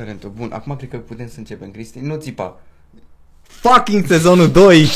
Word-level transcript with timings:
Talento. 0.00 0.28
Bun, 0.28 0.52
acum 0.52 0.76
cred 0.76 0.90
că 0.90 0.96
putem 0.96 1.28
să 1.28 1.38
începem, 1.38 1.70
Cristi. 1.70 1.98
Nu 1.98 2.16
țipa. 2.16 2.60
Fucking 3.42 4.06
sezonul 4.06 4.50
2 4.50 4.88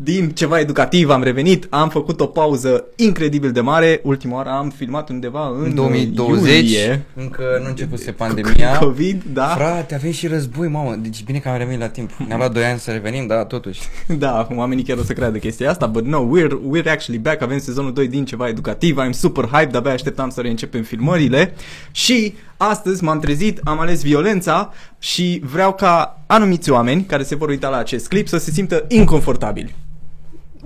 din 0.00 0.30
ceva 0.30 0.58
educativ 0.60 1.10
am 1.10 1.22
revenit, 1.22 1.66
am 1.70 1.88
făcut 1.88 2.20
o 2.20 2.26
pauză 2.26 2.84
incredibil 2.96 3.52
de 3.52 3.60
mare, 3.60 4.00
ultima 4.04 4.34
oară 4.36 4.48
am 4.48 4.70
filmat 4.70 5.08
undeva 5.08 5.48
în 5.48 5.62
În 5.64 5.74
2020, 5.74 6.54
iulie. 6.54 7.04
încă 7.14 7.42
nu 7.62 7.68
începuse 7.68 8.10
pandemia. 8.12 8.78
COVID, 8.78 9.22
da. 9.32 9.46
Frate, 9.46 9.94
avem 9.94 10.10
și 10.10 10.26
război, 10.26 10.68
mamă. 10.68 10.94
Deci 11.02 11.24
bine 11.24 11.38
că 11.38 11.48
am 11.48 11.56
revenit 11.56 11.80
la 11.80 11.88
timp. 11.88 12.10
Ne-a 12.26 12.36
luat 12.36 12.52
2 12.52 12.64
ani 12.64 12.78
să 12.78 12.90
revenim, 12.90 13.26
dar 13.26 13.44
totuși. 13.44 13.80
Da, 14.18 14.48
oamenii 14.56 14.84
chiar 14.84 14.98
o 14.98 15.02
să 15.02 15.12
creadă 15.12 15.38
chestia 15.38 15.70
asta, 15.70 15.86
but 15.86 16.04
no, 16.04 16.26
we're, 16.38 16.50
we're 16.50 16.88
actually 16.90 17.20
back, 17.22 17.42
avem 17.42 17.58
sezonul 17.58 17.92
2 17.92 18.08
din 18.08 18.24
ceva 18.24 18.48
educativ, 18.48 18.96
I'm 19.06 19.10
super 19.10 19.44
hyped, 19.44 19.74
abia 19.74 19.92
așteptam 19.92 20.30
să 20.30 20.40
reîncepem 20.40 20.82
filmările 20.82 21.54
și 21.90 22.34
astăzi 22.56 23.04
m-am 23.04 23.18
trezit, 23.20 23.60
am 23.64 23.78
ales 23.80 24.02
violența 24.02 24.72
și 24.98 25.42
vreau 25.44 25.74
ca 25.74 26.20
anumiți 26.26 26.70
oameni 26.70 27.04
care 27.04 27.22
se 27.22 27.34
vor 27.36 27.48
uita 27.48 27.68
la 27.68 27.76
acest 27.76 28.08
clip 28.08 28.28
să 28.28 28.38
se 28.38 28.50
simtă 28.50 28.84
inconfortabili. 28.88 29.74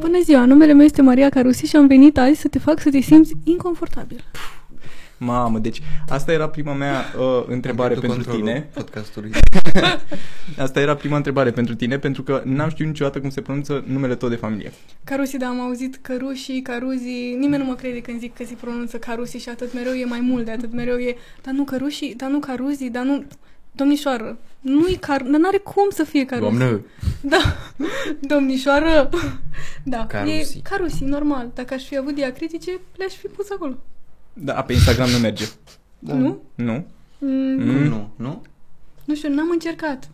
Bună 0.02 0.20
ziua, 0.23 0.45
numele 0.45 0.73
meu 0.73 0.84
este 0.84 1.02
Maria 1.02 1.29
Carusi 1.29 1.66
și 1.66 1.77
am 1.77 1.87
venit 1.87 2.19
azi 2.19 2.41
să 2.41 2.48
te 2.48 2.59
fac 2.59 2.80
să 2.80 2.91
te 2.91 3.01
simți 3.01 3.33
inconfortabil. 3.45 4.24
Mamă, 5.16 5.59
deci 5.59 5.83
asta 6.09 6.33
era 6.33 6.48
prima 6.48 6.73
mea 6.73 7.05
uh, 7.19 7.45
întrebare 7.47 7.95
Am 7.95 8.01
pentru 8.01 8.19
pierdut 8.19 8.33
controlul 8.33 8.41
tine. 8.41 8.69
Podcastului. 8.74 9.30
Asta 10.65 10.80
era 10.80 10.95
prima 10.95 11.16
întrebare 11.16 11.51
pentru 11.51 11.74
tine, 11.74 11.98
pentru 11.98 12.23
că 12.23 12.43
n-am 12.45 12.69
știut 12.69 12.88
niciodată 12.88 13.20
cum 13.20 13.30
se 13.30 13.41
pronunță 13.41 13.84
numele 13.87 14.15
tău 14.15 14.29
de 14.29 14.34
familie. 14.34 14.73
Carusi, 15.05 15.37
da, 15.37 15.46
am 15.46 15.60
auzit 15.60 15.98
Căruși, 16.02 16.60
Caruzi, 16.60 17.34
nimeni 17.38 17.62
nu 17.62 17.69
mă 17.69 17.74
crede 17.74 18.01
când 18.01 18.19
zic 18.19 18.34
că 18.34 18.45
se 18.45 18.55
pronunță 18.60 18.96
Carusi 18.96 19.38
și 19.38 19.48
atât 19.48 19.74
mereu 19.74 19.93
e 19.93 20.05
mai 20.05 20.21
mult 20.21 20.45
de 20.45 20.51
atât 20.51 20.73
mereu 20.73 20.96
e, 20.96 21.16
dar 21.43 21.55
nu 21.55 21.65
Căruși, 21.65 22.15
dar 22.16 22.30
nu 22.30 22.38
Caruzi, 22.38 22.91
dar 22.91 23.05
nu... 23.05 23.24
Domnișoară, 23.73 24.39
nu-i 24.61 24.97
car... 24.97 25.23
Dar 25.23 25.41
n-are 25.41 25.59
cum 25.59 25.91
să 25.91 26.05
fie 26.05 26.25
Carusi. 26.25 26.57
Doamnă, 26.57 26.85
Da, 27.21 27.39
domnișoară. 28.21 29.09
Da, 29.85 30.07
Carusi. 30.07 30.57
e 30.59 30.60
Carusi, 30.63 31.05
normal. 31.05 31.51
Dacă 31.55 31.74
aș 31.74 31.85
fi 31.85 31.96
avut 31.96 32.15
diacritice, 32.15 32.80
le-aș 32.96 33.13
fi 33.15 33.27
pus 33.27 33.51
acolo. 33.51 33.77
Da, 34.33 34.63
pe 34.63 34.73
Instagram 34.73 35.09
nu 35.11 35.19
merge. 35.19 35.45
da. 35.99 36.15
Nu? 36.15 36.43
Nu? 36.55 36.87
Mm, 37.19 37.29
Nu, 37.29 37.73
Mm. 37.73 37.83
nu, 37.88 38.11
nu? 38.16 38.43
nu 39.05 39.15
știu, 39.15 39.29
n-am 39.35 39.51
încercat. 39.51 40.09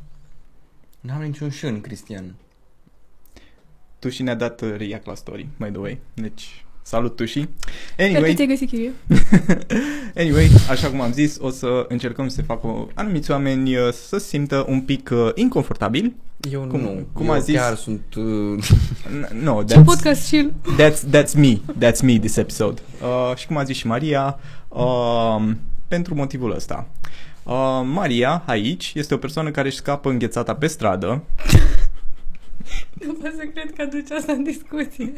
N-am 1.00 1.22
niciun 1.22 1.50
șân, 1.50 1.80
Cristian. 1.80 2.34
Tu 3.98 4.08
și 4.08 4.22
ne-a 4.22 4.34
dat 4.34 4.60
uh, 4.60 4.74
react 4.76 5.06
la 5.06 5.14
story, 5.14 5.48
by 5.58 5.64
the 5.70 5.78
way. 5.78 5.98
Deci, 6.14 6.64
salut 6.88 7.16
tu 7.16 7.24
și. 7.24 7.38
Cred 7.96 8.10
că 8.10 8.16
Anyway, 8.16 8.34
ți-ai 8.34 8.46
găsit 8.46 8.68
chirie. 8.68 8.92
anyway, 10.22 10.48
așa 10.70 10.88
cum 10.88 11.00
am 11.00 11.12
zis, 11.12 11.36
o 11.40 11.50
să 11.50 11.84
încercăm 11.88 12.28
să 12.28 12.34
se 12.34 12.42
facă 12.42 12.88
anumiți 12.94 13.30
oameni 13.30 13.76
uh, 13.76 13.92
să 13.92 14.18
se 14.18 14.28
simtă 14.28 14.64
un 14.68 14.80
pic 14.80 15.10
uh, 15.12 15.28
inconfortabil. 15.34 16.14
Eu 16.50 16.60
Cum- 16.60 16.80
nu. 16.80 17.06
cum 17.12 17.26
Eu 17.26 17.32
a 17.32 17.38
zis? 17.38 17.54
chiar 17.54 17.74
sunt... 17.74 18.02
Uh, 18.16 18.64
N- 19.24 19.42
No, 19.42 19.62
Ce 19.62 19.74
that's, 19.80 19.84
podcast 19.84 20.26
și 20.26 20.50
that's, 20.80 20.98
that's 21.16 21.32
me, 21.36 21.58
that's 21.86 22.00
me 22.02 22.18
this 22.18 22.36
episode. 22.36 22.80
Uh, 23.02 23.36
și 23.36 23.46
cum 23.46 23.56
a 23.56 23.64
zis 23.64 23.76
și 23.76 23.86
Maria, 23.86 24.38
uh, 24.68 25.50
pentru 25.88 26.14
motivul 26.14 26.54
ăsta. 26.54 26.86
Uh, 27.42 27.80
Maria, 27.92 28.42
aici, 28.46 28.92
este 28.94 29.14
o 29.14 29.18
persoană 29.18 29.50
care 29.50 29.68
își 29.68 29.76
scapă 29.76 30.08
înghețata 30.10 30.54
pe 30.54 30.66
stradă 30.66 31.22
Nu 33.06 33.12
pot 33.12 33.32
să 33.32 33.44
cred 33.54 33.72
că 33.72 33.82
aduci 33.82 34.10
asta 34.10 34.32
în 34.32 34.42
discuție. 34.42 35.12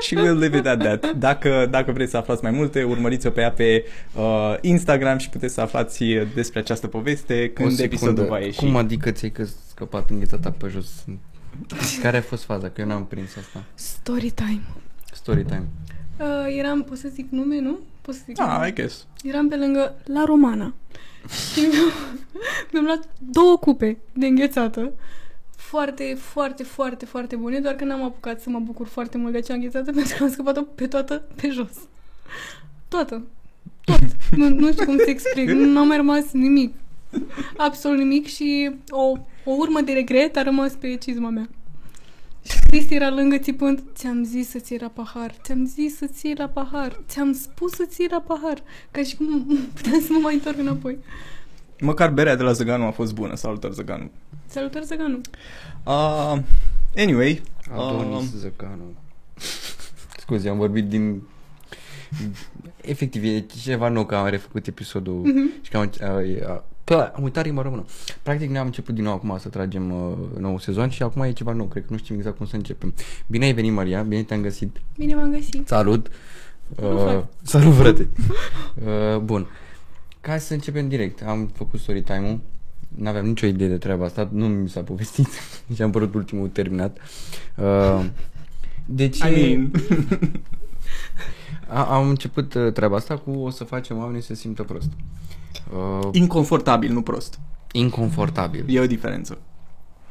și 0.00 0.14
we'll 0.14 0.38
leave 0.38 0.56
it 0.58 0.66
at 0.66 0.78
that. 0.78 1.16
Dacă, 1.16 1.66
dacă 1.70 1.92
vreți 1.92 2.10
să 2.10 2.16
aflați 2.16 2.42
mai 2.42 2.50
multe, 2.52 2.82
urmăriți-o 2.82 3.30
pe 3.30 3.40
ea 3.40 3.50
pe 3.52 3.84
uh, 4.14 4.54
Instagram 4.60 5.18
și 5.18 5.28
puteți 5.28 5.54
să 5.54 5.60
aflați 5.60 6.04
despre 6.34 6.58
această 6.58 6.86
poveste 6.86 7.34
o 7.34 7.52
când 7.62 7.70
secundă. 7.70 7.82
episodul 7.82 8.24
va 8.26 8.38
ieși. 8.38 8.58
Cum 8.58 8.76
adică 8.76 9.10
ți-ai 9.10 9.30
că 9.30 9.44
scăpat 9.68 10.10
înghețata 10.10 10.50
pe 10.50 10.68
jos? 10.68 11.04
Care 12.02 12.16
a 12.16 12.20
fost 12.22 12.44
faza? 12.44 12.68
Că 12.70 12.80
eu 12.80 12.86
n-am 12.86 13.06
prins 13.06 13.36
asta. 13.36 13.64
Story 13.74 14.30
time. 14.30 14.60
Story 15.12 15.44
time. 15.44 15.66
Uh, 16.20 16.56
eram, 16.58 16.82
pot 16.82 16.98
să 16.98 17.08
zic 17.08 17.26
nume, 17.30 17.60
nu? 17.60 17.78
Pot 18.00 18.14
să 18.14 18.20
zic 18.26 18.40
Ah, 18.40 18.48
nume? 18.52 18.68
I 18.68 18.72
guess. 18.72 19.06
Eram 19.22 19.48
pe 19.48 19.56
lângă 19.56 19.94
La 20.04 20.24
Romana. 20.24 20.74
Și 21.52 21.60
mi-am, 21.60 21.92
mi-am 22.72 22.84
luat 22.84 23.08
două 23.18 23.56
cupe 23.58 23.96
de 24.12 24.26
înghețată. 24.26 24.92
Foarte, 25.68 26.16
foarte, 26.20 26.62
foarte, 26.62 27.04
foarte 27.04 27.36
bune, 27.36 27.60
doar 27.60 27.74
că 27.74 27.84
n-am 27.84 28.02
apucat 28.02 28.40
să 28.40 28.50
mă 28.50 28.58
bucur 28.58 28.86
foarte 28.86 29.18
mult 29.18 29.32
de 29.32 29.38
acea 29.38 29.54
înghețată 29.54 29.92
pentru 29.98 30.16
că 30.16 30.22
am 30.22 30.30
scăpat-o 30.30 30.62
pe 30.62 30.86
toată 30.86 31.22
pe 31.34 31.48
jos. 31.50 31.76
Toată. 32.88 33.22
Tot. 33.84 34.00
Nu, 34.30 34.48
nu 34.48 34.72
știu 34.72 34.84
cum 34.84 34.96
să 34.96 35.04
explic. 35.10 35.50
Nu 35.74 35.78
a 35.78 35.82
mai 35.82 35.96
rămas 35.96 36.32
nimic. 36.32 36.74
Absolut 37.56 37.98
nimic 37.98 38.26
și 38.26 38.70
o, 38.88 39.12
o 39.44 39.50
urmă 39.50 39.80
de 39.80 39.92
regret 39.92 40.36
a 40.36 40.42
rămas 40.42 40.72
pe 40.72 40.96
cizma 40.96 41.28
mea. 41.28 41.48
Și 42.42 42.58
Cristi 42.66 42.94
era 42.94 43.10
lângă 43.10 43.38
țipând, 43.38 43.82
ți-am 43.94 44.24
zis 44.24 44.48
să-ți 44.48 44.72
iei 44.72 44.80
la 44.80 44.88
pahar, 44.88 45.34
ți-am 45.42 45.64
zis 45.64 45.96
să-ți 45.96 46.26
iei 46.26 46.34
la 46.34 46.48
pahar, 46.48 47.00
ți-am 47.08 47.32
spus 47.32 47.72
să-ți 47.72 48.00
iei 48.00 48.10
la 48.10 48.20
pahar, 48.20 48.62
ca 48.90 49.02
și 49.02 49.16
cum 49.16 49.46
puteam 49.74 50.00
să 50.00 50.08
mă 50.12 50.18
mai 50.18 50.34
întorc 50.34 50.58
înapoi. 50.58 50.98
Măcar 51.80 52.10
berea 52.10 52.36
de 52.36 52.42
la 52.42 52.52
Zăganu 52.52 52.86
a 52.86 52.90
fost 52.90 53.14
bună. 53.14 53.34
Salutări, 53.34 53.74
Zăganu. 53.74 54.10
Salutări, 54.46 54.84
Zăganu! 54.84 55.20
Uh, 55.84 56.36
anyway, 56.96 57.42
Adonis 57.72 58.32
uh, 58.32 58.38
Zăcanu. 58.38 58.82
Scuze, 60.18 60.48
am 60.48 60.56
vorbit 60.58 60.88
din... 60.88 61.22
Efectiv, 62.80 63.24
e 63.24 63.44
ceva 63.62 63.88
nou 63.88 64.06
că 64.06 64.14
am 64.14 64.26
refăcut 64.28 64.66
episodul 64.66 65.14
Mhm. 65.14 65.50
și 65.62 65.70
că 65.70 65.76
am, 65.76 65.90
a, 66.00 66.06
a, 66.52 66.64
că 66.84 67.12
am 67.14 67.22
uitat 67.22 67.44
rimba 67.44 67.62
română. 67.62 67.84
Practic 68.22 68.50
ne-am 68.50 68.66
început 68.66 68.94
din 68.94 69.04
nou 69.04 69.12
acum 69.12 69.38
să 69.38 69.48
tragem 69.48 69.90
uh, 69.92 70.12
nou 70.38 70.58
sezon 70.58 70.88
și 70.88 71.02
acum 71.02 71.22
e 71.22 71.32
ceva 71.32 71.52
nou, 71.52 71.66
cred 71.66 71.82
că 71.86 71.92
nu 71.92 71.98
știm 71.98 72.16
exact 72.16 72.36
cum 72.36 72.46
să 72.46 72.56
începem. 72.56 72.94
Bine 73.26 73.44
ai 73.44 73.52
venit, 73.52 73.72
Maria, 73.72 74.02
bine 74.02 74.22
te-am 74.22 74.40
găsit. 74.42 74.76
Bine 74.98 75.14
v-am 75.14 75.30
găsit! 75.30 75.68
Salut! 75.68 76.08
Salut, 76.76 77.00
frate. 77.00 77.28
salut, 77.42 77.74
frate! 77.74 78.08
uh, 79.14 79.18
bun. 79.18 79.46
Ca 80.26 80.38
să 80.38 80.52
începem 80.52 80.88
direct, 80.88 81.22
am 81.22 81.50
făcut 81.54 81.80
story 81.80 82.02
time-ul. 82.02 82.40
N-aveam 82.88 83.26
nicio 83.26 83.46
idee 83.46 83.68
de 83.68 83.76
treaba 83.76 84.04
asta, 84.04 84.28
nu 84.32 84.46
mi 84.48 84.68
s-a 84.68 84.80
povestit. 84.80 85.26
Nici 85.66 85.80
am 85.80 85.90
părut 85.90 86.14
ultimul 86.14 86.48
terminat. 86.48 86.98
Uh, 87.56 88.04
deci... 88.84 89.18
I 89.18 89.30
mean, 89.30 89.70
A, 91.68 91.84
am 91.84 92.08
început 92.08 92.54
uh, 92.54 92.72
treaba 92.72 92.96
asta 92.96 93.16
cu 93.16 93.30
o 93.30 93.50
să 93.50 93.64
facem 93.64 93.98
oamenii 93.98 94.20
să 94.20 94.26
se 94.26 94.40
simtă 94.40 94.62
prost. 94.62 94.88
Uh, 95.72 96.08
inconfortabil, 96.12 96.92
nu 96.92 97.02
prost. 97.02 97.38
inconfortabil. 97.72 98.64
E 98.68 98.80
o 98.80 98.86
diferență. 98.86 99.38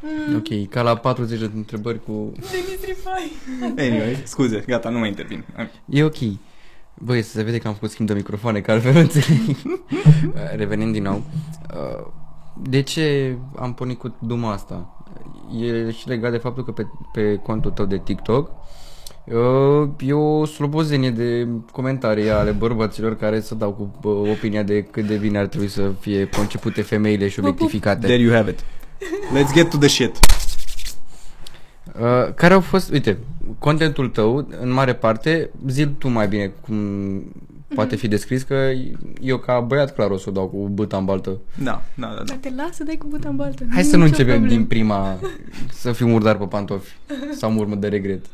Mm, 0.01 0.35
Ok, 0.35 0.69
ca 0.69 0.81
la 0.81 0.95
40 0.95 1.39
de 1.39 1.49
întrebări 1.55 2.03
cu... 2.03 2.31
Dimitri 2.33 2.95
Fai! 3.03 3.31
Anyway, 3.77 4.21
scuze, 4.23 4.63
gata, 4.67 4.89
nu 4.89 4.99
mai 4.99 5.07
intervin. 5.07 5.43
E 5.85 6.03
ok. 6.03 6.17
Băi, 7.00 7.22
să 7.22 7.29
se 7.31 7.44
vede 7.44 7.57
că 7.57 7.67
am 7.67 7.73
făcut 7.73 7.89
schimb 7.89 8.07
de 8.07 8.13
microfoane, 8.13 8.59
că 8.61 8.72
altfel 8.72 8.94
nu 8.94 9.00
înțeleg. 9.00 9.39
Uh, 10.25 10.56
Revenind 10.56 10.94
din 10.94 11.03
nou. 11.03 11.22
uh, 11.73 12.06
De 12.61 12.81
ce 12.81 13.35
am 13.56 13.73
pornit 13.73 14.00
cu 14.00 14.16
duma 14.19 14.51
asta? 14.51 15.06
E 15.61 15.91
și 15.91 16.07
legat 16.07 16.31
de 16.31 16.38
faptul 16.38 16.63
că 16.66 16.72
pe, 16.72 16.85
pe 17.13 17.35
contul 17.44 17.72
tău 17.72 17.85
de 17.85 17.97
TikTok 18.03 18.50
uh, 19.25 19.89
e 20.00 20.13
o 20.13 20.45
slobozenie 20.45 21.11
de 21.11 21.47
comentarii 21.72 22.29
ale 22.29 22.51
bărbaților 22.51 23.16
care 23.17 23.41
să 23.41 23.56
dau 23.56 23.72
cu 23.72 24.09
uh, 24.09 24.29
opinia 24.31 24.63
de 24.63 24.81
cât 24.83 25.06
de 25.07 25.16
bine 25.16 25.38
ar 25.38 25.45
trebui 25.45 25.67
să 25.67 25.91
fie 26.00 26.29
concepute 26.29 26.81
femeile 26.81 27.27
și 27.27 27.39
Vă 27.39 27.45
pup. 27.47 27.53
obiectificate. 27.56 28.06
There 28.07 28.22
you 28.22 28.33
have 28.33 28.50
it. 28.50 28.59
Let's 29.38 29.53
get 29.53 29.69
to 29.69 29.77
the 29.77 29.88
shit. 29.88 30.19
Uh, 32.00 32.33
care 32.33 32.53
au 32.53 32.59
fost, 32.59 32.91
uite, 32.91 33.17
contentul 33.59 34.09
tău, 34.09 34.47
în 34.61 34.72
mare 34.72 34.94
parte, 34.94 35.50
zi 35.67 35.88
tu 35.88 36.07
mai 36.09 36.28
bine 36.28 36.51
cum 36.61 36.75
poate 37.75 37.95
fi 37.95 38.07
descris, 38.07 38.44
că 38.44 38.72
eu 39.22 39.38
ca 39.38 39.59
băiat 39.59 39.94
clar 39.94 40.09
o 40.09 40.17
să 40.17 40.25
o 40.29 40.31
dau 40.31 40.47
cu 40.47 40.67
băta 40.67 40.97
în 40.97 41.06
baltă. 41.06 41.38
Da, 41.63 41.83
da, 41.94 42.07
da. 42.07 42.13
da. 42.13 42.23
Dar 42.23 42.38
te 42.38 42.50
las 42.56 42.75
să 42.75 42.83
dai 42.83 42.95
cu 42.95 43.07
buta 43.07 43.29
în 43.29 43.35
baltă. 43.35 43.65
Hai 43.69 43.81
e 43.81 43.83
să 43.83 43.97
nu 43.97 44.03
nicio 44.03 44.18
începem 44.18 44.39
problemă. 44.39 44.57
din 44.57 44.65
prima 44.65 45.18
să 45.71 45.92
fiu 45.92 46.07
murdar 46.07 46.38
pe 46.38 46.45
pantofi 46.45 46.95
sau 47.39 47.51
în 47.51 47.57
urmă 47.57 47.75
de 47.75 47.88
regret. 47.88 48.25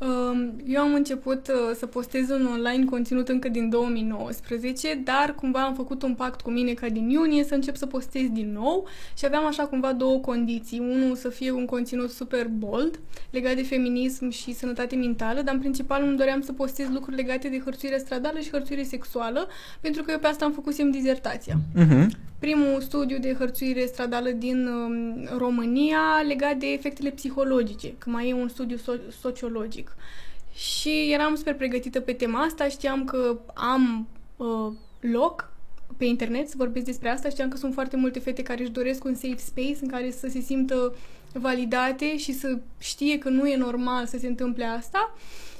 Um, 0.00 0.52
Eu 0.66 0.80
am 0.82 0.94
început 0.94 1.48
uh, 1.48 1.74
să 1.76 1.86
postez 1.86 2.30
un 2.30 2.46
online 2.46 2.84
conținut 2.84 3.28
încă 3.28 3.48
din 3.48 3.68
2019, 3.68 5.00
dar 5.04 5.34
cumva 5.34 5.64
am 5.64 5.74
făcut 5.74 6.02
un 6.02 6.14
pact 6.14 6.40
cu 6.40 6.50
mine 6.50 6.72
ca 6.72 6.88
din 6.88 7.08
iunie 7.08 7.44
să 7.44 7.54
încep 7.54 7.76
să 7.76 7.86
postez 7.86 8.28
din 8.32 8.52
nou 8.52 8.86
și 9.16 9.24
aveam 9.24 9.46
așa 9.46 9.62
cumva 9.66 9.92
două 9.92 10.18
condiții. 10.18 10.78
Unul 10.78 11.16
să 11.16 11.28
fie 11.28 11.50
un 11.50 11.64
conținut 11.66 12.10
super 12.10 12.46
bold, 12.48 13.00
legat 13.30 13.54
de 13.54 13.62
feminism 13.62 14.28
și 14.28 14.54
sănătate 14.54 14.96
mentală, 14.96 15.42
dar 15.42 15.54
în 15.54 15.60
principal 15.60 16.02
îmi 16.02 16.16
doream 16.16 16.40
să 16.40 16.52
postez 16.52 16.86
lucruri 16.92 17.16
legate 17.16 17.48
de 17.48 17.60
hărțuire 17.64 17.98
stradală 17.98 18.38
și 18.38 18.50
hărțuire 18.50 18.82
sexuală, 18.82 19.48
pentru 19.80 20.02
că 20.02 20.10
eu 20.10 20.18
pe 20.18 20.26
asta 20.26 20.44
am 20.44 20.52
făcusem 20.52 20.90
dizertația 20.90 21.54
Mhm. 21.74 22.10
Primul 22.38 22.80
studiu 22.80 23.18
de 23.18 23.34
hărțuire 23.34 23.86
stradală 23.86 24.30
din 24.30 24.66
um, 24.66 25.28
România 25.36 26.22
legat 26.26 26.56
de 26.56 26.66
efectele 26.66 27.10
psihologice, 27.10 27.94
că 27.98 28.10
mai 28.10 28.28
e 28.28 28.34
un 28.34 28.48
studiu 28.48 28.76
so- 28.76 29.12
sociologic. 29.20 29.96
Și 30.54 31.10
eram 31.12 31.34
super 31.34 31.54
pregătită 31.54 32.00
pe 32.00 32.12
tema 32.12 32.40
asta, 32.40 32.68
știam 32.68 33.04
că 33.04 33.38
am 33.54 34.08
uh, 34.36 34.72
loc 35.00 35.52
pe 35.96 36.04
internet 36.04 36.48
să 36.48 36.54
vorbesc 36.56 36.84
despre 36.84 37.08
asta. 37.08 37.28
Știam 37.28 37.48
că 37.48 37.56
sunt 37.56 37.74
foarte 37.74 37.96
multe 37.96 38.18
fete 38.18 38.42
care 38.42 38.62
își 38.62 38.70
doresc 38.70 39.04
un 39.04 39.14
safe 39.14 39.36
space 39.36 39.76
în 39.80 39.88
care 39.88 40.10
să 40.10 40.28
se 40.28 40.40
simtă 40.40 40.94
validate 41.32 42.16
și 42.16 42.32
să 42.32 42.58
știe 42.78 43.18
că 43.18 43.28
nu 43.28 43.48
e 43.48 43.56
normal 43.56 44.06
să 44.06 44.18
se 44.18 44.26
întâmple 44.26 44.64
asta. 44.64 45.14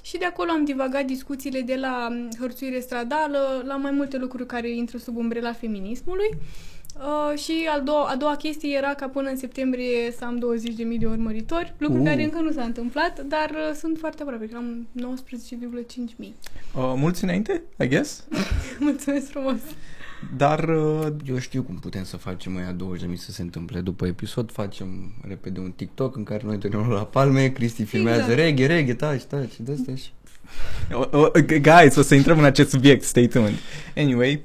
Și 0.09 0.19
de 0.19 0.25
acolo 0.25 0.51
am 0.51 0.65
divagat 0.65 1.05
discuțiile 1.05 1.61
de 1.61 1.75
la 1.75 2.09
mm, 2.11 2.29
hărțuire 2.39 2.81
stradală 2.81 3.63
la 3.67 3.77
mai 3.77 3.91
multe 3.91 4.17
lucruri 4.17 4.47
care 4.47 4.71
intră 4.71 4.99
sub 4.99 5.17
umbrela 5.17 5.53
feminismului. 5.53 6.29
Uh, 6.99 7.39
și 7.39 7.69
al 7.71 7.83
doua, 7.83 8.09
a 8.09 8.17
doua 8.17 8.37
chestie 8.37 8.77
era 8.77 8.95
ca 8.95 9.09
până 9.09 9.29
în 9.29 9.37
septembrie 9.37 10.13
să 10.19 10.25
am 10.25 10.39
20.000 10.93 10.99
de 10.99 11.07
urmăritori, 11.07 11.75
lucru 11.79 11.99
Uh. 11.99 12.05
care 12.05 12.23
încă 12.23 12.41
nu 12.41 12.51
s-a 12.51 12.63
întâmplat, 12.63 13.21
dar 13.21 13.51
uh, 13.51 13.75
sunt 13.75 13.99
foarte 13.99 14.23
aproape, 14.23 14.47
că 14.47 14.57
am 14.57 14.87
19,5 14.97 16.17
mii. 16.17 16.35
Uh, 16.77 16.93
mulți 16.97 17.25
înainte, 17.25 17.63
I 17.79 17.87
guess. 17.89 18.25
Mulțumesc 18.79 19.27
frumos! 19.27 19.61
Dar 20.37 20.69
uh, 20.69 21.07
Eu 21.27 21.39
știu 21.39 21.63
cum 21.63 21.75
putem 21.79 22.05
să 22.05 22.17
facem 22.17 22.57
aia 22.57 22.77
20.000 22.77 23.15
să 23.15 23.33
se 23.33 23.43
întâmple. 23.43 23.81
După 23.81 24.07
episod 24.07 24.53
facem 24.53 25.13
repede 25.29 25.61
un 25.61 25.71
TikTok 25.77 26.17
în 26.17 26.23
care 26.23 26.43
noi 26.45 26.57
dăm 26.59 26.89
la 26.89 27.05
palme, 27.05 27.49
Cristi 27.49 27.85
filmează 27.85 28.21
Exact. 28.21 28.39
reghe, 28.39 28.67
reghe, 28.67 28.95
taci, 28.95 29.23
taci, 29.23 29.53
de 29.61 29.73
astea 29.73 29.95
și... 29.95 30.09
O- 30.93 31.19
o- 31.19 31.31
Guys, 31.61 31.97
o 31.97 32.03
să 32.03 32.15
intrăm 32.15 32.39
în 32.39 32.45
acest 32.45 32.71
subiect, 32.71 33.03
stay 33.05 33.27
tuned. 33.27 33.55
Anyway, 33.97 34.43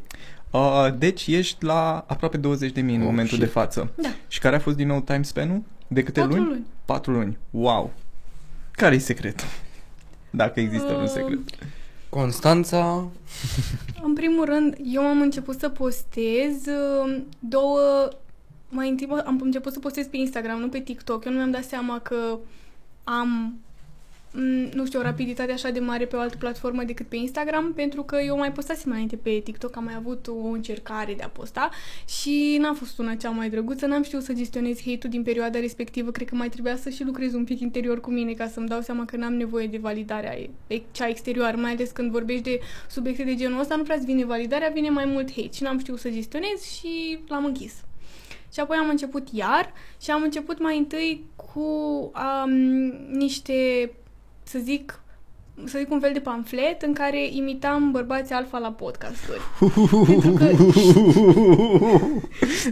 uh, 0.51 0.87
deci 0.97 1.27
ești 1.27 1.63
la 1.65 2.05
aproape 2.07 2.37
20 2.37 2.71
de 2.71 2.81
mii 2.81 2.95
în 2.95 3.01
Oh, 3.01 3.07
momentul 3.07 3.37
shit. 3.37 3.39
de 3.39 3.51
față. 3.51 3.91
Da. 3.95 4.09
Și 4.27 4.39
care 4.39 4.55
a 4.55 4.59
fost 4.59 4.75
din 4.75 4.87
nou 4.87 5.01
time 5.01 5.23
span-ul? 5.23 5.61
De 5.87 6.03
câte 6.03 6.19
Patru 6.19 6.35
luni? 6.35 6.47
luni. 6.49 6.65
4 6.85 7.11
luni. 7.11 7.37
Wow. 7.49 7.93
Care 8.71 8.95
e 8.95 8.97
secretul? 8.97 9.47
Dacă 10.29 10.59
există 10.59 10.91
un 10.93 11.01
Uh, 11.01 11.07
secret. 11.09 11.39
Constanța, 12.13 13.07
În 14.03 14.13
primul 14.13 14.45
rând, 14.45 14.77
eu 14.83 15.01
am 15.01 15.21
început 15.21 15.59
să 15.59 15.69
postez 15.69 16.65
uh, 16.65 17.21
două... 17.39 18.09
Mai 18.69 18.89
întâi 18.89 19.07
am 19.25 19.39
început 19.43 19.73
să 19.73 19.79
postez 19.79 20.05
pe 20.05 20.17
Instagram, 20.17 20.59
nu 20.59 20.69
pe 20.69 20.79
TikTok. 20.79 21.25
Eu 21.25 21.31
nu 21.31 21.37
mi-am 21.37 21.51
dat 21.51 21.63
seama 21.63 21.99
că 21.99 22.37
am, 23.03 23.27
m, 23.27 23.59
nu 24.73 24.85
știu, 24.85 24.99
o 24.99 25.01
rapiditate 25.01 25.51
așa 25.51 25.69
de 25.69 25.79
mare 25.79 26.05
pe 26.05 26.15
o 26.15 26.19
altă 26.19 26.37
platformă 26.37 26.83
decât 26.83 27.07
pe 27.07 27.15
Instagram, 27.15 27.73
pentru 27.73 28.03
că 28.03 28.17
eu 28.25 28.37
mai 28.37 28.51
postasem 28.51 28.91
înainte 28.91 29.15
pe 29.15 29.41
TikTok, 29.43 29.75
am 29.75 29.83
mai 29.83 29.93
avut 29.97 30.27
o 30.27 30.47
încercare 30.47 31.13
de 31.13 31.23
a 31.23 31.27
posta 31.27 31.69
și 32.21 32.57
n-a 32.61 32.73
fost 32.73 32.97
una 32.97 33.15
cea 33.15 33.29
mai 33.29 33.49
drăguță, 33.49 33.85
n-am 33.85 34.03
știut 34.03 34.23
să 34.23 34.33
gestionez 34.33 34.77
hate-ul 34.77 35.09
din 35.09 35.23
perioada 35.23 35.59
respectivă, 35.59 36.11
cred 36.11 36.29
că 36.29 36.35
mai 36.35 36.49
trebuia 36.49 36.75
să 36.75 36.89
și 36.89 37.03
lucrez 37.03 37.33
un 37.33 37.43
pic 37.43 37.59
interior 37.59 37.99
cu 37.99 38.11
mine 38.11 38.33
ca 38.33 38.47
să-mi 38.47 38.67
dau 38.67 38.81
seama 38.81 39.05
că 39.05 39.17
n-am 39.17 39.33
nevoie 39.33 39.67
de 39.67 39.77
validarea 39.77 40.37
e- 40.67 40.81
cea 40.91 41.07
exterioară, 41.07 41.57
mai 41.57 41.71
ales 41.71 41.91
când 41.91 42.11
vorbești 42.11 42.43
de 42.43 42.59
subiecte 42.89 43.23
de 43.23 43.35
genul 43.35 43.59
ăsta, 43.59 43.75
nu 43.75 43.83
prea 43.83 43.99
vine 44.05 44.25
validarea, 44.25 44.71
vine 44.73 44.89
mai 44.89 45.05
mult 45.05 45.31
hate 45.35 45.53
și 45.53 45.63
n-am 45.63 45.79
știut 45.79 45.99
să 45.99 46.09
gestionez 46.09 46.61
și 46.61 47.19
l-am 47.27 47.45
închis. 47.45 47.73
Și 48.53 48.59
apoi 48.59 48.77
am 48.77 48.89
început 48.89 49.27
iar 49.31 49.73
și 50.01 50.11
am 50.11 50.21
început 50.21 50.59
mai 50.59 50.77
întâi 50.77 51.23
cu 51.35 51.61
um, 52.43 52.51
niște, 53.11 53.91
să 54.43 54.59
zic, 54.59 54.99
să 55.65 55.77
zic 55.77 55.91
un 55.91 55.99
fel 55.99 56.13
de 56.13 56.19
pamflet 56.19 56.81
în 56.81 56.93
care 56.93 57.27
imitam 57.27 57.91
bărbații 57.91 58.35
alfa 58.35 58.57
la 58.57 58.71
podcasturi. 58.71 59.41
Pentru 60.05 60.31
că 60.31 60.43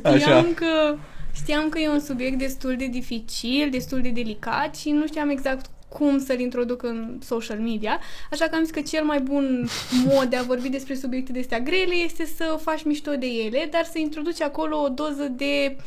Așa. 0.07 0.17
știam 0.17 0.53
că, 0.53 0.97
știam 1.33 1.69
că 1.69 1.79
e 1.79 1.89
un 1.89 1.99
subiect 1.99 2.37
destul 2.37 2.75
de 2.77 2.87
dificil, 2.87 3.69
destul 3.69 4.01
de 4.01 4.09
delicat 4.09 4.75
și 4.75 4.89
nu 4.89 5.07
știam 5.07 5.29
exact 5.29 5.65
cum 5.89 6.19
să-l 6.19 6.39
introduc 6.39 6.83
în 6.83 7.19
social 7.23 7.59
media, 7.59 7.99
așa 8.31 8.45
că 8.45 8.55
am 8.55 8.63
zis 8.63 8.71
că 8.71 8.81
cel 8.81 9.03
mai 9.03 9.19
bun 9.19 9.67
mod 10.05 10.23
de 10.23 10.35
a 10.35 10.43
vorbi 10.43 10.69
despre 10.69 10.95
subiecte 10.95 11.31
de 11.31 11.39
astea 11.39 11.59
grele 11.59 11.93
este 11.93 12.25
să 12.25 12.59
faci 12.61 12.83
mișto 12.83 13.11
de 13.11 13.27
ele, 13.27 13.67
dar 13.71 13.83
să 13.83 13.99
introduci 13.99 14.41
acolo 14.41 14.81
o 14.81 14.89
doză 14.89 15.31
de 15.35 15.75
uh, 15.77 15.83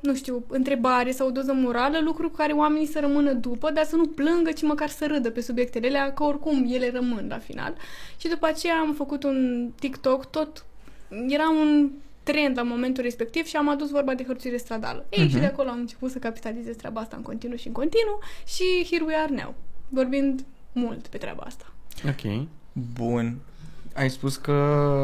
nu 0.00 0.14
știu, 0.14 0.44
întrebare 0.48 1.10
sau 1.10 1.26
o 1.26 1.30
doză 1.30 1.52
morală, 1.52 2.00
lucru 2.00 2.30
cu 2.30 2.36
care 2.36 2.52
oamenii 2.52 2.86
să 2.86 3.00
rămână 3.00 3.32
după, 3.32 3.70
dar 3.70 3.84
să 3.84 3.96
nu 3.96 4.06
plângă, 4.06 4.50
ci 4.52 4.62
măcar 4.62 4.88
să 4.88 5.06
râdă 5.06 5.30
pe 5.30 5.40
subiectele 5.40 5.86
alea, 5.86 6.12
că 6.12 6.22
oricum 6.22 6.66
ele 6.68 6.90
rămân 6.94 7.26
la 7.28 7.38
final. 7.38 7.74
Și 8.16 8.28
după 8.28 8.46
aceea 8.46 8.78
am 8.78 8.92
făcut 8.92 9.22
un 9.22 9.70
TikTok, 9.78 10.30
tot 10.30 10.64
era 11.28 11.50
un 11.50 11.90
trend 12.22 12.56
la 12.56 12.62
momentul 12.62 13.02
respectiv 13.02 13.46
și 13.46 13.56
am 13.56 13.68
adus 13.68 13.90
vorba 13.90 14.14
de 14.14 14.24
hărțuire 14.24 14.56
stradală. 14.56 15.06
Ei, 15.10 15.28
și 15.28 15.36
de 15.36 15.44
acolo 15.44 15.68
am 15.68 15.78
început 15.78 16.10
să 16.10 16.18
capitalizez 16.18 16.76
treaba 16.76 17.00
asta 17.00 17.16
în 17.16 17.22
continuu 17.22 17.56
și 17.56 17.66
în 17.66 17.72
continuu 17.72 18.18
și 18.46 18.86
here 18.90 19.04
we 19.04 19.14
are 19.14 19.34
now, 19.42 19.54
vorbind 19.88 20.44
mult 20.72 21.06
pe 21.06 21.18
treaba 21.18 21.42
asta. 21.42 21.72
ok. 22.06 22.46
Bun. 22.94 23.36
Ai 23.94 24.10
spus 24.10 24.36
că 24.36 24.52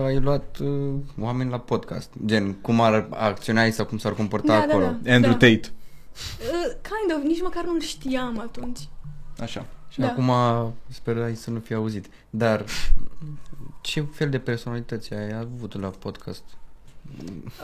ai 0.06 0.20
luat 0.20 0.56
uh, 0.58 0.94
oameni 1.20 1.50
la 1.50 1.58
podcast, 1.58 2.10
gen 2.24 2.52
cum 2.54 2.80
ar 2.80 3.06
acționa 3.10 3.70
sau 3.70 3.86
cum 3.86 3.98
s-ar 3.98 4.12
comporta 4.14 4.46
Da, 4.46 4.66
da, 4.66 4.72
acolo. 4.72 4.84
da. 5.02 5.14
Andrew 5.14 5.32
Tate. 5.32 5.60
Uh, 5.60 6.72
kind 6.82 7.16
of, 7.18 7.22
nici 7.22 7.42
măcar 7.42 7.64
nu-l 7.64 7.80
știam 7.80 8.38
atunci. 8.38 8.78
Așa. 9.40 9.66
Și 9.88 10.00
Da. 10.00 10.06
acum 10.06 10.30
sperai 10.88 11.34
să 11.34 11.50
nu 11.50 11.58
fie 11.60 11.74
auzit. 11.76 12.06
Dar 12.30 12.64
ce 13.80 14.00
fel 14.12 14.30
de 14.30 14.38
personalități 14.38 15.14
ai 15.14 15.32
avut 15.38 15.80
la 15.80 15.88
podcast? 15.88 16.42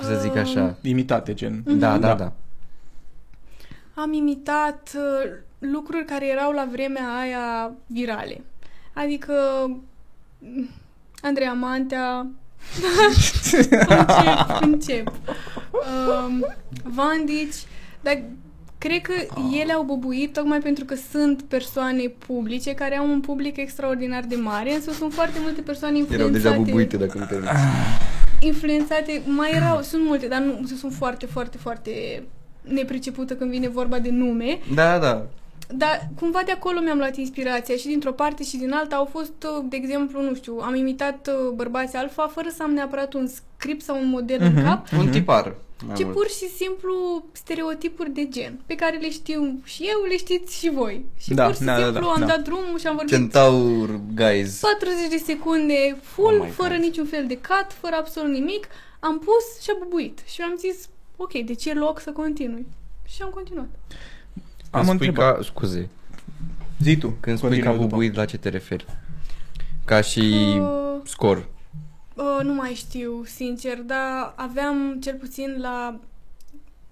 Să 0.02 0.18
zic 0.22 0.36
așa. 0.36 0.76
Imitate, 0.82 1.34
gen. 1.34 1.62
Da, 1.66 1.98
da, 1.98 1.98
Da. 1.98 2.14
da. 2.14 2.32
Am 3.94 4.12
imitat 4.12 4.90
uh, 4.96 5.30
lucruri 5.58 6.04
care 6.04 6.28
erau 6.28 6.52
la 6.52 6.68
vremea 6.72 7.08
aia 7.20 7.70
virale. 7.86 8.42
Adică 8.94 9.32
mm, 10.38 10.68
Andreea 11.22 11.52
Mantea 11.52 12.26
încep, 13.06 14.58
încep. 14.60 15.12
Um, 15.70 16.46
Vandici, 16.82 17.56
dar 18.00 18.22
cred 18.78 19.00
că 19.00 19.12
ele 19.60 19.72
au 19.72 19.82
bubuit 19.82 20.32
tocmai 20.32 20.58
pentru 20.58 20.84
că 20.84 20.94
sunt 21.10 21.42
persoane 21.42 22.02
publice 22.26 22.74
care 22.74 22.96
au 22.96 23.10
un 23.10 23.20
public 23.20 23.56
extraordinar 23.56 24.24
de 24.24 24.36
mare, 24.36 24.74
însă 24.74 24.90
sunt 24.90 25.12
foarte 25.12 25.38
multe 25.42 25.60
persoane 25.60 25.96
Erau 25.96 26.08
influențate 26.08 26.48
deja 26.48 26.62
bubuite 26.62 26.96
dacă 26.96 27.18
nu 27.18 27.24
te 27.24 27.34
influențate, 28.40 29.22
mai 29.26 29.50
erau, 29.54 29.82
sunt 29.82 30.04
multe, 30.04 30.26
dar 30.26 30.40
nu 30.40 30.66
sunt 30.80 30.92
foarte, 30.92 31.26
foarte, 31.26 31.56
foarte 31.56 32.22
nepricepută 32.62 33.34
când 33.34 33.50
vine 33.50 33.68
vorba 33.68 33.98
de 33.98 34.10
nume, 34.10 34.58
Da, 34.74 34.98
da. 34.98 35.26
Dar 35.74 36.08
cumva 36.18 36.40
de 36.44 36.52
acolo 36.52 36.80
mi-am 36.80 36.98
luat 36.98 37.16
inspirația 37.16 37.76
și 37.76 37.86
dintr-o 37.86 38.12
parte 38.12 38.44
și 38.44 38.56
din 38.56 38.72
alta 38.72 38.96
au 38.96 39.04
fost, 39.04 39.32
uh, 39.58 39.64
de 39.68 39.76
exemplu, 39.76 40.22
nu 40.22 40.34
știu, 40.34 40.58
am 40.62 40.74
imitat 40.74 41.28
uh, 41.28 41.50
bărbați 41.54 41.96
alfa 41.96 42.26
fără 42.26 42.48
să 42.56 42.62
am 42.62 42.70
neapărat 42.72 43.12
un 43.14 43.28
script 43.28 43.82
sau 43.82 43.98
un 44.00 44.08
model 44.08 44.38
în 44.40 44.52
Mhm. 44.52 44.64
cap, 44.64 44.86
Un 44.98 45.08
tipar. 45.10 45.54
mai 45.86 45.96
ci 45.96 46.02
mult. 46.02 46.14
pur 46.14 46.28
și 46.28 46.48
simplu 46.48 47.24
stereotipuri 47.32 48.10
de 48.10 48.28
gen, 48.28 48.60
pe 48.66 48.74
care 48.74 48.96
le 48.96 49.10
știu 49.10 49.60
și 49.64 49.82
eu, 49.82 50.02
le 50.08 50.16
știți 50.16 50.58
și 50.58 50.70
voi. 50.70 51.04
Și 51.18 51.34
Da, 51.34 51.44
pur 51.46 51.54
și 51.54 51.62
da, 51.62 51.76
da, 51.78 51.82
simplu 51.84 52.00
da, 52.06 52.12
am 52.12 52.20
da. 52.20 52.26
dat 52.26 52.42
drumul 52.42 52.78
și 52.78 52.86
am 52.86 52.94
vorbit 52.96 53.14
Centaur, 53.14 54.00
guys. 54.14 54.58
40 54.60 55.08
de 55.10 55.16
secunde 55.16 55.96
full, 56.02 56.38
Oh 56.40 56.44
my 56.46 56.50
fără 56.52 56.74
God. 56.74 56.82
niciun 56.82 57.06
fel 57.06 57.26
de 57.26 57.34
cut, 57.34 57.66
fără 57.80 57.94
absolut 57.98 58.30
nimic. 58.32 58.66
Am 59.00 59.18
pus 59.18 59.62
și 59.62 59.70
a 59.70 59.76
bubuit. 59.82 60.18
Și 60.26 60.42
am 60.42 60.54
zis, 60.58 60.88
ok, 61.16 61.32
deci 61.32 61.64
e 61.64 61.72
loc 61.74 62.00
să 62.00 62.10
continui. 62.10 62.66
Și 63.08 63.22
am 63.22 63.30
continuat. 63.34 63.68
Am 64.78 64.84
Când 64.84 64.88
o 64.88 64.94
spui 64.94 65.06
întrebare. 65.06 65.36
ca, 65.36 65.42
scuze, 65.42 65.88
Zi 66.78 66.96
tu. 66.96 67.08
când 67.20 67.36
spui 67.36 67.48
că 67.48 67.54
continuă 67.54 67.74
a 67.74 67.76
după. 67.76 67.88
bubuit, 67.88 68.14
la 68.14 68.24
ce 68.24 68.38
te 68.38 68.48
referi? 68.48 68.84
Ca 69.84 70.00
și 70.00 70.20
Uh, 70.60 71.00
scor. 71.04 71.36
uh, 72.14 72.40
nu 72.42 72.54
mai 72.54 72.70
știu, 72.74 73.22
sincer, 73.24 73.78
dar 73.78 74.32
aveam 74.36 74.98
cel 75.00 75.14
puțin 75.14 75.56
la... 75.60 75.98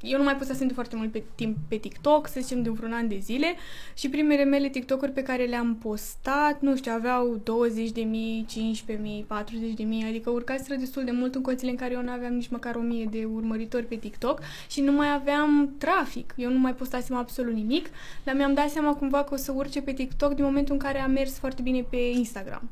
Eu 0.06 0.18
nu 0.18 0.24
mai 0.24 0.36
postasem 0.36 0.66
de 0.66 0.74
foarte 0.74 0.96
mult 0.96 1.12
pe 1.12 1.22
timp 1.34 1.56
pe 1.68 1.76
TikTok, 1.76 2.26
să 2.26 2.40
zicem 2.40 2.62
de 2.62 2.70
vreun 2.70 2.92
an 2.92 3.08
de 3.08 3.18
zile 3.18 3.54
și 3.94 4.08
primele 4.08 4.44
mele 4.44 4.68
TikTok-uri 4.68 5.12
pe 5.12 5.22
care 5.22 5.44
le-am 5.44 5.76
postat, 5.76 6.60
nu 6.60 6.76
știu, 6.76 6.92
aveau 6.92 7.40
20 7.42 7.90
de 7.90 8.00
mii, 8.00 8.44
15 8.48 9.06
mii, 9.06 9.22
40 9.22 9.72
de 9.72 9.82
mii, 9.82 10.04
adică 10.04 10.30
urcaseră 10.30 10.74
destul 10.78 11.04
de 11.04 11.10
mult 11.10 11.34
în 11.34 11.42
condițiile 11.42 11.72
în 11.72 11.78
care 11.78 11.92
eu 11.92 12.02
nu 12.02 12.10
aveam 12.10 12.32
nici 12.32 12.48
măcar 12.48 12.74
1000 12.76 13.08
de 13.10 13.24
urmăritori 13.24 13.86
pe 13.86 13.96
TikTok 13.96 14.40
și 14.70 14.80
nu 14.80 14.92
mai 14.92 15.12
aveam 15.12 15.74
trafic. 15.78 16.34
Eu 16.36 16.50
nu 16.50 16.58
mai 16.58 16.74
postasem 16.74 17.16
absolut 17.16 17.54
nimic, 17.54 17.88
dar 18.24 18.34
mi-am 18.34 18.54
dat 18.54 18.70
seama 18.70 18.94
cumva 18.94 19.24
că 19.24 19.34
o 19.34 19.36
să 19.36 19.52
urce 19.52 19.82
pe 19.82 19.92
TikTok 19.92 20.34
din 20.34 20.44
momentul 20.44 20.72
în 20.74 20.80
care 20.80 20.98
a 21.00 21.06
mers 21.06 21.38
foarte 21.38 21.62
bine 21.62 21.86
pe 21.90 21.96
Instagram. 21.96 22.70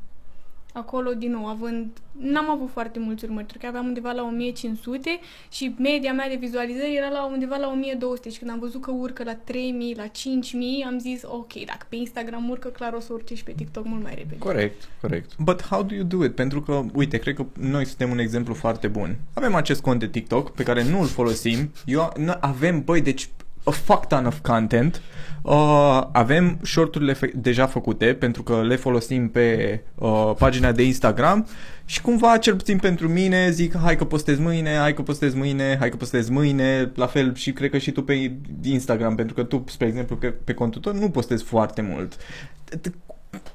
Acolo, 0.73 1.13
din 1.13 1.31
nou, 1.31 1.45
având... 1.45 1.87
N-am 2.11 2.49
avut 2.49 2.69
foarte 2.69 2.99
mulți 2.99 3.25
urmăritori, 3.25 3.59
că 3.59 3.65
aveam 3.65 3.85
undeva 3.85 4.11
la 4.11 4.23
1500 4.23 5.19
și 5.51 5.75
media 5.77 6.13
mea 6.13 6.29
de 6.29 6.35
vizualizări 6.35 6.95
era 6.95 7.09
la 7.09 7.25
undeva 7.25 7.55
la 7.55 7.67
1200 7.67 8.29
și 8.29 8.39
când 8.39 8.51
am 8.51 8.59
văzut 8.59 8.81
că 8.81 8.91
urcă 8.91 9.23
la 9.23 9.35
3000, 9.35 9.95
la 9.97 10.07
5000, 10.07 10.83
am 10.87 10.99
zis, 10.99 11.21
ok, 11.23 11.53
dacă 11.65 11.85
pe 11.89 11.95
Instagram 11.95 12.49
urcă, 12.49 12.67
clar 12.67 12.93
o 12.93 12.99
să 12.99 13.13
urce 13.13 13.35
și 13.35 13.43
pe 13.43 13.51
TikTok 13.51 13.85
mult 13.85 14.03
mai 14.03 14.13
repede. 14.15 14.37
Corect, 14.37 14.89
corect. 15.01 15.37
But 15.37 15.63
how 15.63 15.83
do 15.83 15.95
you 15.95 16.03
do 16.03 16.23
it? 16.23 16.35
Pentru 16.35 16.61
că, 16.61 16.83
uite, 16.93 17.17
cred 17.17 17.35
că 17.35 17.45
noi 17.59 17.85
suntem 17.85 18.09
un 18.09 18.19
exemplu 18.19 18.53
foarte 18.53 18.87
bun. 18.87 19.17
Avem 19.33 19.55
acest 19.55 19.81
cont 19.81 19.99
de 19.99 20.07
TikTok 20.07 20.51
pe 20.51 20.63
care 20.63 20.83
nu 20.83 20.99
îl 20.99 21.07
folosim. 21.07 21.71
Eu, 21.85 22.13
noi 22.17 22.37
avem, 22.39 22.83
băi, 22.83 23.01
deci 23.01 23.29
a 23.63 23.71
fuck 23.71 24.05
ton 24.05 24.25
of 24.25 24.39
content. 24.41 25.01
Uh, 25.41 26.01
avem 26.11 26.59
shorturile 26.61 27.13
fe- 27.13 27.31
deja 27.35 27.65
făcute 27.65 28.13
pentru 28.13 28.43
că 28.43 28.61
le 28.61 28.75
folosim 28.75 29.29
pe 29.29 29.79
uh, 29.95 30.31
pagina 30.37 30.71
de 30.71 30.83
Instagram 30.83 31.47
și 31.85 32.01
cumva, 32.01 32.37
cel 32.37 32.55
puțin 32.55 32.77
pentru 32.77 33.07
mine, 33.09 33.49
zic 33.49 33.77
hai 33.77 33.95
că 33.95 34.05
postez 34.05 34.39
mâine, 34.39 34.75
hai 34.75 34.93
că 34.93 35.01
postez 35.01 35.33
mâine, 35.33 35.75
hai 35.79 35.89
că 35.89 35.95
postez 35.95 36.29
mâine, 36.29 36.91
la 36.95 37.07
fel 37.07 37.35
și 37.35 37.53
cred 37.53 37.69
că 37.69 37.77
și 37.77 37.91
tu 37.91 38.03
pe 38.03 38.31
Instagram, 38.63 39.15
pentru 39.15 39.33
că 39.35 39.43
tu, 39.43 39.63
spre 39.67 39.87
exemplu, 39.87 40.15
pe, 40.15 40.27
pe 40.27 40.53
contul 40.53 40.81
tău 40.81 40.93
nu 40.93 41.09
postezi 41.09 41.43
foarte 41.43 41.81
mult. 41.81 42.17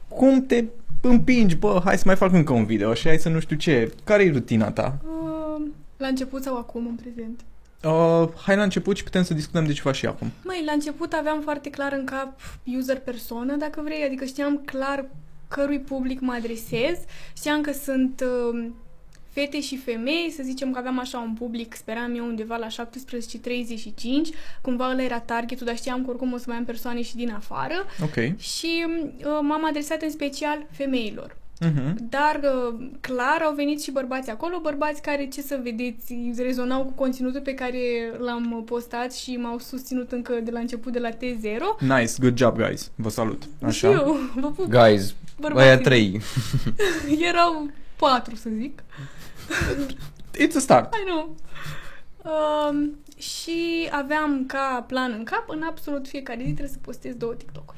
Cum 0.08 0.46
te 0.46 0.64
împingi, 1.00 1.56
bă, 1.56 1.80
hai 1.84 1.98
să 1.98 2.02
mai 2.06 2.16
fac 2.16 2.32
încă 2.32 2.52
un 2.52 2.64
video 2.64 2.94
și 2.94 3.08
hai 3.08 3.18
să 3.18 3.28
nu 3.28 3.40
știu 3.40 3.56
ce. 3.56 3.92
Care 4.04 4.24
e 4.24 4.30
rutina 4.30 4.70
ta? 4.70 4.98
Uh, 5.02 5.66
la 5.96 6.06
început 6.06 6.42
sau 6.42 6.56
acum, 6.56 6.86
în 6.86 6.94
prezent? 6.94 7.40
Uh, 7.84 8.28
hai 8.44 8.56
la 8.56 8.62
început 8.62 8.96
și 8.96 9.02
putem 9.04 9.22
să 9.24 9.34
discutăm 9.34 9.66
de 9.66 9.72
ce 9.72 9.80
faci 9.80 9.96
și 9.96 10.06
acum. 10.06 10.30
Măi, 10.44 10.62
la 10.66 10.72
început 10.72 11.12
aveam 11.12 11.40
foarte 11.40 11.70
clar 11.70 11.92
în 11.92 12.04
cap 12.04 12.40
user-persoană, 12.64 13.56
dacă 13.56 13.80
vrei, 13.84 14.04
adică 14.04 14.24
știam 14.24 14.58
clar 14.64 15.04
cărui 15.48 15.78
public 15.80 16.20
mă 16.20 16.32
adresez, 16.32 16.98
știam 17.36 17.60
că 17.60 17.72
sunt 17.72 18.24
uh, 18.52 18.66
fete 19.32 19.60
și 19.60 19.76
femei, 19.76 20.32
să 20.36 20.42
zicem 20.42 20.72
că 20.72 20.78
aveam 20.78 20.98
așa 20.98 21.18
un 21.18 21.34
public, 21.34 21.74
speram 21.74 22.14
eu 22.16 22.24
undeva 22.24 22.56
la 22.56 22.66
17-35, 22.66 22.70
cumva 24.62 24.90
ăla 24.90 25.02
era 25.02 25.20
targetul, 25.20 25.66
dar 25.66 25.76
știam 25.76 26.04
că 26.04 26.10
oricum 26.10 26.32
o 26.32 26.36
să 26.36 26.44
mai 26.48 26.56
am 26.56 26.64
persoane 26.64 27.02
și 27.02 27.16
din 27.16 27.30
afară 27.30 27.74
Ok. 28.02 28.38
și 28.38 28.86
uh, 28.86 29.24
m-am 29.42 29.66
adresat 29.68 30.02
în 30.02 30.10
special 30.10 30.66
femeilor. 30.70 31.36
Uh-huh. 31.66 31.94
Dar, 32.08 32.40
uh, 32.42 32.88
clar, 33.00 33.42
au 33.44 33.54
venit 33.54 33.82
și 33.82 33.90
bărbați 33.90 34.30
acolo, 34.30 34.58
bărbați 34.62 35.02
care, 35.02 35.26
ce 35.26 35.42
să 35.42 35.60
vedeți, 35.62 36.14
rezonau 36.36 36.84
cu 36.84 36.92
conținutul 36.92 37.40
pe 37.40 37.54
care 37.54 37.78
l-am 38.18 38.62
postat 38.66 39.14
și 39.14 39.36
m-au 39.36 39.58
susținut 39.58 40.12
încă 40.12 40.34
de 40.42 40.50
la 40.50 40.58
început, 40.58 40.92
de 40.92 40.98
la 40.98 41.10
T0. 41.10 41.78
Nice, 41.80 42.12
good 42.20 42.36
job, 42.36 42.56
guys. 42.56 42.90
Vă 42.94 43.08
salut. 43.08 43.42
Așa. 43.62 43.70
Și 43.88 43.94
eu, 43.94 44.16
vă 44.34 44.50
pup, 44.50 44.66
Guys, 44.66 45.14
bărbații. 45.40 45.68
aia 45.68 45.78
trei. 45.78 46.20
Erau 47.28 47.70
patru, 47.96 48.34
să 48.36 48.48
zic. 48.58 48.82
It's 50.44 50.56
a 50.56 50.58
start. 50.58 50.94
I 50.94 51.04
know. 51.06 51.34
Um, 52.24 52.96
și 53.18 53.88
aveam 53.90 54.44
ca 54.46 54.84
plan 54.88 55.14
în 55.18 55.24
cap, 55.24 55.44
în 55.48 55.62
absolut 55.62 56.08
fiecare 56.08 56.38
zi 56.38 56.44
trebuie 56.44 56.68
să 56.68 56.78
postez 56.82 57.14
două 57.14 57.32
TikTok-uri. 57.34 57.77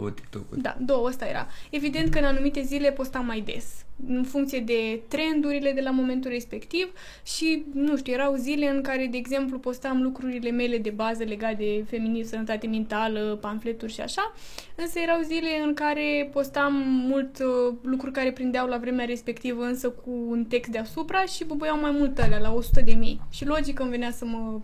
Două 0.00 0.12
TikTok-uri. 0.12 0.60
Da, 0.60 0.76
două, 0.80 1.06
ăsta 1.06 1.26
era. 1.26 1.46
Evident 1.70 2.12
că 2.12 2.18
în 2.18 2.24
anumite 2.24 2.62
zile 2.62 2.90
postam 2.90 3.26
mai 3.26 3.40
des, 3.40 3.84
în 4.06 4.24
funcție 4.24 4.60
de 4.60 5.00
trendurile 5.08 5.72
de 5.72 5.80
la 5.80 5.90
momentul 5.90 6.30
respectiv 6.30 6.92
și, 7.24 7.64
nu 7.72 7.96
știu, 7.96 8.12
erau 8.12 8.34
zile 8.34 8.68
în 8.68 8.82
care, 8.82 9.08
de 9.10 9.16
exemplu, 9.16 9.58
postam 9.58 10.02
lucrurile 10.02 10.50
mele 10.50 10.78
de 10.78 10.90
bază 10.90 11.24
legate 11.24 11.54
de 11.54 11.84
feminism, 11.88 12.28
sănătate 12.28 12.66
mentală, 12.66 13.38
pamfleturi 13.40 13.92
și 13.92 14.00
așa, 14.00 14.34
însă 14.74 14.98
erau 14.98 15.20
zile 15.22 15.62
în 15.66 15.74
care 15.74 16.28
postam 16.32 16.74
mult 17.08 17.38
uh, 17.38 17.74
lucruri 17.82 18.12
care 18.12 18.32
prindeau 18.32 18.68
la 18.68 18.78
vremea 18.78 19.04
respectivă, 19.04 19.64
însă 19.64 19.90
cu 19.90 20.10
un 20.28 20.44
text 20.44 20.70
deasupra 20.70 21.24
și 21.24 21.44
bubuiau 21.44 21.80
mai 21.80 21.90
mult 21.90 22.18
alea, 22.18 22.38
la 22.38 22.52
100 22.52 22.80
de 22.80 22.92
mii. 22.92 23.20
Și 23.30 23.46
logic 23.46 23.78
îmi 23.78 23.90
venea 23.90 24.10
să 24.10 24.24
mă 24.24 24.60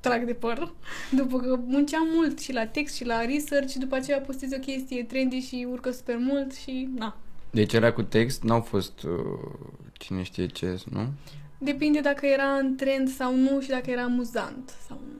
trag 0.00 0.24
de 0.24 0.32
păr, 0.32 0.72
după 1.18 1.38
că 1.40 1.58
munceam 1.66 2.06
mult 2.14 2.38
și 2.40 2.52
la 2.52 2.66
text 2.66 2.94
și 2.94 3.04
la 3.04 3.24
research 3.24 3.70
și 3.70 3.78
după 3.78 3.94
aceea 3.94 4.18
postez 4.18 4.52
o 4.52 4.58
chestie 4.58 5.04
trendy 5.04 5.38
și 5.40 5.66
urcă 5.70 5.90
super 5.90 6.16
mult 6.18 6.54
și 6.54 6.88
na. 6.96 7.16
Deci 7.50 7.72
era 7.72 7.92
cu 7.92 8.02
text, 8.02 8.42
n-au 8.42 8.60
fost 8.60 9.02
uh, 9.02 9.50
cine 9.92 10.22
știe 10.22 10.46
ce, 10.46 10.82
nu? 10.92 11.06
Depinde 11.58 12.00
dacă 12.00 12.26
era 12.26 12.48
în 12.60 12.76
trend 12.76 13.08
sau 13.08 13.36
nu 13.36 13.60
și 13.60 13.68
dacă 13.68 13.90
era 13.90 14.02
amuzant 14.02 14.72
sau 14.88 15.00
nu. 15.06 15.18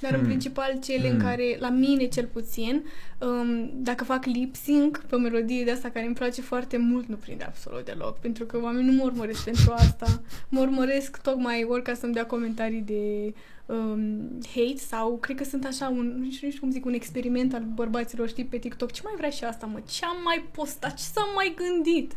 Dar 0.00 0.10
în 0.12 0.18
Hmm. 0.18 0.26
principal 0.28 0.78
cele 0.82 1.08
Hmm. 1.08 1.16
în 1.18 1.24
care, 1.24 1.56
la 1.58 1.68
mine 1.70 2.04
cel 2.06 2.26
puțin, 2.32 2.84
um, 3.18 3.70
dacă 3.74 4.04
fac 4.04 4.24
lip 4.24 4.54
sync 4.54 4.98
pe 4.98 5.14
o 5.14 5.18
melodie 5.18 5.64
de 5.64 5.70
asta 5.70 5.88
care 5.90 6.06
îmi 6.06 6.14
place 6.14 6.40
foarte 6.40 6.76
mult, 6.76 7.06
nu 7.06 7.14
prinde 7.16 7.44
absolut 7.44 7.84
deloc, 7.84 8.18
pentru 8.18 8.44
că 8.44 8.60
oamenii 8.62 8.90
nu 8.90 8.96
mă 8.96 9.02
urmăresc 9.02 9.44
pentru 9.44 9.72
asta. 9.72 10.22
Mă 10.48 10.60
urmăresc 10.60 11.16
tocmai 11.22 11.66
ori 11.68 11.82
ca 11.82 11.94
să-mi 11.94 12.12
dea 12.12 12.26
comentarii 12.26 12.80
de 12.80 13.34
um, 13.68 14.38
hate 14.54 14.76
sau 14.76 15.16
cred 15.16 15.36
că 15.36 15.44
sunt 15.44 15.64
așa 15.64 15.88
un, 15.88 16.06
nu 16.18 16.30
știu, 16.30 16.46
nu 16.46 16.52
știu 16.52 16.60
cum 16.60 16.70
zic, 16.70 16.84
un 16.84 16.92
experiment 16.92 17.54
al 17.54 17.62
bărbaților, 17.74 18.28
știi, 18.28 18.44
pe 18.44 18.58
TikTok. 18.58 18.90
Ce 18.90 19.00
mai 19.04 19.14
vrea 19.16 19.30
și 19.30 19.44
asta, 19.44 19.66
mă? 19.66 19.80
Ce 19.86 20.04
am 20.04 20.16
mai 20.24 20.44
postat? 20.50 20.94
Ce 20.94 21.02
s-am 21.02 21.28
mai 21.34 21.54
gândit? 21.56 22.16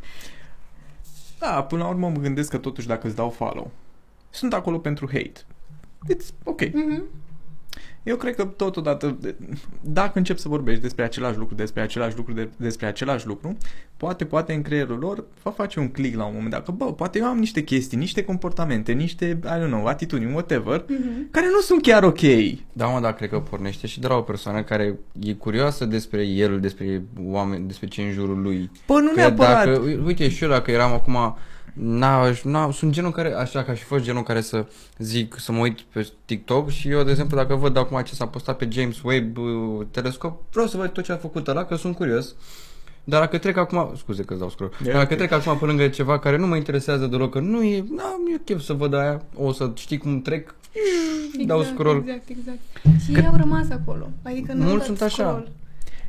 Da, 1.39 1.63
până 1.63 1.83
la 1.83 1.89
urmă 1.89 2.09
mă 2.09 2.19
gândesc 2.19 2.49
că 2.49 2.57
totuși 2.57 2.87
dacă 2.87 3.07
îți 3.07 3.15
dau 3.15 3.29
follow, 3.29 3.71
sunt 4.29 4.53
acolo 4.53 4.79
pentru 4.79 5.07
hate. 5.07 5.41
It's 6.13 6.33
ok. 6.43 6.61
Mhm. 6.73 7.03
Eu 8.03 8.15
cred 8.15 8.35
că 8.35 8.45
totodată, 8.45 9.17
dacă 9.81 10.17
încep 10.17 10.37
să 10.37 10.47
vorbești 10.49 10.81
despre 10.81 11.03
același 11.03 11.37
lucru, 11.37 11.55
despre 11.55 11.81
același 11.81 12.15
lucru, 12.17 12.33
de, 12.33 12.49
despre 12.57 12.85
același 12.85 13.27
lucru, 13.27 13.57
poate, 13.97 14.25
poate 14.25 14.53
în 14.53 14.61
creierul 14.61 14.97
lor 14.99 15.25
va 15.43 15.51
face 15.51 15.79
un 15.79 15.89
click 15.89 16.17
la 16.17 16.23
un 16.25 16.31
moment 16.33 16.51
dat, 16.51 16.65
că 16.65 16.71
bă, 16.71 16.85
poate 16.93 17.19
eu 17.19 17.25
am 17.25 17.37
niște 17.37 17.63
chestii, 17.63 17.97
niște 17.97 18.23
comportamente, 18.23 18.91
niște, 18.91 19.39
I 19.43 19.59
don't 19.63 19.67
know, 19.67 19.85
atitudini, 19.85 20.33
whatever, 20.33 20.85
Mhm. 20.87 21.27
care 21.31 21.45
nu 21.51 21.59
sunt 21.59 21.81
chiar 21.81 22.03
ok. 22.03 22.19
Da, 22.73 22.85
mă, 22.85 22.99
dar 22.99 23.13
cred 23.13 23.29
că 23.29 23.39
pornește 23.39 23.87
și 23.87 23.99
de 23.99 24.07
la 24.07 24.15
o 24.15 24.21
persoană 24.21 24.63
care 24.63 24.99
e 25.19 25.33
curioasă 25.33 25.85
despre 25.85 26.23
el, 26.25 26.59
despre 26.59 27.03
oameni, 27.25 27.67
despre 27.67 27.87
ce 27.87 28.01
în 28.01 28.11
jurul 28.11 28.41
lui. 28.41 28.71
Bă, 28.87 28.99
nu 28.99 29.07
Că 29.09 29.15
neapărat. 29.15 29.65
Dacă, 29.65 29.79
uite, 30.05 30.29
și 30.29 30.43
eu 30.43 30.49
dacă 30.49 30.71
eram 30.71 30.91
acum, 30.93 31.17
n-aș, 31.73 32.41
n 32.43 32.55
sunt 32.71 32.91
genul 32.91 33.11
care, 33.11 33.33
așa 33.33 33.63
că 33.63 33.71
aș 33.71 33.79
fi 33.79 33.85
fost 33.85 34.03
genul 34.03 34.23
care 34.23 34.41
să 34.41 34.65
zic, 34.97 35.35
să 35.39 35.51
mă 35.51 35.59
uit 35.59 35.81
pe 35.81 36.11
TikTok 36.25 36.69
și 36.69 36.89
eu, 36.89 37.03
de 37.03 37.09
exemplu, 37.11 37.37
dacă 37.37 37.55
văd 37.55 37.77
acum 37.77 38.01
ce 38.01 38.15
s-a 38.15 38.27
postat 38.27 38.57
pe 38.57 38.67
James 38.71 39.01
Webb 39.01 39.37
uh, 39.37 39.85
telescop, 39.91 40.41
vreau 40.51 40.67
să 40.67 40.77
văd 40.77 40.89
tot 40.89 41.03
ce 41.03 41.11
a 41.11 41.17
făcut 41.17 41.47
ăla, 41.47 41.65
că 41.65 41.75
sunt 41.75 41.95
curios. 41.95 42.35
Dar 43.03 43.19
dacă 43.19 43.37
trec 43.37 43.57
acum, 43.57 43.91
scuze 43.97 44.23
că 44.23 44.33
îți 44.33 44.39
dau 44.39 44.49
scroll, 44.49 44.71
E 44.81 44.83
dar 44.83 44.93
dacă 44.93 45.13
ok. 45.13 45.19
trec 45.19 45.31
acum 45.31 45.57
pe 45.57 45.65
lângă 45.65 45.87
ceva 45.87 46.19
care 46.19 46.37
nu 46.37 46.47
mă 46.47 46.55
interesează 46.55 47.05
deloc, 47.07 47.31
că 47.31 47.39
nu 47.39 47.63
e, 47.63 47.85
na, 47.89 48.03
e 48.35 48.41
chef 48.45 48.61
să 48.61 48.73
văd 48.73 48.93
aia, 48.93 49.21
o 49.35 49.51
să 49.51 49.71
știi 49.75 49.97
cum 49.97 50.21
trec, 50.21 50.55
dau 51.45 51.63
scroll. 51.63 51.97
Exact, 51.97 52.29
exact. 52.29 52.59
Și 53.05 53.15
ei 53.15 53.25
au 53.25 53.35
rămas 53.35 53.69
acolo. 53.69 54.09
Adică 54.23 54.53
nu 54.53 54.63
Mulți 54.63 54.85
sunt 54.85 55.01
așa. 55.01 55.43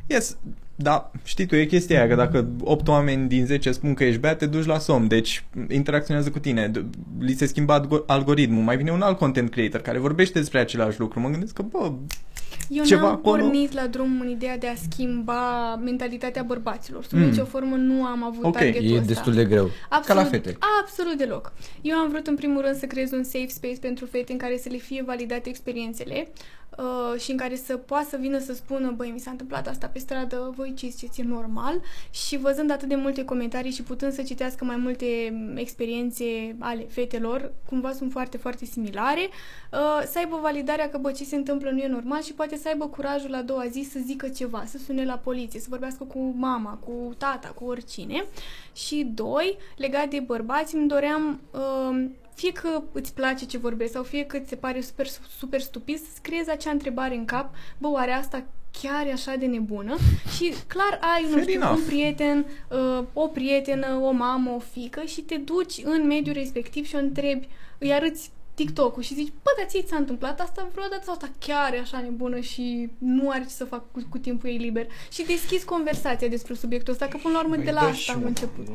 Yes, 0.07 0.37
da, 0.75 1.11
știi 1.23 1.45
tu, 1.45 1.55
e 1.55 1.65
chestia 1.65 1.97
aia, 1.99 2.07
că 2.07 2.15
dacă 2.15 2.47
8 2.63 2.87
oameni 2.87 3.27
din 3.27 3.45
10 3.45 3.71
spun 3.71 3.93
că 3.93 4.03
ești 4.03 4.19
beat, 4.19 4.37
te 4.37 4.45
duci 4.45 4.65
la 4.65 4.79
somn, 4.79 5.07
deci 5.07 5.45
interacționează 5.69 6.29
cu 6.31 6.39
tine, 6.39 6.71
D- 6.71 6.83
li 7.19 7.33
se 7.33 7.45
schimbă 7.45 7.73
algo- 7.73 8.03
algoritmul, 8.07 8.63
mai 8.63 8.77
vine 8.77 8.91
un 8.91 9.01
alt 9.01 9.17
content 9.17 9.49
creator 9.49 9.81
care 9.81 9.97
vorbește 9.99 10.39
despre 10.39 10.59
același 10.59 10.99
lucru, 10.99 11.19
mă 11.19 11.29
gândesc 11.29 11.53
că, 11.53 11.61
bă, 11.61 11.91
Eu 12.69 12.83
Ceva 12.83 13.01
n-am 13.01 13.11
acolo? 13.11 13.41
pornit 13.43 13.71
la 13.73 13.87
drum 13.87 14.19
în 14.21 14.29
ideea 14.29 14.57
de 14.57 14.67
a 14.67 14.75
schimba 14.89 15.75
mentalitatea 15.75 16.43
bărbaților. 16.43 17.03
Sub 17.03 17.17
Mm. 17.17 17.23
nicio 17.23 17.45
formă 17.45 17.75
nu 17.75 18.03
am 18.05 18.23
avut 18.23 18.43
Ok, 18.43 18.53
targetul 18.53 18.85
E 18.89 18.93
ăsta. 18.93 19.05
destul 19.07 19.33
de 19.33 19.45
greu. 19.45 19.69
Absolut, 19.89 20.05
Ca 20.05 20.13
la 20.13 20.23
fete. 20.23 20.57
Absolut 20.81 21.17
deloc. 21.17 21.53
Eu 21.81 21.95
am 21.97 22.09
vrut 22.09 22.27
în 22.27 22.35
primul 22.35 22.61
rând 22.61 22.75
să 22.75 22.85
creez 22.85 23.11
un 23.11 23.23
safe 23.23 23.47
space 23.47 23.77
pentru 23.79 24.05
fete 24.05 24.31
în 24.31 24.37
care 24.37 24.57
să 24.57 24.67
le 24.71 24.77
fie 24.77 25.03
validate 25.05 25.49
experiențele 25.49 26.27
uh, 26.77 27.19
și 27.19 27.31
în 27.31 27.37
care 27.37 27.55
să 27.55 27.77
poată 27.77 28.07
să 28.09 28.17
vină 28.17 28.39
să 28.39 28.53
spună, 28.53 28.91
băi, 28.91 29.09
mi 29.09 29.19
s-a 29.19 29.31
întâmplat 29.31 29.67
asta 29.67 29.87
pe 29.87 29.99
stradă, 29.99 30.53
voi 30.55 30.73
ce 30.73 30.87
ziceți, 30.87 31.21
e 31.21 31.23
normal? 31.23 31.81
Și 32.11 32.37
văzând 32.37 32.71
atât 32.71 32.87
de 32.87 32.95
multe 32.95 33.25
comentarii 33.25 33.71
și 33.71 33.83
putând 33.83 34.13
să 34.13 34.21
citească 34.21 34.65
mai 34.65 34.75
multe 34.75 35.05
m, 35.31 35.57
experiențe 35.57 36.55
ale 36.59 36.85
fetelor, 36.89 37.51
cumva 37.69 37.91
sunt 37.91 38.11
foarte, 38.11 38.37
foarte 38.37 38.65
similare, 38.65 39.29
uh, 39.71 40.03
să 40.11 40.17
aibă 40.17 40.39
validarea 40.41 40.89
că, 40.89 40.97
bă, 40.97 41.11
ce 41.11 41.23
se 41.23 41.35
întâmplă 41.35 41.69
nu 41.69 41.79
e 41.79 41.87
normal 41.87 42.21
și 42.21 42.33
poate 42.33 42.57
să 42.57 42.67
aibă 42.67 42.87
curajul 42.87 43.29
la 43.29 43.41
a 43.43 43.45
doua 43.45 43.67
zi 43.67 43.87
să 43.91 43.99
zică 44.05 44.27
ceva, 44.27 44.63
să 44.67 44.77
sune 44.77 45.05
la 45.05 45.17
poliție, 45.17 45.59
să 45.59 45.67
vorbească 45.69 46.03
cu 46.03 46.33
mama, 46.37 46.79
cu 46.85 47.13
tata, 47.17 47.47
cu 47.47 47.65
oricine. 47.65 48.25
Și 48.73 49.11
doi, 49.13 49.57
legat 49.77 50.07
de 50.07 50.19
bărbați, 50.19 50.75
îmi 50.75 50.87
doream 50.87 51.39
uh, 51.51 52.05
fie 52.35 52.51
că 52.51 52.81
îți 52.91 53.13
place 53.13 53.45
ce 53.45 53.57
vorbesc 53.57 53.91
sau 53.91 54.03
fie 54.03 54.25
că 54.25 54.39
ți 54.39 54.49
se 54.49 54.55
pare 54.55 54.81
super, 54.81 55.07
super 55.37 55.61
stupid, 55.61 55.97
să 55.97 56.19
creezi 56.21 56.49
acea 56.49 56.71
întrebare 56.71 57.15
în 57.15 57.25
cap, 57.25 57.55
bă, 57.77 57.87
oare 57.87 58.11
asta 58.11 58.43
chiar 58.81 59.05
e 59.07 59.11
așa 59.11 59.35
de 59.35 59.45
nebună? 59.45 59.95
Și 60.35 60.53
clar 60.67 60.99
ai, 61.15 61.23
nu 61.23 61.29
Fair 61.29 61.43
știu, 61.43 61.61
enough. 61.61 61.77
un 61.77 61.85
prieten, 61.85 62.45
uh, 62.71 63.03
o 63.13 63.27
prietenă, 63.27 63.95
o 63.95 64.11
mamă, 64.11 64.51
o 64.51 64.59
fică 64.59 65.01
și 65.05 65.21
te 65.21 65.35
duci 65.35 65.81
în 65.83 66.07
mediul 66.07 66.35
respectiv 66.35 66.85
și 66.85 66.95
o 66.95 66.99
întrebi, 66.99 67.47
îi 67.77 67.93
arăți 67.93 68.31
TikTok-ul 68.55 69.03
și 69.03 69.13
zici, 69.13 69.33
bă, 69.43 69.49
dar 69.57 69.65
ție 69.67 69.81
ți-a 69.81 69.97
întâmplat 69.97 70.39
asta 70.39 70.69
vreodată 70.71 71.01
sau 71.03 71.13
asta 71.13 71.29
chiar 71.39 71.73
e 71.73 71.79
așa 71.79 71.99
nebună 71.99 72.39
și 72.39 72.89
nu 72.97 73.29
are 73.29 73.43
ce 73.43 73.49
să 73.49 73.65
fac 73.65 73.91
cu, 73.91 74.05
cu 74.09 74.17
timpul 74.17 74.49
ei 74.49 74.57
liber? 74.57 74.87
Și 75.11 75.25
deschizi 75.25 75.65
conversația 75.65 76.27
despre 76.27 76.53
subiectul 76.53 76.93
ăsta, 76.93 77.07
că 77.07 77.17
până 77.17 77.33
la 77.33 77.39
urmă 77.43 77.55
de 77.55 77.71
la 77.71 77.81
asta 77.81 78.13
am 78.13 78.23
început. 78.23 78.67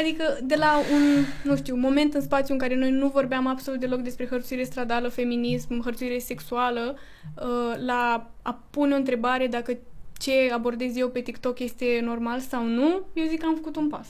Adică 0.00 0.38
de 0.42 0.54
la 0.54 0.78
un, 0.92 1.24
nu 1.44 1.56
știu, 1.56 1.76
moment 1.76 2.14
în 2.14 2.20
spațiu 2.20 2.54
în 2.54 2.60
care 2.60 2.74
noi 2.74 2.90
nu 2.90 3.08
vorbeam 3.08 3.46
absolut 3.46 3.80
deloc 3.80 4.00
despre 4.00 4.26
hărțuire 4.26 4.62
stradală, 4.62 5.08
feminism, 5.08 5.82
hărțuire 5.82 6.18
sexuală, 6.18 6.96
uh, 7.36 7.84
la 7.86 8.30
a 8.42 8.62
pune 8.70 8.94
o 8.94 8.96
întrebare 8.96 9.46
dacă 9.46 9.78
ce 10.18 10.32
abordez 10.52 10.96
eu 10.96 11.08
pe 11.08 11.20
TikTok 11.20 11.58
este 11.58 12.00
normal 12.02 12.38
sau 12.38 12.64
nu, 12.64 13.06
eu 13.12 13.24
zic 13.28 13.40
că 13.40 13.46
am 13.46 13.54
făcut 13.54 13.76
un 13.76 13.88
pas. 13.88 14.06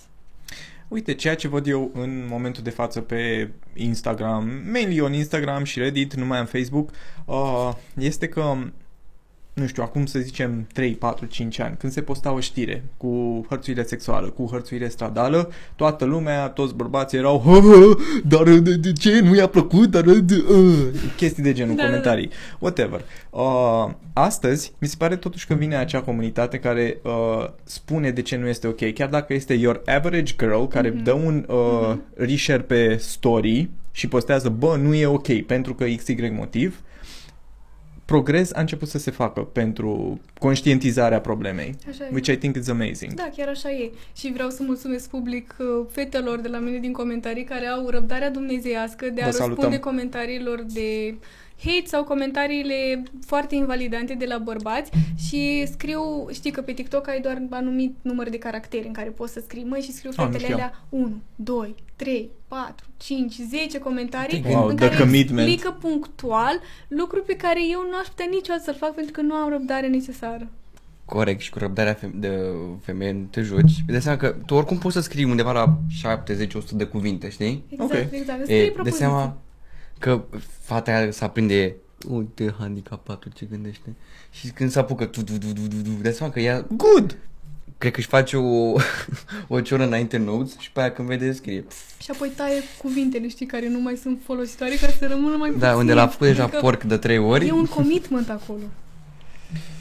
Uite, 0.89 1.15
ceea 1.15 1.37
ce 1.37 1.49
văd 1.49 1.67
eu 1.67 1.91
în 1.95 2.27
momentul 2.29 2.63
de 2.63 2.71
față 2.71 3.01
pe 3.01 3.51
Instagram, 3.75 4.51
mainly 4.73 5.01
on 5.01 5.13
Instagram 5.13 5.65
și 5.65 5.79
Reddit, 5.79 6.15
nu 6.15 6.27
mai 6.27 6.39
am 6.39 6.47
Facebook, 6.47 6.91
uh, 7.25 7.71
este 7.99 8.29
că 8.29 8.57
nu 9.61 9.67
știu, 9.67 9.83
acum 9.83 10.07
să 10.07 10.19
zicem 10.19 10.67
3, 10.73 10.93
4, 10.95 11.27
5 11.27 11.59
ani, 11.59 11.77
când 11.79 11.93
se 11.93 12.01
posta 12.03 12.33
o 12.33 12.41
știre 12.41 12.85
cu 12.97 13.45
hărțuire 13.49 13.83
sexuală, 13.83 14.27
cu 14.29 14.49
hărțuire 14.51 14.89
stradală, 14.89 15.51
toată 15.77 16.05
lumea, 16.05 16.49
toți 16.49 16.75
bărbații 16.75 17.19
erau 17.19 17.39
"Hă, 17.45 17.59
hă, 17.61 17.97
dar 18.25 18.43
de, 18.59 18.75
de 18.77 18.93
ce 18.93 19.21
nu 19.21 19.35
i-a 19.35 19.47
plăcut, 19.47 19.91
dar 19.91 20.03
de, 20.05 20.45
uh, 20.51 20.79
chestii 21.17 21.43
de 21.43 21.53
genul, 21.53 21.75
Da, 21.77 21.83
da, 21.83 21.89
da. 21.89 21.95
comentarii, 21.95 22.31
whatever. 22.59 23.01
Uh, 23.31 23.91
astăzi, 24.13 24.73
mi 24.79 24.89
se 24.89 24.95
pare 24.99 25.17
totuși 25.17 25.47
că 25.47 25.55
vine 25.55 25.77
acea 25.77 26.01
comunitate 26.01 26.59
care 26.59 26.99
uh, 27.03 27.49
spune 27.65 28.11
de 28.11 28.23
ce 28.23 28.37
nu 28.37 28.49
este 28.49 28.67
ok, 28.67 28.93
chiar 28.95 29.09
dacă 29.09 29.33
este 29.35 29.55
your 29.55 29.83
average 29.87 30.35
girl 30.39 30.63
care 30.65 30.89
Mhm. 30.91 31.03
dă 31.03 31.13
un 31.13 31.47
uh, 31.49 31.97
reshare 32.15 32.63
pe 32.63 32.97
story 32.97 33.69
și 33.93 34.09
postează, 34.09 34.49
bă, 34.49 34.77
nu 34.83 34.95
e 34.95 35.07
ok 35.07 35.41
pentru 35.43 35.75
că 35.75 35.85
XY 35.85 36.31
motiv, 36.37 36.81
progres 38.11 38.53
a 38.53 38.61
început 38.61 38.89
să 38.89 38.99
se 38.99 39.11
facă 39.11 39.41
pentru 39.41 40.21
conștientizarea 40.39 41.21
problemei, 41.21 41.75
Așa 41.89 42.05
e. 42.05 42.09
which 42.13 42.29
I 42.29 42.37
think 42.37 42.57
is 42.57 42.69
amazing. 42.69 43.13
Da, 43.13 43.29
chiar 43.37 43.49
așa 43.49 43.71
e. 43.71 43.91
Și 44.17 44.33
vreau 44.33 44.51
să 44.51 44.63
mulțumesc 44.63 45.09
public 45.11 45.55
uh, 45.59 45.87
fetelor 45.91 46.39
de 46.41 46.49
la 46.49 46.59
mine 46.59 46.79
din 46.79 46.93
comentarii 46.93 47.45
care 47.45 47.67
au 47.67 47.89
răbdarea 47.89 48.31
dumnezeiască 48.31 49.05
de 49.15 49.21
a 49.21 49.25
Vă 49.25 49.31
răspunde 49.31 49.61
salutăm. 49.61 49.79
comentariilor 49.79 50.65
de 50.73 51.15
hate 51.65 51.87
sau 51.87 52.05
comentariile 52.05 53.03
foarte 53.27 53.55
invalidante 53.55 54.15
de 54.15 54.25
la 54.25 54.39
bărbați 54.39 54.91
și 55.29 55.67
scriu, 55.73 56.29
știi 56.33 56.51
că 56.51 56.61
pe 56.63 56.73
TikTok 56.73 57.09
ai 57.09 57.21
doar 57.21 57.43
anumit 57.51 57.95
număr 58.03 58.29
de 58.29 58.39
caractere 58.39 58.87
în 58.87 58.93
care 58.93 59.09
poți 59.11 59.33
să 59.33 59.41
scrii, 59.41 59.65
măi, 59.65 59.81
și 59.81 59.93
scriu 59.93 60.11
Ah, 60.11 60.17
nu 60.17 60.25
fetele 60.25 60.43
știam. 60.43 60.59
alea 60.59 60.85
1, 60.89 61.17
2, 61.37 61.75
3, 61.97 62.31
4, 62.49 62.87
5, 62.97 63.35
10 63.51 63.79
comentarii 63.79 64.43
Wow, 64.49 64.67
în 64.67 64.77
the 64.77 64.89
care 64.89 65.01
commitment. 65.01 65.49
explică 65.49 65.77
punctual 65.81 66.61
lucruri 66.89 67.25
pe 67.25 67.37
care 67.37 67.61
eu 67.71 67.81
nu 67.91 67.97
aș 68.01 68.07
putea 68.07 68.27
niciodată 68.31 68.63
să-l 68.65 68.75
fac 68.75 68.95
pentru 68.95 69.13
că 69.13 69.21
nu 69.21 69.35
am 69.35 69.51
răbdare 69.51 69.87
necesară. 69.87 70.49
Corect, 71.05 71.41
și 71.41 71.51
cu 71.51 71.59
răbdarea 71.59 71.95
fem- 71.95 72.15
de 72.15 72.39
femeie 72.83 73.13
nu 73.13 73.25
te 73.31 73.41
joci. 73.41 73.61
Îți 73.63 73.83
dai 73.87 74.03
seama 74.03 74.19
că 74.19 74.35
tu 74.47 74.55
oricum 74.55 74.79
poți 74.79 74.95
să 74.95 75.01
scrii 75.01 75.25
undeva 75.25 75.53
la 75.53 75.79
70-100 75.91 76.77
de 76.77 76.85
cuvinte, 76.85 77.31
știi? 77.31 77.65
Exact, 77.69 77.93
Ok. 77.93 77.99
exact. 78.13 78.41
Îți 78.41 78.51
E, 78.53 78.55
scrii 78.55 78.65
de 78.65 78.71
propoziții. 78.71 78.99
seama 79.01 79.37
că 80.01 80.23
fata 80.61 80.91
aia 80.97 81.11
s-a 81.11 81.29
prinde 81.29 81.77
uite 82.09 82.55
handicapatul 82.59 83.33
ce 83.35 83.47
gândește 83.51 83.95
și 84.31 84.49
când 84.49 84.71
se 84.71 84.79
apucă 84.79 85.05
tu, 85.05 85.23
tu, 85.23 85.33
tu, 85.39 85.53
tu, 85.53 85.61
tu, 85.69 85.77
tu, 85.83 85.91
de 86.03 86.11
seama 86.11 86.33
că 86.33 86.41
ea 86.41 86.67
Good! 86.77 87.17
cred 87.79 87.93
că 87.93 87.99
își 87.99 88.09
face 88.09 88.37
o, 88.37 88.75
o 89.49 89.61
cioră 89.61 89.85
înainte 89.85 90.17
în 90.17 90.23
notes 90.25 90.59
și 90.59 90.73
pe 90.73 90.81
aia 90.81 90.93
când 90.93 91.09
vede 91.09 91.33
scrie 91.33 91.61
pf, 91.61 92.01
Și 92.03 92.11
apoi 92.11 92.29
taie 92.37 92.61
cuvintele, 92.83 93.29
știi, 93.29 93.47
care 93.47 93.69
nu 93.69 93.81
mai 93.81 93.97
sunt 93.97 94.21
folositoare 94.25 94.75
ca 94.75 94.87
să 94.99 95.07
rămână 95.07 95.37
mai 95.37 95.51
da, 95.51 95.57
puțin. 95.67 95.81
unde 95.81 95.93
l-a 95.95 96.07
făcut 96.07 96.27
deja 96.27 96.43
Adică 96.43 96.59
porc 96.61 96.83
de 96.83 96.97
trei 96.97 97.19
ori 97.19 97.47
E 97.47 97.53
un 97.53 97.67
commitment 97.67 98.29
acolo. 98.31 98.63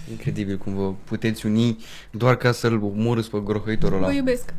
incredibil 0.10 0.58
cum 0.58 0.74
vă 0.76 0.94
puteți 1.04 1.46
uni 1.46 1.78
doar 2.12 2.36
ca 2.36 2.52
să-l 2.52 2.84
omorâți 2.84 3.30
pe 3.30 3.42
grohăitorul 3.44 3.98
ăla 3.98 4.08
Vă 4.08 4.14
iubesc. 4.14 4.54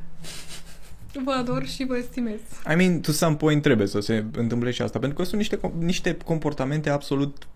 Vă 1.25 1.31
ador 1.31 1.67
și 1.67 1.85
vă 1.85 1.97
estimez. 1.97 2.41
I 2.73 2.75
mean, 2.75 3.01
to 3.01 3.13
some 3.13 3.37
point 3.37 3.63
trebuie 3.63 3.87
să 3.87 4.01
se 4.01 4.25
întâmple 4.33 4.71
și 4.71 4.83
asta, 4.83 4.99
pentru 4.99 5.19
că 5.19 5.25
sunt 5.25 5.37
niște, 5.37 5.57
com- 5.57 5.79
niște 5.79 6.17
comportamente 6.25 6.91
absolut, 6.91 7.47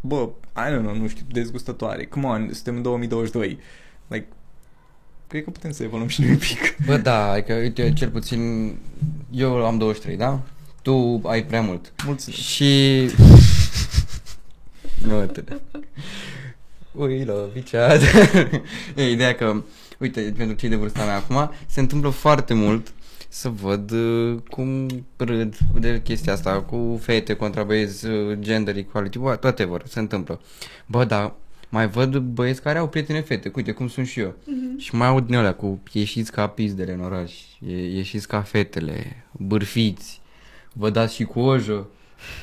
bă, 0.00 0.28
I 0.56 0.72
don't 0.72 0.82
know, 0.82 0.96
nu 0.96 1.08
știu, 1.08 1.24
dezgustătoare. 1.30 2.04
Come 2.04 2.26
on, 2.26 2.50
suntem 2.52 2.76
în 2.76 2.82
2022. 2.82 3.58
Like, 4.06 4.26
cred 5.26 5.44
că 5.44 5.50
putem 5.50 5.70
să 5.70 5.82
evoluăm 5.82 6.08
și 6.08 6.20
noi 6.20 6.30
un 6.30 6.38
pic. 6.38 6.76
Bă, 6.86 6.96
da, 6.96 7.30
adică, 7.30 7.54
uite, 7.54 7.92
cel 7.92 8.10
puțin 8.10 8.74
eu 9.30 9.64
am 9.64 9.78
23, 9.78 10.16
da? 10.16 10.40
Tu 10.82 11.20
ai 11.24 11.44
prea 11.44 11.60
mult. 11.60 11.92
Mulțumesc. 12.04 12.42
Și... 12.42 13.00
nu, 15.06 15.20
uite. 15.20 15.44
Ui, 16.92 17.24
love 17.24 17.50
each 17.54 17.94
other. 17.94 18.50
e 18.96 19.10
ideea 19.10 19.34
că, 19.34 19.62
uite, 20.04 20.34
pentru 20.36 20.56
cei 20.56 20.68
de 20.68 20.76
vârsta 20.76 21.04
mea 21.04 21.16
acum, 21.16 21.50
se 21.66 21.80
întâmplă 21.80 22.10
foarte 22.10 22.54
mult 22.54 22.92
să 23.28 23.48
văd 23.48 23.90
uh, 23.90 24.38
cum 24.50 24.88
râd 25.16 25.56
de 25.78 26.00
chestia 26.02 26.32
asta 26.32 26.62
cu 26.62 27.00
fete 27.02 27.34
contra 27.34 27.62
băieți, 27.62 28.06
uh, 28.06 28.38
gender 28.38 28.76
equality, 28.76 29.18
bă, 29.18 29.36
toate 29.36 29.64
vor, 29.64 29.82
se 29.86 29.98
întâmplă. 29.98 30.40
Bă, 30.86 31.04
da, 31.04 31.36
mai 31.68 31.88
văd 31.88 32.16
băieți 32.16 32.62
care 32.62 32.78
au 32.78 32.88
prietene 32.88 33.20
fete, 33.20 33.50
uite 33.54 33.72
cum 33.72 33.88
sunt 33.88 34.06
și 34.06 34.20
eu. 34.20 34.34
Mhm. 34.44 34.78
Și 34.78 34.94
mai 34.94 35.08
aud 35.08 35.26
din 35.26 35.34
alea 35.34 35.54
cu 35.54 35.80
ieșiți 35.92 36.32
ca 36.32 36.46
pizdele 36.46 36.92
în 36.92 37.00
oraș, 37.00 37.32
e, 37.66 37.96
ieșiți 37.96 38.28
ca 38.28 38.40
fetele, 38.40 39.24
bârfiți, 39.32 40.20
vă 40.72 40.90
dați 40.90 41.14
și 41.14 41.24
cu 41.24 41.40
ojă. 41.40 41.86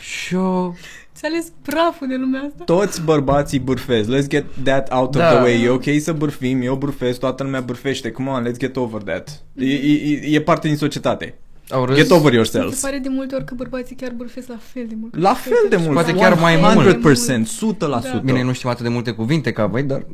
Și 0.01 0.35
eu... 0.35 0.75
Ți-a 1.21 1.29
ales 1.29 1.51
praful 1.61 2.07
de 2.07 2.15
lumea 2.15 2.41
asta? 2.41 2.63
Toți 2.63 3.01
bărbații 3.01 3.59
bârfesc. 3.59 4.09
Let's 4.09 4.27
get 4.27 4.45
that 4.63 4.91
out 4.93 5.15
of 5.15 5.21
Da. 5.21 5.33
the 5.33 5.41
way. 5.41 5.63
E 5.63 5.69
ok 5.69 5.83
să 5.99 6.13
bârfim, 6.13 6.61
eu 6.61 6.75
bârfesc, 6.75 7.19
toată 7.19 7.43
lumea 7.43 7.61
bârfește. 7.61 8.11
Come 8.11 8.29
on, 8.29 8.47
let's 8.49 8.57
get 8.57 8.75
over 8.75 9.01
that. 9.01 9.43
E, 9.55 9.65
e, 9.73 10.35
e 10.35 10.41
parte 10.41 10.67
din 10.67 10.77
societate. 10.77 11.35
Au 11.69 11.85
râs, 11.85 11.95
Get 11.95 12.09
over 12.11 12.21
Mi 12.23 12.29
se 12.29 12.35
yourselves. 12.35 12.81
pare 12.81 12.97
de 12.97 13.09
multe 13.09 13.35
ori 13.35 13.45
că 13.45 13.53
bărbații 13.55 13.95
chiar 13.95 14.11
bârfesc 14.11 14.47
la 14.47 14.57
fel 14.59 14.85
de 14.87 14.95
mult. 14.99 15.17
La 15.17 15.33
fel 15.33 15.65
de 15.69 15.75
mult. 15.75 15.93
Poate 15.93 16.13
chiar 16.13 16.39
mai 16.39 16.55
mult. 16.73 17.01
100%, 17.01 17.45
100%. 17.45 18.21
Bine, 18.23 18.43
nu 18.43 18.53
știm 18.53 18.69
atât 18.69 18.83
de 18.83 18.89
multe 18.89 19.11
cuvinte 19.11 19.51
ca 19.51 19.65
voi, 19.65 19.83
dar 19.83 20.05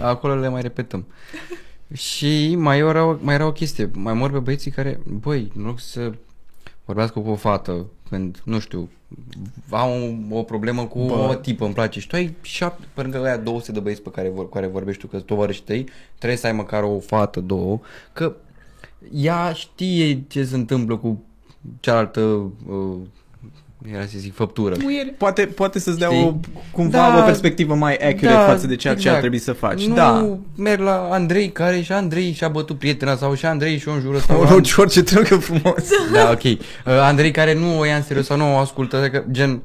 acolo 0.00 0.34
le 0.34 0.48
mai 0.48 0.62
repetăm. 0.62 1.06
Și 1.94 2.54
mai 2.56 2.78
era, 2.78 3.04
o- 3.04 3.16
mai 3.20 3.34
era 3.34 3.46
o 3.46 3.52
chestie, 3.52 3.90
mai 3.94 4.14
mor 4.14 4.30
pe 4.30 4.38
băieții 4.38 4.70
care, 4.70 5.00
băi, 5.20 5.52
în 5.56 5.62
loc 5.64 5.80
să 5.80 6.12
vorbească 6.84 7.20
cu 7.20 7.30
o 7.30 7.34
fată 7.34 7.86
când, 8.08 8.40
nu 8.44 8.58
știu, 8.58 8.88
au 9.70 9.90
o, 10.30 10.38
o 10.38 10.42
problemă 10.42 10.86
cu 10.86 10.98
Bă. 10.98 11.14
o 11.14 11.34
tipă, 11.34 11.64
îmi 11.64 11.74
place 11.74 12.00
și 12.00 12.06
tu 12.06 12.16
ai 12.16 12.34
șapte, 12.42 12.86
pe 12.94 13.02
lângă 13.02 13.24
aia 13.24 13.36
200 13.36 13.72
de 13.72 13.80
băieți 13.80 14.02
pe 14.02 14.10
care, 14.10 14.28
vor, 14.28 14.48
care 14.48 14.66
vorbești 14.66 15.00
tu, 15.00 15.06
că 15.06 15.20
tovarășii 15.20 15.62
tăi, 15.62 15.86
trebuie 16.18 16.38
să 16.38 16.46
ai 16.46 16.52
măcar 16.52 16.82
o 16.82 16.98
fată, 16.98 17.40
două, 17.40 17.80
că 18.12 18.36
ea 19.12 19.52
știe 19.52 20.24
ce 20.28 20.44
se 20.44 20.54
întâmplă 20.54 20.96
cu 20.96 21.22
cealaltă, 21.80 22.20
uh, 22.20 22.96
era 23.92 24.02
să 24.02 24.14
zic, 24.18 24.34
făptură. 24.34 24.76
Muiere. 24.82 25.14
Poate, 25.18 25.46
poate 25.46 25.78
să-ți 25.78 25.98
dea 25.98 26.08
Știi? 26.08 26.22
o, 26.24 26.34
cumva 26.70 26.98
Da. 26.98 27.18
o 27.18 27.24
perspectivă 27.24 27.74
mai 27.74 27.94
accurate 27.94 28.36
Da, 28.36 28.46
față 28.46 28.66
de 28.66 28.76
ceea 28.76 28.92
ce 28.92 28.98
ar 28.98 29.04
exact. 29.04 29.18
trebui 29.20 29.38
să 29.38 29.52
faci. 29.52 29.86
Nu 29.86 29.94
Da. 29.94 30.38
merg 30.56 30.80
la 30.80 31.08
Andrei 31.10 31.52
care 31.52 31.80
și 31.80 31.92
Andrei 31.92 32.32
și-a 32.32 32.48
bătut 32.48 32.78
prietena 32.78 33.16
sau 33.16 33.34
și 33.34 33.46
Andrei 33.46 33.78
și 33.78 33.88
o 33.88 33.92
înjură 33.92 34.18
sau... 34.18 34.40
O 34.40 34.44
rogi 34.44 34.80
orice 34.80 35.02
trâncă 35.02 35.36
frumos. 35.36 35.88
da, 36.14 36.30
ok. 36.30 36.42
Uh, 36.42 36.58
Andrei 36.84 37.30
care 37.30 37.54
nu 37.54 37.78
o 37.78 37.84
ia 37.84 37.96
în 37.96 38.02
serios 38.02 38.26
sau 38.26 38.36
nu 38.36 38.54
o 38.54 38.58
ascultă, 38.58 38.96
adică 38.96 39.24
gen 39.30 39.62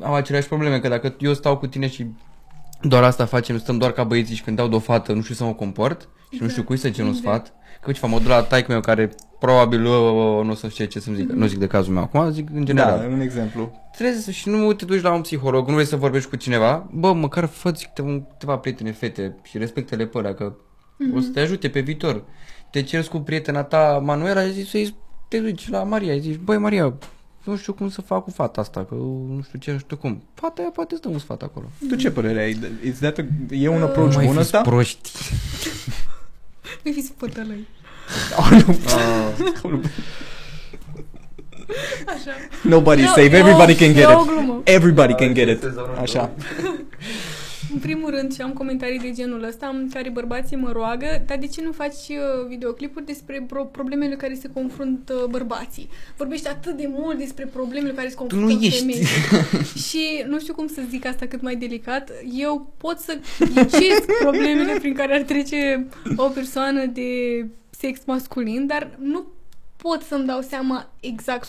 au 0.00 0.14
aceleași 0.14 0.46
probleme, 0.48 0.78
că 0.80 0.88
dacă 0.88 1.14
eu 1.18 1.34
stau 1.34 1.56
cu 1.56 1.66
tine 1.66 1.88
și 1.88 2.06
doar 2.82 3.02
asta 3.02 3.24
facem, 3.26 3.58
stăm 3.58 3.78
doar 3.78 3.92
ca 3.92 4.04
băieții 4.04 4.34
și 4.34 4.42
când 4.42 4.56
dau 4.56 4.68
de 4.68 4.74
o 4.74 4.78
fată 4.78 5.12
nu 5.12 5.22
știu 5.22 5.34
să 5.34 5.44
mă 5.44 5.52
comport 5.52 6.08
și 6.32 6.38
nu 6.42 6.48
știu 6.48 6.62
cui 6.62 6.76
să 6.76 6.88
cer 6.90 7.04
un 7.04 7.10
Exact. 7.10 7.26
sfat. 7.26 7.52
Că 7.84 7.90
uite, 7.90 8.06
mă 8.06 8.18
duc 8.18 8.28
la 8.28 8.42
taică 8.42 8.72
meu 8.72 8.80
care 8.80 9.14
probabil 9.38 9.84
uh, 9.84 10.44
nu 10.44 10.50
o 10.50 10.54
să 10.54 10.68
știe 10.68 10.86
ce 10.86 11.00
să-mi 11.00 11.16
zic, 11.16 11.30
nu 11.30 11.46
zic 11.46 11.58
de 11.58 11.66
cazul 11.66 11.92
meu 11.92 12.02
acum, 12.02 12.30
zic 12.30 12.48
în 12.54 12.64
general. 12.64 12.98
Da, 12.98 13.06
un 13.06 13.20
exemplu. 13.20 13.72
Trebuie 13.96 14.16
să 14.16 14.30
și 14.30 14.48
nu 14.48 14.72
te 14.72 14.84
duci 14.84 15.02
la 15.02 15.12
un 15.12 15.20
psiholog, 15.20 15.66
nu 15.66 15.72
vrei 15.74 15.86
să 15.86 15.96
vorbești 15.96 16.28
cu 16.28 16.36
cineva, 16.36 16.88
bă, 16.92 17.12
măcar 17.12 17.44
fă-ți 17.44 17.86
câteva, 17.94 18.22
câteva 18.30 18.56
prietene 18.56 18.92
fete 18.92 19.36
și 19.42 19.58
respectă-le 19.58 20.06
pe 20.06 20.18
alea, 20.18 20.34
că 20.34 20.54
o 21.14 21.20
să 21.20 21.28
te 21.28 21.40
ajute 21.40 21.68
pe 21.68 21.80
viitor. 21.80 22.24
Te 22.70 22.82
ceri 22.82 23.08
cu 23.08 23.18
prietena 23.18 23.62
ta, 23.62 24.00
Manuela, 24.04 24.40
ai 24.40 24.50
zis 24.52 24.68
să 24.68 24.78
te 25.28 25.38
duci 25.38 25.68
la 25.68 25.82
Maria, 25.82 26.12
ai 26.12 26.20
zis, 26.20 26.36
băi, 26.36 26.58
Maria, 26.58 26.94
nu 27.44 27.56
știu 27.56 27.72
cum 27.72 27.88
să 27.88 28.00
fac 28.00 28.24
cu 28.24 28.30
fata 28.30 28.60
asta, 28.60 28.84
că 28.84 28.94
nu 28.94 29.40
știu 29.46 29.58
ce, 29.58 29.72
nu 29.72 29.78
știu 29.78 29.96
cum. 29.96 30.22
Fata 30.34 30.60
aia 30.60 30.70
poate 30.70 30.94
să 30.94 31.00
dă 31.00 31.08
un 31.08 31.18
sfat 31.18 31.42
acolo. 31.42 31.66
Tu 31.88 31.94
ce 31.94 32.10
părere 32.10 32.40
ai? 32.40 32.58
Is 32.84 32.98
that 32.98 33.18
a, 33.18 33.24
e 33.50 33.68
un 33.68 33.82
approach 33.82 34.10
Nu 34.10 34.16
mai 34.16 34.24
bun 34.24 34.34
fiți 34.34 34.44
ăsta? 34.44 34.60
proști. 34.60 35.10
Nu 36.82 36.92
fiți 36.92 37.12
pătălăi. 37.18 37.66
Oh, 38.38 38.50
nu. 38.66 38.78
Așa. 42.06 42.30
Nobody 42.62 43.00
E 43.00 43.04
o- 43.04 43.08
safe, 43.08 43.20
e 43.22 43.38
everybody 43.38 43.72
o- 43.72 43.76
can 43.76 43.92
get 43.92 44.02
e 44.02 44.06
o 44.06 44.20
it. 44.22 44.28
glumă. 44.28 44.60
Everybody 44.64 45.14
can 45.14 45.34
get 45.34 45.48
it. 45.48 45.64
Așa. 46.00 46.30
În 47.74 47.80
primul 47.80 48.10
rând, 48.10 48.34
și 48.34 48.40
am 48.40 48.52
comentarii 48.52 48.98
de 48.98 49.10
genul 49.10 49.42
ăsta 49.42 49.66
în 49.66 49.88
care 49.92 50.10
bărbații 50.10 50.56
mă 50.56 50.72
roagă, 50.72 51.22
dar 51.26 51.38
de 51.38 51.46
ce 51.46 51.62
nu 51.62 51.72
faci 51.72 52.08
uh, 52.08 52.46
videoclipuri 52.48 53.04
despre 53.04 53.44
pro- 53.48 53.64
problemele 53.64 54.14
care 54.14 54.34
se 54.34 54.50
confruntă 54.52 55.26
bărbații? 55.30 55.88
Vorbești 56.16 56.48
atât 56.48 56.76
de 56.76 56.88
mult 56.90 57.18
despre 57.18 57.46
problemele 57.46 57.92
care 57.92 58.08
se 58.08 58.14
confruntă 58.14 58.52
nu 58.52 58.60
ești. 58.62 58.78
femeile. 58.78 59.06
și 59.88 60.24
nu 60.26 60.38
știu 60.38 60.54
cum 60.54 60.66
să 60.66 60.80
zic 60.88 61.06
asta 61.06 61.26
cât 61.26 61.42
mai 61.42 61.56
delicat. 61.56 62.10
Eu 62.38 62.72
pot 62.76 62.98
să 62.98 63.18
ghicesc 63.38 64.18
problemele 64.18 64.78
prin 64.78 64.94
care 64.94 65.14
ar 65.14 65.22
trece 65.22 65.86
o 66.16 66.28
persoană 66.28 66.86
de 66.86 67.08
sex 67.70 68.00
masculin, 68.06 68.66
dar 68.66 68.90
nu 68.98 69.26
pot 69.88 70.02
să-mi 70.02 70.26
dau 70.26 70.40
seama 70.40 70.88
exact 71.00 71.46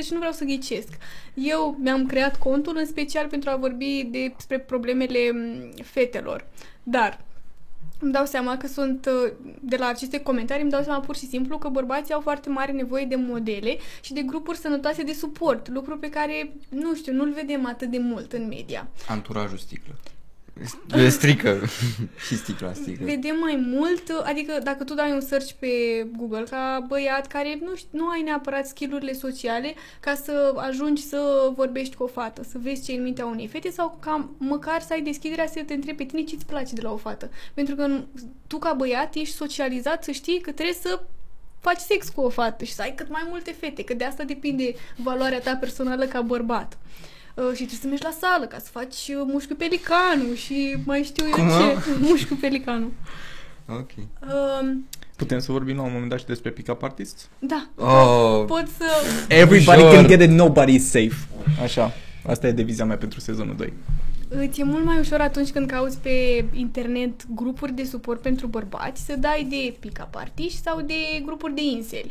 100% 0.00 0.04
și 0.04 0.12
nu 0.12 0.18
vreau 0.18 0.32
să 0.32 0.44
ghicesc. 0.44 0.88
Eu 1.34 1.76
mi-am 1.80 2.06
creat 2.06 2.38
contul 2.38 2.76
în 2.76 2.86
special 2.86 3.26
pentru 3.26 3.50
a 3.50 3.56
vorbi 3.56 4.08
despre 4.10 4.58
problemele 4.58 5.30
m, 5.30 5.70
fetelor. 5.82 6.46
Dar 6.82 7.20
îmi 8.00 8.12
dau 8.12 8.24
seama 8.24 8.56
că 8.56 8.66
sunt, 8.66 9.06
uh, 9.06 9.32
de 9.60 9.76
la 9.76 9.86
aceste 9.86 10.20
comentarii, 10.20 10.62
îmi 10.62 10.70
dau 10.70 10.82
seama 10.82 11.00
pur 11.00 11.16
și 11.16 11.26
simplu 11.26 11.58
că 11.58 11.68
bărbații 11.68 12.14
au 12.14 12.20
foarte 12.20 12.48
mare 12.48 12.72
nevoie 12.72 13.04
de 13.04 13.16
modele 13.16 13.76
și 14.00 14.12
de 14.12 14.22
grupuri 14.22 14.58
sănătoase 14.58 15.02
de 15.02 15.12
suport, 15.12 15.68
lucru 15.68 15.98
pe 15.98 16.10
care, 16.10 16.52
nu 16.68 16.94
știu, 16.94 17.12
nu-l 17.12 17.32
vedem 17.32 17.66
atât 17.66 17.90
de 17.90 17.98
mult 17.98 18.32
în 18.32 18.46
media. 18.46 18.88
Anturajul 19.08 19.58
sticlă. 19.58 19.94
S- 20.64 21.12
Strică. 21.12 21.60
și 22.26 22.36
sticla 22.36 22.72
strică. 22.72 23.04
Vedem 23.04 23.36
mai 23.40 23.56
mult, 23.66 24.02
adică 24.24 24.58
dacă 24.62 24.84
tu 24.84 24.94
dai 24.94 25.12
un 25.12 25.20
search 25.20 25.50
pe 25.58 25.68
Google 26.16 26.42
ca 26.50 26.84
băiat 26.88 27.26
care 27.26 27.58
nu, 27.62 27.74
știu, 27.76 27.98
nu 27.98 28.08
ai 28.08 28.22
neapărat 28.22 28.66
skillurile 28.66 29.12
sociale 29.12 29.74
ca 30.00 30.14
să 30.14 30.54
ajungi 30.56 31.02
să 31.02 31.50
vorbești 31.54 31.96
cu 31.96 32.02
o 32.02 32.06
fată, 32.06 32.42
să 32.42 32.58
vezi 32.62 32.84
ce 32.84 32.92
e 32.92 32.96
în 32.96 33.02
mintea 33.02 33.26
unei 33.26 33.46
fete 33.46 33.70
sau 33.70 33.98
ca 34.00 34.28
măcar 34.38 34.80
să 34.80 34.92
ai 34.92 35.02
deschiderea 35.02 35.46
să 35.46 35.62
te 35.66 35.74
întrebi 35.74 35.96
pe 35.96 36.04
tine 36.04 36.22
ce-ți 36.22 36.46
place 36.46 36.74
de 36.74 36.80
la 36.80 36.92
o 36.92 36.96
fată. 36.96 37.30
Pentru 37.54 37.74
că 37.74 38.00
tu 38.46 38.58
ca 38.58 38.72
băiat 38.72 39.14
ești 39.14 39.34
socializat 39.34 40.04
să 40.04 40.10
știi 40.10 40.40
că 40.40 40.52
trebuie 40.52 40.76
să 40.80 41.00
faci 41.60 41.78
sex 41.78 42.08
cu 42.08 42.20
o 42.20 42.28
fată 42.28 42.64
și 42.64 42.74
să 42.74 42.82
ai 42.82 42.94
cât 42.94 43.08
mai 43.08 43.26
multe 43.28 43.52
fete, 43.60 43.84
că 43.84 43.94
de 43.94 44.04
asta 44.04 44.24
depinde 44.24 44.74
valoarea 44.96 45.40
ta 45.40 45.56
personală 45.56 46.04
ca 46.04 46.20
bărbat. 46.20 46.72
Uh, 46.72 47.16
și 47.40 47.64
trebuie 47.64 47.78
să 47.80 47.86
mergi 47.86 48.02
la 48.02 48.14
sală 48.20 48.44
ca 48.46 48.58
să 48.58 48.68
faci 48.70 48.94
uh, 49.08 49.22
mușchiul 49.26 49.56
pelicanul 49.56 50.34
și 50.34 50.76
mai 50.84 51.02
știu 51.02 51.24
eu 51.26 51.30
Cum, 51.32 51.44
mă? 51.44 51.58
ce. 51.84 51.90
mușchiul 52.08 52.36
pelicanul. 52.36 52.92
Ok. 53.68 53.90
Uh, 53.96 54.76
Putem 55.16 55.38
să 55.38 55.52
vorbim 55.52 55.76
la 55.76 55.82
un 55.82 55.90
moment 55.92 56.10
dat 56.10 56.18
și 56.18 56.24
despre 56.26 56.50
pick-up 56.50 56.82
artists? 56.82 57.28
da, 57.38 57.68
Oh, 57.74 58.44
pot 58.46 58.64
să... 58.78 58.84
Everybody 59.28 59.78
Ușor. 59.82 59.94
can 59.94 60.06
get 60.06 60.20
it, 60.22 60.30
nobody 60.30 60.74
is 60.74 60.84
safe. 60.90 61.14
Așa. 61.62 61.92
Asta 62.26 62.46
e 62.46 62.52
devizia 62.52 62.84
mea 62.84 62.96
pentru 62.96 63.20
sezonul 63.20 63.54
2. 63.56 63.72
Îți 64.28 64.60
e 64.60 64.64
mult 64.64 64.84
mai 64.84 64.98
ușor 64.98 65.20
atunci 65.20 65.50
când 65.50 65.70
cauți 65.70 65.98
pe 65.98 66.44
internet 66.52 67.26
grupuri 67.34 67.72
de 67.72 67.84
suport 67.84 68.20
pentru 68.20 68.46
bărbați 68.46 69.04
să 69.04 69.16
dai 69.18 69.46
de 69.50 69.74
pick-up 69.80 70.08
artiști 70.14 70.60
sau 70.62 70.80
de 70.80 70.94
grupuri 71.24 71.54
de 71.54 71.62
insel. 71.62 72.10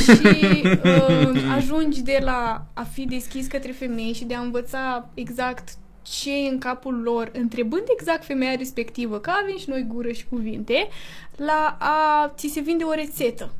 Și 0.00 0.62
uh, 0.84 1.52
ajungi 1.56 2.02
de 2.02 2.20
la 2.22 2.66
a 2.74 2.82
fi 2.82 3.04
deschis 3.04 3.46
către 3.46 3.72
femei 3.72 4.12
și 4.12 4.24
de 4.24 4.34
a 4.34 4.40
învăța 4.40 5.08
exact 5.14 5.68
ce 6.02 6.44
e 6.44 6.48
în 6.48 6.58
capul 6.58 7.02
lor, 7.02 7.30
întrebând 7.32 7.82
exact 7.86 8.24
femeia 8.24 8.54
respectivă, 8.54 9.18
că 9.18 9.30
avem 9.42 9.58
și 9.58 9.68
noi 9.68 9.86
gură 9.88 10.12
și 10.12 10.26
cuvinte, 10.28 10.88
la 11.36 11.76
a 11.80 12.32
ți 12.36 12.48
se 12.52 12.60
vinde 12.60 12.84
o 12.84 12.92
rețetă. 12.92 13.52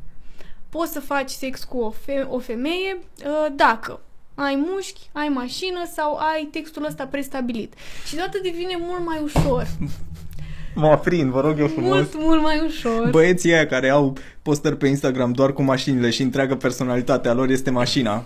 Poți 0.69 0.91
să 0.91 0.99
faci 0.99 1.29
sex 1.29 1.63
cu 1.63 1.77
o, 1.77 1.89
fe- 1.89 2.27
o 2.29 2.39
femeie 2.39 2.97
uh, 3.25 3.47
dacă 3.55 3.99
ai 4.35 4.65
mușchi, 4.67 5.09
ai 5.11 5.27
mașină 5.27 5.85
sau 5.93 6.15
ai 6.15 6.47
textul 6.51 6.85
ăsta 6.85 7.05
prestabilit. 7.05 7.73
Și 8.07 8.15
toată 8.15 8.39
devine 8.43 8.75
mult 8.79 9.05
mai 9.05 9.19
ușor. 9.23 9.67
Mă 10.79 10.87
aprind, 10.87 11.31
vă 11.31 11.41
rog 11.41 11.59
eu 11.59 11.67
frumos. 11.67 11.93
Mult, 11.93 12.15
mult 12.17 12.41
mai 12.41 12.63
ușor. 12.67 13.09
Băieții 13.09 13.53
aia 13.53 13.65
care 13.65 13.89
au 13.89 14.17
postări 14.41 14.77
pe 14.77 14.87
Instagram 14.87 15.31
doar 15.31 15.53
cu 15.53 15.61
mașinile 15.61 16.09
și 16.09 16.21
întreaga 16.21 16.55
personalitatea 16.55 17.33
lor 17.33 17.49
este 17.49 17.69
mașina. 17.69 18.25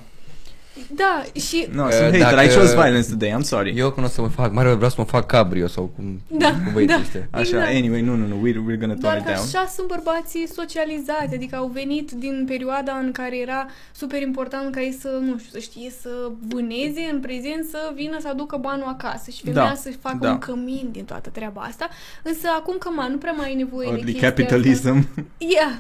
Da, 0.96 1.24
și 1.34 1.68
No, 1.72 1.88
Eh, 1.88 1.92
sunt 1.94 2.04
hater. 2.04 2.20
dacă- 2.20 2.42
I 2.42 2.48
chose 2.56 2.74
violence 2.74 3.10
today, 3.10 3.36
I'm 3.38 3.42
sorry. 3.42 3.78
eu 3.78 3.92
când 3.92 4.06
o 4.06 4.10
să 4.10 4.22
mă 4.22 4.28
fac 4.28 4.52
mare, 4.54 4.74
vreau 4.74 4.90
să 4.90 4.96
mă 4.98 5.04
fac 5.06 5.26
cabrio 5.26 5.68
sau 5.68 5.92
cum, 5.96 6.22
Da, 6.28 6.48
cu 6.50 6.70
băieții 6.74 6.96
da. 6.96 7.02
ăștia. 7.02 7.28
Așa, 7.32 7.42
Exact. 7.42 7.68
anyway, 7.76 8.02
nu, 8.02 8.16
nu, 8.16 8.28
nu, 8.28 8.36
we're, 8.36 8.56
we're 8.56 8.80
gonna 8.80 8.94
tone 8.94 9.00
doar 9.02 9.18
it 9.18 9.24
că 9.26 9.32
down. 9.32 9.46
așa 9.46 9.66
sunt 9.76 9.88
bărbații 9.88 10.48
socializați, 10.48 11.34
adică 11.34 11.56
au 11.56 11.68
venit 11.74 12.12
din 12.12 12.44
perioada 12.48 12.94
în 13.06 13.12
care 13.12 13.38
era 13.40 13.66
super 13.92 14.22
important 14.22 14.74
ca 14.74 14.82
ei 14.82 14.92
să, 15.00 15.08
nu 15.22 15.38
știu, 15.38 15.50
să 15.52 15.60
știe 15.60 15.90
să 16.02 16.10
vâneze 16.48 17.10
în 17.12 17.20
prezent, 17.20 17.66
să 17.70 17.92
vină 17.96 18.18
să 18.20 18.28
aducă 18.28 18.58
banul 18.58 18.88
acasă 18.88 19.32
și 19.32 19.44
femeia 19.44 19.68
Da, 19.68 19.76
să 19.76 19.90
facă 20.00 20.18
da. 20.22 20.30
un 20.32 20.38
cămin 20.38 20.88
din 20.92 21.04
toată 21.06 21.30
treaba 21.30 21.62
asta. 21.62 21.88
Însă 22.24 22.48
acum 22.60 22.76
că 22.80 22.90
man, 22.96 23.12
nu 23.12 23.18
prea 23.18 23.32
mai 23.32 23.48
ai 23.48 23.56
nevoie 23.56 23.88
de 23.88 23.94
Early 23.96 24.12
chestia 24.12 24.28
asta. 24.30 24.42
capitalism. 24.42 25.08
Yeah. 25.56 25.76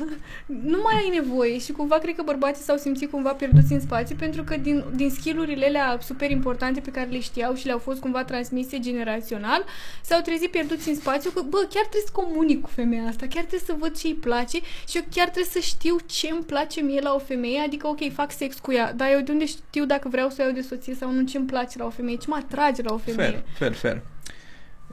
Nu 0.63 0.77
mai 0.84 0.93
ai 0.95 1.19
nevoie 1.21 1.60
și 1.60 1.71
cumva 1.71 1.95
cred 1.95 2.15
că 2.15 2.21
bărbații 2.25 2.63
s-au 2.63 2.77
simțit 2.77 3.12
cumva 3.12 3.29
pierduți 3.29 3.73
în 3.73 3.79
spațiu 3.79 4.15
pentru 4.19 4.43
că 4.43 4.56
din, 4.62 4.82
din 4.95 5.09
skillurile 5.09 5.65
alea 5.65 5.97
super 6.01 6.31
importante 6.31 6.79
pe 6.79 6.91
care 6.91 7.09
le 7.09 7.19
știau 7.19 7.53
și 7.53 7.65
le-au 7.65 7.77
fost 7.77 7.99
cumva 7.99 8.23
transmise 8.23 8.79
generațional, 8.79 9.65
s-au 10.01 10.21
trezit 10.21 10.51
pierduți 10.51 10.89
în 10.89 10.95
spațiu 10.95 11.31
că, 11.31 11.41
bă, 11.41 11.57
chiar 11.57 11.85
trebuie 11.85 12.03
să 12.05 12.11
comunic 12.13 12.61
cu 12.61 12.69
femeia 12.69 13.03
asta, 13.03 13.25
chiar 13.29 13.43
trebuie 13.43 13.59
să 13.65 13.75
văd 13.79 13.97
ce 13.97 14.07
îi 14.07 14.13
place 14.13 14.57
și 14.87 14.97
eu 14.97 15.03
chiar 15.11 15.29
trebuie 15.29 15.51
să 15.51 15.59
știu 15.59 15.95
ce 16.05 16.29
îmi 16.31 16.43
place 16.43 16.81
mie 16.81 17.01
la 17.01 17.13
o 17.13 17.19
femeie, 17.19 17.59
adică, 17.59 17.87
ok, 17.87 18.11
fac 18.13 18.31
sex 18.31 18.59
cu 18.59 18.71
ea, 18.71 18.93
dar 18.93 19.09
eu 19.11 19.21
de 19.21 19.31
unde 19.31 19.45
știu 19.45 19.85
dacă 19.85 20.07
vreau 20.09 20.29
să 20.29 20.35
o 20.39 20.43
iau 20.43 20.53
de 20.53 20.61
soție 20.61 20.95
sau 20.95 21.11
nu, 21.11 21.25
ce 21.25 21.37
îmi 21.37 21.47
place 21.47 21.77
la 21.77 21.85
o 21.85 21.89
femeie, 21.89 22.17
ce 22.17 22.27
mă 22.29 22.39
atrage 22.39 22.81
la 22.81 22.93
o 22.93 22.97
femeie. 22.97 23.29
Fair, 23.29 23.43
fair, 23.57 23.73
fair. 23.73 24.01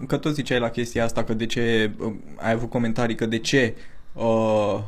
Că 0.07 0.17
tot 0.17 0.35
ziceai 0.35 0.59
la 0.59 0.71
chestia 0.71 1.05
asta 1.05 1.25
că 1.25 1.35
de 1.35 1.47
ce, 1.47 1.91
uh, 1.99 2.13
ai 2.37 2.53
avut 2.53 2.71
comentarii 2.71 3.15
că 3.15 3.27
de 3.27 3.39
ce 3.39 3.75
uh, 4.13 4.79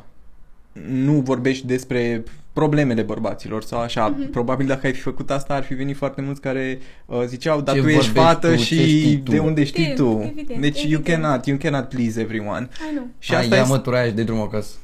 nu 0.89 1.13
vorbești 1.13 1.67
despre 1.67 2.23
problemele 2.53 3.03
bărbaților 3.03 3.63
sau 3.63 3.81
așa. 3.81 4.09
Mhm. 4.09 4.31
Probabil 4.31 4.67
dacă 4.67 4.87
ai 4.87 4.93
fi 4.93 5.01
făcut 5.01 5.31
asta 5.31 5.55
ar 5.55 5.63
fi 5.63 5.75
venit 5.75 5.97
foarte 5.97 6.21
mulți 6.21 6.41
care 6.41 6.79
uh, 7.07 7.23
ziceau, 7.27 7.61
dar 7.61 7.75
Ce 7.75 7.81
tu 7.81 7.89
ești 7.89 8.01
vorbești 8.13 8.27
fată 8.29 8.49
tu, 8.51 8.57
ce 8.57 8.63
și 8.65 8.75
știi 8.99 9.19
tu?" 9.23 9.31
de 9.31 9.39
unde 9.39 9.65
știi 9.65 9.85
Evident, 9.85 10.09
tu. 10.09 10.23
evident, 10.39 10.61
deci 10.61 10.83
you 10.83 10.93
evident. 10.93 11.23
cannot, 11.23 11.47
you 11.47 11.57
cannot 11.59 11.89
please 11.89 12.21
everyone. 12.21 12.69
Ai 12.87 12.95
nu, 12.95 13.07
Și 13.19 13.33
Hai, 13.33 13.43
asta, 13.43 13.55
ia 13.55 13.61
este, 13.61 13.73
mă 13.75 13.79
turaia 13.81 14.11
de 14.11 14.23
drum 14.23 14.41
acasă. 14.41 14.75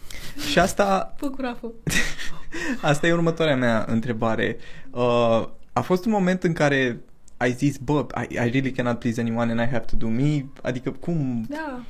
și 0.50 0.58
asta 0.58 1.14
păcurafă. 1.20 1.72
Asta 2.80 3.06
e 3.06 3.12
următoarea 3.12 3.56
mea 3.56 3.84
întrebare. 3.88 4.56
Uh, 4.90 5.48
a 5.72 5.80
fost 5.80 6.04
un 6.04 6.10
moment 6.10 6.42
în 6.42 6.52
care 6.52 7.00
ai 7.36 7.52
zis, 7.52 7.76
bă, 7.76 8.06
I, 8.28 8.34
I 8.34 8.36
really 8.36 8.70
cannot 8.72 8.98
please 8.98 9.20
anyone 9.20 9.50
and 9.50 9.60
I 9.60 9.72
have 9.72 9.84
to 9.90 9.96
do 9.96 10.06
me? 10.06 10.44
Adică 10.62 10.90
cum? 10.90 11.46
Da. 11.48 11.82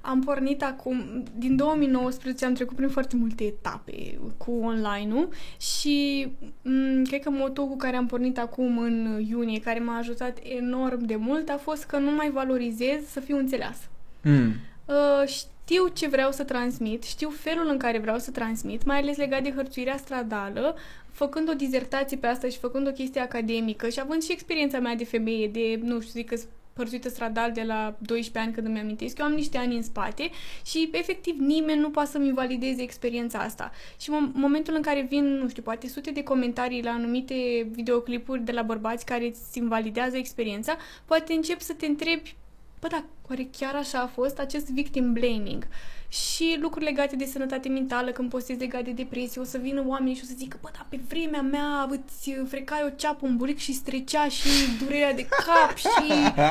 Am 0.00 0.20
pornit 0.20 0.62
acum, 0.62 1.22
din 1.36 1.56
2019 1.56 2.44
am 2.44 2.54
trecut 2.54 2.76
prin 2.76 2.88
foarte 2.88 3.16
multe 3.16 3.44
etape 3.44 4.18
cu 4.36 4.50
online-ul 4.62 5.28
și 5.60 6.26
m- 6.42 7.08
cred 7.08 7.22
că 7.22 7.30
motul 7.30 7.66
cu 7.66 7.76
care 7.76 7.96
am 7.96 8.06
pornit 8.06 8.38
acum 8.38 8.78
în 8.78 9.24
iunie, 9.28 9.60
care 9.60 9.78
m-a 9.78 9.96
ajutat 9.96 10.38
enorm 10.42 11.04
de 11.04 11.16
mult, 11.16 11.48
a 11.48 11.56
fost 11.56 11.84
că 11.84 11.98
nu 11.98 12.10
mai 12.10 12.30
valorizez 12.30 13.06
să 13.06 13.20
fiu 13.20 13.36
înțeleasă. 13.36 13.84
Mm. 14.22 14.52
Uh, 14.84 15.26
știu 15.26 15.88
ce 15.92 16.08
vreau 16.08 16.32
să 16.32 16.44
transmit, 16.44 17.02
știu 17.02 17.28
felul 17.28 17.68
în 17.68 17.78
care 17.78 17.98
vreau 17.98 18.18
să 18.18 18.30
transmit, 18.30 18.84
mai 18.84 18.98
ales 18.98 19.16
legat 19.16 19.42
de 19.42 19.52
hărțuirea 19.52 19.96
stradală, 19.96 20.74
făcând 21.10 21.48
o 21.48 21.52
dizertație 21.52 22.16
pe 22.16 22.26
asta 22.26 22.48
și 22.48 22.58
făcând 22.58 22.86
o 22.86 22.92
chestie 22.92 23.20
academică 23.20 23.88
și 23.88 24.00
având 24.00 24.22
și 24.22 24.32
experiența 24.32 24.78
mea 24.78 24.94
de 24.94 25.04
femeie, 25.04 25.48
de, 25.48 25.80
nu 25.82 26.00
știu, 26.00 26.20
zic 26.20 26.28
că 26.28 26.36
hărțuită 26.76 27.08
stradal 27.08 27.52
de 27.52 27.62
la 27.62 27.96
12 27.98 28.38
ani 28.38 28.52
când 28.52 28.66
îmi 28.66 28.78
amintesc. 28.78 29.18
Eu 29.18 29.24
am 29.24 29.32
niște 29.32 29.58
ani 29.58 29.76
în 29.76 29.82
spate 29.82 30.30
și 30.64 30.90
efectiv 30.92 31.34
nimeni 31.38 31.80
nu 31.80 31.90
poate 31.90 32.10
să-mi 32.10 32.26
invalideze 32.26 32.82
experiența 32.82 33.38
asta. 33.38 33.70
Și 34.00 34.10
în 34.10 34.32
momentul 34.34 34.74
în 34.74 34.82
care 34.82 35.06
vin, 35.08 35.24
nu 35.24 35.48
știu, 35.48 35.62
poate 35.62 35.88
sute 35.88 36.10
de 36.10 36.22
comentarii 36.22 36.82
la 36.82 36.90
anumite 36.90 37.68
videoclipuri 37.70 38.44
de 38.44 38.52
la 38.52 38.62
bărbați 38.62 39.04
care 39.04 39.26
îți 39.26 39.58
invalidează 39.58 40.16
experiența, 40.16 40.76
poate 41.04 41.32
încep 41.32 41.60
să 41.60 41.72
te 41.72 41.86
întrebi 41.86 42.34
bă, 42.80 42.86
da, 42.90 43.04
oare 43.28 43.48
chiar 43.58 43.74
așa 43.74 44.00
a 44.00 44.06
fost 44.06 44.38
acest 44.38 44.70
victim 44.70 45.12
blaming? 45.12 45.66
Și 46.10 46.58
lucruri 46.60 46.84
legate 46.84 47.16
de 47.16 47.24
sănătate 47.24 47.68
mentală, 47.68 48.10
când 48.10 48.30
postezi 48.30 48.58
legat 48.58 48.84
de 48.84 48.90
depresie, 48.90 49.40
o 49.40 49.44
să 49.44 49.58
vină 49.58 49.84
oamenii 49.86 50.14
și 50.14 50.20
o 50.24 50.26
să 50.26 50.32
zică, 50.36 50.58
bă, 50.62 50.68
da, 50.72 50.86
pe 50.88 51.00
vremea 51.08 51.40
mea 51.40 51.88
îți 51.90 52.30
frecai 52.48 52.82
o 52.86 52.90
ceapă 52.96 53.26
în 53.26 53.36
buric 53.36 53.58
și 53.58 53.72
strecea 53.72 54.28
și 54.28 54.48
durerea 54.82 55.12
de 55.14 55.26
cap 55.28 55.76
și 55.76 55.86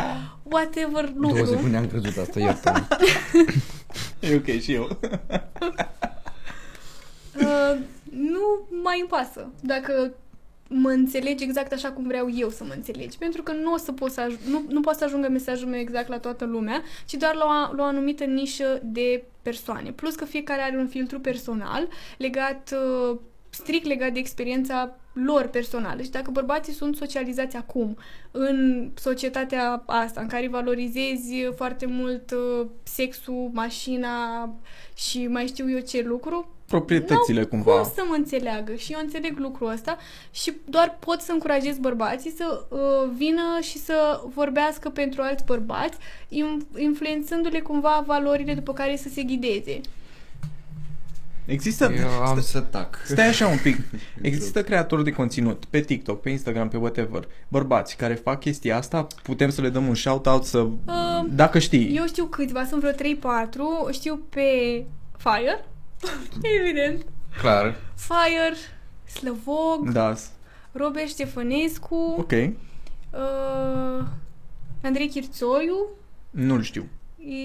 whatever 0.52 1.06
Două 1.06 1.34
lucru. 1.38 1.46
secunde 1.46 1.78
am 1.78 1.88
crezut 1.88 2.18
asta, 2.18 2.40
iartă 2.40 2.88
E 4.20 4.36
ok 4.36 4.62
și 4.62 4.74
eu. 4.74 5.00
Uh, 7.36 7.78
nu 8.12 8.68
mai 8.84 9.00
îmi 9.00 9.10
pasă 9.10 9.52
dacă 9.62 10.14
mă 10.72 10.90
înțelegi 10.90 11.44
exact 11.44 11.72
așa 11.74 11.92
cum 11.92 12.08
vreau 12.08 12.30
eu 12.36 12.50
să 12.50 12.64
mă 12.64 12.74
înțelegi. 12.76 13.18
Pentru 13.18 13.44
că 13.44 13.52
nu 13.52 13.74
o 13.74 13.78
să 13.78 13.92
pot 13.92 14.12
să 14.12 14.22
aj- 14.22 14.50
nu, 14.50 14.64
nu 14.70 14.80
poate 14.80 14.98
să 14.98 15.04
ajungă 15.04 15.30
mesajul 15.30 15.68
meu 15.68 15.80
exact 15.80 16.08
la 16.08 16.20
toată 16.20 16.46
lumea, 16.46 16.82
ci 17.06 17.14
doar 17.14 17.36
la 17.36 17.46
o, 17.46 17.76
la 17.76 17.84
o 17.84 17.86
anumită 17.86 18.24
nișă 18.24 18.80
de 18.84 19.24
persoane. 19.42 19.92
Plus 19.92 20.16
că 20.16 20.26
fiecare 20.26 20.62
are 20.62 20.78
un 20.78 20.88
filtru 20.88 21.20
personal 21.20 21.88
legat 22.18 22.74
uh, 22.74 23.18
strict 23.50 23.86
legat 23.86 24.12
de 24.12 24.20
experiența 24.20 24.96
lor 25.14 25.48
personală. 25.48 26.02
Și 26.02 26.10
dacă 26.10 26.32
bărbații 26.32 26.74
sunt 26.74 26.96
socializați 26.96 27.56
acum 27.56 27.98
în 28.32 28.90
societatea 28.96 29.84
asta, 29.86 30.22
în 30.22 30.28
care 30.28 30.48
valorizezi 30.48 31.34
foarte 31.56 31.86
mult 31.86 32.32
uh, 32.32 32.68
sexul, 32.84 33.50
mașina 33.54 34.50
și 34.96 35.28
mai 35.28 35.48
știu 35.48 35.70
eu 35.70 35.80
ce 35.80 36.02
lucru, 36.02 36.59
Proprietățile 36.70 37.40
N-au 37.40 37.48
cumva. 37.50 37.72
cum 37.72 37.92
să 37.96 38.04
mă 38.08 38.16
înțeleagă 38.16 38.74
și 38.76 38.92
eu 38.94 39.00
înțeleg 39.04 39.38
lucrul 39.38 39.72
ăsta 39.72 39.98
și 40.32 40.54
doar 40.66 40.98
pot 41.00 41.22
să 41.22 41.32
încurajez 41.32 41.78
bărbații 41.78 42.34
să 42.38 42.66
uh, 42.70 42.80
vină 43.18 43.60
și 43.62 43.78
să 43.78 44.22
vorbească 44.34 44.90
pentru 44.90 45.22
alți 45.22 45.44
bărbați, 45.46 45.98
in- 46.30 46.78
influențându-le 46.78 47.60
cumva 47.60 48.04
valorile 48.06 48.54
după 48.54 48.74
care 48.74 48.96
să 48.96 49.10
se 49.10 49.22
ghideze. 49.24 49.82
Există... 51.46 51.92
Eu 52.00 52.10
am 52.10 52.42
să 52.42 52.60
tac. 52.60 53.00
Stai 53.06 53.28
așa 53.28 53.48
un 53.48 53.58
pic. 53.64 53.78
Există 54.22 54.64
creatori 54.64 55.04
de 55.04 55.12
conținut 55.12 55.66
pe 55.70 55.80
TikTok, 55.80 56.22
pe 56.22 56.30
Instagram, 56.30 56.68
pe 56.68 56.78
whatever, 56.78 57.28
bărbați 57.48 57.96
care 57.98 58.14
fac 58.14 58.40
chestia 58.40 58.78
asta, 58.78 59.08
putem 59.24 59.50
să 59.50 59.62
le 59.62 59.70
dăm 59.70 59.88
un 59.88 59.96
shout-out 59.96 60.44
să... 60.44 60.60
Uh, 60.60 61.26
Dacă 61.30 61.60
știi. 61.60 61.96
Eu 61.96 62.06
știu 62.06 62.26
câțiva, 62.26 62.66
sunt 62.66 62.82
vreo 62.82 62.92
3-4, 62.92 63.92
știu 63.92 64.16
pe 64.30 64.42
Fire, 65.18 65.66
evident, 66.60 67.06
Clar. 67.38 67.76
Fire, 67.96 68.56
Slăvog, 69.06 69.90
Da. 69.92 70.16
Robert 70.72 71.08
Ștefănescu, 71.08 72.16
Ok. 72.18 72.32
uh, 72.32 74.06
Andrei 74.84 75.08
Chirțoiu, 75.10 75.86
Nu-l 76.30 76.62
știu. 76.62 76.86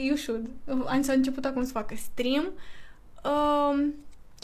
you 0.07 0.17
should. 0.17 0.51
Uh, 0.65 0.99
S-a 1.01 1.13
început 1.13 1.45
acum 1.45 1.65
să 1.65 1.73
facă 1.73 1.95
stream. 1.97 2.45
Uh, 3.25 3.87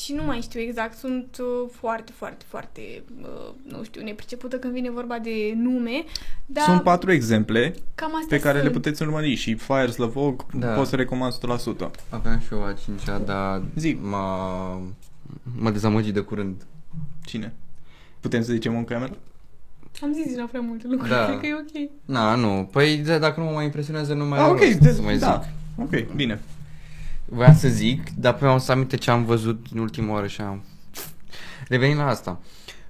și 0.05 0.13
nu 0.13 0.23
mai 0.25 0.41
știu 0.41 0.61
exact, 0.61 0.97
sunt 0.99 1.37
uh, 1.41 1.69
foarte, 1.73 2.13
foarte, 2.13 2.45
foarte, 2.49 2.81
uh, 3.23 3.55
nu 3.69 3.83
știu, 3.83 4.03
nepricepută 4.03 4.57
când 4.59 4.73
vine 4.73 4.91
vorba 4.91 5.19
de 5.19 5.53
nume, 5.57 6.05
dar 6.47 6.65
Sunt 6.65 6.83
patru 6.83 7.13
exemple 7.13 7.75
cam 7.95 8.15
astea 8.17 8.37
pe 8.37 8.43
care 8.43 8.57
le 8.57 8.63
sunt. 8.63 8.75
puteți 8.75 9.03
urmări 9.03 9.35
și 9.35 9.55
Fire 9.55 9.91
Slavog 9.91 10.47
Da. 10.53 10.67
pot 10.69 10.87
să 10.87 10.97
recomand 10.97 11.33
100%. 11.33 11.91
Aveam 12.09 12.39
și 12.39 12.53
eu 12.53 12.65
a 12.65 12.73
cincea, 12.73 13.19
dar 13.19 13.63
Zi. 13.77 13.99
m-a, 14.03 14.81
m-a 15.59 15.71
dezamăgit 15.71 16.15
de 16.15 16.21
curând. 16.21 16.63
Cine? 17.25 17.53
Putem 18.21 18.43
să 18.43 18.53
zicem 18.53 18.77
în 18.77 18.85
cameră? 18.85 19.17
Am 20.03 20.13
zis 20.13 20.25
deja 20.33 20.45
prea 20.45 20.61
multe 20.61 20.87
lucruri, 20.89 21.11
Da. 21.11 21.25
cred 21.27 21.39
că 21.41 21.47
e 21.47 21.55
ok. 21.55 21.91
Na, 22.05 22.35
nu. 22.35 22.69
Păi 22.73 22.97
da, 22.97 23.19
dacă 23.19 23.41
nu 23.41 23.47
mă 23.47 23.53
mai 23.53 23.65
impresionează, 23.65 24.15
nu 24.15 24.25
mai 24.25 24.39
Ah, 24.39 24.45
am 24.45 24.51
ok, 24.51 24.59
rost 24.61 24.73
de- 24.79 24.93
să 24.93 25.03
mai 25.03 25.19
da. 25.19 25.43
zic. 25.43 25.53
Ok, 25.85 26.13
bine. 26.15 26.41
Voiam 27.33 27.55
să 27.55 27.69
zic, 27.69 28.11
dar 28.11 28.35
pe 28.35 28.47
am 28.47 28.59
să 28.59 28.73
aminte 28.73 28.97
ce 28.97 29.11
am 29.11 29.25
văzut 29.25 29.67
în 29.73 29.81
ultima 29.81 30.13
oară 30.13 30.27
și 30.27 30.41
am... 30.41 30.65
Revenind 31.69 31.99
la 31.99 32.07
asta. 32.07 32.41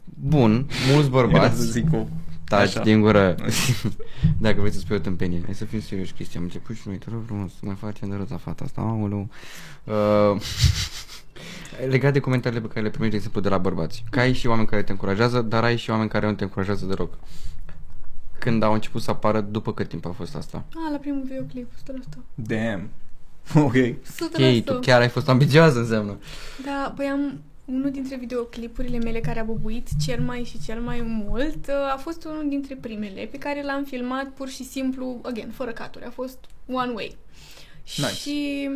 Bun, 0.05 0.53
mulți 0.53 0.92
Era 0.92 1.03
să 1.03 1.09
bărbați... 1.09 1.70
zic 1.70 1.92
o... 1.92 2.07
Taci 2.44 2.68
Așa. 2.68 2.83
din 2.83 3.00
gură. 3.00 3.35
Dacă 4.38 4.61
vreți 4.61 4.74
să 4.74 4.81
spui 4.81 4.96
o 4.96 4.98
tâmpenie. 4.98 5.40
Hai 5.44 5.55
să 5.55 5.64
fim 5.64 5.81
serioși, 5.81 6.12
Cristi. 6.12 6.37
Am 6.37 6.42
început 6.42 6.76
și 6.76 6.83
noi, 6.88 6.96
te 6.96 7.07
rog 7.11 7.22
frumos, 7.26 7.53
să 7.53 7.61
mai 7.62 7.74
facem 7.74 8.09
de 8.09 8.16
răța 8.16 8.37
fata 8.37 8.64
asta. 8.64 8.81
Aoleu. 8.81 9.29
Uh, 9.85 10.42
legat 11.94 12.12
de 12.12 12.20
comentariile 12.20 12.66
pe 12.66 12.72
care 12.72 12.85
le 12.85 12.90
primești, 12.90 13.11
de 13.12 13.16
exemplu, 13.16 13.40
de 13.40 13.48
la 13.48 13.59
bărbați. 13.59 14.05
Că 14.11 14.20
ai 14.20 14.33
și 14.33 14.46
oameni 14.46 14.66
care 14.66 14.83
te 14.83 14.92
încurajează, 14.92 15.40
dar 15.40 15.64
ai 15.64 15.76
și 15.76 15.90
oameni 15.90 16.09
care 16.09 16.26
nu 16.26 16.35
te 16.35 16.42
încurajează 16.42 16.87
deloc. 16.87 17.18
Când 18.38 18.62
au 18.62 18.72
început 18.72 19.03
să 19.03 19.11
apară, 19.11 19.40
după 19.40 19.72
cât 19.72 19.88
timp 19.88 20.07
a 20.07 20.11
fost 20.11 20.37
asta? 20.37 20.64
Ah, 20.68 20.90
la 20.92 20.98
primul 20.98 21.22
videoclip, 21.24 21.72
100%. 21.72 21.76
Damn. 22.35 22.88
Ok. 23.55 23.74
100%. 23.74 23.94
Ok, 24.35 24.64
tu 24.64 24.79
chiar 24.81 25.00
ai 25.00 25.09
fost 25.09 25.29
ambițioasă, 25.29 25.79
înseamnă. 25.79 26.18
Da, 26.64 26.92
păi 26.96 27.07
am 27.07 27.40
unul 27.64 27.90
dintre 27.90 28.16
videoclipurile 28.16 28.98
mele 28.98 29.20
care 29.20 29.40
a 29.40 29.44
bubuit 29.44 29.88
cel 30.05 30.20
mai 30.20 30.44
și 30.44 30.61
cel 30.64 30.81
mai 30.81 31.00
mult 31.00 31.66
uh, 31.66 31.92
a 31.92 31.96
fost 31.96 32.24
unul 32.24 32.48
dintre 32.48 32.74
primele 32.74 33.29
pe 33.31 33.38
care 33.38 33.62
l-am 33.62 33.85
filmat 33.85 34.29
pur 34.29 34.48
și 34.48 34.64
simplu, 34.64 35.18
again, 35.22 35.50
fără 35.50 35.70
caturi, 35.70 36.05
a 36.05 36.11
fost 36.11 36.38
one 36.66 36.92
way. 36.92 37.16
Nice. 37.96 38.14
Și 38.14 38.68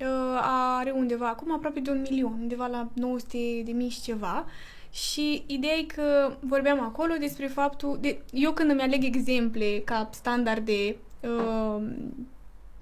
uh, 0.00 0.40
are 0.78 0.90
undeva, 0.90 1.28
acum 1.28 1.52
aproape 1.52 1.80
de 1.80 1.90
un 1.90 2.06
milion, 2.10 2.36
undeva 2.40 2.66
la 2.66 2.88
900 2.94 3.38
de 3.64 3.72
mii 3.72 3.88
și 3.88 4.02
ceva. 4.02 4.46
Și 4.92 5.42
ideea 5.46 5.74
e 5.74 5.82
că 5.82 6.36
vorbeam 6.40 6.80
acolo 6.80 7.12
despre 7.20 7.46
faptul, 7.46 7.98
de, 8.00 8.18
eu 8.32 8.52
când 8.52 8.70
îmi 8.70 8.80
aleg 8.80 9.04
exemple 9.04 9.82
ca 9.84 10.08
standarde 10.12 10.96
uh, 11.20 11.82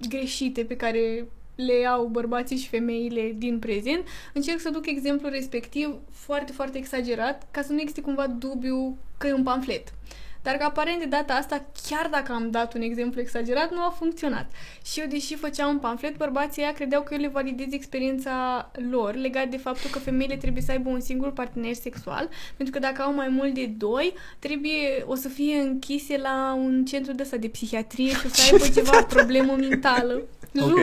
greșite 0.09 0.63
pe 0.63 0.75
care 0.75 1.27
le 1.55 1.85
au 1.85 2.05
bărbații 2.05 2.57
și 2.57 2.67
femeile 2.67 3.33
din 3.37 3.59
prezent, 3.59 4.07
încerc 4.33 4.59
să 4.59 4.69
duc 4.69 4.85
exemplul 4.85 5.31
respectiv 5.31 5.95
foarte, 6.11 6.51
foarte 6.51 6.77
exagerat, 6.77 7.47
ca 7.51 7.61
să 7.61 7.71
nu 7.71 7.79
existe 7.79 8.01
cumva 8.01 8.27
dubiu 8.27 8.97
că 9.17 9.27
e 9.27 9.33
un 9.33 9.43
pamflet. 9.43 9.93
Dar 10.41 10.55
că 10.55 10.63
aparent 10.63 10.99
de 10.99 11.05
data 11.05 11.33
asta, 11.33 11.65
chiar 11.89 12.07
dacă 12.11 12.31
am 12.31 12.51
dat 12.51 12.73
un 12.73 12.81
exemplu 12.81 13.21
exagerat, 13.21 13.71
nu 13.71 13.81
a 13.81 13.95
funcționat. 13.97 14.51
Și 14.85 14.99
eu, 14.99 15.05
deși 15.07 15.35
făceam 15.35 15.69
un 15.69 15.77
pamflet, 15.77 16.17
bărbații 16.17 16.61
ăia 16.61 16.73
credeau 16.73 17.01
că 17.01 17.13
eu 17.13 17.19
le 17.19 17.27
validez 17.27 17.67
experiența 17.71 18.69
lor 18.89 19.15
legat 19.15 19.47
de 19.47 19.57
faptul 19.57 19.89
că 19.89 19.99
femeile 19.99 20.35
trebuie 20.35 20.63
să 20.63 20.71
aibă 20.71 20.89
un 20.89 20.99
singur 20.99 21.31
partener 21.31 21.73
sexual, 21.73 22.29
pentru 22.55 22.79
că 22.79 22.85
dacă 22.87 23.01
au 23.01 23.13
mai 23.13 23.27
mult 23.27 23.53
de 23.53 23.65
doi, 23.65 24.13
trebuie, 24.39 25.03
o 25.05 25.15
să 25.15 25.27
fie 25.29 25.55
închise 25.57 26.17
la 26.17 26.53
un 26.57 26.85
centru 26.85 27.13
de 27.13 27.21
ăsta 27.21 27.37
de 27.37 27.47
psihiatrie 27.47 28.09
și 28.09 28.25
o 28.25 28.29
să 28.29 28.49
aibă 28.51 28.67
ceva 28.73 29.03
problemă 29.15 29.55
mentală. 29.59 30.21
Jur, 30.53 30.71
Ok. 30.71 30.77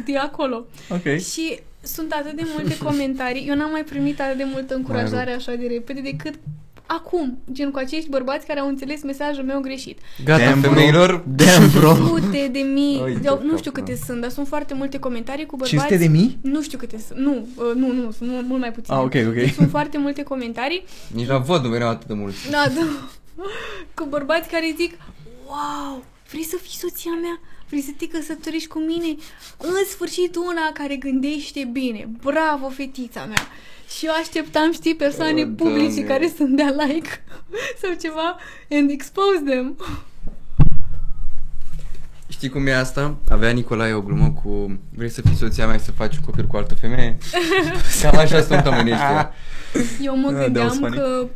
okay. 0.00 0.14
acolo. 0.16 0.66
Ok. 0.90 1.18
Și 1.18 1.58
sunt 1.82 2.12
atât 2.12 2.36
de 2.36 2.42
multe 2.54 2.78
comentarii. 2.78 3.48
Eu 3.48 3.54
n-am 3.56 3.70
mai 3.70 3.84
primit 3.84 4.20
atât 4.20 4.36
de 4.36 4.44
multă 4.44 4.74
încurajare 4.74 5.32
așa 5.32 5.54
de 5.54 5.66
repede 5.66 6.00
decât 6.00 6.34
acum, 6.98 7.38
gen 7.52 7.70
cu 7.70 7.78
acești 7.78 8.08
bărbați 8.08 8.46
care 8.46 8.60
au 8.60 8.68
înțeles 8.68 9.02
mesajul 9.02 9.44
meu 9.44 9.60
greșit. 9.60 9.98
Gata, 10.24 10.44
Damn, 10.44 10.60
bro. 10.60 10.70
femeilor. 10.70 11.24
Damn, 11.26 11.70
bro. 11.78 11.94
Sute 11.94 12.48
de 12.52 12.58
mii, 12.58 13.00
Ai, 13.04 13.12
de, 13.14 13.28
nu 13.42 13.50
de 13.50 13.56
știu 13.56 13.70
cap, 13.70 13.84
câte 13.84 13.96
da. 13.98 14.04
sunt, 14.06 14.20
dar 14.20 14.30
sunt 14.30 14.46
foarte 14.48 14.74
multe 14.74 14.98
comentarii 14.98 15.46
cu 15.46 15.56
bărbați. 15.56 15.70
500 15.86 15.96
de 15.96 16.06
mii? 16.18 16.38
Nu 16.42 16.62
știu 16.62 16.78
câte 16.78 16.98
sunt. 17.06 17.18
Nu, 17.18 17.46
uh, 17.56 17.64
nu, 17.74 17.92
nu, 17.92 18.10
sunt 18.10 18.30
mult, 18.30 18.46
mult 18.46 18.60
mai 18.60 18.72
puține. 18.72 18.96
Ah, 18.96 19.02
ok, 19.02 19.14
ok. 19.26 19.34
Deci 19.34 19.52
sunt 19.52 19.70
foarte 19.70 19.98
multe 19.98 20.22
comentarii 20.22 20.84
Nici 21.14 21.26
la 21.28 21.38
văd 21.38 21.62
nu 21.64 21.68
veneau 21.70 21.88
atât 21.90 22.06
de 22.06 22.14
mulți. 22.14 22.50
da, 22.50 22.64
da, 22.74 22.82
cu 23.94 24.04
bărbați 24.08 24.48
care 24.48 24.74
zic 24.76 24.92
Wow, 25.46 26.04
vrei 26.30 26.42
să 26.44 26.56
fii 26.62 26.78
soția 26.78 27.10
mea? 27.20 27.40
Vrei 27.74 27.86
să 27.86 27.92
te 27.98 28.06
căsătorești 28.08 28.68
cu 28.68 28.78
mine? 28.78 29.14
În 29.56 29.74
sfârșit 29.90 30.36
una 30.36 30.70
care 30.74 30.96
gândește 30.96 31.68
bine. 31.72 32.08
Bravo, 32.22 32.68
fetița 32.68 33.24
mea! 33.24 33.42
Și 33.98 34.06
eu 34.06 34.12
așteptam, 34.20 34.72
știi, 34.72 34.94
persoane 34.96 35.42
Oh, 35.42 35.48
publice 35.56 35.84
Doamne. 35.86 36.02
care 36.02 36.32
să-mi 36.36 36.56
dea 36.56 36.74
like 36.86 37.08
sau 37.82 37.90
ceva 38.00 38.36
and 38.70 38.90
expose 38.90 39.42
them. 39.46 39.76
Știi 42.28 42.48
cum 42.48 42.66
e 42.66 42.74
asta? 42.74 43.16
Avea 43.30 43.50
Nicolae 43.50 43.92
o 43.92 44.00
glumă 44.02 44.30
cu 44.42 44.78
Vrei 44.96 45.10
să 45.10 45.20
fii 45.20 45.34
soția 45.36 45.66
mea 45.66 45.76
și 45.76 45.84
să 45.84 45.92
faci 45.92 46.16
un 46.16 46.22
copil 46.24 46.46
cu 46.46 46.56
altă 46.56 46.74
femeie? 46.74 47.18
Cam 48.02 48.16
așa 48.16 48.42
sunt 48.42 48.66
oamenii 48.66 48.92
ăștia. 48.92 49.32
Eu 50.00 50.16
mă 50.16 50.28
Ah, 50.28 50.34
that 50.34 50.36
was 50.36 50.44
gândeam 50.44 50.68
funny. 50.68 50.96
că 50.96 51.26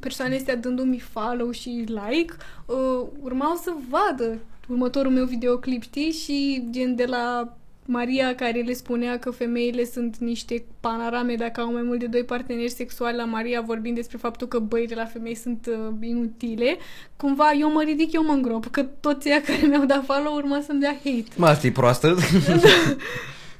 persoanele 0.00 0.36
astea 0.38 0.56
dându-mi 0.56 1.02
follow 1.12 1.50
și 1.50 1.84
like 1.86 2.34
uh, 2.66 3.06
urmau 3.20 3.60
să 3.62 3.72
vadă 3.90 4.38
următorul 4.70 5.12
meu 5.12 5.24
videoclip, 5.24 5.82
știi? 5.82 6.10
Și 6.10 6.64
gen 6.70 6.94
de 6.94 7.04
la 7.04 7.54
Maria 7.84 8.34
care 8.34 8.60
le 8.60 8.72
spunea 8.72 9.18
că 9.18 9.30
femeile 9.30 9.84
sunt 9.84 10.16
niște 10.16 10.64
panorame 10.80 11.34
dacă 11.34 11.60
au 11.60 11.72
mai 11.72 11.82
mult 11.82 11.98
de 11.98 12.06
doi 12.06 12.24
parteneri 12.24 12.70
sexuali 12.70 13.16
la 13.16 13.24
Maria 13.24 13.60
vorbind 13.60 13.94
despre 13.96 14.16
faptul 14.20 14.46
că 14.46 14.58
băile 14.58 14.94
la 14.94 15.04
femei 15.04 15.34
sunt 15.34 15.66
uh, 15.70 15.94
inutile, 16.08 16.76
cumva 17.16 17.52
eu 17.60 17.72
mă 17.72 17.82
ridic, 17.86 18.12
eu 18.12 18.24
mă 18.24 18.32
îngrop, 18.32 18.66
că 18.70 18.82
toți 18.82 19.28
ăia 19.28 19.40
care 19.46 19.66
mi-au 19.66 19.84
dat 19.84 20.04
follow 20.04 20.34
urma 20.34 20.60
să-mi 20.66 20.80
dea 20.80 20.92
hate. 21.04 21.24
Mă, 21.36 21.46
asta 21.46 21.66
e 21.66 21.70
proastă. 21.70 22.06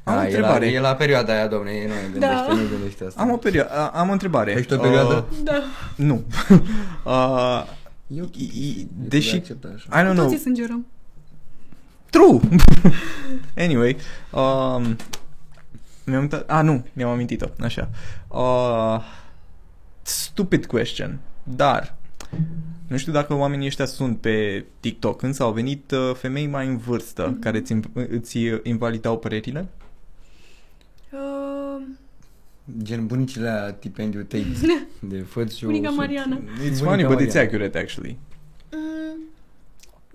Am 0.05 0.15
o 0.15 0.19
Da, 0.19 0.29
e 0.29 0.31
la, 0.31 0.37
întrebare. 0.37 0.67
e 0.67 0.81
la 0.81 0.95
perioada 0.95 1.33
aia, 1.33 1.47
domne, 1.47 1.71
nu 1.87 1.93
gândește, 2.13 2.35
Da. 2.47 2.53
nu 2.55 2.69
gândește 2.71 3.05
asta. 3.05 3.21
Am 3.23 3.31
o, 3.31 3.37
perio- 3.37 3.69
a- 3.69 3.91
am 3.95 4.09
o 4.09 4.13
întrebare. 4.13 4.55
Ai 4.55 4.61
și 4.63 4.69
tu 4.69 4.75
o 4.75 4.79
perioadă? 4.79 5.27
Da. 5.43 5.63
nu. 5.97 6.23
uh, 7.07 7.65
Eu, 8.07 8.29
i- 8.37 8.43
i- 8.43 8.87
deși... 9.09 9.35
accepta 9.35 9.73
așa. 9.75 10.01
I 10.01 10.05
don't 10.05 10.13
know. 10.15 10.29
Toți 10.29 10.41
sângerăm. 10.43 10.87
True! 12.11 12.41
anyway, 13.67 13.97
um, 14.33 14.97
mi-am 16.05 16.21
uitat... 16.23 16.51
Ah, 16.51 16.65
nu, 16.65 16.85
mi-am 16.93 17.11
amintit-o, 17.11 17.47
așa. 17.61 17.89
Uh, 18.29 19.03
stupid 20.03 20.67
question, 20.67 21.19
dar 21.43 21.95
nu 22.87 22.97
știu 22.97 23.13
dacă 23.13 23.35
oamenii 23.35 23.67
ăștia 23.67 23.85
sunt 23.85 24.19
pe 24.19 24.65
TikTok, 24.81 25.23
însă 25.23 25.43
au 25.43 25.53
venit 25.53 25.91
uh, 25.91 26.15
femei 26.15 26.47
mai 26.47 26.67
în 26.67 26.77
vârstă 26.77 27.37
care 27.41 27.59
îți, 27.59 27.75
îți 27.95 28.39
invalidau 28.63 29.19
părerile? 29.19 29.69
Uh, 31.13 31.83
Gen 32.83 33.07
bunicile 33.07 33.49
aia 33.49 33.73
tipendiu 33.73 34.23
Tate 34.23 34.87
de 35.01 35.19
făți 35.21 35.59
și 35.59 35.65
Bunica 35.65 35.91
Mariana. 35.91 36.37
It's 36.39 36.59
Bunica 36.59 36.85
funny, 36.85 37.03
but 37.05 37.21
it's 37.21 37.35
Mariana. 37.35 37.41
accurate, 37.41 37.79
actually. 37.79 38.19
Mm, 38.73 39.23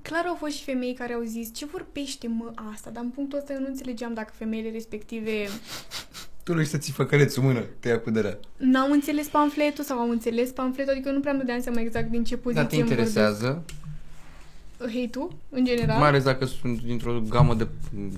clar 0.09 0.25
au 0.25 0.35
fost 0.35 0.55
și 0.55 0.63
femei 0.63 0.93
care 0.93 1.13
au 1.13 1.21
zis 1.23 1.53
ce 1.53 1.65
vorbește 1.65 2.27
mă 2.27 2.51
asta, 2.73 2.89
dar 2.89 3.03
în 3.03 3.09
punctul 3.09 3.37
ăsta 3.37 3.53
eu 3.53 3.59
nu 3.59 3.65
înțelegeam 3.67 4.13
dacă 4.13 4.33
femeile 4.37 4.69
respective 4.71 5.31
Tu 6.43 6.53
le 6.53 6.63
să 6.63 6.77
ți 6.77 6.91
făcărețul 6.91 7.43
mână, 7.43 7.59
te 7.79 7.87
ia 7.89 7.99
cu 7.99 8.09
dărea. 8.09 8.37
n-au 8.57 8.91
înțeles 8.91 9.27
pamfletul 9.27 9.83
sau 9.83 9.97
au 9.99 10.09
înțeles 10.09 10.49
pamfletul, 10.49 10.91
adică 10.93 11.07
eu 11.07 11.13
nu 11.13 11.19
prea 11.19 11.31
îmi 11.31 11.41
dădeam 11.41 11.61
seama 11.61 11.79
exact 11.79 12.09
din 12.09 12.23
ce 12.23 12.37
poziție 12.37 12.61
Dar 12.61 12.71
te 12.71 12.77
îmi 12.79 12.89
interesează, 12.89 13.63
vorbesc 14.77 14.99
hate-ul, 15.01 15.35
în 15.49 15.65
general. 15.65 15.99
mai 15.99 16.07
ales 16.07 16.23
dacă 16.23 16.45
sunt 16.45 16.81
dintr-o 16.81 17.21
gamă 17.29 17.53
de 17.53 17.67
mm, 17.95 18.11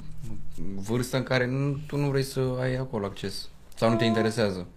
vârstă 0.75 1.17
în 1.17 1.23
care 1.23 1.47
nu, 1.47 1.77
tu 1.87 1.97
nu 1.97 2.09
vrei 2.09 2.23
să 2.23 2.55
ai 2.59 2.75
acolo 2.75 3.05
acces. 3.05 3.49
Sau 3.75 3.89
nu 3.89 3.95
te 3.95 4.01
Ah. 4.03 4.07
interesează. 4.09 4.67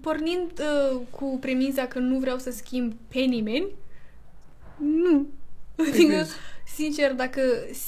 Pornind 0.00 0.50
uh, 0.92 1.00
cu 1.10 1.38
premiza 1.40 1.86
că 1.86 1.98
nu 1.98 2.18
vreau 2.18 2.38
să 2.38 2.50
schimb 2.50 2.92
pe 3.08 3.18
nimeni, 3.20 3.66
nu. 4.76 5.26
Adică, 5.76 6.14
vezi. 6.16 6.32
sincer, 6.74 7.14
dacă 7.14 7.40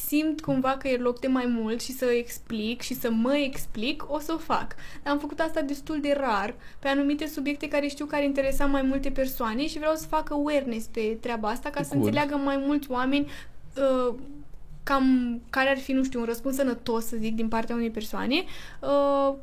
simt 0.07 0.40
cumva 0.40 0.77
că 0.77 0.88
e 0.88 0.97
loc 0.97 1.20
de 1.20 1.27
mai 1.27 1.47
mult 1.47 1.83
și 1.83 1.92
să 1.92 2.05
explic 2.05 2.81
și 2.81 2.94
să 2.94 3.11
mă 3.11 3.37
explic, 3.37 4.05
o 4.09 4.18
să 4.18 4.33
o 4.33 4.38
fac. 4.38 4.75
Dar 5.03 5.12
am 5.12 5.18
făcut 5.18 5.40
asta 5.40 5.61
destul 5.61 6.01
de 6.01 6.16
rar 6.18 6.55
pe 6.79 6.88
anumite 6.88 7.27
subiecte 7.27 7.68
care 7.68 7.87
știu 7.87 8.05
că 8.07 8.14
ar 8.14 8.23
interesa 8.23 8.66
mai 8.66 8.83
multe 8.83 9.11
persoane 9.11 9.66
și 9.66 9.79
vreau 9.79 9.94
să 9.94 10.07
fac 10.07 10.31
awareness 10.31 10.87
pe 10.87 11.16
treaba 11.20 11.49
asta 11.49 11.70
ca 11.70 11.83
să 11.83 11.88
Good. 11.94 12.05
înțeleagă 12.05 12.37
mai 12.37 12.57
mulți 12.66 12.90
oameni 12.90 13.31
uh, 13.77 14.14
cam 14.85 15.40
care 15.51 15.68
ar 15.70 15.79
fi, 15.79 15.92
nu 15.92 16.05
știu, 16.05 16.18
un 16.20 16.27
răspuns 16.27 16.55
sănătos, 16.57 17.05
să 17.07 17.16
zic, 17.20 17.35
din 17.35 17.49
partea 17.49 17.75
unei 17.75 17.90
persoane, 17.90 18.35
uh, 18.81 19.35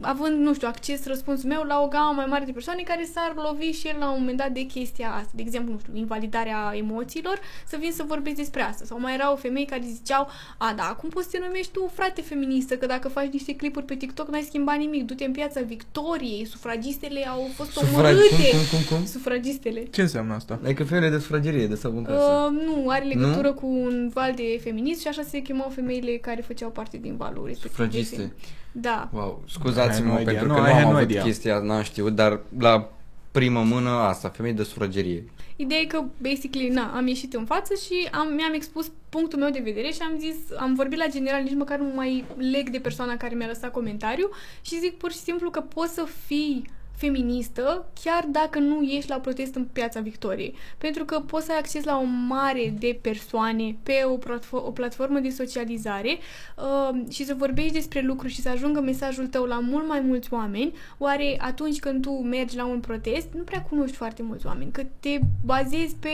având, 0.00 0.38
nu 0.38 0.54
știu, 0.54 0.68
acces 0.68 1.06
răspunsul 1.06 1.48
meu 1.48 1.62
la 1.62 1.80
o 1.80 1.86
gamă 1.88 2.12
mai 2.16 2.26
mare 2.28 2.44
de 2.44 2.52
persoane 2.52 2.82
care 2.82 3.08
s-ar 3.14 3.32
lovi 3.36 3.70
și 3.70 3.88
el 3.88 3.96
la 3.98 4.10
un 4.10 4.16
moment 4.18 4.38
dat 4.38 4.50
de 4.50 4.60
chestia 4.60 5.08
asta. 5.10 5.30
De 5.34 5.42
exemplu, 5.42 5.72
nu 5.72 5.78
știu, 5.78 5.92
invalidarea 5.96 6.72
emoțiilor, 6.76 7.38
să 7.66 7.76
vin 7.80 7.92
să 7.92 8.02
vorbesc 8.06 8.36
despre 8.36 8.62
asta. 8.62 8.84
Sau 8.84 9.00
mai 9.00 9.14
erau 9.14 9.36
femei 9.36 9.64
care 9.64 9.82
ziceau, 9.94 10.28
a, 10.58 10.72
da, 10.76 10.82
acum 10.82 11.08
poți 11.08 11.30
să 11.30 11.36
te 11.38 11.44
numești 11.46 11.72
tu 11.72 11.90
frate 11.94 12.20
feministă, 12.20 12.76
că 12.76 12.86
dacă 12.86 13.08
faci 13.08 13.32
niște 13.32 13.54
clipuri 13.54 13.84
pe 13.84 13.94
TikTok 13.94 14.28
n-ai 14.28 14.42
schimbat 14.42 14.76
nimic. 14.78 15.06
Du-te 15.06 15.24
în 15.24 15.32
piața 15.32 15.60
Victoriei, 15.60 16.44
sufragistele 16.46 17.26
au 17.28 17.48
fost 17.54 17.70
Sufragi- 17.70 17.92
omorâte. 17.94 18.26
cum, 18.50 18.58
cum, 18.70 18.78
cum, 18.88 18.96
cum? 18.96 19.06
Sufragistele. 19.06 19.84
Ce 19.90 20.00
înseamnă 20.00 20.34
asta? 20.34 20.58
Adică 20.64 20.84
femeile 20.84 21.14
de 21.14 21.18
sufragerie, 21.20 21.66
de 21.66 21.74
sau 21.74 21.96
în 21.96 22.04
casă. 22.04 22.50
Uh, 22.52 22.62
nu, 22.66 22.88
are 22.88 23.04
legătură 23.04 23.48
Nu? 23.48 23.54
cu 23.54 23.66
un 23.66 24.10
val 24.14 24.32
de 24.34 24.58
feminist 24.82 25.00
și 25.00 25.08
așa 25.08 25.22
se 25.22 25.38
chemau 25.42 25.68
femeile 25.68 26.16
care 26.16 26.40
făceau 26.40 26.70
parte 26.70 26.96
din 26.96 27.16
valul 27.16 27.46
respectiv. 27.46 27.62
de 27.76 27.82
Sufragiste. 27.82 28.16
femei. 28.16 28.32
Da. 28.72 29.08
Wow, 29.12 29.42
I 29.46 29.50
scuzați-mă 29.50 30.08
had 30.08 30.14
no 30.16 30.20
idea. 30.20 30.32
pentru 30.40 30.48
No, 30.56 30.62
că 30.62 30.68
I 30.68 30.72
nu 30.72 30.76
had 30.76 30.84
am 30.84 30.90
no 30.90 30.96
avut 30.96 31.10
idea. 31.10 31.22
chestia, 31.22 31.58
n-am 31.58 31.82
știut, 31.82 32.14
dar 32.14 32.40
la 32.58 32.90
primă 33.30 33.62
mână 33.62 33.90
asta, 33.90 34.28
femei 34.28 34.52
de 34.52 34.62
sufragerie. 34.62 35.24
Ideea 35.56 35.80
e 35.80 35.84
că, 35.84 36.04
basically, 36.20 36.68
na, 36.68 36.92
am 36.96 37.06
ieșit 37.06 37.34
în 37.34 37.44
față 37.44 37.74
și 37.84 38.08
am, 38.12 38.32
mi-am 38.34 38.52
expus 38.52 38.90
punctul 39.08 39.38
meu 39.38 39.50
de 39.50 39.60
vedere 39.64 39.90
și 39.90 39.98
am 40.02 40.18
zis, 40.18 40.36
am 40.58 40.74
vorbit 40.74 40.98
la 40.98 41.06
general, 41.10 41.42
nici 41.42 41.54
măcar 41.54 41.78
nu 41.78 41.92
mai 41.94 42.24
leg 42.36 42.68
de 42.70 42.78
persoana 42.78 43.16
care 43.16 43.34
mi-a 43.34 43.46
lăsat 43.46 43.70
comentariu 43.72 44.30
și 44.62 44.78
zic 44.78 44.96
pur 44.96 45.10
și 45.12 45.16
simplu 45.18 45.50
că 45.50 45.60
poți 45.60 45.94
să 45.94 46.06
fii 46.26 46.70
feministă 47.04 47.84
chiar 48.02 48.24
dacă 48.30 48.58
nu 48.58 48.82
ești 48.82 49.10
la 49.10 49.16
protest 49.16 49.54
în 49.54 49.64
Piața 49.64 50.00
Victoriei. 50.00 50.54
Pentru 50.78 51.04
că 51.04 51.20
poți 51.20 51.46
să 51.46 51.52
ai 51.52 51.58
acces 51.58 51.84
la 51.84 51.98
o 51.98 52.04
mare 52.28 52.74
de 52.78 52.98
persoane 53.00 53.76
pe 53.82 53.92
o, 54.04 54.16
platfo- 54.18 54.64
o 54.66 54.70
platformă 54.70 55.18
de 55.18 55.30
socializare 55.30 56.18
uh, 56.56 57.12
și 57.12 57.24
să 57.24 57.34
vorbești 57.34 57.72
despre 57.72 58.00
lucruri 58.00 58.32
și 58.32 58.40
să 58.40 58.48
ajungă 58.48 58.80
mesajul 58.80 59.26
tău 59.26 59.44
la 59.44 59.58
mult 59.58 59.88
mai 59.88 60.00
mulți 60.00 60.32
oameni, 60.32 60.72
oare 60.98 61.36
atunci 61.38 61.78
când 61.78 62.02
tu 62.02 62.10
mergi 62.10 62.56
la 62.56 62.66
un 62.66 62.80
protest, 62.80 63.26
nu 63.34 63.42
prea 63.42 63.62
cunoști 63.62 63.96
foarte 63.96 64.22
mulți 64.22 64.46
oameni, 64.46 64.70
că 64.70 64.82
te 65.00 65.18
bazezi 65.44 65.94
pe 66.00 66.08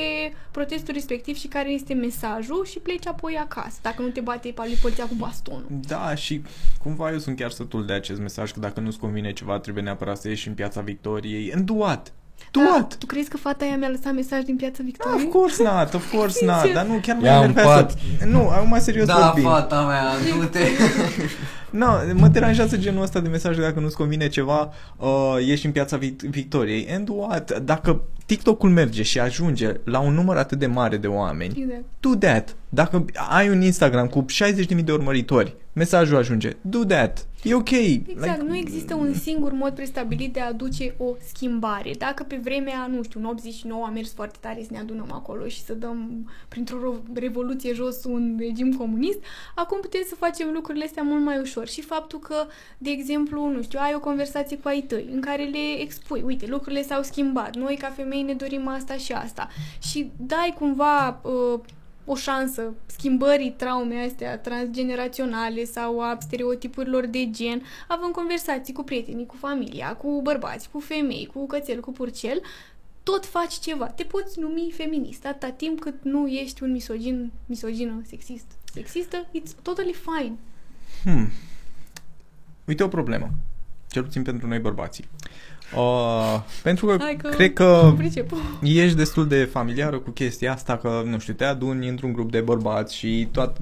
protestul 0.51 0.94
respectiv 0.94 1.37
și 1.37 1.46
care 1.46 1.70
este 1.70 1.94
mesajul 1.94 2.64
și 2.64 2.79
pleci 2.79 3.07
apoi 3.07 3.38
acasă, 3.40 3.79
dacă 3.83 4.03
nu 4.03 4.09
te 4.09 4.20
bate 4.20 4.48
pe 4.48 4.79
poliția 4.81 5.07
cu 5.07 5.14
bastonul. 5.14 5.66
Da, 5.88 6.14
și 6.14 6.42
cumva 6.83 7.12
eu 7.12 7.18
sunt 7.18 7.37
chiar 7.37 7.51
sătul 7.51 7.87
de 7.87 7.92
acest 7.92 8.20
mesaj 8.20 8.53
că 8.53 8.61
dacă 8.61 8.81
nu-ți 8.81 8.98
convine 8.98 9.33
ceva, 9.33 9.59
trebuie 9.59 9.83
neapărat 9.83 10.18
să 10.18 10.29
ieși 10.29 10.48
în 10.48 10.55
piața 10.55 10.78
Victoriei. 10.81 11.53
And 11.55 11.64
do 11.64 11.75
what? 11.75 12.12
Do 12.51 12.61
Da, 12.61 12.67
what? 12.71 12.97
tu 12.99 13.07
crezi 13.07 13.29
că 13.29 13.37
fata 13.37 13.64
aia 13.64 13.77
mi-a 13.77 13.88
lăsat 13.88 14.14
mesaj 14.14 14.43
din 14.43 14.57
Piața 14.57 14.83
Victoriei? 14.85 15.25
Of 15.27 15.33
course 15.33 15.62
not, 15.62 15.95
of 15.95 16.12
course 16.14 16.45
not, 16.45 16.55
Sincer. 16.57 16.75
dar 16.75 16.87
nu, 16.87 16.99
chiar 17.03 17.17
mă 17.17 17.27
Ia 17.27 17.38
un 17.38 17.43
enervează. 17.45 17.83
pat. 17.83 17.97
Nu, 18.27 18.49
acum 18.49 18.77
serios 18.81 19.07
vorbind. 19.09 19.47
Da, 19.47 19.51
fata 19.53 19.83
mea, 19.87 20.05
du-te. 20.38 20.59
No, 21.71 21.87
mă 22.14 22.29
deranjează 22.29 22.77
genul 22.77 23.03
ăsta 23.03 23.21
de 23.21 23.29
mesaj 23.29 23.57
dacă 23.59 23.81
nu-ți 23.81 23.97
convine 23.97 24.29
ceva, 24.29 24.71
uh, 24.97 25.37
ieși 25.47 25.67
în 25.67 25.73
piața 25.73 25.99
Vic- 25.99 26.21
Victoriei. 26.31 26.88
And 26.91 27.09
what? 27.09 27.61
Dacă 27.61 28.01
TikTok-ul 28.27 28.71
merge 28.71 29.03
și 29.03 29.21
ajunge 29.21 29.73
la 29.85 29.99
un 29.99 30.14
număr 30.14 30.37
atât 30.37 30.59
de 30.59 30.67
mare 30.67 30.97
de 30.97 31.07
oameni, 31.07 31.55
Exact. 31.62 31.85
do 32.01 32.14
that. 32.14 32.57
Dacă 32.69 33.05
ai 33.29 33.49
un 33.49 33.63
Instagram 33.63 34.07
cu 34.07 34.25
60.000 34.75 34.85
de 34.85 34.93
urmăritori, 34.93 35.57
mesajul 35.73 36.17
ajunge, 36.17 36.57
do 36.61 36.85
that. 36.85 37.27
E 37.43 37.55
ok. 37.55 37.71
Exact, 37.71 38.43
nu 38.43 38.57
există 38.57 38.95
un 38.95 39.15
singur 39.15 39.53
mod 39.53 39.75
prestabilit 39.75 40.33
de 40.33 40.41
a 40.41 40.47
aduce 40.47 40.95
o 40.97 41.05
schimbare. 41.33 41.91
Dacă 41.99 42.23
pe 42.23 42.41
vremea, 42.43 42.87
nu 42.87 43.03
știu, 43.03 43.21
în 43.21 43.27
89 43.27 43.85
a 43.87 43.91
mers 43.91 44.13
foarte 44.13 44.37
tare 44.41 44.63
să 44.63 44.69
ne 44.71 44.79
adunăm 44.79 45.13
acolo 45.13 45.47
și 45.47 45.65
să 45.65 45.73
dăm 45.73 46.29
printr-o 46.49 46.77
ro- 46.77 47.13
revoluție 47.15 47.73
jos 47.75 48.05
un 48.05 48.37
regim 48.39 48.73
comunist, 48.73 49.19
acum 49.55 49.81
putem 49.81 50.01
să 50.09 50.15
facem 50.15 50.51
lucrurile 50.53 50.85
astea 50.85 51.03
mult 51.03 51.25
mai 51.25 51.39
ușor. 51.41 51.69
Și 51.69 51.81
faptul 51.83 52.19
că, 52.19 52.47
de 52.79 52.91
exemplu, 52.91 53.49
nu 53.49 53.63
știu, 53.63 53.79
ai 53.83 53.95
o 53.97 54.01
conversație 54.01 54.59
cu 54.59 54.69
ai 54.69 54.81
tăi 54.81 55.09
în 55.13 55.21
care 55.21 55.43
le 55.43 55.81
expui, 55.81 56.23
uite, 56.27 56.47
lucrurile 56.47 56.83
s-au 56.83 57.03
schimbat, 57.03 57.57
noi 57.57 57.77
ca 57.81 57.93
femei 57.97 58.23
ne 58.23 58.35
dorim 58.35 58.69
asta 58.69 58.95
și 58.95 59.13
asta. 59.13 59.49
Și 59.83 60.11
dai 60.17 60.55
cumva 60.59 61.21
uh, 61.23 61.61
o 62.11 62.14
șansă 62.14 62.75
schimbării 62.87 63.51
traume 63.51 64.05
astea 64.05 64.38
transgeneraționale 64.38 65.64
sau 65.64 66.01
a 66.01 66.16
stereotipurilor 66.21 67.07
de 67.07 67.31
gen, 67.31 67.62
având 67.88 68.12
conversații 68.12 68.73
cu 68.73 68.83
prietenii, 68.83 69.27
cu 69.27 69.37
familia, 69.37 69.97
cu 69.97 70.21
bărbați, 70.23 70.71
cu 70.71 70.81
femei, 70.81 71.31
cu 71.33 71.47
cățel, 71.47 71.81
cu 71.81 71.92
purcel, 71.92 72.40
tot 73.03 73.27
faci 73.27 73.53
ceva. 73.53 73.87
Te 73.87 74.03
poți 74.03 74.40
numi 74.40 74.73
feminist 74.77 75.27
atâta 75.27 75.51
timp 75.51 75.81
cât 75.81 75.94
nu 76.03 76.27
ești 76.27 76.62
un 76.62 76.73
misogin, 76.73 77.33
misogină, 77.47 78.03
sexist. 78.07 78.47
Sexistă, 78.73 79.27
it's 79.40 79.62
totally 79.62 79.94
fine. 79.94 80.37
Hmm. 81.03 81.31
Uite 82.64 82.83
o 82.83 82.88
problemă. 82.88 83.31
Cel 83.90 84.03
puțin 84.03 84.23
pentru 84.23 84.47
noi 84.47 84.59
bărbații. 84.59 85.09
Uh, 85.12 85.48
pentru 86.63 86.87
că, 86.87 86.97
Hai 87.01 87.17
că 87.17 87.29
cred 87.29 87.53
că 87.53 87.81
nu 87.85 87.95
pricep. 87.95 88.31
ești 88.63 88.97
destul 88.97 89.27
de 89.29 89.45
familiară 89.45 89.99
cu 89.99 90.11
chestia 90.11 90.53
asta 90.53 90.77
că, 90.77 91.03
nu 91.07 91.19
știu, 91.19 91.33
te 91.33 91.45
aduni 91.45 91.89
într-un 91.89 92.13
grup 92.13 92.31
de 92.31 92.41
bărbați 92.41 92.97
și 92.97 93.29
toat... 93.33 93.57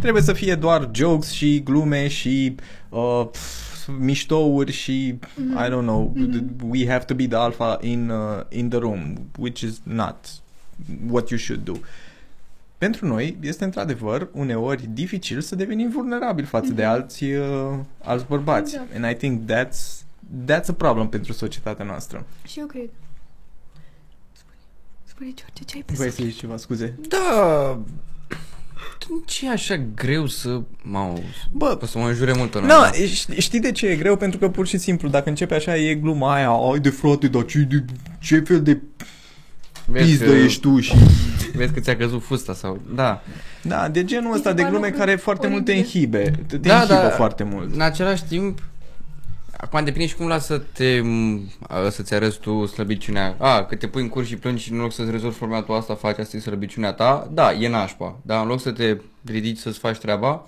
trebuie 0.00 0.22
să 0.22 0.32
fie 0.32 0.54
doar 0.54 0.90
jokes 0.92 1.30
și 1.30 1.62
glume 1.62 2.08
și 2.08 2.54
uh, 2.88 3.26
pf, 3.30 3.88
miștouri 3.98 4.72
și 4.72 5.14
Mhm. 5.36 5.58
I 5.58 5.66
don't 5.68 5.82
know, 5.86 6.12
Mhm. 6.14 6.44
we 6.68 6.88
have 6.88 7.04
to 7.04 7.14
be 7.14 7.26
the 7.26 7.36
alpha 7.36 7.78
in, 7.80 8.08
uh, 8.08 8.42
in 8.48 8.68
the 8.68 8.78
room, 8.78 9.14
which 9.38 9.60
is 9.60 9.80
not 9.82 10.16
what 11.10 11.28
you 11.30 11.38
should 11.38 11.64
do. 11.64 11.72
Pentru 12.78 13.06
noi 13.06 13.36
este 13.40 13.64
într-adevăr 13.64 14.28
uneori 14.32 14.88
dificil 14.92 15.40
să 15.40 15.56
devenim 15.56 15.90
vulnerabili 15.90 16.46
față 16.46 16.72
de 16.72 16.82
Mhm. 16.82 16.90
alți, 16.90 17.24
uh, 17.24 17.78
alți 18.02 18.24
bărbați. 18.28 18.74
Exact. 18.74 18.94
And 18.94 19.04
I 19.10 19.14
think 19.14 19.40
that's, 19.50 20.02
that's 20.46 20.68
a 20.68 20.72
problem 20.72 21.08
pentru 21.08 21.32
societatea 21.32 21.84
noastră. 21.84 22.26
Și 22.46 22.58
eu 22.58 22.66
cred. 22.66 22.88
Spune, 24.32 24.56
spune 25.04 25.28
George, 25.34 25.62
ce 25.66 25.76
ai 25.76 25.82
pe 25.86 25.92
Vrei 25.96 26.08
să 26.10 26.14
suflet? 26.14 26.30
zici 26.30 26.40
ceva, 26.40 26.56
scuze? 26.56 26.98
Da, 27.08 27.78
ce 29.26 29.46
e 29.46 29.50
așa 29.50 29.76
greu 29.94 30.26
să... 30.26 30.60
Mau, 30.82 31.22
Bă, 31.52 31.78
o 31.82 31.86
să 31.86 31.98
mă 31.98 32.08
înjure 32.08 32.32
mult 32.36 32.54
în 32.54 32.64
Na, 32.64 32.90
știi, 32.92 33.40
știi 33.40 33.60
de 33.60 33.72
ce 33.72 33.86
e 33.86 33.96
greu? 33.96 34.16
Pentru 34.16 34.38
că 34.38 34.48
pur 34.48 34.66
și 34.66 34.78
simplu, 34.78 35.08
dacă 35.08 35.28
începe 35.28 35.54
așa, 35.54 35.76
e 35.76 35.94
gluma 35.94 36.34
aia, 36.34 36.48
ai 36.50 36.78
de 36.80 36.90
frate, 36.90 37.28
dar 37.28 37.44
ce, 37.44 37.58
de, 37.58 37.84
ce 38.20 38.40
fel 38.40 38.62
de 38.62 38.80
vezi 39.86 40.08
pizdă 40.08 40.24
că, 40.24 40.30
ești 40.32 40.60
tu 40.60 40.80
și... 40.80 40.94
vezi 41.54 41.72
că 41.72 41.80
ți-a 41.80 41.96
căzut 41.96 42.22
fusta 42.22 42.54
sau... 42.54 42.80
Da, 42.94 43.22
Da, 43.62 43.88
de 43.88 44.04
genul 44.04 44.30
Mi 44.30 44.36
ăsta 44.36 44.48
se 44.48 44.54
de 44.54 44.62
par 44.62 44.70
glume 44.70 44.86
lucruri 44.86 45.06
care 45.06 45.16
foarte 45.18 45.46
mult 45.48 45.64
te 45.64 45.72
oribile. 45.72 45.98
inhibe. 45.98 46.30
Te, 46.46 46.58
te 46.58 46.68
Da, 46.68 46.74
inhibă 46.74 46.92
da. 46.94 47.08
foarte 47.10 47.42
mult. 47.44 47.74
în 47.74 47.80
același 47.80 48.24
timp, 48.24 48.62
acum 49.60 49.84
depinde 49.84 50.06
și 50.06 50.16
cum 50.16 50.26
lasă 50.26 50.54
să 50.54 50.58
te, 50.58 51.02
a, 51.60 51.88
să-ți 51.88 52.14
arăți 52.14 52.38
tu 52.38 52.66
slăbiciunea. 52.66 53.36
A, 53.38 53.64
că 53.64 53.76
te 53.76 53.88
pui 53.88 54.02
în 54.02 54.08
curs 54.08 54.26
și 54.26 54.36
plângi 54.36 54.62
și 54.62 54.72
în 54.72 54.78
loc 54.78 54.92
să-ți 54.92 55.10
rezolvi 55.10 55.36
problema 55.36 55.62
tu 55.62 55.72
asta, 55.72 55.94
faci 55.94 56.18
asta 56.18 56.36
e 56.36 56.40
slăbiciunea 56.40 56.92
ta. 56.92 57.28
Da, 57.32 57.52
e 57.52 57.68
nașpa. 57.68 58.18
Dar 58.22 58.42
în 58.42 58.48
loc 58.48 58.60
să 58.60 58.72
te 58.72 58.96
ridici 59.24 59.58
să-ți 59.58 59.78
faci 59.78 59.98
treaba, 59.98 60.46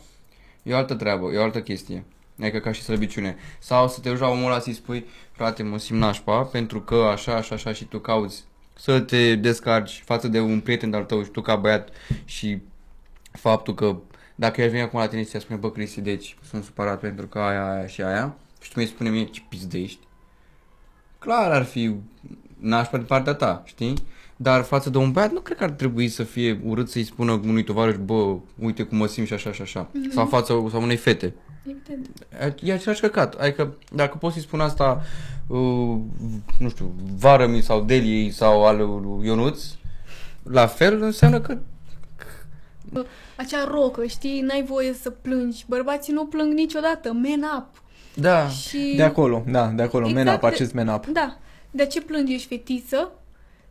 e 0.62 0.72
o 0.72 0.76
altă 0.76 0.94
treabă, 0.94 1.30
e 1.32 1.38
o 1.38 1.42
altă 1.42 1.60
chestie. 1.60 2.04
Adică 2.40 2.58
ca 2.58 2.72
și 2.72 2.82
slăbiciune. 2.82 3.36
Sau 3.58 3.88
să 3.88 4.00
te 4.00 4.08
duci 4.08 4.18
la 4.18 4.28
omul 4.28 4.50
ăla 4.50 4.60
să-i 4.60 4.72
spui, 4.72 5.06
frate, 5.32 5.62
mă 5.62 5.78
simt 5.78 5.98
nașpa, 5.98 6.42
pentru 6.42 6.80
că 6.80 6.94
așa, 6.94 7.34
așa, 7.34 7.54
așa 7.54 7.72
și 7.72 7.84
tu 7.84 7.98
cauți 7.98 8.44
să 8.74 9.00
te 9.00 9.34
descarci 9.34 10.02
față 10.04 10.28
de 10.28 10.40
un 10.40 10.60
prieten 10.60 10.94
al 10.94 11.04
tău 11.04 11.22
și 11.22 11.30
tu 11.30 11.40
ca 11.40 11.56
băiat 11.56 11.88
și 12.24 12.58
faptul 13.32 13.74
că 13.74 13.96
dacă 14.34 14.62
el 14.62 14.68
vine 14.68 14.82
acum 14.82 14.98
la 14.98 15.08
tine 15.08 15.22
și 15.22 15.28
ți 15.28 15.38
spune, 15.38 15.58
bă, 15.58 15.70
Cristi, 15.70 16.00
deci 16.00 16.36
sunt 16.48 16.64
supărat 16.64 17.00
pentru 17.00 17.26
că 17.26 17.38
aia, 17.38 17.72
aia 17.72 17.86
și 17.86 18.02
aia 18.02 18.36
și 18.60 18.72
tu 18.72 18.80
mi 18.80 18.86
spune 18.86 19.10
mie 19.10 19.24
ce 19.24 19.42
pizdești, 19.48 20.06
clar 21.18 21.50
ar 21.50 21.64
fi 21.64 21.94
nașpa 22.58 22.98
de 22.98 23.04
partea 23.04 23.34
ta, 23.34 23.62
știi? 23.66 23.94
Dar 24.36 24.62
față 24.62 24.90
de 24.90 24.98
un 24.98 25.12
băiat 25.12 25.32
nu 25.32 25.40
cred 25.40 25.56
că 25.56 25.64
ar 25.64 25.70
trebui 25.70 26.08
să 26.08 26.22
fie 26.22 26.60
urât 26.64 26.88
să-i 26.88 27.04
spună 27.04 27.32
unui 27.32 27.64
tovarăș, 27.64 27.96
bă, 27.96 28.36
uite 28.58 28.82
cum 28.82 28.98
mă 28.98 29.06
simt 29.06 29.26
și 29.26 29.32
așa 29.32 29.52
și 29.52 29.62
așa. 29.62 29.88
Mhm. 29.92 30.10
Sau 30.10 30.26
față 30.26 30.66
sau 30.70 30.82
unei 30.82 30.96
fete. 30.96 31.34
Evident. 31.62 32.08
E 32.62 32.72
același 32.72 33.00
căcat. 33.00 33.34
Adică 33.34 33.76
dacă 33.92 34.16
poți 34.16 34.34
să-i 34.34 34.42
spun 34.42 34.60
asta, 34.60 35.02
uh, 35.46 35.98
nu 36.58 36.68
știu, 36.68 36.94
vară 37.16 37.60
sau 37.60 37.82
Deliei 37.82 38.30
sau 38.30 38.66
al 38.66 38.76
lui 38.76 39.26
Ionuț, 39.26 39.64
la 40.42 40.66
fel 40.66 41.02
înseamnă 41.02 41.40
că 41.40 41.58
Acea 43.36 43.64
rocă, 43.64 44.06
știi, 44.06 44.40
n-ai 44.40 44.62
voie 44.62 44.92
să 44.92 45.10
plângi. 45.10 45.64
Bărbații 45.68 46.12
nu 46.12 46.26
plâng 46.26 46.52
niciodată, 46.52 47.12
man 47.12 47.50
up. 47.58 47.82
Da, 48.14 48.48
Și... 48.48 48.92
De 48.96 49.02
acolo, 49.02 49.42
da, 49.46 49.66
de 49.66 49.82
acolo, 49.82 50.06
Exact 50.06 50.24
man 50.26 50.34
up, 50.34 50.40
de- 50.40 50.46
acest 50.46 50.72
man 50.74 50.88
up. 50.88 51.06
Da. 51.06 51.38
De 51.70 51.86
ce 51.86 52.00
plângi? 52.00 52.34
Ești 52.34 52.46
fetiță? 52.48 53.12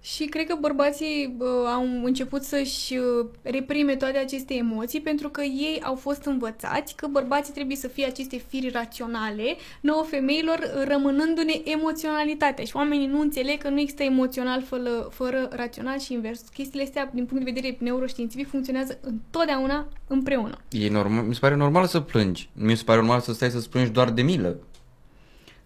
Și 0.02 0.26
cred 0.26 0.48
că 0.48 0.58
bărbații 0.60 1.36
uh, 1.40 1.48
au 1.74 1.84
început 2.04 2.44
să-și 2.44 2.98
uh, 2.98 3.26
reprime 3.42 3.96
toate 3.96 4.18
aceste 4.18 4.54
emoții 4.54 5.02
pentru 5.02 5.30
că 5.30 5.42
ei 5.42 5.82
au 5.84 5.96
fost 5.96 6.24
învățați 6.26 6.96
că 6.96 7.08
bărbații 7.08 7.54
trebuie 7.54 7.76
să 7.76 7.88
fie 7.88 8.06
aceste 8.06 8.38
firi 8.48 8.70
raționale, 8.70 9.56
nouă 9.82 10.04
femeilor 10.04 10.58
uh, 10.58 10.88
rămânându-ne 10.88 11.54
emoționalitatea. 11.64 12.64
Și 12.66 12.76
oamenii 12.76 13.08
nu 13.08 13.20
înțeleg 13.20 13.58
că 13.58 13.70
nu 13.70 13.80
există 13.80 14.04
emoțional 14.04 14.62
fără, 14.62 15.08
fără 15.12 15.50
rațional 15.52 16.00
și 16.00 16.14
invers. 16.14 16.42
Chestiile 16.54 16.84
astea, 16.84 17.10
din 17.14 17.26
punct 17.26 17.46
de 17.46 17.52
vedere 17.52 17.78
neuroștiințific, 17.80 18.50
funcționează 18.50 19.00
întotdeauna 19.02 19.88
împreună. 20.08 20.58
E 20.70 20.90
normal, 20.90 21.24
mi 21.24 21.34
se 21.34 21.40
pare 21.40 21.56
normal 21.56 21.86
să 21.86 22.00
plângi. 22.00 22.50
Mi 22.54 22.76
se 22.76 22.84
pare 22.84 23.00
normal 23.00 23.20
să 23.20 23.34
stai 23.34 23.50
să 23.50 23.68
plângi 23.70 23.92
doar 23.92 24.12
de 24.12 24.22
milă. 24.22 24.58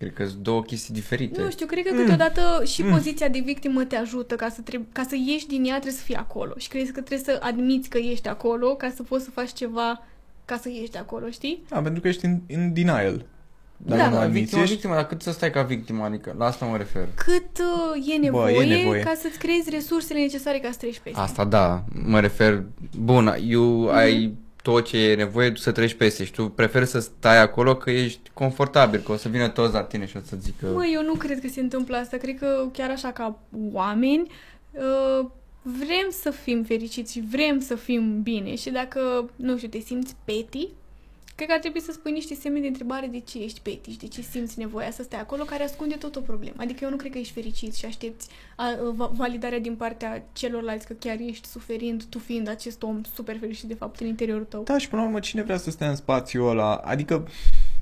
Cred 0.04 0.14
că 0.16 0.26
sunt 0.32 0.41
două 0.43 0.62
chestii 0.62 0.93
diferite. 0.93 1.41
Nu 1.41 1.49
știu, 1.49 1.66
cred 1.66 1.86
că 1.86 1.93
câteodată 1.95 2.41
și 2.66 2.84
poziția 2.84 3.28
de 3.28 3.39
victimă 3.45 3.84
te 3.84 3.95
ajută 3.95 4.36
ca 4.36 4.49
să, 4.49 4.62
treb- 4.62 4.86
ca 4.91 5.04
să 5.10 5.16
ieși 5.26 5.47
din 5.47 5.64
ea, 5.66 5.72
trebuie 5.74 5.93
să 5.99 6.04
fii 6.04 6.16
acolo. 6.16 6.54
Și 6.58 6.68
cred 6.68 6.86
că 6.91 7.01
trebuie 7.01 7.36
să 7.36 7.39
admiți 7.43 7.89
că 7.89 7.97
ești 7.97 8.28
acolo 8.28 8.68
ca 8.76 8.91
să 8.95 9.04
poți 9.04 9.24
să 9.24 9.32
faci 9.32 9.54
ceva 9.54 10.01
ca 10.45 10.58
să 10.62 10.70
ieși 10.70 10.91
de 10.91 10.97
acolo, 10.97 11.30
știi? 11.30 11.64
Da, 11.70 11.82
pentru 11.82 12.01
că 12.01 12.08
ești 12.08 12.26
în, 12.26 12.39
în 12.47 12.74
denial. 12.74 13.26
Dacă 13.78 14.01
Da, 14.01 14.10
nu 14.10 14.16
da, 14.16 14.22
admiți, 14.22 14.39
victima, 14.39 14.62
ești... 14.62 14.74
victima, 14.74 14.95
dar 14.95 15.08
cât 15.08 15.22
să 15.22 15.32
stai 15.32 15.51
ca 15.51 15.62
victimă, 15.62 16.04
adică 16.04 16.36
la 16.38 16.45
asta 16.45 16.66
mă 16.66 16.78
refer. 16.78 17.08
Cât 17.16 17.58
uh, 17.95 18.14
e, 18.14 18.18
nevoie 18.18 18.56
e 18.56 18.76
nevoie. 18.82 19.01
ca 19.01 19.14
să-ți 19.22 19.38
creezi 19.38 19.70
resursele 19.70 20.20
necesare 20.20 20.60
ca 20.60 20.72
să 20.72 20.78
treci 20.78 20.99
peste. 21.04 21.20
Asta 21.20 21.45
da, 21.45 21.84
mă 22.06 22.20
refer, 22.20 22.64
bun, 22.97 23.36
you 23.39 23.64
Mhm. 23.82 23.95
ai 23.95 24.34
tot 24.64 24.86
ce 24.86 24.97
e 24.97 25.16
nevoie 25.16 25.51
tu 25.51 25.59
să 25.59 25.72
treci 25.72 25.93
peste 25.93 26.24
și 26.24 26.32
tu 26.32 26.49
preferi 26.49 26.86
să 26.86 26.99
stai 26.99 27.41
acolo 27.41 27.76
că 27.76 27.91
ești 27.91 28.30
confortabil, 28.34 28.99
că 28.99 29.11
o 29.11 29.16
să 29.16 29.30
vină 29.30 29.49
toți 29.49 29.74
la 29.74 29.84
tine 29.84 30.05
și 30.05 30.18
o 30.18 30.20
să 30.24 30.36
zică... 30.39 30.66
Mă, 30.66 30.86
eu 30.93 31.03
nu 31.03 31.14
cred 31.14 31.39
că 31.39 31.47
se 31.47 31.59
întâmplă 31.59 31.97
asta. 31.97 32.18
Cred 32.18 32.38
că 32.39 32.66
chiar 32.72 32.89
așa 32.89 33.11
ca 33.11 33.39
oameni 33.72 34.32
uh, 34.72 35.26
vrem 35.61 36.07
să 36.09 36.30
fim 36.30 36.64
fericiți 36.64 37.11
și 37.11 37.24
vrem 37.30 37.59
să 37.59 37.76
fim 37.76 38.22
bine 38.22 38.55
și 38.55 38.70
dacă, 38.70 39.30
nu 39.36 39.57
știu, 39.57 39.70
te 39.70 39.80
simți 39.80 40.16
petty, 40.26 40.68
cred 41.36 41.47
că 41.47 41.53
ar 41.53 41.59
trebui 41.59 41.81
să 41.81 41.91
spui 41.91 42.11
niște 42.11 42.34
semne 42.34 42.59
de 42.59 42.67
întrebare 42.67 43.07
de 43.07 43.19
ce 43.19 43.43
ești 43.43 43.59
petty 43.61 43.91
și 43.91 43.97
de 43.97 44.07
ce 44.07 44.21
simți 44.21 44.59
nevoia 44.59 44.91
să 44.91 45.03
stai 45.03 45.19
acolo, 45.19 45.43
care 45.43 45.63
ascunde 45.63 45.95
tot 45.95 46.15
o 46.15 46.19
problemă. 46.19 46.55
Adică 46.57 46.79
eu 46.84 46.89
nu 46.89 46.95
cred 46.95 47.11
că 47.11 47.17
ești 47.17 47.34
fericit 47.34 47.73
și 47.75 47.86
aștepți 47.86 48.27
a, 48.55 48.65
va- 48.95 49.11
validarea 49.15 49.59
din 49.59 49.75
partea 49.75 50.23
celorlalți 50.34 50.88
că 50.88 50.93
chiar 50.99 51.17
ești 51.19 51.47
suferind, 51.47 52.03
tu 52.03 52.19
fiind 52.19 52.49
acest 52.49 52.84
om 52.84 53.01
super 53.15 53.38
fericit 53.39 53.67
de 53.67 53.73
fapt 53.73 53.99
în 53.99 54.07
interiorul 54.07 54.45
tău. 54.49 54.63
Da, 54.63 54.77
și 54.77 54.89
până 54.89 55.01
la 55.01 55.07
urmă, 55.07 55.19
cine 55.19 55.41
vrea 55.43 55.57
să 55.57 55.71
stea 55.71 55.89
în 55.89 55.95
spațiul 55.95 56.49
ăla? 56.49 56.73
Adică, 56.75 57.27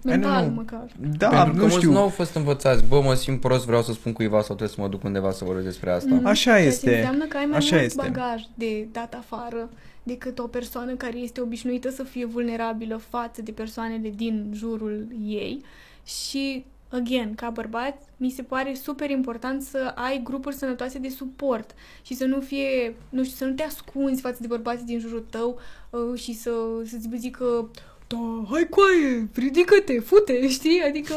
Mental, 0.03 0.41
know. 0.43 0.53
măcar. 0.53 0.85
da, 1.17 1.27
Pentru 1.29 1.45
că 1.51 1.53
nu 1.53 1.59
mulți 1.61 1.77
știu. 1.77 1.91
nu 1.91 1.97
au 1.99 2.07
fost 2.09 2.35
învățați, 2.35 2.83
bă, 2.87 3.01
mă 3.01 3.13
simt 3.13 3.39
prost, 3.39 3.65
vreau 3.65 3.81
să 3.81 3.91
spun 3.93 4.13
cuiva 4.13 4.37
sau 4.37 4.45
trebuie 4.55 4.67
să 4.69 4.75
mă 4.81 4.87
duc 4.87 5.03
undeva 5.03 5.31
să 5.31 5.43
vorbesc 5.43 5.65
despre 5.65 5.91
asta. 5.91 6.13
Mhm. 6.15 6.25
Așa 6.25 6.41
Ceea 6.51 6.61
ce 6.61 6.67
este. 6.67 6.95
înseamnă 6.95 7.25
că 7.25 7.37
ai 7.37 7.45
mai 7.45 7.57
Așa 7.57 7.75
mult 7.75 7.85
este. 7.87 8.01
bagaj 8.07 8.41
de 8.53 8.87
dat 8.91 9.13
afară 9.13 9.69
decât 10.03 10.39
o 10.39 10.47
persoană 10.47 10.93
care 10.95 11.17
este 11.17 11.41
obișnuită 11.41 11.89
să 11.89 12.03
fie 12.03 12.25
vulnerabilă 12.25 12.97
față 12.97 13.41
de 13.41 13.51
persoanele 13.51 14.09
din 14.09 14.51
jurul 14.55 15.07
ei 15.25 15.63
și 16.05 16.65
Again, 16.93 17.35
ca 17.35 17.49
bărbat, 17.49 18.01
mi 18.17 18.29
se 18.29 18.41
pare 18.41 18.73
super 18.73 19.09
important 19.09 19.61
să 19.61 19.91
ai 19.95 20.21
grupuri 20.23 20.55
sănătoase 20.55 20.99
de 20.99 21.09
suport 21.09 21.71
și 22.01 22.13
să 22.15 22.25
nu 22.25 22.39
fie, 22.39 22.95
nu 23.09 23.23
știu, 23.23 23.35
să 23.35 23.45
nu 23.45 23.53
te 23.53 23.63
ascunzi 23.63 24.21
față 24.21 24.37
de 24.41 24.47
bărbații 24.47 24.85
din 24.85 24.99
jurul 24.99 25.25
tău 25.29 25.59
uh, 25.89 26.19
și 26.19 26.33
să, 26.33 26.51
să-ți 26.85 27.07
zică 27.17 27.69
da, 28.07 28.45
hai 28.49 28.67
coaie, 28.69 29.29
ridică-te, 29.33 29.99
fute, 29.99 30.47
știi? 30.57 30.81
Adică 30.87 31.13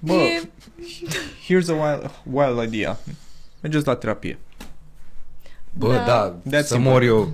Bă, 0.00 0.12
e... 0.12 0.40
Here's 1.46 1.68
a 1.68 1.72
wild, 1.72 2.10
wild 2.32 2.72
idea. 2.74 2.98
Mergeți 3.60 3.86
la 3.86 3.94
terapie. 3.96 4.38
Bă, 5.78 5.92
Da. 5.92 6.04
da, 6.04 6.58
That's 6.58 6.66
să 6.66 6.74
simple. 6.74 6.90
mor 6.90 7.02
eu. 7.02 7.28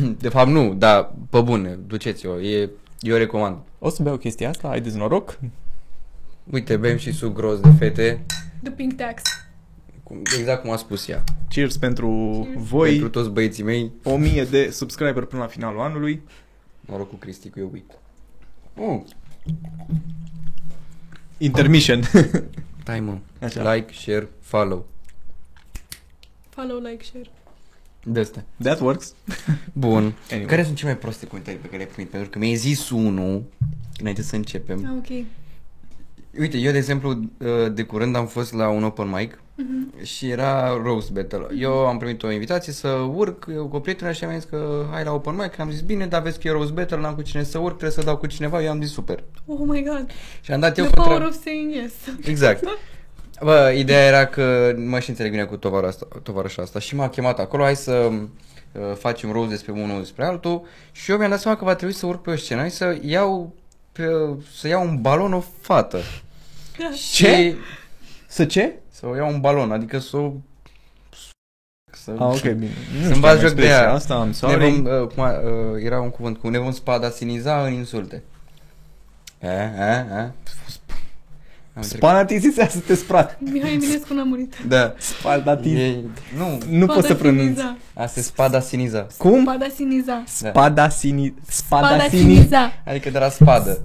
De 0.18 0.28
fapt 0.28 0.50
nu, 0.50 0.74
dar 0.74 1.12
pe 1.30 1.40
bune, 1.40 1.78
duceți-o, 1.86 2.40
e, 2.40 2.70
eu 3.00 3.16
recomand. 3.16 3.56
O 3.78 3.88
să 3.88 4.02
beau 4.02 4.16
chestia 4.16 4.48
asta, 4.48 4.68
haideți 4.68 4.96
noroc. 4.96 5.38
Uite, 6.50 6.76
bem 6.76 6.96
și 6.96 7.12
suc 7.12 7.38
roz 7.38 7.60
de 7.60 7.70
fete, 7.78 8.24
The 8.62 8.72
Pink 8.72 8.92
Tax. 8.92 9.22
cum- 10.02 10.22
exact 10.38 10.62
cum 10.62 10.70
a 10.70 10.76
spus 10.76 11.08
ea. 11.08 11.24
Cheers 11.48 11.76
pentru 11.76 12.40
Cheers. 12.44 12.62
voi. 12.68 12.88
Pentru 12.90 13.08
toți 13.08 13.30
băieții 13.30 13.62
mei, 13.62 13.92
1000 14.02 14.44
de 14.44 14.70
subscriber 14.70 15.24
până 15.24 15.42
la 15.42 15.48
finalul 15.48 15.80
anului. 15.80 16.22
noroc 16.80 17.08
cu 17.08 17.14
Cristi, 17.14 17.48
că 17.48 17.58
eu 17.60 17.70
uit. 17.72 17.90
Uh, 18.76 19.00
Intermission. 21.38 22.02
stai 22.82 23.00
mă. 23.00 23.18
Așa. 23.40 23.72
Like, 23.74 23.92
share, 23.92 24.28
follow. 24.40 24.86
Follow, 26.48 26.78
like, 26.78 27.04
share. 27.04 27.30
De 28.04 28.20
asta. 28.20 28.44
That 28.62 28.80
works. 28.80 29.14
Bun. 29.72 30.12
Anyway. 30.30 30.46
Care 30.48 30.62
sunt 30.64 30.76
cele 30.76 30.90
mai 30.90 30.98
proste 31.00 31.26
comentarii 31.26 31.58
pe 31.60 31.66
care 31.66 31.76
le-ai 31.76 31.90
primit? 31.92 32.10
Pentru 32.10 32.30
că 32.30 32.38
mi-ai 32.38 32.54
zis 32.54 32.90
unul 32.90 33.44
înainte 34.00 34.22
să 34.22 34.36
începem. 34.36 34.84
Ah, 34.86 34.92
ok. 34.98 35.24
Uite, 36.40 36.56
eu 36.58 36.70
de 36.72 36.76
exemplu 36.78 37.10
uh, 37.10 37.72
de 37.72 37.82
curând 37.82 38.16
am 38.16 38.26
fost 38.26 38.52
la 38.52 38.68
un 38.68 38.84
open 38.84 39.08
mic 39.10 39.36
Mhm. 39.56 40.04
și 40.04 40.28
era 40.30 40.80
roast 40.82 41.10
battle. 41.10 41.46
Eu 41.58 41.72
am 41.72 41.98
primit 41.98 42.22
o 42.22 42.30
invitație 42.32 42.72
să 42.72 42.88
urc 42.88 43.46
eu 43.54 43.66
cu 43.68 43.76
o 43.76 43.80
prietenă 43.80 44.12
și 44.12 44.24
am 44.24 44.32
zis 44.34 44.44
că 44.44 44.86
hai 44.90 45.04
la 45.04 45.12
open 45.12 45.34
mic, 45.34 45.58
am 45.58 45.70
zis 45.70 45.80
bine, 45.80 46.06
dar 46.06 46.22
vezi 46.22 46.38
că 46.40 46.48
e 46.48 46.50
roast 46.50 46.70
battle, 46.72 46.96
n-am 47.00 47.14
cu 47.14 47.22
cine 47.22 47.42
să 47.42 47.58
urc, 47.58 47.68
trebuie 47.76 47.90
să 47.90 48.02
dau 48.02 48.16
cu 48.16 48.26
cineva, 48.26 48.62
eu 48.62 48.70
am 48.70 48.82
zis 48.82 48.92
super. 48.92 49.24
Oh 49.46 49.58
my 49.66 49.82
god. 49.84 50.10
Și 50.40 50.52
am 50.52 50.60
dat 50.60 50.78
eu 50.78 50.84
The 50.84 50.92
contra... 50.94 51.12
power 51.14 51.28
of 51.28 51.42
saying 51.42 51.74
yes. 51.74 51.92
Exact. 52.26 52.64
Bă, 53.42 53.72
ideea 53.76 54.06
era 54.06 54.26
că 54.26 54.74
mă 54.76 54.98
și 54.98 55.08
înțeleg 55.08 55.30
bine 55.30 55.44
cu 55.44 55.56
tovara 55.56 55.86
asta, 55.86 56.06
tovarășa 56.22 56.62
asta 56.62 56.78
și 56.78 56.94
m-a 56.94 57.08
chemat 57.08 57.38
acolo, 57.38 57.62
hai 57.62 57.76
să 57.76 57.92
uh, 57.92 58.82
facem 58.98 59.32
roast 59.32 59.50
despre 59.50 59.72
unul 59.72 59.98
despre 59.98 60.24
altul 60.24 60.62
și 60.92 61.10
eu 61.10 61.16
mi-am 61.16 61.30
dat 61.30 61.40
seama 61.40 61.56
că 61.56 61.64
va 61.64 61.74
trebui 61.74 61.94
să 61.94 62.06
urc 62.06 62.22
pe 62.22 62.30
o 62.30 62.36
scenă 62.36 62.64
și 62.64 62.70
să 62.70 62.96
iau 63.00 63.54
pe, 63.92 64.04
să 64.56 64.68
iau 64.68 64.82
un 64.88 65.00
balon 65.00 65.32
o 65.32 65.42
fată. 65.60 66.00
Ce? 66.76 66.96
Și 66.96 67.54
Să 68.26 68.44
ce? 68.44 68.72
să 68.90 69.06
o 69.06 69.16
iau 69.16 69.28
un 69.28 69.40
balon, 69.40 69.72
adică 69.72 69.98
să 69.98 70.16
o... 70.16 70.32
Să... 71.90 72.10
Ah, 72.18 72.26
ok, 72.26 72.40
bine. 72.40 72.70
Nu 73.00 73.08
Să-mi 73.08 73.20
bagi 73.20 73.40
joc 73.40 73.40
de 73.40 73.62
expresia 73.62 73.74
ea. 73.76 73.92
Asta, 73.92 74.14
am 74.14 74.26
Ne 74.26 74.32
sorry. 74.32 74.70
vom, 74.70 74.84
uh, 75.00 75.06
cum 75.14 75.22
a, 75.22 75.30
uh, 75.30 75.84
era 75.84 76.00
un 76.00 76.10
cuvânt 76.10 76.38
cu 76.38 76.48
ne 76.48 76.58
vom 76.58 76.72
spadasiniza 76.72 77.64
în 77.64 77.72
insulte. 77.72 78.22
E, 79.40 79.48
e, 79.48 80.06
e. 80.12 80.20
Am 80.20 80.32
trecut. 81.80 81.98
Spanatizisea 81.98 82.68
să 82.68 82.78
te 82.78 82.94
sprat. 82.94 83.38
Mihai 83.40 83.72
Eminescu 83.72 84.14
n-a 84.14 84.22
murit. 84.22 84.54
Da. 84.68 84.94
Spaldatin. 84.98 85.76
E, 85.76 85.94
nu, 86.36 86.58
Nu 86.78 86.86
pot 86.86 87.04
să 87.04 87.14
pronunț. 87.14 87.58
Spadasiniza. 87.58 87.76
asta 87.94 88.20
e 88.20 88.22
spadasiniza. 88.22 89.06
Cum? 89.16 89.40
Spadasiniza. 89.42 90.22
Spadasini... 90.26 91.34
Spadasini... 91.46 91.98
Spadasiniza. 91.98 92.72
Adică 92.86 93.10
de 93.10 93.18
la 93.18 93.28
spadă. 93.28 93.78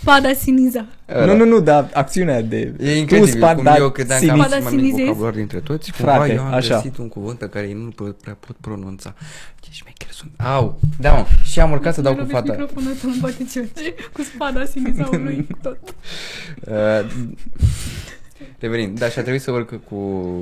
Spadasiniza. 0.00 0.86
Nu, 1.26 1.36
nu, 1.36 1.44
nu, 1.44 1.60
dar 1.60 1.90
acțiunea 1.92 2.40
de... 2.42 2.74
E 2.80 2.96
incredibil 2.98 3.40
tu 3.40 3.54
cum 3.54 3.66
eu 3.78 3.90
credeam 3.90 4.20
că 4.26 4.30
am 4.32 4.38
cel 4.38 4.48
mai 4.48 4.48
mic 4.48 4.60
Spadasinizezi? 4.60 5.04
vocabular 5.04 5.32
dintre 5.32 5.60
toți. 5.60 5.92
Cumva 5.92 6.12
Frate, 6.14 6.32
eu 6.32 6.42
am 6.42 6.52
așa. 6.52 6.74
găsit 6.74 6.96
un 6.96 7.08
cuvânt 7.08 7.38
pe 7.38 7.46
care 7.48 7.66
ei 7.66 7.72
nu 7.72 7.88
pot, 7.88 8.16
prea 8.16 8.36
pot 8.46 8.56
pronunța. 8.60 9.14
Ce 9.60 9.68
șmecher 9.72 10.08
sunt. 10.10 10.30
Au, 10.36 10.80
da 10.98 11.12
mă, 11.12 11.26
și 11.44 11.60
am 11.60 11.70
urcat 11.70 11.94
să 11.94 12.00
dau 12.00 12.12
cu 12.12 12.18
Lovesc 12.20 12.38
fata. 12.38 12.52
microfonul 12.58 12.92
tău 13.00 13.10
în 13.10 13.18
poate 13.20 13.44
ce 13.52 13.68
cu 14.12 14.22
spada 14.22 14.64
sinizaului 14.64 15.46
cu 15.50 15.58
tot. 15.68 15.78
Uh, 18.42 18.54
Revenind, 18.58 18.98
da, 18.98 19.08
și 19.08 19.18
a 19.18 19.22
trebuit 19.22 19.42
să 19.42 19.50
urc 19.50 19.84
cu, 19.88 19.96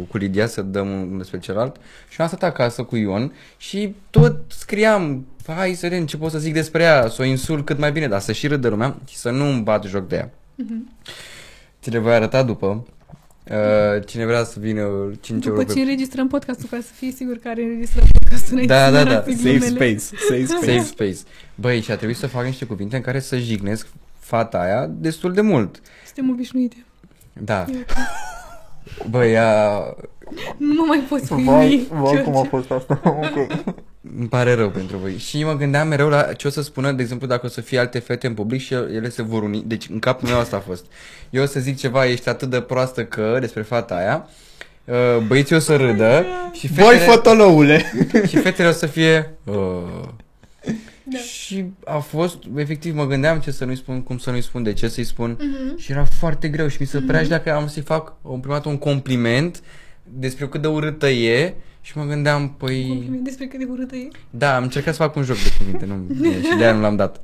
cu 0.09 0.17
Lidia 0.17 0.47
să 0.47 0.63
dăm 0.63 0.89
unul 0.91 1.19
despre 1.19 1.39
celălalt 1.39 1.77
și 2.09 2.21
am 2.21 2.27
stat 2.27 2.43
acasă 2.43 2.83
cu 2.83 2.97
Ion 2.97 3.33
și 3.57 3.95
tot 4.11 4.37
scriam, 4.49 5.27
hai 5.47 5.75
să 5.75 5.87
vedem 5.89 6.07
ce 6.07 6.17
pot 6.17 6.31
să 6.31 6.39
zic 6.39 6.53
despre 6.53 6.83
ea, 6.83 7.09
să 7.09 7.23
o 7.23 7.25
insult 7.25 7.65
cât 7.65 7.79
mai 7.79 7.93
bine, 7.93 8.09
dar 8.09 8.21
să 8.21 8.33
și 8.33 8.47
râdă 8.47 8.69
lumea 8.69 8.97
și 9.09 9.17
să 9.17 9.31
nu 9.31 9.45
îmi 9.49 9.63
bat 9.63 9.85
joc 9.85 10.09
de 10.09 10.17
ea. 10.17 10.31
Mhm. 10.55 10.91
Ți 11.83 11.91
le 11.91 11.99
voi 11.99 12.13
arăta 12.13 12.43
după. 12.43 12.87
Uh, 13.51 14.07
cine 14.07 14.25
vrea 14.27 14.45
să 14.45 14.59
vină 14.61 14.81
5 15.21 15.47
euro 15.47 15.59
După 15.59 15.73
pe 15.73 15.79
ce 15.79 15.81
înregistrăm 15.81 16.29
podcastul, 16.29 16.69
ca 16.71 16.77
să 16.83 16.93
fii 16.95 17.13
sigur 17.13 17.37
că 17.37 17.49
are 17.49 17.63
înregistrat 17.63 18.05
podcastul 18.13 18.53
înainte 18.53 18.73
Da, 18.75 18.85
să 18.87 18.93
da, 18.93 18.99
ne 18.99 19.05
da. 19.05 19.11
arate 19.11 19.31
Safe 19.31 19.43
glumele. 19.59 19.67
space. 19.99 20.23
Safe 20.29 20.45
space. 20.57 20.71
Safe 20.71 20.87
space. 20.87 21.19
Băi, 21.55 21.81
și 21.81 21.91
a 21.91 21.97
trebuit 21.97 22.17
să 22.17 22.27
fac 22.27 22.45
niște 22.45 22.65
cuvinte 22.65 22.97
în 22.97 23.03
care 23.03 23.21
să 23.21 23.39
jignesc 23.39 23.87
fata 24.19 24.59
aia 24.61 24.87
destul 24.87 25.33
de 25.33 25.41
mult. 25.41 25.81
Suntem 26.05 26.31
obișnuite. 26.31 26.77
Da. 27.33 27.65
E 27.69 27.85
ok. 28.99 29.09
Băi, 29.11 29.33
ea... 29.33 29.79
Nu 30.57 30.75
mă 30.75 30.85
mai 30.87 31.05
poți 31.09 31.25
scrie. 31.25 31.87
fost 32.51 32.71
asta? 32.71 33.01
ok. 33.05 33.47
Îmi 34.19 34.29
pare 34.29 34.55
rău 34.55 34.71
pentru 34.71 34.97
voi. 34.97 35.17
Și 35.17 35.45
mă 35.45 35.57
gândeam 35.57 35.89
mereu 35.89 36.09
la 36.09 36.23
ce 36.23 36.47
o 36.47 36.51
să 36.51 36.63
spună, 36.63 36.93
de 36.93 37.03
exemplu, 37.03 37.27
dacă 37.27 37.47
o 37.47 37.49
să 37.49 37.61
fie 37.61 37.79
alte 37.79 37.99
fete 37.99 38.27
în 38.27 38.35
public 38.35 38.61
și 38.61 38.75
ele 38.75 39.09
se 39.09 39.23
vor 39.23 39.43
uni. 39.43 39.63
Deci 39.67 39.89
în 39.89 39.99
capul 39.99 40.29
meu 40.29 40.39
asta 40.39 40.57
a 40.57 40.61
fost. 40.61 40.85
Eu 41.31 41.43
o 41.43 41.47
să 41.47 41.61
zic 41.61 41.79
ceva, 41.79 42.07
ești 42.07 42.29
atât 42.29 42.51
de 42.51 42.61
proastă 42.61 43.05
că, 43.05 43.37
despre 43.41 43.63
fata 43.63 43.95
aia, 43.95 44.29
uh, 44.85 45.23
băieții 45.27 45.57
o 45.57 45.59
să 45.59 45.77
râdă 45.77 46.27
și 46.53 46.67
Voi 46.67 46.85
fetele, 46.85 47.11
fotoloule! 47.11 47.93
și 48.29 48.37
fetele 48.37 48.69
o 48.69 48.73
să 48.73 48.87
fie... 48.87 49.35
Uh, 49.45 49.55
Da. 51.13 51.19
Și 51.19 51.65
a 51.85 51.99
fost, 51.99 52.39
efectiv, 52.57 52.95
mă 52.95 53.07
gândeam 53.07 53.41
ce 53.41 53.51
să 53.51 53.65
nu-i 53.65 53.77
spun, 53.77 54.03
cum 54.03 54.19
să 54.19 54.31
nu-i 54.31 54.41
spun, 54.43 54.63
de 54.63 54.73
ce 54.73 54.89
să-i 54.89 55.05
spun 55.05 55.39
Mhm. 55.41 55.79
și 55.79 55.93
era 55.93 56.05
foarte 56.05 56.49
greu 56.49 56.69
și 56.69 56.77
mi 56.81 56.87
se 56.87 57.01
părea 57.01 57.23
și 57.23 57.29
dacă 57.29 57.55
am 57.55 57.69
să-i 57.69 57.83
fac 57.83 58.15
o 58.23 58.37
prima 58.39 58.55
dată 58.55 58.69
un 58.69 58.79
compliment, 58.79 59.63
despre 60.03 60.49
cât 60.49 60.61
de 60.63 60.69
urâtă 60.69 61.09
e 61.09 61.55
și 61.81 61.99
mă 61.99 62.05
gândeam, 62.05 62.51
păi... 62.59 62.87
Compliment 62.89 63.25
despre 63.25 63.47
cât 63.47 63.59
de 63.59 63.67
urâtă 63.71 63.97
e. 63.97 64.09
Da, 64.31 64.57
am 64.57 64.63
încercat 64.63 64.95
să 64.95 65.03
fac 65.03 65.17
un 65.17 65.23
joc 65.23 65.37
de 65.37 65.51
cuvinte, 65.59 65.85
nu, 65.85 66.07
și 66.51 66.57
de 66.57 66.65
aia 66.65 66.73
nu 66.73 66.81
l-am 66.81 66.97
dat. 66.97 67.21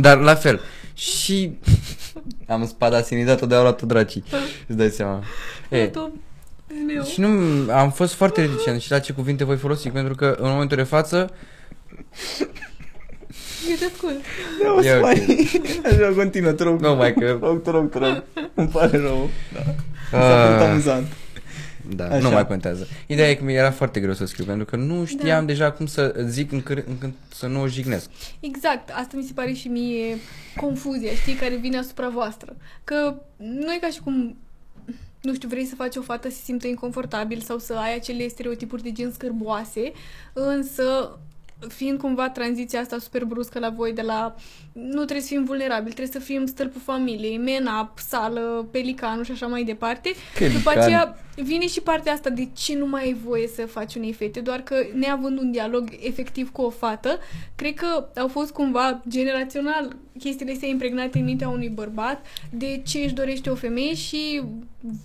Dar 0.00 0.18
la 0.18 0.34
fel. 0.34 0.60
Și 0.94 1.58
am 2.46 2.66
spadasinizat-o 2.66 3.46
de 3.46 3.54
a 3.54 3.60
luat-o 3.60 3.86
dracii. 3.86 4.24
Îți 4.66 4.76
dai 4.76 4.90
seama. 4.90 5.22
E, 5.70 5.76
E. 5.78 5.90
Meu. 6.86 7.04
și 7.04 7.20
nu, 7.20 7.28
am 7.72 7.90
fost 7.90 8.14
foarte 8.14 8.40
reticent 8.40 8.80
și 8.80 8.90
la 8.90 8.98
ce 8.98 9.12
cuvinte 9.12 9.44
voi 9.44 9.56
folosi, 9.56 9.88
pentru 9.88 10.14
că 10.14 10.36
în 10.38 10.50
momentul 10.50 10.76
de 10.76 10.82
față, 10.82 11.30
Eu 13.70 13.76
te 13.78 13.84
ascult. 13.84 14.20
Da, 14.62 14.72
o 14.72 14.78
E 14.80 14.82
să 14.82 14.96
ok. 14.96 15.02
mai... 15.02 15.50
Așa, 15.84 16.12
continuă, 16.16 16.52
te 16.52 16.62
rog. 16.62 16.80
Nu, 16.80 16.94
mai 16.94 17.14
că- 17.14 17.20
Te 17.40 17.46
rog, 17.46 17.62
te 17.62 17.70
rog, 17.70 17.90
te 17.90 17.98
rog. 17.98 18.24
Îmi 18.54 18.68
pare 18.68 18.98
rău. 18.98 19.30
Da. 19.52 19.60
Ah. 20.18 20.22
S-a 20.22 20.46
părut 20.46 20.60
amuzant. 20.68 21.06
da, 21.96 22.04
Așa. 22.06 22.18
nu 22.18 22.30
mai 22.30 22.46
contează. 22.46 22.86
Ideea 23.06 23.30
e 23.30 23.34
că 23.34 23.44
mi-era 23.44 23.70
foarte 23.70 24.00
greu 24.00 24.12
să 24.14 24.24
scriu, 24.24 24.44
pentru 24.44 24.64
că 24.64 24.76
nu 24.76 25.04
știam 25.04 25.40
Da. 25.40 25.44
deja 25.52 25.70
cum 25.72 25.86
să 25.86 26.14
zic 26.28 26.52
încât, 26.52 26.86
încât 26.88 27.12
să 27.34 27.46
nu 27.46 27.60
o 27.60 27.66
jignesc. 27.66 28.10
Exact, 28.40 28.90
asta 28.92 29.16
mi 29.16 29.22
se 29.22 29.32
pare 29.34 29.52
și 29.52 29.68
mie 29.68 30.16
confuzia, 30.56 31.10
știi, 31.12 31.34
care 31.34 31.56
vine 31.56 31.78
asupra 31.78 32.08
voastră. 32.08 32.56
Că 32.84 33.14
nu 33.36 33.72
e 33.72 33.78
ca 33.80 33.88
și 33.88 34.00
cum, 34.00 34.36
nu 35.22 35.34
știu, 35.34 35.48
vrei 35.48 35.64
să 35.64 35.74
faci 35.74 35.96
o 35.96 36.02
fată 36.02 36.28
să 36.28 36.34
se 36.36 36.42
simtă 36.44 36.66
inconfortabil 36.66 37.40
sau 37.40 37.58
să 37.58 37.74
ai 37.74 37.94
acele 37.94 38.28
stereotipuri 38.28 38.82
de 38.82 38.92
gen 38.92 39.12
scârboase, 39.12 39.92
însă 40.32 41.18
fiind 41.68 41.98
cumva 41.98 42.30
tranziția 42.30 42.80
asta 42.80 42.98
super 42.98 43.24
bruscă 43.24 43.58
la 43.58 43.70
voi 43.70 43.92
de 43.92 44.02
la 44.02 44.34
nu 44.76 44.94
trebuie 44.94 45.20
să 45.20 45.34
fim 45.34 45.44
vulnerabili, 45.44 45.94
trebuie 45.94 46.20
să 46.20 46.26
fim 46.26 46.46
stâlpul 46.46 46.80
familiei, 46.84 47.38
man 47.38 47.80
up, 47.80 47.98
sală, 47.98 48.68
pelicanul 48.70 49.24
și 49.24 49.30
așa 49.30 49.46
mai 49.46 49.64
departe. 49.64 50.12
Pelican. 50.38 50.58
După 50.58 50.70
aceea 50.70 51.16
vine 51.34 51.66
și 51.66 51.80
partea 51.80 52.12
asta 52.12 52.30
de 52.30 52.48
ce 52.52 52.76
nu 52.76 52.86
mai 52.86 53.02
ai 53.02 53.16
voie 53.24 53.46
să 53.46 53.66
faci 53.66 53.94
unei 53.94 54.12
fete, 54.12 54.40
doar 54.40 54.60
că 54.60 54.76
neavând 54.94 55.38
un 55.38 55.50
dialog 55.50 55.88
efectiv 56.00 56.50
cu 56.50 56.62
o 56.62 56.70
fată, 56.70 57.18
cred 57.56 57.74
că 57.74 58.08
au 58.16 58.28
fost 58.28 58.52
cumva 58.52 59.02
generațional 59.08 59.96
chestiile 60.18 60.52
astea 60.52 60.68
impregnate 60.68 61.18
în 61.18 61.24
mintea 61.24 61.48
unui 61.48 61.68
bărbat 61.68 62.26
de 62.50 62.82
ce 62.86 62.98
își 62.98 63.14
dorește 63.14 63.50
o 63.50 63.54
femeie 63.54 63.94
și 63.94 64.42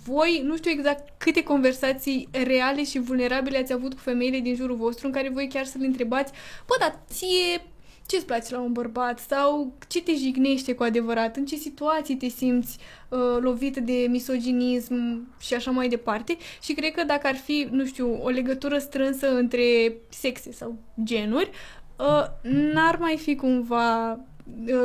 voi, 0.04 0.42
nu 0.44 0.56
știu 0.56 0.70
exact 0.70 1.08
câte 1.18 1.42
conversații 1.42 2.28
reale 2.30 2.84
și 2.84 2.98
vulnerabile 2.98 3.58
ați 3.58 3.72
avut 3.72 3.94
cu 3.94 4.00
femeile 4.00 4.38
din 4.38 4.54
jurul 4.54 4.76
vostru 4.76 5.06
în 5.06 5.12
care 5.12 5.30
voi 5.32 5.48
chiar 5.48 5.64
să 5.64 5.76
le 5.78 5.86
întrebați, 5.86 6.32
bă, 6.66 6.74
dar 6.80 6.98
ție 7.10 7.71
ce-ți 8.06 8.26
place 8.26 8.54
la 8.54 8.60
un 8.60 8.72
bărbat 8.72 9.18
sau 9.18 9.72
ce 9.88 10.02
te 10.02 10.12
jignește 10.14 10.72
cu 10.74 10.82
adevărat, 10.82 11.36
în 11.36 11.44
ce 11.46 11.56
situații 11.56 12.14
te 12.16 12.28
simți 12.28 12.78
uh, 13.08 13.18
lovită 13.40 13.80
de 13.80 14.06
misoginism 14.08 15.26
și 15.40 15.54
așa 15.54 15.70
mai 15.70 15.88
departe 15.88 16.36
și 16.62 16.72
cred 16.72 16.92
că 16.92 17.04
dacă 17.06 17.26
ar 17.26 17.34
fi, 17.36 17.68
nu 17.70 17.86
știu, 17.86 18.18
o 18.22 18.28
legătură 18.28 18.78
strânsă 18.78 19.34
între 19.36 19.92
sexe 20.08 20.52
sau 20.52 20.78
genuri, 21.02 21.50
uh, 21.98 22.24
n-ar 22.50 22.96
mai 23.00 23.16
fi 23.16 23.34
cumva 23.34 24.10
uh, 24.12 24.18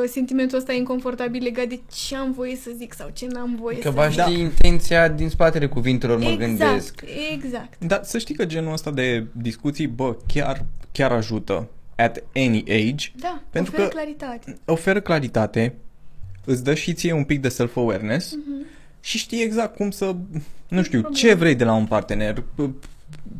sentimentul 0.06 0.58
ăsta 0.58 0.72
inconfortabil 0.72 1.42
legat 1.42 1.66
de 1.66 1.80
ce 1.92 2.16
am 2.16 2.32
voie 2.32 2.56
să 2.56 2.70
zic 2.76 2.92
sau 2.92 3.10
ce 3.12 3.26
n-am 3.26 3.56
voie 3.60 3.76
Că 3.76 3.82
să 3.82 3.90
va 3.90 4.08
zic. 4.08 4.20
ști 4.20 4.32
intenția 4.38 5.08
din 5.08 5.28
spatele 5.28 5.68
cuvintelor, 5.68 6.18
mă 6.18 6.24
exact, 6.28 6.38
gândesc. 6.58 7.04
exact. 7.32 7.84
Dar 7.84 8.00
să 8.04 8.18
știi 8.18 8.34
că 8.34 8.44
genul 8.44 8.72
ăsta 8.72 8.90
de 8.90 9.26
discuții, 9.32 9.86
bă, 9.86 10.16
chiar, 10.26 10.64
chiar 10.92 11.12
ajută 11.12 11.68
at 11.98 12.22
any 12.34 12.64
age, 12.68 13.08
Da, 13.16 13.42
Pentru 13.50 13.72
oferă 13.72 13.88
că- 13.88 13.94
claritate. 13.94 14.56
oferă 14.64 15.00
claritate, 15.00 15.74
îți 16.44 16.64
dă 16.64 16.74
și 16.74 16.92
ție 16.92 17.12
un 17.12 17.24
pic 17.24 17.40
de 17.40 17.48
self-awareness 17.48 18.32
Mhm. 18.34 18.66
și 19.00 19.18
știi 19.18 19.42
exact 19.42 19.76
cum 19.76 19.90
să, 19.90 20.16
nu 20.68 20.82
știu, 20.82 21.00
Problemă. 21.00 21.14
ce 21.28 21.34
vrei 21.34 21.54
de 21.54 21.64
la 21.64 21.72
un 21.74 21.86
partener, 21.86 22.40
p- 22.40 22.70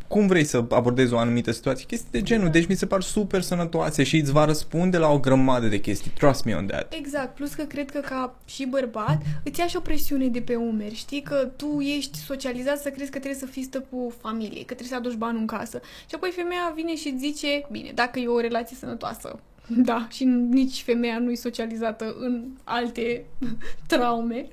cum 0.09 0.27
vrei 0.27 0.43
să 0.43 0.65
abordezi 0.69 1.13
o 1.13 1.17
anumită 1.17 1.51
situație, 1.51 1.85
chestii 1.85 2.11
de 2.11 2.21
genul. 2.21 2.49
Deci 2.49 2.67
mi 2.67 2.75
se 2.75 2.85
par 2.85 3.01
super 3.01 3.41
sănătoase 3.41 4.03
și 4.03 4.17
îți 4.17 4.31
va 4.31 4.45
răspunde 4.45 4.97
la 4.97 5.09
o 5.09 5.19
grămadă 5.19 5.67
de 5.67 5.79
chestii. 5.79 6.11
Trust 6.11 6.43
me 6.43 6.53
on 6.53 6.65
that. 6.65 6.93
Exact, 6.93 7.35
plus 7.35 7.53
că 7.53 7.63
cred 7.63 7.91
că 7.91 7.99
ca 7.99 8.35
și 8.45 8.65
bărbat 8.65 9.21
îți 9.43 9.59
ia 9.59 9.67
și 9.67 9.75
o 9.75 9.79
presiune 9.79 10.27
de 10.27 10.41
pe 10.41 10.55
umeri, 10.55 10.95
știi 10.95 11.21
că 11.21 11.49
tu 11.55 11.79
ești 11.79 12.17
socializat 12.17 12.77
să 12.77 12.89
crezi 12.89 13.11
că 13.11 13.17
trebuie 13.17 13.39
să 13.39 13.45
fii 13.45 13.63
stăpul 13.63 14.13
familiei, 14.21 14.63
că 14.63 14.73
trebuie 14.73 14.87
să 14.87 14.95
aduci 14.95 15.17
bani 15.17 15.39
în 15.39 15.45
casă. 15.45 15.81
Și 16.07 16.15
apoi 16.15 16.31
femeia 16.35 16.73
vine 16.75 16.95
și 16.95 17.07
îți 17.07 17.25
zice, 17.25 17.65
bine, 17.71 17.91
dacă 17.95 18.19
e 18.19 18.27
o 18.27 18.39
relație 18.39 18.75
sănătoasă, 18.75 19.39
da, 19.89 20.07
și 20.11 20.23
nici 20.49 20.81
femeia 20.81 21.19
nu 21.19 21.31
e 21.31 21.35
socializată 21.35 22.15
în 22.19 22.45
alte 22.63 23.25
traume, 23.87 24.47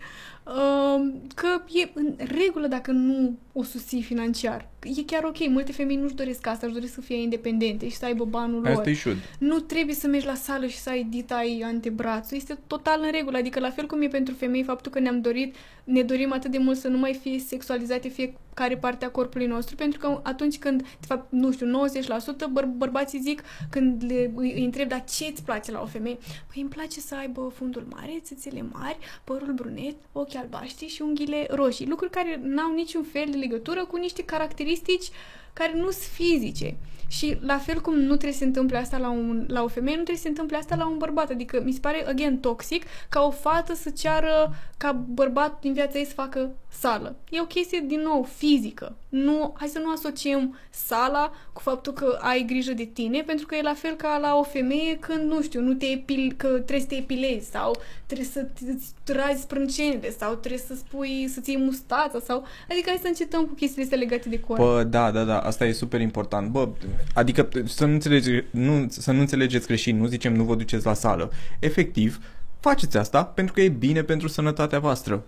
um, 0.45 1.23
că 1.35 1.49
e 1.79 1.91
în 1.95 2.14
regulă 2.19 2.67
dacă 2.67 2.91
nu 2.91 3.37
o 3.53 3.62
susții 3.62 4.03
financiar. 4.03 4.69
E 4.97 5.03
chiar 5.03 5.24
ok, 5.24 5.49
multe 5.49 5.72
femei 5.72 5.97
nu-și 5.97 6.14
doresc 6.14 6.47
asta, 6.47 6.66
își 6.66 6.74
doresc 6.74 6.95
să 6.95 7.01
fie 7.01 7.22
independente 7.22 7.89
și 7.89 7.97
să 7.97 8.05
aibă 8.05 8.24
banul 8.24 8.61
lor. 8.62 8.72
As 8.72 8.80
they 8.80 8.95
should. 8.95 9.18
Nu 9.39 9.59
trebuie 9.59 9.95
să 9.95 10.07
mergi 10.07 10.26
la 10.26 10.34
sală 10.34 10.66
și 10.66 10.78
să 10.78 10.91
ai 10.91 11.07
ditai 11.11 11.62
antebrațul. 11.64 12.37
Este 12.37 12.59
total 12.66 13.01
în 13.03 13.11
regulă. 13.11 13.37
Adică 13.37 13.61
la 13.61 13.70
fel 13.70 13.87
cum 13.87 14.03
e 14.03 14.07
pentru 14.09 14.34
femei 14.34 14.62
faptul 14.62 14.93
că 14.93 14.99
ne-am 14.99 15.20
dorit, 15.20 15.55
ne 15.84 16.03
dorim 16.03 16.32
atât 16.32 16.51
de 16.51 16.59
mult 16.59 16.78
să 16.78 16.89
nu 16.89 16.99
mai 16.99 17.14
fie 17.14 17.39
sexualizate 17.39 18.09
fiecare 18.09 18.76
parte 18.76 19.05
a 19.05 19.11
corpului 19.11 19.47
nostru, 19.47 19.74
pentru 19.74 19.99
că 19.99 20.20
atunci 20.22 20.59
când, 20.59 20.80
de 20.80 21.07
fapt, 21.07 21.32
nu 21.32 21.53
știu, 21.53 21.66
90% 21.66 22.47
băr- 22.47 22.76
bărbații 22.76 23.20
zic 23.20 23.43
când 23.70 24.05
le, 24.07 24.32
îi, 24.34 24.53
îi 24.53 24.64
întreb, 24.64 24.89
dar 24.89 25.05
ce 25.05 25.26
îți 25.30 25.43
place 25.43 25.72
la 25.72 25.80
o 25.80 25.87
femeie? 25.87 26.18
Păi 26.53 26.61
îmi 26.61 26.70
place 26.70 27.01
să 27.01 27.14
aibă 27.14 27.53
fundul 27.55 27.87
mare, 27.91 28.20
țâțele 28.22 28.64
mari, 28.72 28.99
părul 29.24 29.53
brunet, 29.53 29.97
ochi 30.12 30.34
albaștri 30.34 30.87
și 30.87 31.03
unghiile 31.03 31.47
roșii. 31.51 31.87
Lucruri 31.87 32.11
care 32.11 32.41
n-au 32.43 32.74
niciun 32.74 33.03
fel 33.03 33.26
de 33.30 33.37
legătură 33.37 33.84
cu 33.84 33.97
niște 33.97 34.22
caracteristici 34.24 34.74
statistici 34.77 35.12
care 35.59 35.73
nu 35.75 35.91
sunt 35.91 36.13
fizice. 36.13 36.77
Și 37.09 37.39
la 37.41 37.59
fel 37.59 37.81
cum 37.81 37.95
nu 37.99 38.07
trebuie 38.07 38.33
să 38.33 38.39
se 38.39 38.45
întâmple 38.45 38.77
asta 38.77 38.99
la, 38.99 39.11
un, 39.11 39.45
la 39.49 39.63
o 39.63 39.69
femeie, 39.69 39.97
nu 39.97 40.03
trebuie 40.03 40.17
să 40.17 40.23
se 40.23 40.29
întâmple 40.29 40.57
asta 40.57 40.77
la 40.77 40.89
un 40.89 40.99
bărbat. 40.99 41.31
Adică 41.31 41.63
mi 41.65 41.73
se 41.73 41.79
pare, 41.81 42.09
again, 42.09 42.39
toxic 42.39 42.85
ca 43.09 43.23
o 43.23 43.31
fată 43.31 43.75
să 43.75 43.91
ceară 43.91 44.55
ca 44.77 44.93
bărbat 44.93 45.61
din 45.61 45.73
viața 45.73 45.99
ei 45.99 46.05
să 46.05 46.13
facă 46.13 46.51
sală. 46.69 47.17
E 47.31 47.41
o 47.41 47.45
chestie, 47.45 47.85
din 47.87 48.01
nou, 48.01 48.29
fizică. 48.37 48.97
Nu, 49.09 49.55
hai 49.59 49.69
să 49.69 49.79
nu 49.79 49.91
asociem 49.91 50.59
sala 50.71 51.33
cu 51.53 51.61
faptul 51.61 51.93
că 51.93 52.19
ai 52.21 52.45
grijă 52.47 52.73
de 52.73 52.85
tine, 52.85 53.23
pentru 53.23 53.47
că 53.47 53.55
e 53.55 53.63
la 53.63 53.75
fel 53.75 53.95
ca 53.95 54.19
la 54.19 54.37
o 54.37 54.43
femeie 54.43 54.97
când, 54.99 55.31
nu 55.31 55.43
știu, 55.43 55.61
nu 55.61 55.75
te 55.75 55.87
epil, 55.87 56.35
că 56.37 56.49
trebuie 56.49 56.81
să 56.81 56.87
te 56.87 56.95
epilezi 56.95 57.51
sau 57.51 57.77
trebuie 58.07 58.27
să 58.27 58.47
îți 58.75 58.95
razi 59.05 59.43
sprâncenele 59.43 60.11
sau 60.11 60.35
trebuie 60.35 60.61
să 60.67 60.75
spui, 60.75 61.29
să-ți 61.29 61.51
iei 61.51 61.61
mustața 61.61 62.21
sau... 62.21 62.45
Adică 62.71 62.89
hai 62.89 62.99
să 63.03 63.07
încetăm 63.07 63.45
cu 63.45 63.55
chestiile 63.55 63.83
astea 63.83 63.99
legate 63.99 64.29
de 64.29 64.41
corp. 64.41 64.61
Bă, 64.61 64.83
da, 64.83 65.11
da, 65.11 65.25
da, 65.25 65.39
asta 65.47 65.65
e 65.67 65.73
super 65.73 66.01
important. 66.01 66.51
Bă, 66.51 66.69
adică 67.15 67.49
să 67.67 67.85
nu, 67.87 67.93
înțelege, 67.93 68.45
nu, 68.51 68.87
să 68.89 69.13
nu 69.13 69.21
înțelegeți 69.21 69.67
greșit, 69.67 69.95
nu 69.95 70.07
zicem 70.07 70.35
nu 70.35 70.45
vă 70.45 70.55
duceți 70.55 70.87
la 70.87 70.95
sală. 70.95 71.33
Efectiv, 71.59 72.21
faceți 72.61 72.97
asta 72.97 73.25
pentru 73.25 73.55
că 73.55 73.61
e 73.61 73.69
bine 73.69 74.03
pentru 74.03 74.29
sănătatea 74.29 74.79
voastră. 74.79 75.23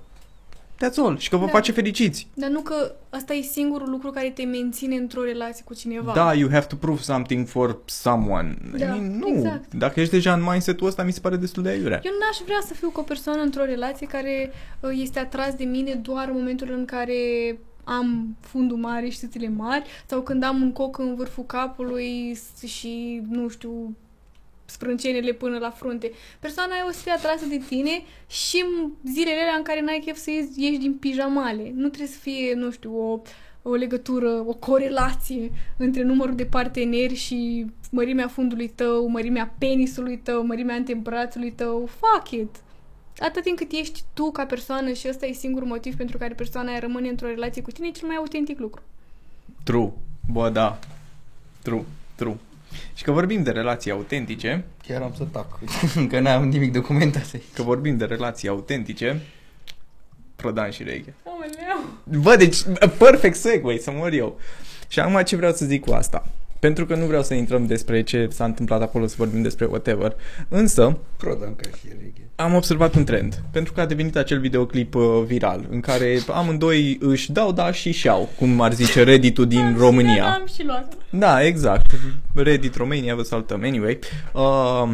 That's 0.85 0.97
all. 0.97 1.19
Și 1.19 1.29
că 1.29 1.37
vă 1.37 1.45
Da. 1.45 1.51
face 1.51 1.73
fericiți. 1.73 2.27
Dar 2.35 2.51
nu 2.51 2.61
că 2.61 2.93
asta 3.11 3.35
e 3.35 3.43
singurul 3.43 3.91
lucru 3.91 4.11
care 4.11 4.31
te 4.31 4.43
menține 4.45 4.97
într-o 4.97 5.23
relație 5.23 5.65
cu 5.65 5.75
cineva. 5.75 6.13
Da, 6.13 6.35
you 6.35 6.49
have 6.51 6.67
to 6.67 6.77
prove 6.77 7.01
something 7.01 7.47
for 7.47 7.79
someone. 7.85 8.57
I 8.75 8.79
Da, 8.79 8.87
mean, 8.87 9.19
nu. 9.19 9.29
exact. 9.29 9.75
Dacă 9.75 10.01
ești 10.01 10.13
deja 10.13 10.33
în 10.33 10.43
mindset-ul 10.51 10.87
ăsta, 10.87 11.03
mi 11.03 11.13
se 11.13 11.21
pare 11.21 11.37
destul 11.37 11.63
de 11.63 11.69
aiurea. 11.69 12.01
Eu 12.05 12.13
n-aș 12.21 12.39
vrea 12.45 12.63
să 12.67 12.75
fiu 12.75 12.91
cu 12.91 13.01
o 13.01 13.03
persoană 13.03 13.43
într-o 13.43 13.65
relație 13.65 14.07
care 14.07 14.51
uh, 14.81 14.91
este 14.95 15.19
atras 15.19 15.55
de 15.55 15.65
mine 15.65 15.95
doar 15.95 16.29
în 16.29 16.35
momentul 16.37 16.71
în 16.77 16.85
care 16.85 17.15
am 17.89 18.37
fundul 18.41 18.77
mare 18.77 19.09
și 19.09 19.19
țâțele 19.19 19.49
mari 19.49 19.85
sau 20.07 20.21
când 20.23 20.43
am 20.43 20.63
un 20.63 20.73
coc 20.73 20.99
în 20.99 21.15
vârful 21.15 21.45
capului 21.45 22.35
s- 22.35 22.63
și, 22.67 23.23
nu 23.31 23.49
știu, 23.49 23.97
sprâncenele 24.65 25.33
până 25.33 25.59
la 25.59 25.71
frunte. 25.71 26.11
Persoana 26.41 26.73
aia 26.73 26.85
o 26.89 26.91
să 26.93 27.01
fie 27.03 27.13
atrasă 27.13 27.45
de 27.47 27.63
tine 27.69 28.03
și 28.29 28.65
în 28.67 28.91
zilele 29.13 29.41
alea 29.41 29.55
în 29.57 29.63
care 29.63 29.81
n-ai 29.81 30.03
chef 30.05 30.17
să 30.17 30.31
ieși, 30.31 30.49
ieși 30.57 30.79
din 30.79 30.95
pijamale. 30.95 31.73
Nu 31.75 31.89
trebuie 31.89 32.09
să 32.09 32.19
fie, 32.19 32.55
nu 32.55 32.71
știu, 32.71 32.99
o, 33.13 33.21
o 33.63 33.75
legătură, 33.75 34.45
o 34.47 34.55
corelație 34.55 35.51
între 35.79 36.03
numărul 36.03 36.35
de 36.35 36.45
parteneri 36.45 37.15
și 37.15 37.67
mărimea 37.91 38.29
fundului 38.29 38.69
tău, 38.69 39.07
mărimea 39.07 39.55
penisului 39.59 40.19
tău, 40.19 40.47
mărimea 40.47 40.75
antebrațului 40.75 41.53
tău. 41.53 41.87
Fuck 42.01 42.31
it! 42.31 42.57
Atât 43.19 43.43
timp 43.43 43.57
cât 43.57 43.73
ești 43.73 44.03
tu 44.13 44.31
ca 44.31 44.47
persoană 44.47 44.93
și 44.93 45.09
ăsta 45.09 45.27
e 45.27 45.33
singurul 45.33 45.69
motiv 45.69 45.97
pentru 45.97 46.19
care 46.19 46.35
persoana 46.35 46.71
aia 46.71 46.79
rămâne 46.79 47.09
într-o 47.09 47.27
relație 47.27 47.63
cu 47.63 47.71
tine, 47.71 47.87
e 47.87 47.91
cel 47.91 48.07
mai 48.07 48.17
autentic 48.17 48.59
lucru. 48.59 48.83
True. 49.63 49.93
Bă, 50.33 50.51
da. 50.51 50.79
True. 51.63 51.85
True. 52.15 52.37
Și 52.95 53.05
că 53.05 53.13
vorbim 53.13 53.43
de 53.43 53.51
relații 53.51 53.91
autentice, 53.91 54.65
Chiar 54.87 55.03
am 55.03 55.15
să 55.17 55.25
tac. 55.25 55.59
Încă 55.95 56.21
n-am 56.25 56.49
nimic 56.49 56.73
documentat 56.73 57.31
aici. 57.33 57.43
că 57.55 57.63
vorbim 57.63 57.97
de 57.97 58.05
relații 58.05 58.49
autentice, 58.49 59.21
Prodan 60.37 60.71
și 60.71 60.83
Reche. 60.83 61.15
Aoleu! 61.25 62.23
Bă, 62.23 62.37
deci, 62.37 62.57
perfect 62.99 63.37
segue, 63.37 63.79
să 63.79 63.91
mor 63.91 64.13
eu. 64.13 64.41
Și 64.89 65.01
acum 65.01 65.23
ce 65.23 65.37
vreau 65.37 65.53
să 65.53 65.65
zic 65.65 65.85
cu 65.85 65.93
asta? 65.93 66.27
Pentru 66.61 66.87
că 66.87 66.95
nu 66.95 67.07
vreau 67.07 67.23
să 67.23 67.35
intrăm 67.35 67.67
despre 67.67 68.03
ce 68.03 68.29
s-a 68.31 68.45
întâmplat 68.45 68.83
acolo, 68.83 69.07
să 69.07 69.15
vorbim 69.19 69.43
despre 69.43 69.65
whatever. 69.65 70.15
Însă, 70.49 70.99
Prodanca 71.17 71.69
și 71.79 71.87
reghe. 71.89 72.29
am 72.37 72.55
observat 72.55 72.95
un 72.95 73.05
trend, 73.05 73.43
pentru 73.51 73.73
că 73.73 73.81
a 73.81 73.87
devenit 73.87 74.17
acel 74.17 74.41
videoclip 74.41 74.95
uh, 74.95 75.23
viral, 75.27 75.67
în 75.71 75.81
care 75.81 76.19
amândoi 76.33 76.97
își 77.01 77.33
dau 77.33 77.53
da 77.53 77.73
și 77.73 77.91
și-au, 77.93 78.29
cum 78.39 78.61
ar 78.61 78.73
zice 78.73 79.03
Reddit-ul 79.03 79.47
din 79.47 79.73
Da, 79.73 79.79
România. 79.79 80.25
Am 80.33 80.47
și 80.55 80.65
luat. 80.65 80.93
Da, 81.11 81.45
exact. 81.45 81.91
Reddit 82.35 82.75
România, 82.77 83.15
vă 83.15 83.23
salutăm. 83.23 83.61
Anyway, 83.65 83.99
uh, 84.33 84.91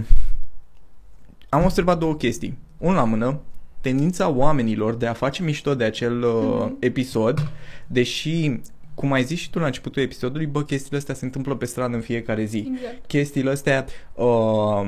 am 1.48 1.64
observat 1.64 1.98
două 1.98 2.14
chestii. 2.14 2.58
Unul 2.78 2.96
la 2.96 3.04
mână, 3.04 3.40
tendința 3.80 4.28
oamenilor 4.28 4.94
de 4.94 5.06
a 5.06 5.12
face 5.12 5.42
mișto 5.42 5.74
de 5.74 5.84
acel 5.84 6.22
uh, 6.22 6.66
episod, 6.78 7.48
deși, 7.86 8.60
cum 8.94 9.12
ai 9.12 9.22
zis 9.22 9.38
și 9.38 9.50
tu 9.50 9.58
la 9.58 9.66
începutul 9.66 10.02
episodului, 10.02 10.46
bă, 10.46 10.62
chestiile 10.62 10.98
astea 10.98 11.14
se 11.14 11.24
întâmplă 11.24 11.54
pe 11.56 11.64
stradă 11.64 11.94
în 11.94 12.00
fiecare 12.02 12.44
zi. 12.44 12.72
Exact. 12.74 13.06
Chestiile 13.06 13.50
astea, 13.50 13.84
uh, 14.14 14.82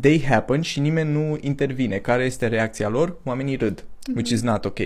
they 0.00 0.24
happen 0.28 0.60
și 0.60 0.80
nimeni 0.80 1.12
nu 1.12 1.38
intervine. 1.40 1.96
Care 1.96 2.24
este 2.24 2.46
reacția 2.46 2.88
lor? 2.88 3.16
Oamenii 3.24 3.56
râd, 3.56 3.84
which 4.14 4.30
is 4.30 4.42
not 4.42 4.64
ok. 4.64 4.78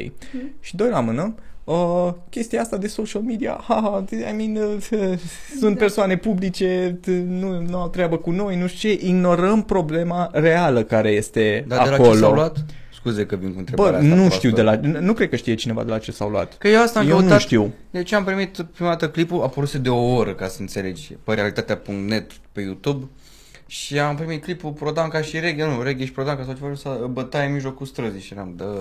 Și 0.61 0.77
doi 0.77 0.89
la 0.91 1.01
mână, 1.01 1.35
uh, 1.65 2.09
chestia 2.31 2.61
asta 2.61 2.77
de 2.77 2.87
social 2.87 3.23
media, 3.23 3.61
haha, 3.69 4.05
I 4.11 4.33
mean, 4.37 4.57
uh, 4.57 4.77
sunt 4.81 5.19
Exact. 5.55 5.79
persoane 5.79 6.17
publice, 6.17 6.99
t- 7.03 7.25
nu, 7.27 7.61
nu 7.61 7.77
au 7.79 7.89
treabă 7.89 8.17
cu 8.17 8.31
noi, 8.31 8.57
nu 8.57 8.67
știu 8.67 8.89
ce, 8.91 9.07
ignorăm 9.07 9.63
problema 9.63 10.31
reală 10.33 10.83
care 10.83 11.11
este 11.11 11.65
Dar 11.69 11.83
de 11.85 11.89
la 11.89 11.95
acolo. 11.95 12.13
ce 12.13 12.19
s-au 12.19 12.33
luat? 12.33 12.65
Scuze 13.07 13.27
că 13.27 13.37
vin 13.37 13.53
cu 13.53 13.59
întrebarea 13.59 13.91
Bă, 13.91 13.97
asta 13.97 14.09
nu 14.09 14.15
proastă. 14.15 14.37
știu 14.39 14.51
de 14.51 14.63
la, 14.63 14.81
nu 15.01 15.13
cred 15.13 15.29
că 15.29 15.37
știe 15.37 15.55
cineva 15.55 15.85
de 15.85 15.91
la 15.91 15.99
ce 15.99 16.13
s-au 16.13 16.29
luat. 16.29 16.59
Că 16.59 16.69
eu 16.69 16.83
asta 16.83 16.99
am 16.99 17.09
Eu 17.09 17.17
căutat. 17.17 17.33
nu 17.33 17.39
știu. 17.39 17.73
Deci 17.91 18.13
am 18.13 18.25
primit 18.25 18.67
prima 18.75 18.89
dată 18.89 19.09
clipul, 19.09 19.41
a 19.41 19.43
apărut 19.43 19.73
de 19.73 19.89
o 19.89 20.15
oră 20.15 20.35
ca 20.35 20.49
să 20.49 20.57
înțelegi, 20.61 21.17
pe 21.25 21.35
realitatea.net 21.35 22.31
pe 22.53 22.61
YouTube. 22.61 23.07
Și 23.67 23.99
am 23.99 24.17
primit 24.17 24.43
clipul 24.43 24.71
Prodanca 24.71 25.21
și 25.21 25.39
Reghe, 25.39 25.65
nu, 25.65 25.83
Reghe 25.83 26.05
și 26.05 26.13
Prodanca 26.13 26.45
s-au 26.45 26.55
ceva 26.55 26.75
să 26.75 27.07
bătaie 27.11 27.47
în 27.47 27.53
mijlocul 27.53 27.87
străzii 27.87 28.21
și 28.21 28.33
eram, 28.33 28.53
dă... 28.57 28.75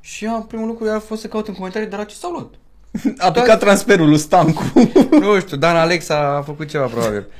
Și 0.00 0.26
am, 0.26 0.46
primul 0.46 0.66
lucru 0.66 0.88
a 0.90 0.98
fost 0.98 1.20
să 1.20 1.26
caut 1.26 1.48
în 1.48 1.54
comentarii 1.54 1.88
de 1.88 1.96
la 1.96 2.04
ce 2.04 2.14
s-au 2.14 2.30
luat. 2.30 2.54
A 3.26 3.30
picat 3.30 3.58
transferul 3.58 4.08
lui 4.08 4.18
Stancu. 4.18 4.62
nu 5.20 5.40
știu, 5.40 5.56
Dan 5.56 5.76
Alexa 5.76 6.36
a 6.36 6.42
făcut 6.42 6.68
ceva 6.68 6.86
probabil. 6.86 7.26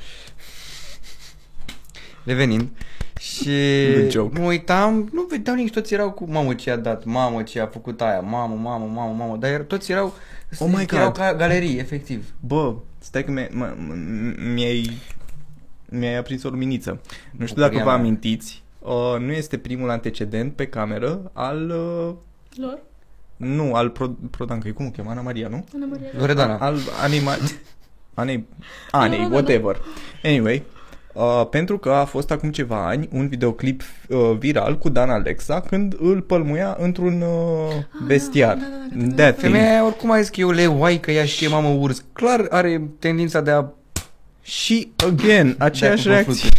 Revenind. 2.25 2.67
Și 3.19 3.51
Good 3.97 4.11
joke. 4.11 4.39
mă 4.39 4.45
uitam, 4.45 5.09
nu 5.13 5.25
vedeau 5.29 5.55
nici, 5.55 5.71
toți 5.73 5.93
erau 5.93 6.11
cu 6.11 6.31
mamă 6.31 6.53
ce 6.53 6.71
a 6.71 6.77
dat, 6.77 7.03
mamă 7.05 7.41
ce 7.43 7.59
a 7.59 7.65
făcut 7.67 8.01
aia, 8.01 8.19
mamă, 8.19 8.55
mamă, 8.55 8.85
mamă, 8.93 9.13
mamă, 9.17 9.37
dar 9.37 9.51
er- 9.51 9.65
toți 9.67 9.91
erau, 9.91 10.13
Oh 10.59 10.67
my 10.73 10.85
erau 10.91 11.05
God. 11.05 11.17
ca 11.17 11.33
galerii, 11.35 11.77
efectiv. 11.77 12.33
Bă, 12.39 12.73
stai 12.99 13.23
că 13.23 13.31
mi- 13.31 13.47
mă- 13.51 13.73
m- 13.75 14.53
mi-ai, 14.53 14.91
mi-ai 15.89 16.15
aprins 16.17 16.43
o 16.43 16.49
luminiță. 16.49 16.89
Nu 17.31 17.45
știu 17.45 17.61
Bucuria 17.61 17.67
dacă 17.67 17.77
vă 17.77 17.83
mea. 17.89 17.93
amintiți, 17.99 18.63
uh, 18.79 19.15
nu 19.19 19.31
este 19.31 19.57
primul 19.57 19.89
antecedent 19.89 20.53
pe 20.55 20.67
cameră 20.67 21.31
al... 21.33 21.69
Uh, 21.69 22.13
Lor? 22.55 22.79
nu, 23.35 23.73
al 23.73 23.89
Pro, 23.89 24.07
Prodanca, 24.31 24.69
cum 24.73 24.85
o 24.85 24.89
cheamă? 24.89 25.09
Ana 25.09 25.21
Maria, 25.21 25.47
nu? 25.47 25.65
Ana 25.75 25.85
Maria. 25.85 26.07
Loredana. 26.17 26.57
Al 26.57 26.77
anima... 27.03 27.31
Anei, 28.13 28.45
Anei, 28.91 29.17
Da, 29.17 29.23
da, 29.23 29.29
da. 29.29 29.35
whatever. 29.35 29.81
Anyway, 30.23 30.63
uh, 31.15 31.47
pentru 31.49 31.77
că 31.77 31.89
a 31.91 32.05
fost 32.05 32.31
acum 32.31 32.51
ceva 32.51 32.87
ani 32.87 33.07
un 33.11 33.27
videoclip 33.27 33.81
uh, 34.09 34.17
viral 34.39 34.77
cu 34.77 34.89
Dan 34.89 35.09
Alexa 35.09 35.61
când 35.61 35.95
îl 35.99 36.21
pălmuia 36.21 36.77
într-un 36.79 37.21
uh, 37.21 37.73
vestiar. 38.07 38.55
da, 38.55 38.61
da, 38.61 38.67
da, 38.69 38.95
da, 38.95 39.05
da, 39.05 39.15
That 39.15 39.15
da. 39.15 39.31
thing. 39.31 39.53
Femeia 39.53 39.71
aia 39.71 39.85
oricum 39.85 40.11
a 40.11 40.19
zis 40.19 40.29
că 40.29 40.39
eu 40.39 40.49
le 40.51 40.65
uai 40.67 40.97
că 40.99 41.11
ea 41.11 41.25
știe 41.25 41.47
mamă 41.47 41.67
urs. 41.69 42.03
Clar 42.13 42.45
are 42.49 42.81
tendința 42.99 43.41
de 43.41 43.51
a... 43.51 43.65
Și, 44.41 44.91
again, 44.95 45.55
aceeași 45.59 46.03
de 46.07 46.13
a 46.13 46.17
pupa 46.17 46.31
reacție. 46.31 46.49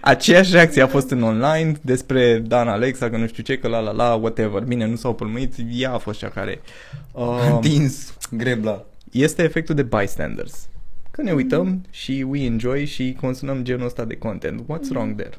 Aceeași 0.00 0.52
reacție 0.52 0.82
a 0.82 0.86
fost 0.86 1.10
în 1.10 1.22
online 1.22 1.72
despre 1.80 2.38
Dan 2.38 2.68
Alexa, 2.68 3.10
că 3.10 3.16
nu 3.16 3.26
știu 3.26 3.42
ce, 3.42 3.58
că 3.58 3.68
la 3.68 3.78
la 3.78 3.90
la, 3.90 4.14
whatever. 4.14 4.62
Bine, 4.62 4.86
nu 4.86 4.96
s-au 4.96 5.14
pălmuit, 5.14 5.54
ea 5.72 5.92
a 5.92 5.98
fost 5.98 6.18
cea 6.18 6.28
care... 6.28 6.60
Um, 7.12 7.26
Uh, 7.26 7.58
Dins 7.60 8.14
grebla. 8.30 8.84
este 9.10 9.42
efectul 9.42 9.74
de 9.74 9.82
bystanders. 9.82 10.68
Că 11.12 11.22
ne 11.22 11.32
uităm 11.32 11.84
și 11.90 12.24
we 12.28 12.44
enjoy 12.44 12.84
și 12.84 13.16
consumăm 13.20 13.62
genul 13.64 13.86
ăsta 13.86 14.04
de 14.04 14.16
content. 14.16 14.60
What's 14.62 14.88
wrong 14.90 15.14
there? 15.14 15.38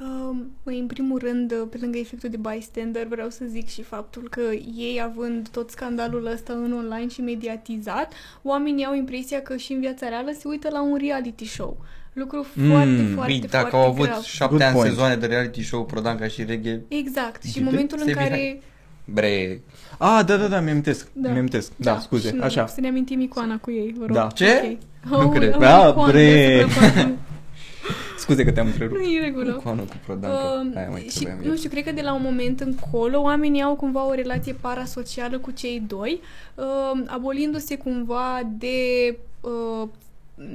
Um, 0.00 0.50
Măi, 0.62 0.78
în 0.78 0.86
primul 0.86 1.18
rând, 1.18 1.52
pe 1.70 1.76
lângă 1.80 1.98
efectul 1.98 2.28
de 2.30 2.36
bystander, 2.36 3.06
vreau 3.06 3.28
să 3.30 3.44
zic 3.48 3.68
și 3.68 3.82
faptul 3.82 4.26
că 4.30 4.40
ei, 4.76 5.00
având 5.04 5.48
tot 5.48 5.70
scandalul 5.70 6.26
ăsta 6.26 6.52
în 6.52 6.72
online 6.72 7.08
și 7.08 7.20
mediatizat, 7.20 8.12
oamenii 8.42 8.84
au 8.84 8.94
impresia 8.94 9.40
că 9.40 9.56
și 9.56 9.72
în 9.72 9.80
viața 9.80 10.08
reală 10.08 10.30
se 10.38 10.48
uită 10.48 10.68
la 10.70 10.82
un 10.82 10.96
reality 11.00 11.46
show. 11.46 11.76
Lucru 12.12 12.46
Mm, 12.54 12.68
foarte, 12.70 12.90
bine, 12.94 13.14
foarte, 13.14 13.32
Bine, 13.32 13.46
dacă 13.50 13.68
foarte 13.68 13.86
au 13.86 13.92
avut 13.92 14.06
grav. 14.06 14.22
șapte 14.22 14.54
Good 14.54 14.66
ani 14.66 14.74
point. 14.74 14.88
sezoane 14.90 15.16
de 15.16 15.26
reality 15.26 15.62
show 15.62 15.84
Prodanca 15.84 16.26
și 16.28 16.44
Reghe, 16.44 16.82
Exact. 16.88 17.42
Și 17.42 17.46
Uite, 17.48 17.58
în 17.58 17.64
momentul 17.64 17.98
în 18.00 18.06
se 18.06 18.12
care... 18.12 18.34
vine- 18.34 18.58
bre... 19.12 19.60
Ah, 19.98 20.20
da, 20.26 20.36
da, 20.36 20.46
da, 20.46 20.60
mi-am 20.60 20.68
amintesc. 20.68 21.08
Da. 21.12 21.20
Mi-am 21.28 21.36
amintesc. 21.38 21.72
Da, 21.76 21.98
scuze, 21.98 22.28
și 22.28 22.34
nu, 22.34 22.42
așa. 22.42 22.66
Să 22.66 22.80
ne 22.80 22.88
amintim 22.88 23.20
icoana 23.20 23.58
cu 23.58 23.70
ei, 23.70 23.94
vă 23.98 24.04
rog. 24.06 24.16
Da. 24.16 24.26
Ce? 24.34 24.78
Ok. 25.12 25.20
Nu 25.22 25.28
cred. 25.30 25.52
Au 25.54 25.58
Da, 25.60 25.88
icoană 25.88 26.10
bre. 26.12 26.56
deasupra 26.56 26.88
patului. 26.88 27.16
Scuze 28.18 28.44
că 28.44 28.50
te-am 28.50 28.66
Nu 28.66 28.72
întrerupt. 28.72 29.00
e 29.00 29.18
în 29.18 29.24
regulă. 29.24 29.52
Coană 29.64 29.80
cu 29.80 29.94
Prodanca. 30.06 30.62
Uh, 30.70 30.76
Aia 30.76 30.88
mai 30.88 31.06
și 31.10 31.18
trebuia 31.24 31.50
nu 31.50 31.56
știu, 31.56 31.70
cred 31.70 31.84
că 31.84 31.92
de 31.92 32.00
la 32.00 32.14
un 32.14 32.20
moment 32.22 32.60
încolo 32.60 33.20
oamenii 33.20 33.62
au 33.62 33.74
cumva 33.76 34.06
o 34.08 34.12
relație 34.14 34.52
parasocială 34.52 35.38
cu 35.38 35.50
cei 35.50 35.82
doi, 35.86 36.20
uh, 36.54 37.02
abolindu-se 37.06 37.76
cumva 37.76 38.40
de 38.58 38.76
uh, 39.40 39.88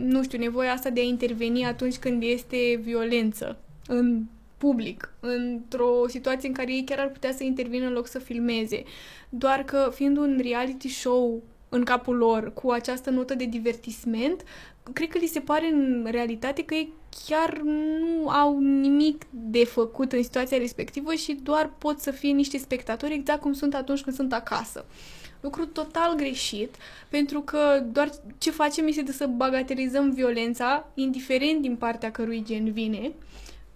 nu 0.04 0.24
știu, 0.24 0.38
nevoia 0.38 0.72
asta 0.72 0.90
de 0.90 1.00
a 1.00 1.04
interveni 1.04 1.66
atunci 1.66 1.96
când 1.96 2.24
este 2.26 2.58
violență 2.84 3.58
în 3.88 4.22
public, 4.64 5.14
într-o 5.20 6.08
situație 6.08 6.48
în 6.48 6.54
care 6.54 6.74
ei 6.74 6.84
chiar 6.84 7.00
ar 7.00 7.10
putea 7.10 7.32
să 7.32 7.44
intervină 7.44 7.86
în 7.86 7.94
loc 7.94 8.08
să 8.08 8.20
filmeze. 8.20 8.84
Doar 9.30 9.64
că 9.64 9.92
fiind 9.94 10.18
un 10.18 10.40
reality 10.42 10.90
show 10.90 11.44
în 11.70 11.84
capul 11.84 12.16
lor 12.16 12.54
cu 12.54 12.70
această 12.70 13.10
notă 13.10 13.36
de 13.36 13.46
divertisment, 13.46 14.44
cred 14.94 15.10
că 15.10 15.18
li 15.18 15.26
se 15.26 15.40
pare 15.40 15.68
în 15.68 16.08
realitate 16.12 16.64
că 16.64 16.74
ei 16.74 16.94
chiar 17.28 17.62
nu 17.62 18.30
au 18.30 18.60
nimic 18.60 19.26
de 19.30 19.66
făcut 19.66 20.12
în 20.12 20.24
situația 20.24 20.58
respectivă 20.58 21.14
și 21.14 21.40
doar 21.44 21.74
pot 21.78 22.00
să 22.00 22.12
fie 22.12 22.32
niște 22.32 22.58
spectatori 22.58 23.14
exact 23.14 23.42
cum 23.42 23.54
sunt 23.54 23.76
atunci 23.76 24.02
când 24.02 24.16
sunt 24.16 24.34
acasă. 24.34 24.86
Lucru 25.42 25.66
total 25.66 26.16
greșit, 26.16 26.76
pentru 27.10 27.42
că 27.42 27.84
doar 27.92 28.10
ce 28.38 28.52
facem 28.52 28.88
este 28.88 29.02
de 29.02 29.12
să 29.12 29.28
bagatelizăm 29.28 30.12
violența, 30.12 30.92
indiferent 30.94 31.62
din 31.62 31.76
partea 31.76 32.12
cărui 32.12 32.44
gen 32.46 32.72
vine, 32.72 33.12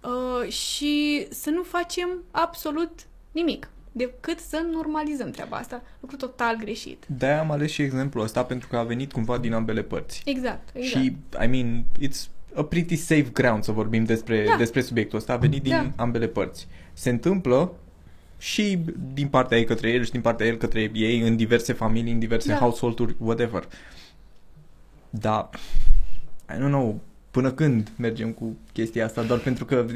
uh, 0.02 0.50
și 0.52 1.26
să 1.30 1.50
nu 1.50 1.62
facem 1.62 2.08
absolut 2.30 3.06
nimic, 3.32 3.68
decât 3.92 4.38
să 4.38 4.64
normalizăm 4.72 5.30
treaba 5.30 5.56
asta. 5.56 5.82
Lucru 6.00 6.16
total 6.16 6.56
greșit. 6.56 7.04
De-aia 7.08 7.40
am 7.40 7.50
ales 7.50 7.70
și 7.70 7.82
exemplul 7.82 8.24
ăsta 8.24 8.44
pentru 8.44 8.68
că 8.68 8.76
a 8.76 8.82
venit 8.82 9.12
cumva 9.12 9.38
din 9.38 9.52
ambele 9.52 9.82
părți. 9.82 10.22
Exact, 10.24 10.68
exact. 10.72 11.04
Și, 11.04 11.16
I 11.44 11.46
mean, 11.46 11.84
it's 12.00 12.28
a 12.54 12.62
pretty 12.64 12.96
safe 12.96 13.28
ground 13.32 13.62
să 13.64 13.72
vorbim 13.72 14.04
despre, 14.04 14.44
Da. 14.44 14.56
despre 14.56 14.80
subiectul 14.80 15.18
ăsta. 15.18 15.32
A 15.32 15.36
venit 15.36 15.62
din 15.62 15.72
Da. 15.72 15.92
ambele 15.96 16.26
părți. 16.26 16.66
Se 16.92 17.10
întâmplă 17.10 17.72
și 18.38 18.78
din 19.14 19.28
partea 19.28 19.58
ei 19.58 19.64
către 19.64 19.90
el 19.90 20.04
și 20.04 20.10
din 20.10 20.20
partea 20.20 20.46
el 20.46 20.56
către 20.56 20.90
ei 20.94 21.20
în 21.20 21.36
diverse 21.36 21.72
familii, 21.72 22.12
în 22.12 22.18
diverse 22.18 22.48
Da. 22.48 22.56
household-uri, 22.58 23.14
whatever. 23.18 23.68
Da, 25.10 25.50
I 26.50 26.52
don't 26.52 26.66
know, 26.70 27.00
până 27.38 27.52
când 27.52 27.92
mergem 27.96 28.32
cu 28.32 28.56
chestia 28.72 29.04
asta, 29.04 29.22
doar 29.22 29.38
pentru 29.38 29.64
că, 29.64 29.86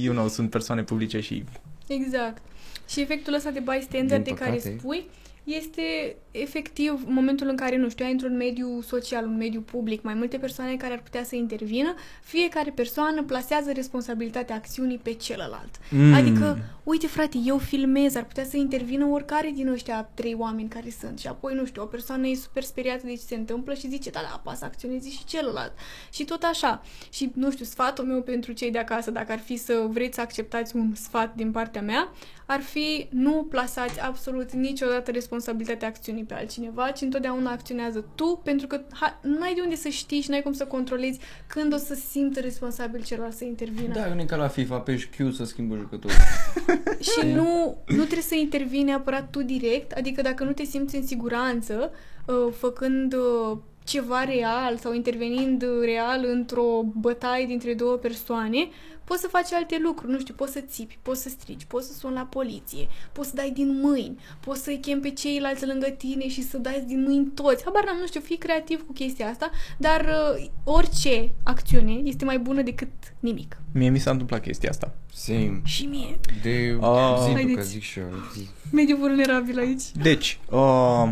you 0.00 0.14
know, 0.14 0.28
sunt 0.28 0.50
persoane 0.50 0.82
publice 0.82 1.20
și... 1.20 1.44
Exact. 1.86 2.42
Și 2.88 3.00
efectul 3.00 3.34
ăsta 3.34 3.50
de 3.50 3.60
bystander 3.60 4.20
Din 4.20 4.34
de 4.34 4.38
care 4.40 4.56
păcate. 4.56 4.76
spui 4.78 5.04
este 5.48 6.16
efectiv 6.30 7.02
momentul 7.06 7.48
în 7.48 7.56
care, 7.56 7.76
nu 7.76 7.88
știu, 7.88 8.04
ai 8.04 8.10
într-un 8.10 8.36
mediu 8.36 8.80
social, 8.80 9.24
un 9.24 9.36
mediu 9.36 9.60
public, 9.60 10.02
mai 10.02 10.14
multe 10.14 10.38
persoane 10.38 10.76
care 10.76 10.92
ar 10.92 11.02
putea 11.02 11.24
să 11.24 11.36
intervină, 11.36 11.94
fiecare 12.22 12.70
persoană 12.70 13.22
plasează 13.22 13.72
responsabilitatea 13.72 14.54
acțiunii 14.54 14.98
pe 14.98 15.12
celălalt. 15.12 15.70
Mm. 15.90 16.14
Adică, 16.14 16.58
uite 16.82 17.06
frate, 17.06 17.38
eu 17.44 17.58
filmez, 17.58 18.14
ar 18.14 18.24
putea 18.24 18.44
să 18.44 18.56
intervină 18.56 19.04
oricare 19.04 19.50
din 19.54 19.68
ăștia 19.68 20.10
trei 20.14 20.34
oameni 20.38 20.68
care 20.68 20.90
sunt 21.00 21.18
și 21.18 21.26
apoi, 21.26 21.54
nu 21.54 21.64
știu, 21.64 21.82
o 21.82 21.86
persoană 21.86 22.26
e 22.26 22.34
super 22.34 22.62
speriată 22.62 23.06
de 23.06 23.12
ce 23.12 23.22
se 23.26 23.34
întâmplă 23.34 23.74
și 23.74 23.88
zice, 23.88 24.10
da, 24.10 24.20
da, 24.20 24.34
apasă 24.34 24.64
acționezi 24.64 25.10
și 25.10 25.24
celălalt. 25.24 25.72
Și 26.12 26.24
tot 26.24 26.42
așa. 26.42 26.82
Și, 27.10 27.30
nu 27.34 27.50
știu, 27.50 27.64
sfatul 27.64 28.04
meu 28.04 28.22
pentru 28.22 28.52
cei 28.52 28.70
de 28.70 28.78
acasă, 28.78 29.10
dacă 29.10 29.32
ar 29.32 29.38
fi 29.38 29.56
să 29.56 29.86
vreți 29.88 30.14
să 30.14 30.20
acceptați 30.20 30.76
un 30.76 30.94
sfat 30.94 31.34
din 31.34 31.50
partea 31.50 31.82
mea, 31.82 32.12
ar 32.50 32.60
fi 32.60 33.06
nu 33.10 33.46
plasați 33.50 34.00
absolut 34.00 34.52
niciodată 34.52 35.10
responsabilitatea 35.10 35.88
acțiunii 35.88 36.24
pe 36.24 36.34
altcineva, 36.34 36.90
ci 36.90 37.00
întotdeauna 37.00 37.50
acționează 37.50 38.04
tu, 38.14 38.40
pentru 38.44 38.66
că 38.66 38.80
ha, 38.90 39.20
nu 39.22 39.42
ai 39.42 39.54
de 39.54 39.60
unde 39.60 39.74
să 39.74 39.88
știi 39.88 40.20
și 40.20 40.30
n-ai 40.30 40.42
cum 40.42 40.52
să 40.52 40.64
controlezi 40.64 41.18
când 41.46 41.74
o 41.74 41.76
să 41.76 41.94
simtă 41.94 42.40
responsabil 42.40 43.02
celălalt 43.04 43.34
să 43.34 43.44
intervină. 43.44 43.94
Da, 43.94 44.14
nu 44.14 44.20
e 44.20 44.24
ca 44.24 44.36
la 44.36 44.48
FIFA, 44.48 44.78
pe 44.78 44.96
Q 44.96 45.34
să 45.34 45.44
schimbă 45.44 45.76
jucătorul. 45.76 46.16
Și 47.10 47.26
nu, 47.26 47.76
nu 47.86 48.02
trebuie 48.02 48.22
să 48.22 48.34
intervii 48.34 48.82
neapărat 48.82 49.30
tu 49.30 49.42
direct, 49.42 49.92
adică 49.92 50.22
dacă 50.22 50.44
nu 50.44 50.52
te 50.52 50.64
simți 50.64 50.96
în 50.96 51.06
siguranță, 51.06 51.90
uh, 52.26 52.52
făcând 52.52 53.14
uh, 53.14 53.58
ceva 53.84 54.24
real 54.24 54.76
sau 54.76 54.92
intervenind 54.92 55.64
real 55.82 56.24
într-o 56.24 56.82
bătaie 57.00 57.46
dintre 57.46 57.74
două 57.74 57.96
persoane, 57.96 58.68
poți 59.08 59.20
să 59.20 59.28
faci 59.30 59.52
alte 59.52 59.78
lucruri, 59.82 60.12
nu 60.12 60.18
știu, 60.18 60.34
poți 60.34 60.52
să 60.52 60.60
țipi, 60.60 60.98
poți 61.02 61.22
să 61.22 61.28
strigi, 61.28 61.66
poți 61.66 61.86
să 61.86 61.92
suni 61.92 62.14
la 62.14 62.20
poliție, 62.30 62.88
poți 63.12 63.28
să 63.28 63.34
dai 63.34 63.50
din 63.50 63.80
mâini, 63.80 64.18
poți 64.40 64.62
să-i 64.62 64.78
chem 64.80 65.00
pe 65.00 65.10
ceilalți 65.10 65.66
lângă 65.66 65.86
tine 65.86 66.28
și 66.28 66.42
să 66.42 66.58
dai 66.58 66.84
din 66.86 67.02
mâini 67.02 67.26
toți. 67.26 67.64
Habar 67.64 67.84
n-am, 67.84 67.96
nu 68.00 68.06
știu, 68.06 68.20
fii 68.20 68.36
creativ 68.36 68.86
cu 68.86 68.92
chestia 68.92 69.28
asta, 69.28 69.50
dar 69.76 70.00
uh, 70.38 70.46
orice 70.64 71.30
acțiune 71.42 71.92
este 72.04 72.24
mai 72.24 72.38
bună 72.38 72.62
decât 72.62 72.88
nimic. 73.20 73.56
Mie 73.72 73.88
mi 73.88 73.98
s-a 73.98 74.10
întâmplat 74.10 74.40
chestia 74.42 74.70
asta. 74.70 74.94
Same. 75.14 75.60
Și 75.64 75.84
mie, 75.86 76.18
De 76.42 76.78
Ah. 76.80 77.16
zi, 77.26 77.32
Haideți. 77.32 77.56
că 77.56 77.62
zic 77.62 77.82
și 77.82 77.98
eu. 77.98 78.06
Zi. 78.34 78.48
mediu 78.72 78.96
vulnerabil 78.96 79.58
aici. 79.58 79.82
Deci, 80.02 80.38
uh, 80.50 81.08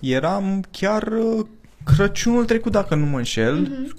eram 0.00 0.64
chiar 0.70 1.02
uh, 1.06 1.46
Crăciunul 1.96 2.44
trecut, 2.44 2.72
dacă 2.72 2.94
nu 2.94 3.06
mă 3.06 3.16
înșel, 3.16 3.58
Mhm. 3.60 3.96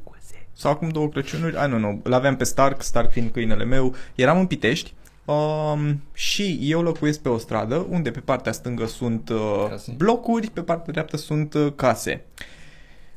Sau 0.59 0.71
acum 0.71 0.89
două 0.89 1.07
Crăciunuri, 1.07 1.55
I 1.55 1.67
don't 1.67 1.77
know, 1.77 1.99
l-aveam 2.03 2.35
pe 2.35 2.43
Stark, 2.43 2.81
Stark 2.81 3.11
fiind 3.11 3.31
câinele 3.31 3.63
meu, 3.63 3.95
eram 4.15 4.39
în 4.39 4.45
Pitești 4.45 4.93
um, 5.25 6.01
și 6.13 6.59
eu 6.61 6.81
locuiesc 6.81 7.19
pe 7.19 7.29
o 7.29 7.37
stradă 7.37 7.85
unde 7.89 8.11
pe 8.11 8.19
partea 8.19 8.51
stângă 8.51 8.85
sunt 8.85 9.29
uh, 9.29 9.65
Case. 9.69 9.93
blocuri, 9.97 10.49
pe 10.49 10.61
partea 10.61 10.91
dreaptă 10.91 11.17
sunt 11.17 11.53
uh, 11.53 11.73
case. 11.75 12.25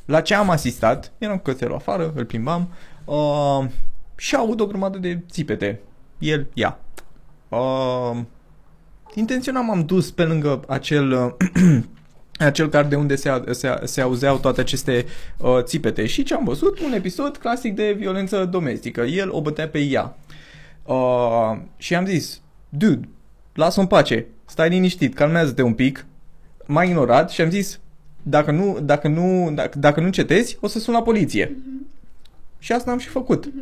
La 0.05 0.20
ce 0.20 0.34
am 0.34 0.51
asistat, 0.51 1.12
eram 1.18 1.36
cu 1.36 1.43
cățelul 1.43 1.74
afară, 1.74 2.12
îl 2.14 2.24
plimbam 2.24 2.68
uh, 3.05 3.64
și 4.16 4.34
aud 4.34 4.61
o 4.61 4.66
grămadă 4.66 4.99
de 4.99 5.20
țipete. 5.30 5.80
El, 6.18 6.47
ea. 6.55 6.80
Uh, 7.49 8.20
intenționam 9.14 9.70
am 9.70 9.84
dus 9.84 10.11
pe 10.11 10.24
lângă 10.24 10.61
acel 10.68 11.12
uh, 11.12 11.82
acel 12.39 12.68
card 12.68 12.89
de 12.89 12.97
unde 12.97 13.16
se, 13.16 13.43
se, 13.51 13.80
se 13.85 14.01
auzeau 14.01 14.39
toate 14.39 14.61
aceste 14.61 15.05
uh, 15.37 15.59
țipete 15.62 16.07
și 16.07 16.22
ce 16.22 16.35
am 16.35 16.45
văzut? 16.45 16.80
Un 16.80 16.93
episod 16.93 17.37
clasic 17.37 17.74
de 17.74 17.93
violență 17.99 18.45
domestică. 18.45 19.01
El 19.01 19.28
o 19.30 19.41
bătea 19.41 19.68
pe 19.68 19.78
ea. 19.78 20.16
Uh, 20.85 21.59
și 21.76 21.95
am 21.95 22.07
zis, 22.07 22.41
dude, 22.68 23.09
lasă-o 23.55 23.83
în 23.83 23.89
pace, 23.89 24.26
stai 24.45 24.68
liniștit, 24.68 25.14
calmează-te 25.14 25.62
un 25.62 25.74
pic. 25.74 26.07
M-a 26.66 26.85
ignorat 26.85 27.30
și 27.30 27.41
am 27.41 27.51
zis, 27.51 27.80
dacă 28.22 28.51
nu, 28.51 28.78
dacă 28.83 29.09
nu, 29.09 29.53
dacă, 29.55 29.78
dacă 29.78 30.01
nu 30.01 30.07
încetezi, 30.07 30.59
o 30.61 30.66
să 30.66 30.78
sun 30.78 30.95
la 30.95 31.03
poliție. 31.03 31.57
Și 32.59 32.72
asta 32.72 32.91
am 32.91 32.99
și 32.99 33.09
făcut. 33.09 33.53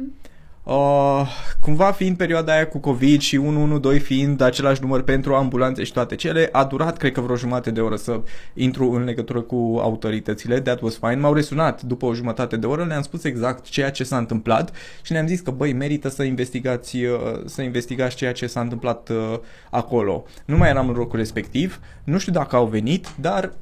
Uh, 0.63 1.27
cumva 1.61 1.91
fiind 1.93 2.17
perioada 2.17 2.53
aia 2.53 2.69
cu 2.69 2.79
COVID 2.79 3.21
și 3.21 3.37
112 3.37 4.05
fiind 4.05 4.41
același 4.41 4.81
număr 4.81 5.03
pentru 5.03 5.35
ambulanțe 5.35 5.85
și 5.85 5.93
toate 5.93 6.15
cele, 6.15 6.49
a 6.53 6.65
durat 6.65 6.97
cred 6.97 7.13
că 7.13 7.21
vreo 7.21 7.37
jumătate 7.37 7.71
de 7.71 7.81
oră 7.81 7.97
să 7.97 8.21
intru 8.55 8.91
în 8.91 9.05
legătură 9.05 9.41
cu 9.41 9.79
autoritățile, 9.83 10.61
that 10.61 10.81
was 10.81 10.97
fine. 10.97 11.15
M-au 11.15 11.35
resunat 11.35 11.83
după 11.83 12.07
o 12.07 12.15
jumătate 12.15 12.57
de 12.57 12.67
oră, 12.67 12.85
le-am 12.85 13.03
spus 13.03 13.25
exact 13.25 13.69
ceea 13.69 13.91
ce 13.91 14.05
s-a 14.05 14.17
întâmplat 14.17 14.73
și 15.03 15.13
le-am 15.13 15.27
zis 15.27 15.41
că 15.41 15.51
băi, 15.51 15.73
merită 15.73 16.09
să 16.09 16.23
investigați, 16.23 16.97
uh, 16.97 17.19
să 17.45 17.63
investigați 17.63 18.17
ceea 18.17 18.33
ce 18.33 18.47
s-a 18.47 18.61
întâmplat 18.61 19.09
uh, 19.09 19.39
acolo. 19.71 20.25
Nu 20.45 20.57
mai 20.57 20.69
eram 20.69 20.89
în 20.89 20.95
locul 20.95 21.19
respectiv, 21.19 21.81
nu 22.05 22.19
știu 22.19 22.33
dacă 22.33 22.57
au 22.57 22.67
venit, 22.67 23.07
dar 23.21 23.53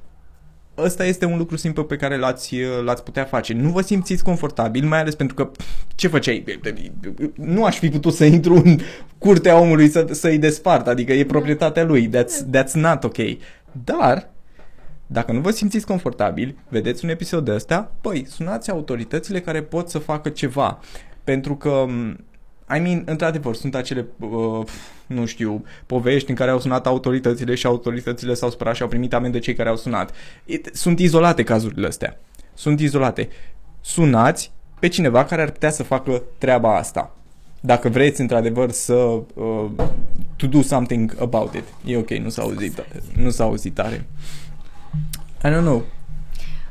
ăsta 0.79 1.05
este 1.05 1.25
un 1.25 1.39
lucru 1.39 1.57
simplu 1.57 1.85
pe 1.85 1.97
care 1.97 2.17
l-ați, 2.17 2.57
l-ați 2.85 3.03
putea 3.03 3.25
face. 3.25 3.53
Nu 3.53 3.71
vă 3.71 3.81
simțiți 3.81 4.23
confortabil, 4.23 4.87
mai 4.87 5.01
ales 5.01 5.15
pentru 5.15 5.35
că 5.35 5.51
ce 5.95 6.09
făceai? 6.09 6.45
Nu 7.35 7.65
aș 7.65 7.79
fi 7.79 7.89
putut 7.89 8.15
să 8.15 8.25
intru 8.25 8.55
în 8.55 8.79
curtea 9.19 9.59
omului 9.59 9.89
să, 9.89 10.07
să-i 10.11 10.39
despart, 10.39 10.87
adică 10.87 11.13
e 11.13 11.25
proprietatea 11.25 11.85
lui. 11.85 12.11
That's, 12.17 12.57
that's 12.57 12.73
not 12.73 13.05
ok. 13.05 13.17
Dar, 13.85 14.31
dacă 15.07 15.33
nu 15.33 15.41
vă 15.41 15.51
simțiți 15.51 15.87
confortabil, 15.87 16.57
vedeți 16.69 17.05
un 17.05 17.11
episod 17.11 17.45
de 17.45 17.53
ăsta, 17.53 17.93
păi, 18.01 18.27
sunați 18.29 18.71
autoritățile 18.71 19.41
care 19.41 19.63
pot 19.63 19.89
să 19.89 19.99
facă 19.99 20.29
ceva. 20.29 20.79
Pentru 21.25 21.57
că 21.57 21.87
I 22.77 22.79
mean, 22.79 23.03
într-adevăr, 23.07 23.55
sunt 23.55 23.75
acele, 23.75 24.07
uh, 24.19 24.67
nu 25.07 25.27
știu, 25.27 25.65
povești 25.87 26.31
în 26.31 26.37
care 26.37 26.51
au 26.51 26.61
sunat 26.61 26.87
autoritățile 26.87 27.55
și 27.55 27.67
autoritățile 27.67 28.35
s-au 28.35 28.51
spărat 28.51 28.75
și 28.75 28.83
au 28.83 28.89
primit 28.89 29.15
amendă 29.15 29.39
cei 29.39 29.55
care 29.55 29.69
au 29.69 29.77
sunat. 29.77 30.15
It, 30.45 30.71
sunt 30.73 30.99
izolate 30.99 31.43
cazurile 31.43 31.87
astea. 31.87 32.21
Sunt 32.55 32.81
izolate. 32.81 33.29
Sunați 33.81 34.53
pe 34.81 34.89
cineva 34.89 35.25
care 35.25 35.43
ar 35.43 35.51
putea 35.51 35.71
să 35.71 35.83
facă 35.83 36.23
treaba 36.39 36.77
asta. 36.77 37.17
Dacă 37.61 37.89
vreți, 37.89 38.21
într-adevăr, 38.21 38.71
să 38.71 38.95
uh, 38.95 39.71
to 40.37 40.47
do 40.47 40.63
something 40.63 41.17
about 41.21 41.55
it. 41.55 41.65
E 41.85 41.97
ok, 41.97 42.11
nu 42.11 42.29
s-a 42.29 42.43
auzit, 42.43 42.85
nu 43.17 43.31
s-a 43.31 43.45
auzit 43.45 43.75
tare. 43.75 44.07
I 45.45 45.49
don't 45.49 45.61
know. 45.61 45.85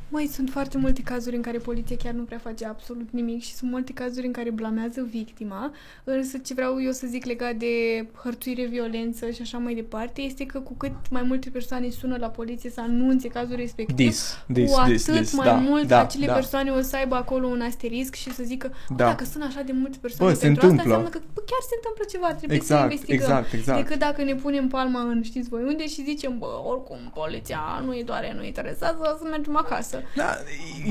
Măi, 0.09 0.27
sunt 0.27 0.49
foarte 0.49 0.77
multe 0.77 1.01
cazuri 1.01 1.35
în 1.35 1.41
care 1.41 1.57
poliția 1.57 1.95
chiar 2.03 2.13
nu 2.13 2.23
prea 2.23 2.37
face 2.37 2.65
absolut 2.65 3.07
nimic 3.11 3.41
și 3.43 3.53
sunt 3.53 3.71
multe 3.71 3.93
cazuri 3.93 4.25
în 4.25 4.31
care 4.31 4.49
blamează 4.49 5.07
victima, 5.09 5.71
însă 6.03 6.37
ce 6.37 6.53
vreau 6.53 6.81
eu 6.83 6.91
să 6.91 7.07
zic 7.07 7.25
legat 7.25 7.55
de 7.55 8.05
hărțuire, 8.23 8.65
violență 8.65 9.29
și 9.29 9.41
așa 9.41 9.57
mai 9.57 9.73
departe 9.73 10.21
este 10.21 10.45
că 10.45 10.59
cu 10.59 10.73
cât 10.73 10.91
mai 11.09 11.21
multe 11.21 11.49
persoane 11.49 11.89
sună 11.89 12.17
la 12.19 12.27
poliție 12.27 12.69
să 12.69 12.81
anunțe 12.81 13.27
cazul 13.27 13.55
respectiv, 13.55 13.95
This, 13.95 14.37
this, 14.53 14.71
cu 14.71 14.79
atât 14.79 14.93
this, 14.93 15.05
this, 15.15 15.33
mai 15.33 15.45
da, 15.45 15.53
mult 15.53 15.87
da, 15.87 15.99
acele 15.99 16.25
da. 16.25 16.33
persoane 16.33 16.71
o 16.71 16.81
să 16.81 16.95
aibă 16.95 17.15
acolo 17.15 17.47
un 17.47 17.61
asterisc 17.61 18.15
și 18.15 18.33
să 18.33 18.43
zică 18.43 18.67
Da. 18.89 18.95
da. 18.95 19.05
dacă 19.05 19.23
sunt 19.23 19.43
așa 19.43 19.61
de 19.61 19.71
multe 19.71 19.97
persoane 20.01 20.31
Bă, 20.31 20.37
se 20.37 20.45
pentru 20.45 20.61
asta, 20.61 20.71
întâmplă. 20.71 20.95
înseamnă 20.97 21.09
că 21.25 21.31
bă, 21.33 21.41
chiar 21.45 21.59
se 21.69 21.75
întâmplă 21.79 22.03
ceva, 22.11 22.33
trebuie 22.33 22.57
Exact, 22.57 22.79
să 22.79 22.83
investigăm. 22.91 23.17
exact, 23.19 23.53
exact. 23.53 23.77
Decât 23.83 23.99
dacă 23.99 24.23
ne 24.23 24.35
punem 24.35 24.67
palma 24.67 25.01
în 25.01 25.21
știți 25.23 25.49
voi 25.49 25.63
unde 25.63 25.87
și 25.87 26.03
zicem, 26.03 26.37
bă, 26.37 26.51
oricum, 26.65 26.97
poliția 27.13 27.61
nu-i 27.85 28.03
doare, 28.03 28.33
nu-i 28.35 28.47
interesează, 28.47 29.17
să 29.19 29.27
mergem 29.29 29.55
acasă. 29.57 29.96
Da, 30.15 30.37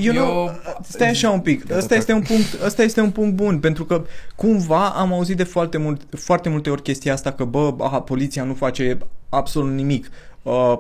you 0.01 0.15
know, 0.15 0.45
Eu- 0.47 0.61
stai 0.89 1.09
așa 1.09 1.31
un 1.31 1.41
pic. 1.41 1.65
Gata, 1.67 1.77
Ăsta 1.79 1.89
tac. 1.89 1.99
este 1.99 2.13
un 2.13 2.23
punct, 2.23 2.63
ăsta 2.65 2.83
este 2.83 3.01
un 3.01 3.11
punct 3.11 3.35
bun 3.37 3.59
pentru 3.59 3.85
că 3.85 4.05
cumva 4.37 4.89
am 4.89 5.13
auzit 5.13 5.37
de 5.37 5.45
foarte 5.45 5.79
mult 5.79 6.03
foarte 6.11 6.49
multe 6.49 6.71
ori 6.71 6.83
chestia 6.83 7.13
asta 7.13 7.33
că 7.33 7.45
bă, 7.45 7.75
aha, 7.79 8.01
poliția 8.01 8.45
nu 8.45 8.55
face 8.55 8.99
absolut 9.29 9.73
nimic. 9.73 10.11
Uh, 10.43 10.79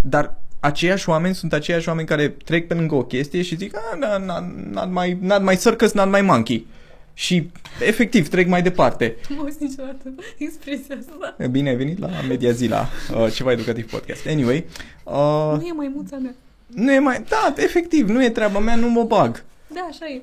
dar 0.00 0.34
aceiași 0.60 1.08
oameni 1.08 1.34
sunt 1.34 1.52
aceiași 1.52 1.88
oameni 1.88 2.06
care 2.08 2.28
trec 2.28 2.66
pe 2.66 2.74
lângă 2.74 2.94
o 2.94 3.02
chestie 3.04 3.42
și 3.42 3.56
zic, 3.56 3.76
ah, 3.76 3.98
na, 3.98 4.16
na, 4.16 4.52
not, 4.72 4.88
my, 4.90 5.16
not 5.20 5.42
my 5.42 5.56
circus, 5.56 5.92
not 5.92 6.10
my 6.12 6.20
monkey. 6.20 6.66
Și 7.14 7.50
efectiv 7.86 8.28
trec 8.28 8.46
mai 8.48 8.62
departe. 8.62 9.16
Nu 9.28 9.34
m-am 9.34 9.44
auzit 9.44 9.60
niciodată 9.60 10.14
expresia 10.38 10.96
asta. 10.98 11.34
E 11.38 11.46
Bine 11.46 11.68
ai 11.68 11.76
venit 11.76 11.98
la 11.98 12.08
Media 12.28 12.50
Zila, 12.50 12.88
uh, 13.14 13.32
ceva 13.32 13.52
educativ 13.52 13.90
podcast. 13.90 14.26
Anyway, 14.26 14.64
uh, 15.04 15.12
Nu 15.58 15.66
e 15.66 15.72
maimuța 15.76 16.16
mea. 16.16 16.34
Nu 16.74 16.92
e 16.92 16.98
mai, 16.98 17.24
da, 17.28 17.54
efectiv, 17.56 18.08
nu 18.08 18.24
e 18.24 18.30
treaba 18.30 18.58
mea, 18.58 18.76
nu 18.76 18.90
mă 18.90 19.02
bag. 19.04 19.44
Da, 19.74 19.80
așa 19.90 20.06
e. 20.06 20.22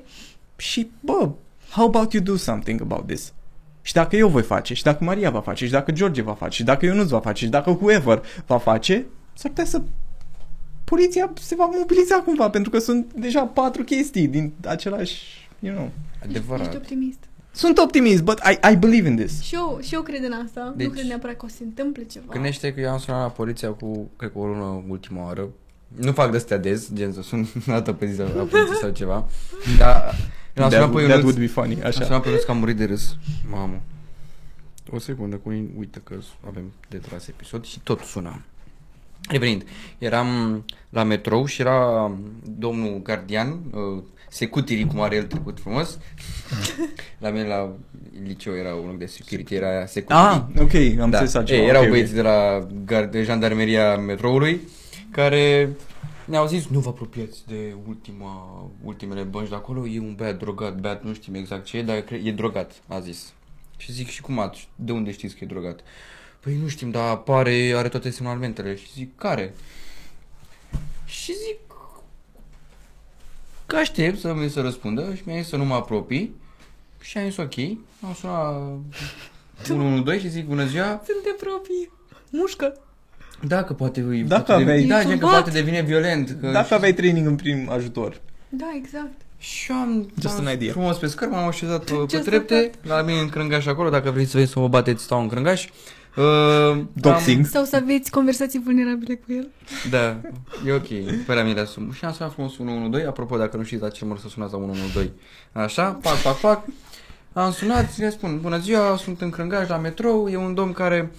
Și, 0.56 0.90
bă, 1.00 1.28
how 1.70 1.86
about 1.86 2.12
you 2.12 2.22
do 2.22 2.36
something 2.36 2.80
about 2.80 3.06
this? 3.06 3.32
Și 3.82 3.92
dacă 3.92 4.16
eu 4.16 4.28
voi 4.28 4.42
face, 4.42 4.74
și 4.74 4.82
dacă 4.82 5.04
Maria 5.04 5.30
va 5.30 5.40
face, 5.40 5.64
și 5.64 5.70
dacă 5.70 5.92
George 5.92 6.22
va 6.22 6.34
face, 6.34 6.56
și 6.56 6.64
dacă 6.64 6.84
Ionuț 6.86 7.08
va 7.08 7.20
face, 7.20 7.44
și 7.44 7.50
dacă 7.50 7.70
whoever 7.70 8.22
va 8.46 8.58
face, 8.58 9.06
s-ar 9.34 9.50
putea 9.50 9.64
să 9.64 9.82
poliția 10.84 11.32
se 11.40 11.54
va 11.54 11.70
mobiliza 11.78 12.16
cumva, 12.16 12.50
pentru 12.50 12.70
că 12.70 12.78
sunt 12.78 13.12
deja 13.12 13.44
patru 13.44 13.84
chestii 13.84 14.28
din 14.28 14.52
același, 14.66 15.48
you 15.58 15.74
know. 15.74 15.90
Ești 16.22 16.28
Adevărat. 16.28 16.74
optimist. 16.74 17.18
Sunt 17.52 17.78
optimist, 17.78 18.22
but 18.22 18.38
I, 18.38 18.72
I 18.72 18.76
believe 18.76 19.08
in 19.08 19.16
this. 19.16 19.40
Și 19.42 19.54
eu, 19.54 19.78
și 19.82 19.94
eu 19.94 20.02
cred 20.02 20.24
în 20.24 20.32
asta. 20.44 20.72
Deci- 20.76 20.86
nu 20.86 20.92
cred 20.92 21.04
neapărat 21.04 21.36
că 21.36 21.44
o 21.44 21.48
să 21.48 21.54
se 21.56 21.64
întâmple 21.64 22.04
ceva. 22.04 22.26
Gândește 22.30 22.74
că 22.74 22.80
eu 22.80 22.90
am 22.90 22.98
sunat 22.98 23.20
la 23.20 23.28
poliția 23.28 23.70
cu, 23.70 24.10
cred 24.16 24.32
că 24.32 24.38
o 24.38 24.46
lună 24.46 24.84
ultima 24.88 25.24
oară. 25.24 25.48
Nu 25.96 26.12
fac 26.12 26.30
de-astea 26.30 26.56
des, 26.56 26.88
gen 26.94 27.12
să 27.12 27.22
sun 27.22 27.40
o 27.56 27.72
dată 27.72 27.92
pe 27.92 28.06
zi 28.06 28.18
la 28.18 28.24
poliție 28.26 28.74
sau 28.80 28.90
ceva. 28.90 29.26
Dar 29.78 30.14
l-am 30.54 30.68
That, 30.68 30.72
sunat 30.72 30.90
pe 30.90 30.96
would- 30.96 31.06
that 31.08 31.18
Ionuț, 31.18 31.22
would 31.22 31.38
be 31.38 31.46
funny, 31.46 31.74
am 31.74 31.86
așa. 31.86 32.04
sunat 32.04 32.22
pe 32.22 32.28
Ionuț 32.28 32.44
că 32.44 32.50
am 32.50 32.56
murit 32.58 32.76
de 32.76 32.84
râs. 32.84 33.16
Mamă. 33.50 33.80
O 34.90 34.98
secundă, 34.98 35.36
cu 35.36 35.48
uită 35.78 35.98
că 36.04 36.14
avem 36.46 36.72
de 36.88 36.96
tras 36.96 37.26
episod 37.28 37.64
și 37.64 37.80
tot 37.80 38.00
sunam. 38.00 38.42
Revenind, 39.28 39.64
eram 39.98 40.64
la 40.88 41.02
metrou 41.02 41.44
și 41.46 41.60
era 41.60 42.10
domnul 42.58 43.00
gardian, 43.02 43.48
uh, 43.70 44.02
secutiri, 44.28 44.86
cum 44.86 45.00
are 45.00 45.16
el 45.16 45.24
trecut 45.24 45.58
frumos. 45.60 45.98
la 47.18 47.30
mine 47.30 47.46
la 47.46 47.72
liceu 48.26 48.54
era 48.56 48.74
un 48.74 48.86
loc 48.86 48.98
de 48.98 49.06
security, 49.06 49.54
era 49.54 49.86
secutiri. 49.86 50.18
Ah, 50.18 50.42
ok, 50.60 50.74
am 50.74 50.94
da. 50.96 51.04
înțeles 51.04 51.34
altceva. 51.34 51.60
Ei, 51.62 51.68
erau 51.68 51.80
ok, 51.80 51.86
ok. 51.86 51.92
băieții 51.92 52.14
de 52.14 52.22
la 52.22 52.66
gar- 52.84 53.08
de 53.10 53.22
jandarmeria 53.22 53.96
metroului 53.96 54.60
care 55.10 55.76
ne-au 56.24 56.46
zis 56.46 56.66
nu 56.66 56.78
vă 56.80 56.88
apropiați 56.88 57.46
de 57.46 57.76
ultima, 57.88 58.64
ultimele 58.84 59.22
bănci 59.22 59.48
de 59.48 59.54
acolo, 59.54 59.86
e 59.86 59.98
un 60.00 60.14
băiat 60.14 60.38
drogat, 60.38 60.80
băiat 60.80 61.04
nu 61.04 61.14
știm 61.14 61.34
exact 61.34 61.64
ce 61.64 61.76
e, 61.76 61.82
dar 61.82 62.00
cre- 62.00 62.20
e 62.24 62.32
drogat, 62.32 62.82
a 62.88 63.00
zis. 63.00 63.32
Și 63.76 63.92
zic 63.92 64.08
și 64.08 64.20
cum 64.20 64.38
ați, 64.38 64.68
de 64.74 64.92
unde 64.92 65.12
știți 65.12 65.34
că 65.34 65.44
e 65.44 65.46
drogat? 65.46 65.80
Păi 66.40 66.56
nu 66.62 66.68
știm, 66.68 66.90
dar 66.90 67.08
apare, 67.10 67.72
are 67.76 67.88
toate 67.88 68.10
semnalmentele. 68.10 68.76
Și 68.76 68.92
zic, 68.92 69.16
care? 69.16 69.54
Și 71.04 71.32
zic, 71.32 71.58
că 73.66 73.76
aștept 73.76 74.18
să 74.18 74.34
mi 74.34 74.50
se 74.50 74.60
răspundă 74.60 75.14
și 75.14 75.22
mi-a 75.24 75.40
zis 75.40 75.48
să 75.48 75.56
nu 75.56 75.64
mă 75.64 75.74
apropii. 75.74 76.34
Și 77.00 77.18
am 77.18 77.24
zis 77.24 77.36
ok, 77.36 77.56
am 78.02 78.14
sunat 78.14 78.62
112 79.62 80.26
și 80.26 80.32
zic 80.32 80.46
bună 80.46 80.66
ziua, 80.66 81.02
Sunt 81.04 81.22
de 81.22 81.36
proprii. 81.40 81.90
Mușcă. 82.30 82.78
Dacă 83.40 83.72
poate 83.72 84.00
îi 84.00 84.22
Dacă 84.22 84.42
poate 84.42 84.62
aveai- 84.62 84.76
devine, 84.76 84.94
da, 84.94 85.00
gen 85.00 85.10
că 85.10 85.16
Turbat. 85.18 85.30
poate 85.42 85.50
devine 85.50 85.82
violent. 85.82 86.36
Că 86.40 86.50
Dacă 86.50 86.74
aveai 86.74 86.92
training 86.92 87.26
în 87.26 87.36
prim 87.36 87.70
ajutor. 87.70 88.20
Da, 88.48 88.66
exact. 88.76 89.12
Și 89.38 89.72
am 89.72 90.10
Just 90.20 90.38
am 90.38 90.46
an 90.46 90.52
idea. 90.54 90.72
frumos 90.72 90.96
pe 90.96 91.06
scări, 91.06 91.30
m-am 91.30 91.46
așezat 91.48 91.84
pe, 91.84 91.92
pe 91.92 92.04
Just 92.10 92.24
trepte, 92.24 92.70
la 92.82 93.02
mine 93.02 93.18
în 93.20 93.28
crângaș 93.28 93.66
acolo, 93.66 93.88
dacă 93.90 94.10
vreți 94.10 94.30
să 94.30 94.36
vezi 94.38 94.52
să 94.52 94.58
mă 94.58 94.68
bateți, 94.68 95.02
stau 95.02 95.20
în 95.20 95.28
crângaș. 95.28 95.66
Uh, 96.16 96.82
Doxing. 96.92 97.46
Sau 97.46 97.64
să 97.64 97.76
aveți 97.76 98.10
conversații 98.10 98.60
vulnerabile 98.64 99.14
cu 99.14 99.32
el. 99.32 99.48
Am, 99.84 99.90
da, 99.90 100.16
e 100.66 100.72
ok, 100.72 100.86
pe 101.26 101.42
mine 101.44 101.60
asum. 101.60 101.92
Și 101.92 102.04
am 102.04 102.12
sunat 102.12 102.32
frumos 102.32 102.52
112, 102.52 103.08
apropo, 103.10 103.36
dacă 103.36 103.56
nu 103.56 103.62
știți 103.62 103.82
la 103.82 103.88
ce 103.88 104.04
mă 104.04 104.16
să 104.20 104.28
sunați 104.28 104.52
la 104.52 104.58
112. 104.58 105.12
Așa, 105.52 105.84
pac, 106.02 106.16
pac, 106.16 106.36
pac. 106.40 106.64
Am 107.32 107.52
sunat 107.52 107.92
și 107.92 108.00
le 108.00 108.10
spun, 108.10 108.38
bună 108.40 108.58
ziua, 108.58 108.96
sunt 108.96 109.20
în 109.20 109.30
Crângaș 109.30 109.68
la 109.68 109.76
metrou, 109.76 110.28
e 110.28 110.36
un 110.36 110.54
domn 110.54 110.72
care 110.72 111.10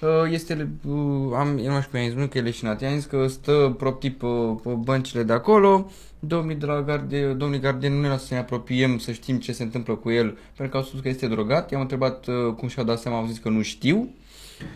uh, 0.00 0.32
este, 0.32 0.68
uh, 0.88 1.32
am, 1.36 1.58
eu 1.58 1.72
nu 1.72 1.80
știu 1.80 1.90
cum 1.90 2.00
i-am 2.00 2.08
zis, 2.08 2.18
nu 2.18 2.26
că 2.26 2.38
e 2.38 2.40
leșinat, 2.40 2.80
i-am 2.80 2.94
zis 2.94 3.04
că 3.04 3.26
stă 3.26 3.74
proptip 3.78 4.18
pe, 4.18 4.26
pe 4.62 4.68
băncile 4.68 5.22
de 5.22 5.32
acolo, 5.32 5.90
domnii 6.18 6.56
de 6.56 6.66
la 6.66 6.82
garde, 6.82 7.32
domnii 7.32 7.60
gardien 7.60 7.92
nu 7.92 8.00
ne 8.00 8.08
lasă 8.08 8.26
să 8.26 8.34
ne 8.34 8.40
apropiem 8.40 8.98
să 8.98 9.12
știm 9.12 9.38
ce 9.38 9.52
se 9.52 9.62
întâmplă 9.62 9.94
cu 9.94 10.10
el, 10.10 10.38
pentru 10.56 10.68
că 10.68 10.76
au 10.76 10.82
spus 10.82 11.00
că 11.00 11.08
este 11.08 11.26
drogat, 11.26 11.70
i-am 11.70 11.80
întrebat 11.80 12.26
uh, 12.26 12.54
cum 12.56 12.68
și-au 12.68 12.84
dat 12.84 12.98
seama, 12.98 13.18
au 13.18 13.26
zis 13.26 13.38
că 13.38 13.48
nu 13.48 13.62
știu. 13.62 14.14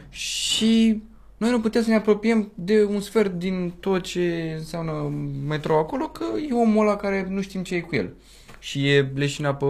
Și 0.09 1.03
noi 1.37 1.51
nu 1.51 1.61
putem 1.61 1.83
să 1.83 1.89
ne 1.89 1.97
apropiem 1.97 2.53
de 2.55 2.85
un 2.85 3.01
sfert 3.01 3.33
din 3.33 3.73
tot 3.81 4.03
ce 4.03 4.55
înseamnă 4.59 5.13
metrou 5.47 5.79
acolo, 5.79 6.09
că 6.09 6.25
e 6.49 6.53
omul 6.53 6.87
ăla 6.87 6.97
care 6.97 7.27
nu 7.29 7.41
știm 7.41 7.63
ce 7.63 7.75
e 7.75 7.81
cu 7.81 7.97
el. 7.97 8.15
Și 8.59 8.89
e 8.89 9.13
leșina 9.15 9.55
pe 9.55 9.67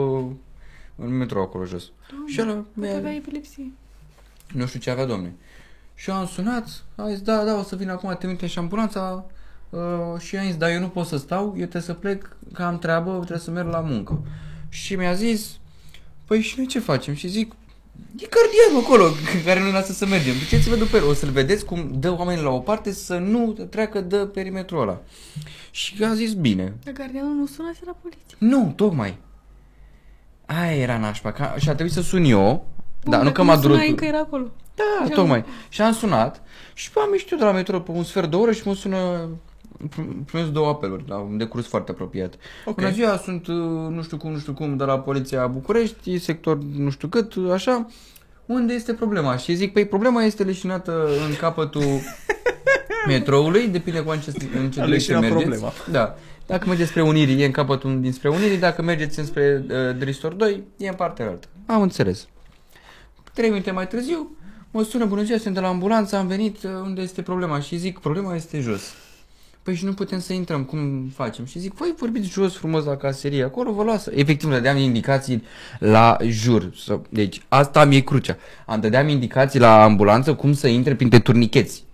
în 0.97 1.16
metrou 1.16 1.42
acolo 1.42 1.64
jos. 1.64 1.90
Doamne, 2.11 2.30
Și 2.32 2.40
ăla 2.40 2.53
poate 2.53 2.68
mi-a- 2.74 2.97
avea 2.97 3.14
epilepsie. 3.14 3.72
nu 4.53 4.66
știu 4.66 4.80
ce 4.80 4.90
avea, 4.90 5.05
domne. 5.05 5.32
Și 5.95 6.11
eu 6.11 6.16
am 6.16 6.26
sunat, 6.26 6.84
a 6.95 7.09
zis, 7.09 7.20
da, 7.20 7.45
da, 7.45 7.59
o 7.59 7.62
să 7.62 7.76
vin 7.76 7.90
acum, 7.90 8.16
trimite 8.18 8.47
și 8.47 8.59
ambulanța. 8.59 9.24
Uh, 9.70 9.80
și 10.18 10.34
i-am 10.34 10.45
zis, 10.47 10.57
da, 10.57 10.72
eu 10.72 10.80
nu 10.80 10.88
pot 10.88 11.07
să 11.07 11.16
stau, 11.16 11.45
eu 11.45 11.53
trebuie 11.66 11.82
să 11.82 11.95
plec, 11.95 12.36
că 12.53 12.62
am 12.62 12.78
treabă, 12.78 13.14
trebuie 13.16 13.38
să 13.38 13.51
merg 13.51 13.68
la 13.68 13.80
muncă. 13.80 14.22
Și 14.68 14.95
mi-a 14.97 15.14
zis, 15.14 15.59
păi 16.24 16.40
și 16.40 16.55
noi 16.57 16.66
ce 16.66 16.78
facem? 16.78 17.14
Și 17.14 17.28
zic, 17.28 17.53
e 18.16 18.26
gardianul 18.30 18.84
acolo, 18.84 19.11
care 19.47 19.61
nu 19.61 19.66
ne 19.66 19.72
lasă 19.72 19.92
să 19.92 20.07
mergem. 20.07 20.34
Duceți-vă 20.38 20.76
după 20.76 20.97
el, 20.97 21.05
o 21.07 21.12
să-l 21.14 21.30
vedeți 21.30 21.64
cum 21.64 21.90
dă 21.99 22.11
oamenii 22.18 22.42
la 22.45 22.51
o 22.51 22.59
parte 22.59 22.92
să 22.92 23.16
nu 23.18 23.53
treacă 23.70 24.01
de 24.01 24.16
perimetrul 24.16 24.80
ăla. 24.80 25.01
Și 25.70 26.05
a 26.05 26.14
zis, 26.14 26.32
bine, 26.32 26.74
Dar 26.84 26.95
gardianul 26.95 27.34
nu 27.34 27.47
sunase 27.47 27.80
la 27.84 27.92
poliție. 28.03 28.36
nu, 28.38 28.72
tocmai. 28.76 29.16
Aia 30.47 30.76
era 30.76 30.99
nașpa, 30.99 31.32
că, 31.32 31.45
și 31.57 31.68
a 31.68 31.72
trebuit 31.72 31.95
să 31.95 32.03
sun 32.03 32.24
eu, 32.24 32.66
Bun, 33.03 33.11
da, 33.11 33.16
nu 33.16 33.22
dacă 33.22 33.34
că 33.36 33.42
m-a 33.42 33.57
durut. 33.57 33.70
sunai 33.76 33.88
încă 33.90 34.05
era 34.05 34.18
acolo. 34.18 34.51
Da, 34.74 34.82
Așa. 35.05 35.14
tocmai. 35.14 35.45
Și 35.68 35.82
am 35.82 35.92
sunat 35.92 36.42
și 36.74 36.90
am 36.97 37.12
ieșit 37.12 37.30
eu 37.30 37.38
de 37.38 37.45
la 37.45 37.53
metro 37.53 37.80
pe 37.80 37.90
un 37.90 38.03
sfert 38.03 38.30
de 38.30 38.36
oră 38.36 38.53
și 38.53 38.62
mă 38.64 38.74
sună 38.74 39.28
prim- 39.88 40.24
primesc 40.26 40.51
două 40.51 40.68
apeluri 40.68 41.05
la 41.09 41.16
un 41.16 41.36
decurs 41.36 41.66
foarte 41.66 41.90
apropiat. 41.90 42.34
Ok. 42.64 42.74
Bună 42.74 42.90
ziua, 42.90 43.16
sunt 43.16 43.47
uh, 43.47 43.55
nu 43.90 44.03
știu 44.03 44.16
cum, 44.16 44.32
nu 44.32 44.38
știu 44.38 44.53
cum 44.53 44.76
de 44.76 44.84
la 44.84 44.99
Poliția 44.99 45.47
București, 45.47 46.18
sector 46.18 46.59
nu 46.76 46.90
știu 46.90 47.09
cât, 47.09 47.32
așa. 47.53 47.86
Unde 48.47 48.72
este 48.74 48.92
problema? 48.92 49.36
Și 49.36 49.55
zic, 49.55 49.72
păi 49.72 49.84
problema 49.86 50.22
este 50.22 50.42
leșinată 50.42 51.09
în 51.28 51.36
capătul 51.36 51.82
metroului, 53.07 53.68
depinde 53.68 54.01
cu 54.01 54.11
în 54.11 54.18
ce, 54.20 54.32
în 54.59 54.70
ce 54.70 54.80
A 54.80 54.84
direcție 54.84 55.14
leșinat 55.14 55.20
mergeți. 55.20 55.42
problema. 55.42 55.72
Da. 55.90 56.14
Dacă 56.47 56.68
mergeți 56.68 56.88
spre 56.90 57.03
Unirii, 57.03 57.42
e 57.42 57.45
în 57.45 57.51
capătul 57.51 58.01
dinspre 58.01 58.28
Unirii, 58.28 58.59
dacă 58.59 58.82
mergeți 58.82 59.18
înspre 59.18 59.64
uh, 59.68 59.97
Dristor 59.99 60.32
2, 60.32 60.62
e 60.76 60.88
în 60.88 60.95
partea 60.95 61.26
altă. 61.28 61.49
Am 61.66 61.82
înțeles. 61.82 62.26
Trei 63.34 63.49
minute 63.49 63.70
mai 63.70 63.88
târziu, 63.88 64.36
mă 64.70 64.82
sună, 64.82 65.05
bună 65.05 65.22
ziua, 65.22 65.38
sunt 65.38 65.55
de 65.55 65.61
la 65.61 65.68
ambulanță, 65.68 66.16
am 66.16 66.26
venit, 66.26 66.62
uh, 66.62 66.70
unde 66.82 67.01
este 67.01 67.22
problema? 67.22 67.61
Și 67.61 67.76
zic, 67.76 67.99
problema 67.99 68.34
este 68.34 68.61
jos. 68.61 68.82
Păi 69.62 69.74
și 69.74 69.84
nu 69.84 69.92
putem 69.95 70.20
să 70.20 70.32
intrăm, 70.32 70.64
cum 70.64 71.09
facem? 71.14 71.45
Și 71.45 71.59
zic, 71.59 71.74
voi 71.74 71.95
vorbiți 71.99 72.28
jos 72.28 72.57
frumos 72.57 72.84
la 72.84 72.97
caserie, 72.97 73.42
acolo 73.45 73.72
vă 73.72 73.82
lasă. 73.84 74.11
Efectiv, 74.14 74.49
le 74.49 74.55
dădeam 74.55 74.76
indicații 74.76 75.42
la 75.78 76.16
jur. 76.22 76.70
Să- 76.76 77.01
Deci, 77.09 77.42
asta 77.49 77.84
mi-e 77.84 78.01
crucea. 78.01 78.36
Am 78.66 78.80
dădeam 78.80 79.09
indicații 79.09 79.59
la 79.59 79.82
ambulanță 79.82 80.34
cum 80.34 80.53
să 80.53 80.66
intre 80.66 80.95
printre 80.95 81.18
turnicheți. 81.18 81.84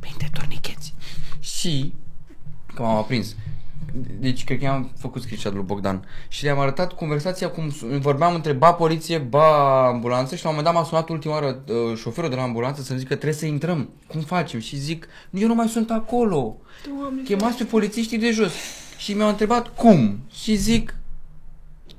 Printre 0.00 0.28
turnicheți. 0.32 0.94
Și, 1.40 1.92
că 2.74 2.82
m-am 2.82 2.96
aprins, 2.96 3.36
deci 4.18 4.44
cred 4.44 4.58
că 4.58 4.64
i-am 4.64 4.90
făcut 4.98 5.22
screenshot 5.22 5.52
lui 5.54 5.62
Bogdan. 5.62 6.04
Și 6.28 6.44
le-am 6.44 6.58
arătat 6.58 6.92
conversația 6.92 7.50
cum 7.50 7.70
su- 7.70 7.86
vorbeam 7.86 8.34
între 8.34 8.52
ba 8.52 8.72
poliție, 8.72 9.18
ba 9.18 9.86
ambulanță. 9.86 10.36
Și 10.36 10.42
la 10.44 10.50
un 10.50 10.54
moment 10.56 10.74
dat 10.74 10.82
m-a 10.82 10.88
sunat 10.88 11.08
ultima 11.08 11.34
oară 11.34 11.62
uh, 11.68 11.96
șoferul 11.96 12.30
de 12.30 12.36
la 12.36 12.42
ambulanță 12.42 12.82
să-mi 12.82 12.98
zică 12.98 13.14
trebuie 13.14 13.38
să 13.38 13.46
intrăm, 13.46 13.88
cum 14.08 14.20
facem? 14.20 14.60
Și 14.60 14.76
zic, 14.76 15.08
eu 15.30 15.46
nu 15.48 15.54
mai 15.54 15.68
sunt 15.68 15.90
acolo, 15.90 16.56
Doamne, 16.98 17.22
chemați 17.22 17.56
pe 17.56 17.64
polițiștii 17.64 18.18
de 18.18 18.30
jos. 18.30 18.52
Și 18.98 19.12
mi-au 19.14 19.28
întrebat 19.28 19.74
cum? 19.74 20.20
Și 20.32 20.54
zic, 20.54 20.96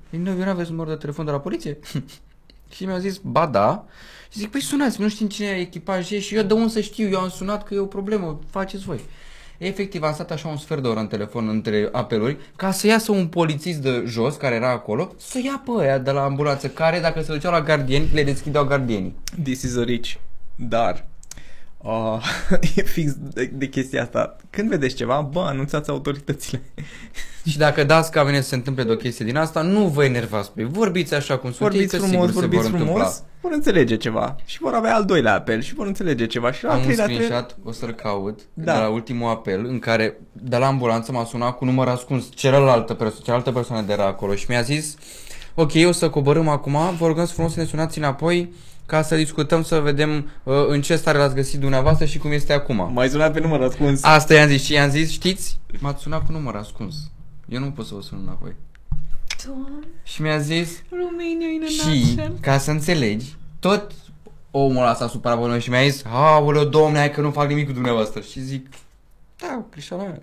"Ei, 0.09 0.19
nu, 0.19 0.29
eu 0.29 0.35
nu 0.37 0.49
aveți 0.49 0.69
număr 0.69 0.87
de 0.87 0.95
telefon 0.95 1.25
de 1.25 1.31
la 1.31 1.39
poliție? 1.39 1.77
și 2.75 2.85
mi-au 2.85 2.97
zis, 2.99 3.17
ba 3.17 3.45
da. 3.45 3.85
Și 4.31 4.39
zic, 4.39 4.51
păi 4.51 4.61
sunați, 4.61 5.01
nu 5.01 5.09
știm 5.09 5.27
cine 5.27 5.47
echipaj 5.47 6.11
e 6.11 6.19
și 6.19 6.35
eu 6.35 6.43
de 6.43 6.53
unde 6.53 6.67
să 6.71 6.81
știu, 6.81 7.07
eu 7.09 7.19
am 7.19 7.29
sunat 7.29 7.63
că 7.63 7.73
e 7.73 7.77
o 7.79 7.85
problemă, 7.85 8.39
faceți 8.49 8.83
voi. 8.83 8.99
Efectiv, 9.65 10.03
am 10.03 10.13
stat 10.13 10.31
așa 10.31 10.47
un 10.47 10.57
sfert 10.57 10.81
de 10.81 10.87
oră 10.87 10.99
în 10.99 11.07
telefon 11.07 11.47
între 11.47 11.89
apeluri 11.91 12.37
ca 12.55 12.71
să 12.71 12.87
iasă 12.87 13.11
un 13.11 13.27
polițist 13.27 13.79
de 13.79 14.03
jos 14.05 14.35
care 14.35 14.55
era 14.55 14.69
acolo 14.69 15.13
să 15.17 15.39
ia 15.43 15.63
pe 15.65 15.83
aia 15.83 15.97
de 15.97 16.11
la 16.11 16.23
ambulanță 16.23 16.67
care 16.67 16.99
dacă 16.99 17.21
se 17.21 17.33
duceau 17.33 17.51
la 17.51 17.61
gardieni 17.61 18.09
le 18.13 18.23
deschideau 18.23 18.65
gardienii. 18.65 19.15
This 19.43 19.61
is 19.61 19.77
a 19.77 19.83
rich. 19.83 20.13
Dar 20.55 21.05
uh, 21.83 22.23
e 22.75 22.81
fix 22.81 23.11
de, 23.33 23.45
de 23.53 23.67
chestia 23.67 24.01
asta. 24.01 24.35
Când 24.49 24.69
vedeți 24.69 24.95
ceva, 24.95 25.21
bă, 25.31 25.39
anunțați 25.39 25.89
autoritățile. 25.89 26.61
Și 27.49 27.57
dacă 27.57 27.83
dați 27.83 28.11
ca 28.11 28.23
mine 28.23 28.41
să 28.41 28.47
se 28.47 28.55
întâmple 28.55 28.83
de 28.83 28.91
o 28.91 28.95
chestie 28.95 29.25
din 29.25 29.37
asta, 29.37 29.61
nu 29.61 29.87
vă 29.87 30.03
enervați 30.03 30.51
pe 30.51 30.61
ei. 30.61 30.67
Vorbiți 30.71 31.13
așa 31.13 31.37
cum 31.37 31.51
sunt 31.51 31.61
ei, 31.73 31.77
Vorbiți 31.79 31.97
că 31.97 32.05
frumos, 32.05 32.25
sigur 32.27 32.41
vorbiți 32.41 32.63
se 32.63 32.69
vor 32.69 32.79
frumos, 32.79 32.97
întâmpla. 32.97 33.27
vor 33.41 33.51
înțelege 33.51 33.97
ceva. 33.97 34.35
Și 34.45 34.57
vor 34.59 34.73
avea 34.73 34.95
al 34.95 35.05
doilea 35.05 35.33
apel 35.33 35.61
și 35.61 35.73
vor 35.73 35.85
înțelege 35.87 36.25
ceva. 36.25 36.51
Și 36.51 36.63
la 36.63 36.69
Am 36.71 36.77
un 36.77 36.83
treilea 36.83 37.05
tre- 37.05 37.13
screenshot, 37.13 37.57
o 37.63 37.71
să-l 37.71 37.91
caut, 37.93 38.39
Da. 38.53 38.73
de 38.73 38.79
la 38.79 38.87
ultimul 38.89 39.29
apel, 39.29 39.65
în 39.65 39.79
care 39.79 40.17
de 40.31 40.57
la 40.57 40.67
ambulanță 40.67 41.11
m-a 41.11 41.25
sunat 41.25 41.57
cu 41.57 41.65
număr 41.65 41.87
ascuns 41.87 42.25
cealaltă, 42.35 42.93
perso- 42.95 43.23
cealaltă 43.23 43.51
persoană 43.51 43.85
de 43.85 43.93
era 43.93 44.05
acolo 44.05 44.35
și 44.35 44.45
mi-a 44.49 44.61
zis 44.61 44.95
ok, 45.55 45.71
o 45.87 45.91
să 45.91 46.09
coborâm 46.09 46.47
acum, 46.47 46.77
vă 46.97 47.07
rugăm 47.07 47.25
să 47.25 47.33
frumos 47.33 47.53
să 47.53 47.59
ne 47.59 47.65
sunați 47.65 47.97
înapoi 47.97 48.53
ca 48.93 49.01
să 49.01 49.15
discutăm, 49.15 49.63
să 49.63 49.79
vedem 49.79 50.29
uh, 50.43 50.53
în 50.67 50.81
ce 50.81 50.95
stare 50.95 51.17
l-ați 51.17 51.35
găsit 51.35 51.59
dumneavoastră 51.59 52.05
și 52.05 52.17
cum 52.17 52.31
este 52.31 52.53
acum. 52.53 52.89
Mai 52.93 53.09
sunat 53.09 53.33
pe 53.33 53.39
număr 53.39 53.61
ascuns. 53.61 54.03
Asta 54.03 54.33
i-am 54.33 54.47
zis 54.47 54.63
și 54.63 54.73
i-am 54.73 54.89
zis, 54.89 55.11
știți, 55.11 55.57
m-ați 55.79 56.01
sunat 56.01 56.25
cu 56.25 56.31
număr 56.31 56.55
ascuns. 56.55 56.95
Eu 57.49 57.59
nu 57.59 57.71
pot 57.71 57.85
să 57.85 57.93
vă 57.93 58.01
sun 58.01 58.19
înapoi. 58.21 58.55
Doamne, 59.45 59.87
Și 60.03 60.21
mi-a 60.21 60.37
zis, 60.37 60.69
Romania 60.89 61.47
in 61.53 61.63
a 61.63 61.67
și, 61.91 61.99
nutshell. 61.99 62.37
ca 62.41 62.57
să 62.57 62.71
înțelegi, 62.71 63.25
tot 63.59 63.91
omul 64.51 64.81
ăla 64.83 64.95
s-a 64.95 65.07
supărat 65.07 65.39
pe 65.39 65.47
noi 65.47 65.59
și 65.59 65.69
mi-a 65.69 65.87
zis 65.87 66.03
Aoleu, 66.05 66.63
domne, 66.65 66.97
hai 66.97 67.11
că 67.11 67.21
nu 67.21 67.31
fac 67.31 67.47
nimic 67.47 67.65
cu 67.65 67.71
dumneavoastră. 67.73 68.21
Și 68.21 68.39
zic, 68.39 68.67
da, 69.39 69.65
crișala 69.69 70.03
mea. 70.03 70.21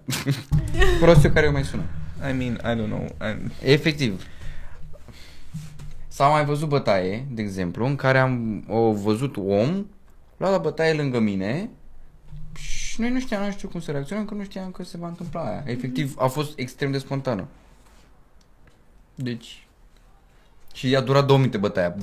Prostul 1.01 1.31
care 1.31 1.47
eu 1.47 1.53
mai 1.53 1.65
sună. 1.65 1.83
I 2.31 2.37
mean, 2.37 2.53
I 2.55 2.83
don't 2.83 2.89
know. 2.89 3.07
I'm... 3.21 3.51
Efectiv. 3.63 4.23
S-a 6.21 6.29
mai 6.29 6.45
văzut 6.45 6.69
bătaie, 6.69 7.27
de 7.31 7.43
exemplu, 7.43 7.87
în 7.87 7.97
care 7.97 8.19
am 8.19 8.65
o 8.69 8.93
văzut 8.93 9.37
om 9.37 9.87
lua 10.37 10.51
la 10.51 10.59
bătaie 10.59 10.93
lângă 10.93 11.19
mine 11.19 11.71
și 12.55 13.01
noi 13.01 13.11
nu 13.11 13.21
știam, 13.21 13.45
nu 13.45 13.51
știu 13.51 13.69
cum 13.69 13.81
să 13.81 13.91
reacționăm, 13.91 14.25
că 14.25 14.35
nu 14.35 14.43
știam 14.43 14.71
că 14.71 14.83
se 14.83 14.97
va 14.97 15.09
întâmpla 15.09 15.49
aia. 15.49 15.63
Efectiv, 15.67 16.15
a 16.19 16.27
fost 16.27 16.59
extrem 16.59 16.91
de 16.91 16.99
spontană. 16.99 17.47
Deci... 19.15 19.67
Și 20.75 20.97
a 20.97 21.01
durat 21.01 21.27
două 21.27 21.39
minute 21.39 21.59
bătaia. 21.59 21.97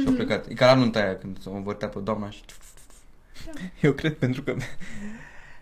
Și 0.00 0.04
a 0.08 0.10
plecat. 0.10 0.46
E 0.48 0.54
ca 0.54 0.66
la 0.66 0.74
nunta 0.74 1.00
aia 1.00 1.16
când 1.16 1.40
s-o 1.40 1.50
învârtea 1.50 1.88
pe 1.88 1.98
doamna 1.98 2.30
și... 2.30 2.40
Eu 3.80 3.92
cred 3.92 4.16
pentru 4.16 4.42
că 4.42 4.56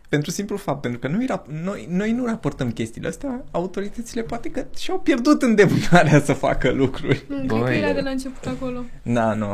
pentru 0.09 0.31
simplu 0.31 0.57
fapt, 0.57 0.81
pentru 0.81 1.01
că 1.01 1.09
noi, 1.09 1.27
rap- 1.31 1.63
noi, 1.65 1.89
noi 1.91 2.13
nu 2.13 2.25
raportăm 2.25 2.71
chestiile 2.71 3.09
astea, 3.09 3.45
autoritățile 3.51 4.23
poate 4.23 4.51
că 4.51 4.65
și-au 4.79 4.99
pierdut 4.99 5.43
îndemânarea 5.43 6.21
să 6.21 6.33
facă 6.33 6.71
lucruri. 6.71 7.25
Nu, 7.29 7.37
cred 7.37 7.49
că 7.49 7.57
Băi, 7.57 7.77
era 7.79 7.87
da. 7.87 7.93
de 7.93 8.01
la 8.01 8.11
început 8.11 8.47
acolo. 8.47 8.85
Da, 9.03 9.35
nu, 9.35 9.47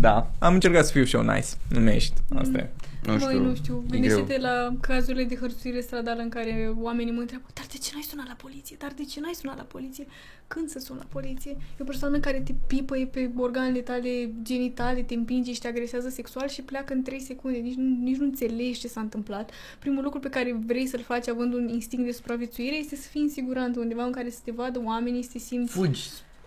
da. 0.00 0.30
Am 0.38 0.54
încercat 0.54 0.84
să 0.86 0.92
fiu 0.92 1.04
și 1.04 1.16
eu 1.16 1.22
nice. 1.22 1.48
Nu 1.68 1.80
mi-ești. 1.80 2.14
Asta 2.34 2.58
e. 2.58 2.68
Nu 3.06 3.18
știu. 3.18 3.26
Băi, 3.26 3.38
nu 3.38 3.54
știu. 3.54 3.82
e 3.86 3.90
Gândește-te 3.90 4.24
greu. 4.26 4.40
la 4.40 4.74
cazurile 4.80 5.24
de 5.24 5.36
hărțuire 5.36 5.80
stradală 5.80 6.22
în 6.22 6.28
care 6.28 6.72
oamenii 6.80 7.12
mă 7.12 7.20
întreabă 7.20 7.44
Dar 7.54 7.64
de 7.72 7.78
ce 7.78 7.90
n-ai 7.92 8.02
sunat 8.02 8.26
la 8.26 8.34
poliție? 8.34 8.76
Dar 8.78 8.92
de 8.96 9.04
ce 9.04 9.20
n-ai 9.20 9.34
sunat 9.34 9.56
la 9.56 9.62
poliție? 9.62 10.06
Când 10.46 10.68
să 10.68 10.78
sun 10.78 10.96
la 10.96 11.04
poliție? 11.08 11.50
E 11.50 11.56
o 11.78 11.84
persoană 11.84 12.18
care 12.18 12.40
te 12.40 12.52
pipăie 12.66 13.06
pe 13.06 13.30
organele 13.36 13.80
tale 13.80 14.30
genitale, 14.42 15.02
te 15.02 15.14
împinge 15.14 15.52
și 15.52 15.60
te 15.60 15.68
agresează 15.68 16.08
sexual 16.08 16.48
și 16.48 16.62
pleacă 16.62 16.92
în 16.92 17.02
3 17.02 17.20
secunde. 17.20 17.58
Nici 17.58 17.74
nu, 17.74 17.96
nici 18.02 18.16
nu 18.16 18.24
înțelegi 18.24 18.80
ce 18.80 18.88
s-a 18.88 19.00
întâmplat. 19.00 19.50
Primul 19.78 20.02
lucru 20.02 20.20
pe 20.20 20.28
care 20.28 20.56
vrei 20.66 20.86
să-l 20.86 21.02
faci 21.02 21.28
având 21.28 21.54
un 21.54 21.68
instinct 21.68 22.04
de 22.04 22.12
supraviețuire 22.12 22.76
este 22.76 22.96
să 22.96 23.08
fii 23.08 23.20
în 23.22 23.28
siguranță 23.28 23.80
undeva 23.80 24.04
în 24.04 24.12
care 24.12 24.30
să 24.30 24.38
te 24.44 24.50
vadă 24.50 24.82
oamenii, 24.84 25.22
să 25.22 25.30
te 25.32 25.38
simți 25.38 25.72
Fugi, 25.72 26.00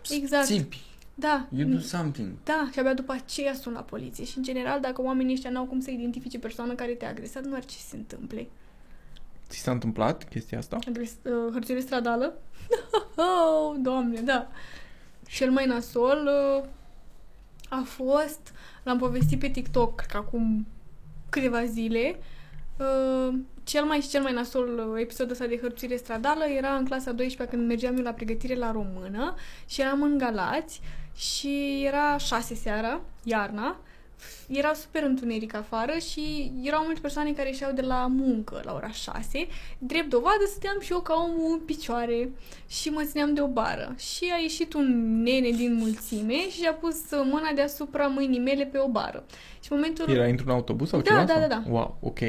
Exact. 0.09 0.45
țipi. 0.45 0.81
Da. 1.15 1.47
You 1.55 1.69
do 1.69 1.79
something. 1.79 2.31
Da, 2.43 2.69
și 2.73 2.79
abia 2.79 2.93
după 2.93 3.11
aceea 3.11 3.53
sun 3.53 3.73
la 3.73 3.81
poliție. 3.81 4.25
Și, 4.25 4.37
în 4.37 4.43
general, 4.43 4.79
dacă 4.79 5.01
oamenii 5.01 5.33
ăștia 5.33 5.49
n-au 5.49 5.65
cum 5.65 5.79
să 5.79 5.91
identifice 5.91 6.39
persoana 6.39 6.75
care 6.75 6.91
te-a 6.91 7.09
agresat, 7.09 7.43
nu 7.43 7.55
ar 7.55 7.65
ce 7.65 7.75
să 7.75 7.87
se 7.87 7.95
întâmple. 7.95 8.47
Ți 9.49 9.57
s-a 9.57 9.71
întâmplat 9.71 10.29
chestia 10.29 10.57
asta? 10.57 10.77
Agres, 10.87 11.11
uh, 11.23 11.51
hărțuire 11.51 11.79
stradală? 11.79 12.33
oh, 13.15 13.75
doamne, 13.79 14.21
da. 14.21 14.47
Cel 15.27 15.51
mai 15.51 15.65
nasol 15.65 16.29
uh, 16.57 16.65
a 17.69 17.83
fost, 17.85 18.53
l-am 18.83 18.97
povestit 18.97 19.39
pe 19.39 19.49
TikTok, 19.49 19.95
cred 19.95 20.09
că 20.09 20.17
acum 20.17 20.67
câteva 21.29 21.65
zile, 21.65 22.19
uh, 22.77 23.37
cel 23.63 23.83
mai 23.83 23.99
și 23.99 24.09
cel 24.09 24.21
mai 24.21 24.33
nasol 24.33 24.91
uh, 24.93 25.01
episod 25.01 25.31
ăsta 25.31 25.45
de 25.45 25.59
hărțuire 25.61 25.95
stradală 25.95 26.43
era 26.57 26.75
în 26.75 26.85
clasa 26.85 27.11
12 27.11 27.55
când 27.55 27.67
mergeam 27.67 27.97
eu 27.97 28.03
la 28.03 28.11
pregătire 28.11 28.55
la 28.55 28.71
română 28.71 29.35
și 29.65 29.81
eram 29.81 30.01
în 30.01 30.17
Galați 30.17 30.81
și 31.15 31.83
era 31.85 32.17
șase 32.17 32.55
seara, 32.55 33.01
iarna, 33.23 33.77
era 34.47 34.73
super 34.73 35.03
întuneric 35.03 35.53
afară 35.55 35.91
și 36.11 36.51
erau 36.61 36.83
multe 36.83 36.99
persoane 36.99 37.31
care 37.31 37.47
ieșeau 37.49 37.71
de 37.71 37.81
la 37.81 38.07
muncă 38.09 38.61
la 38.63 38.73
ora 38.73 38.89
6. 38.91 39.47
Drept 39.77 40.09
dovadă 40.09 40.43
stăteam 40.47 40.79
și 40.81 40.91
eu 40.91 40.99
ca 40.99 41.13
omul 41.13 41.51
în 41.51 41.59
picioare 41.65 42.29
și 42.67 42.89
mă 42.89 43.03
țineam 43.03 43.33
de 43.33 43.41
o 43.41 43.47
bară. 43.47 43.95
Și 43.97 44.31
a 44.37 44.41
ieșit 44.41 44.73
un 44.73 45.21
nene 45.21 45.49
din 45.49 45.73
mulțime 45.75 46.49
și 46.49 46.65
a 46.69 46.73
pus 46.73 46.95
mâna 47.11 47.51
deasupra 47.55 48.07
mâinii 48.07 48.39
mele 48.39 48.65
pe 48.65 48.77
o 48.77 48.87
bară. 48.87 49.23
Și 49.59 49.71
în 49.71 49.77
momentul... 49.77 50.09
Era 50.09 50.25
într-un 50.25 50.49
autobuz 50.49 50.89
sau 50.89 51.01
Da, 51.01 51.09
ceva? 51.09 51.23
da, 51.23 51.33
sau? 51.33 51.41
da, 51.41 51.47
da. 51.47 51.63
Wow, 51.69 51.97
ok. 52.01 52.19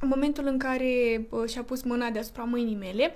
În 0.00 0.08
momentul 0.08 0.46
în 0.46 0.58
care 0.58 1.26
uh, 1.30 1.48
și-a 1.48 1.62
pus 1.62 1.82
mâna 1.82 2.10
deasupra 2.10 2.42
mâinii 2.44 2.74
mele, 2.76 3.14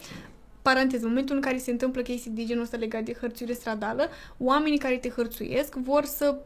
paranteză, 0.63 1.03
în 1.03 1.09
momentul 1.09 1.35
în 1.37 1.41
care 1.43 1.59
se 1.59 1.71
întâmplă 1.71 2.03
chestii 2.03 2.31
de 2.31 2.45
genul 2.45 2.63
ăsta 2.63 2.77
legat 2.77 3.03
de 3.03 3.17
hărțuire 3.21 3.53
stradală, 3.53 4.09
oamenii 4.39 4.79
care 4.79 4.97
te 4.97 5.09
hărțuiesc 5.09 5.75
vor 5.75 6.05
să 6.05 6.37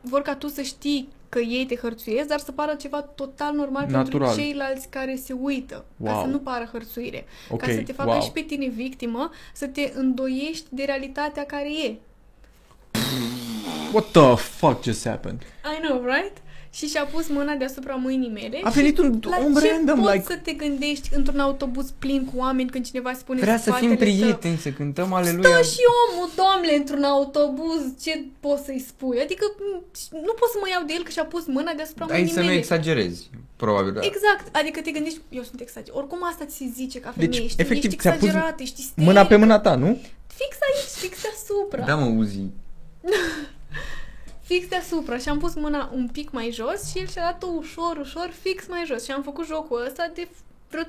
vor 0.00 0.22
ca 0.22 0.34
tu 0.34 0.48
să 0.48 0.62
știi 0.62 1.08
că 1.28 1.38
ei 1.38 1.66
te 1.66 1.76
hărțuiesc, 1.76 2.28
dar 2.28 2.38
să 2.38 2.52
pară 2.52 2.74
ceva 2.74 3.02
total 3.02 3.54
normal 3.54 3.86
Natural. 3.90 4.04
pentru 4.28 4.42
ceilalți 4.42 4.88
care 4.88 5.16
se 5.16 5.32
uită, 5.32 5.74
ca 6.04 6.12
Wow. 6.12 6.20
să 6.22 6.26
nu 6.26 6.38
pară 6.38 6.68
hărțuire. 6.72 7.24
Ok, 7.50 7.60
Ca 7.60 7.66
să 7.72 7.82
te 7.82 7.92
facă 7.92 8.10
wow. 8.10 8.20
și 8.20 8.30
pe 8.30 8.40
tine 8.40 8.68
victimă, 8.68 9.30
să 9.52 9.66
te 9.66 9.92
îndoiești 9.94 10.66
de 10.68 10.84
realitatea 10.84 11.44
care 11.44 11.68
e. 11.84 11.94
What 13.92 14.06
the 14.12 14.34
fuck 14.36 14.82
just 14.82 15.06
happened? 15.06 15.42
I 15.64 15.80
know, 15.86 16.04
right? 16.04 16.36
Și 16.76 16.86
și-a 16.86 17.04
pus 17.04 17.28
mâna 17.28 17.54
deasupra 17.54 17.94
mâinii 17.94 18.28
mele. 18.30 18.60
A 18.62 18.68
și 18.70 18.76
venit 18.76 18.98
un 18.98 19.20
la 19.30 19.38
om 19.44 19.54
ce 19.54 19.70
random, 19.70 20.00
poți 20.00 20.12
like- 20.12 20.24
să 20.28 20.36
te 20.42 20.52
gândești 20.52 21.08
într-un 21.12 21.38
autobuz 21.38 21.90
plin 21.98 22.24
cu 22.24 22.32
oameni 22.38 22.70
când 22.70 22.84
cineva 22.86 23.12
spune 23.12 23.40
Vrea 23.40 23.56
să 23.58 23.62
fim 23.62 23.72
spatele 23.72 23.94
tău? 23.94 24.06
prieteni, 24.06 24.56
să 24.56 24.70
cântăm 24.70 25.12
aleluia. 25.12 25.48
Stă 25.54 25.62
și 25.72 25.80
omul, 26.02 26.28
domnule, 26.42 26.76
într-un 26.76 27.02
autobuz, 27.02 27.82
ce 28.02 28.24
poți 28.40 28.64
să-i 28.64 28.84
spui? 28.88 29.20
Adică 29.20 29.44
m, 29.58 29.84
nu 30.28 30.32
pot 30.40 30.48
să 30.54 30.58
mă 30.60 30.66
iau 30.70 30.82
de 30.86 30.92
el 30.96 31.02
că 31.02 31.10
și-a 31.10 31.24
pus 31.24 31.46
mâna 31.46 31.72
deasupra 31.76 32.04
Ai 32.04 32.10
mâinii 32.12 32.32
să 32.32 32.40
nu 32.40 32.46
mele. 32.46 32.58
exagerezi, 32.58 33.30
probabil. 33.56 33.92
da. 33.92 34.00
Exact, 34.10 34.56
adică 34.56 34.80
te 34.80 34.90
gândești, 34.90 35.18
eu 35.28 35.42
sunt 35.42 35.60
exagerat. 35.60 35.96
Oricum 36.00 36.18
asta 36.30 36.44
ți 36.44 36.56
se 36.56 36.64
zice 36.74 36.98
ca 37.00 37.12
Deci, 37.16 37.24
femeie, 37.34 37.48
știi? 37.48 37.64
efectiv, 37.64 37.90
ești 37.90 38.00
ți-a 38.02 38.12
pus 38.12 38.22
exagerat, 38.22 38.60
ești 38.60 38.80
isterică. 38.80 39.06
Mâna 39.12 39.26
pe 39.26 39.36
mâna 39.36 39.58
ta, 39.58 39.74
nu? 39.74 39.90
Fix 40.40 40.52
aici, 40.66 40.90
fix 41.02 41.14
deasupra. 41.22 41.82
Da, 41.88 41.94
mă, 41.96 42.06
Uzi. 42.20 42.40
Fix 44.46 44.68
deasupra 44.68 45.18
și 45.18 45.28
am 45.28 45.38
pus 45.38 45.54
mâna 45.54 45.90
un 45.94 46.08
pic 46.12 46.30
mai 46.30 46.50
jos 46.52 46.90
și 46.90 46.98
el 46.98 47.06
și-a 47.06 47.22
dat-o 47.22 47.46
ușor, 47.56 47.96
ușor, 48.00 48.30
fix 48.40 48.66
mai 48.68 48.84
jos 48.86 49.04
și 49.04 49.10
am 49.10 49.22
făcut 49.22 49.46
jocul 49.46 49.84
ăsta 49.86 50.10
de 50.14 50.28
vreo 50.70 50.82
3-4 50.82 50.86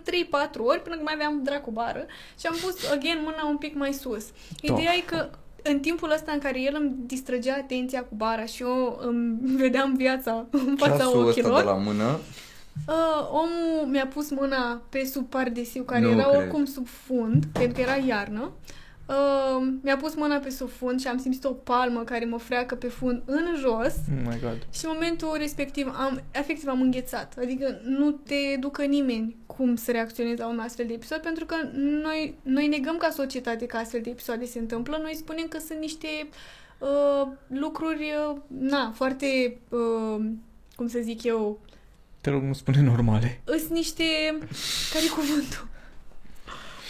ori 0.58 0.82
până 0.82 0.96
când 0.96 1.06
mai 1.06 1.14
aveam 1.14 1.44
dracu 1.44 1.72
bară 1.72 2.06
și 2.40 2.46
am 2.46 2.56
pus, 2.62 2.92
again, 2.92 3.20
mâna 3.24 3.46
un 3.50 3.58
pic 3.58 3.76
mai 3.76 3.94
sus. 3.94 4.26
Ideea 4.62 4.94
e 4.94 5.00
că 5.06 5.30
în 5.62 5.80
timpul 5.80 6.12
ăsta 6.12 6.32
în 6.32 6.40
care 6.40 6.62
el 6.62 6.76
îmi 6.80 6.96
distrăgea 7.06 7.54
atenția 7.54 8.02
cu 8.04 8.16
bara 8.16 8.46
și 8.46 8.62
eu 8.62 9.00
îmi 9.02 9.38
vedeam 9.56 9.96
viața 9.96 10.46
în 10.52 10.76
fața 10.78 10.98
Ceasul 10.98 11.28
ăsta 11.28 11.30
ochilor, 11.30 11.60
de 11.60 11.66
la 11.66 11.74
mână. 11.74 12.20
Uh, 12.88 13.30
omul 13.32 13.88
mi-a 13.92 14.08
pus 14.08 14.30
mâna 14.30 14.82
pe 14.90 15.06
sub 15.06 15.30
pardesiu, 15.30 15.84
care 15.84 16.02
Nu 16.02 16.10
era 16.10 16.24
cred. 16.24 16.40
oricum 16.40 16.66
sub 16.66 16.88
fund, 16.88 17.46
pentru 17.52 17.74
că 17.74 17.82
era 17.82 17.96
iarnă. 17.96 18.42
Uh, 18.42 18.76
mi-a 19.82 19.98
pus 19.98 20.16
mâna 20.16 20.38
pe 20.38 20.50
sub 20.50 20.70
fund 20.70 21.00
și 21.00 21.08
am 21.08 21.18
simțit 21.18 21.44
o 21.44 21.52
palmă 21.52 22.04
care 22.04 22.26
mă 22.26 22.38
freacă 22.38 22.76
pe 22.76 22.88
fund 22.88 23.22
în 23.26 23.46
jos 23.58 23.94
Oh 23.96 24.22
my 24.26 24.40
god. 24.42 24.68
și 24.74 24.86
în 24.86 24.92
momentul 24.94 25.36
respectiv 25.38 25.88
am, 25.98 26.22
efectiv 26.32 26.68
am 26.68 26.82
înghețat. 26.82 27.34
Adică 27.38 27.80
nu 27.84 28.12
te 28.12 28.36
educă 28.36 28.84
nimeni 28.84 29.36
cum 29.46 29.76
să 29.76 29.92
reacționezi 29.92 30.40
la 30.40 30.48
un 30.48 30.60
astfel 30.60 30.86
de 30.88 30.94
episod, 30.94 31.18
pentru 31.18 31.46
că 31.46 31.56
noi, 31.74 32.38
noi 32.42 32.68
negăm 32.68 32.98
ca 32.98 33.10
societate 33.10 33.66
că 33.66 33.78
astfel 33.78 34.02
de 34.02 34.10
episoade 34.10 34.46
se 34.46 34.60
întâmplă. 34.60 35.00
Noi 35.02 35.16
spunem 35.16 35.46
că 35.48 35.58
sunt 35.68 35.80
niște 35.80 36.08
uh, 36.80 37.28
lucruri, 37.48 38.14
uh, 38.30 38.38
na, 38.48 38.92
foarte, 38.96 39.58
uh, 39.70 40.26
cum 40.76 40.88
să 40.88 41.00
zic 41.02 41.24
eu, 41.24 41.60
Te 42.22 42.30
rog, 42.30 42.42
nu 42.42 42.54
spune 42.54 42.82
normale. 42.82 43.42
Sunt 43.46 43.70
niște... 43.70 44.04
care 44.94 45.06
cuvântul? 45.16 45.68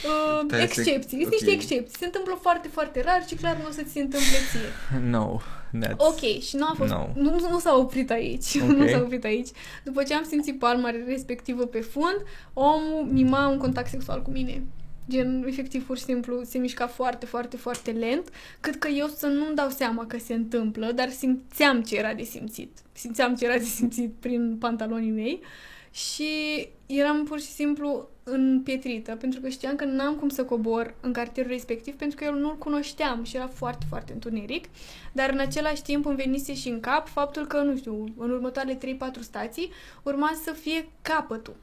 Uh, 0.05 0.43
Stai 0.47 0.59
să- 0.59 0.63
excepții. 0.63 1.17
Sunt 1.21 1.25
ok. 1.25 1.31
niște 1.39 1.51
excepții. 1.51 1.97
Se 1.99 2.05
întâmplă 2.05 2.37
foarte, 2.41 2.67
foarte 2.67 3.01
rar 3.01 3.23
și 3.27 3.35
clar 3.35 3.57
nu 3.57 3.67
o 3.67 3.71
să 3.71 3.81
ți 3.81 3.91
se 3.91 3.99
întâmple 3.99 4.37
ție. 4.51 4.99
No, 5.09 5.37
that's... 5.85 5.95
Ok, 5.97 6.19
și 6.41 6.55
nu 6.55 6.65
a 6.65 6.73
fost... 6.77 6.91
No. 6.91 7.07
Nu, 7.15 7.47
nu 7.49 7.59
s-a 7.59 7.75
oprit 7.77 8.11
aici. 8.11 8.55
Ok. 8.61 8.67
nu 8.75 8.87
s-a 8.87 8.97
oprit 8.97 9.23
aici. 9.23 9.47
După 9.83 10.03
ce 10.03 10.13
am 10.13 10.23
simțit 10.23 10.59
palma 10.59 10.89
respectivă 11.07 11.65
pe 11.65 11.79
fund, 11.79 12.17
omul 12.53 13.07
mima 13.11 13.47
un 13.47 13.57
contact 13.57 13.89
sexual 13.89 14.21
cu 14.21 14.29
mine. 14.31 14.63
Gen, 15.09 15.43
efectiv, 15.47 15.85
pur 15.85 15.97
și 15.97 16.03
simplu, 16.03 16.41
se 16.43 16.57
mișca 16.57 16.87
foarte, 16.87 17.25
foarte, 17.25 17.57
foarte 17.57 17.91
lent, 17.91 18.29
cât 18.59 18.75
că 18.75 18.87
eu 18.87 19.07
să 19.07 19.27
nu-mi 19.27 19.55
dau 19.55 19.69
seama 19.69 20.05
că 20.05 20.17
se 20.17 20.33
întâmplă, 20.33 20.91
dar 20.91 21.09
simțeam 21.09 21.81
ce 21.81 21.97
era 21.97 22.13
de 22.13 22.23
simțit. 22.23 22.77
Simțeam 22.91 23.35
ce 23.35 23.45
era 23.45 23.57
de 23.57 23.63
simțit 23.63 24.13
prin 24.19 24.57
pantalonii 24.59 25.11
mei 25.11 25.41
și 25.91 26.27
eram 26.85 27.23
pur 27.23 27.39
și 27.39 27.45
simplu 27.47 28.09
împietrită, 28.29 29.15
pentru 29.15 29.39
că 29.39 29.49
știam 29.49 29.75
că 29.75 29.85
n-am 29.85 30.15
cum 30.15 30.29
să 30.29 30.43
cobor 30.43 30.95
în 31.01 31.11
cartierul 31.11 31.51
respectiv, 31.51 31.95
pentru 31.95 32.17
că 32.17 32.23
eu 32.23 32.33
nu-l 32.33 32.57
cunoșteam 32.57 33.23
și 33.23 33.35
era 33.35 33.47
foarte, 33.47 33.85
foarte 33.89 34.13
întuneric, 34.13 34.65
dar 35.11 35.29
în 35.29 35.39
același 35.39 35.81
timp 35.81 36.05
îmi 36.05 36.15
venise 36.15 36.53
și 36.53 36.69
în 36.69 36.79
cap 36.79 37.07
faptul 37.07 37.47
că, 37.47 37.61
nu 37.61 37.77
știu, 37.77 38.03
în 38.17 38.29
următoarele 38.29 38.77
3-4 38.77 39.19
stații 39.19 39.71
urma 40.03 40.31
să 40.43 40.51
fie 40.51 40.89
capătul 41.01 41.55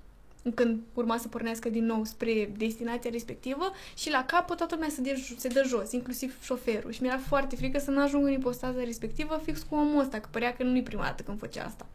când 0.55 0.81
urma 0.95 1.17
să 1.17 1.29
pornească 1.29 1.69
din 1.69 1.85
nou 1.85 2.05
spre 2.05 2.53
destinația 2.57 3.11
respectivă 3.11 3.73
și 3.97 4.11
la 4.11 4.25
capăt 4.25 4.57
toată 4.57 4.75
lumea 4.75 4.91
se, 4.91 5.01
de, 5.01 5.35
se 5.37 5.49
dă 5.49 5.63
jos, 5.67 5.93
inclusiv 5.93 6.37
șoferul. 6.43 6.93
Și 6.93 7.03
mi-era 7.03 7.19
foarte 7.19 7.57
frică 7.57 7.79
să 7.79 7.91
nu 7.91 8.03
ajung 8.03 8.27
în 8.27 8.33
ipostaza 8.33 8.85
respectivă 8.85 9.41
fix 9.45 9.63
cu 9.63 9.75
omul 9.75 10.01
ăsta, 10.01 10.21
că 10.21 10.29
părea 10.31 10.55
că 10.55 10.63
nu-i 10.63 10.83
prima 10.83 11.03
dată 11.03 11.23
când 11.23 11.39
făcea 11.39 11.65
asta. 11.65 11.87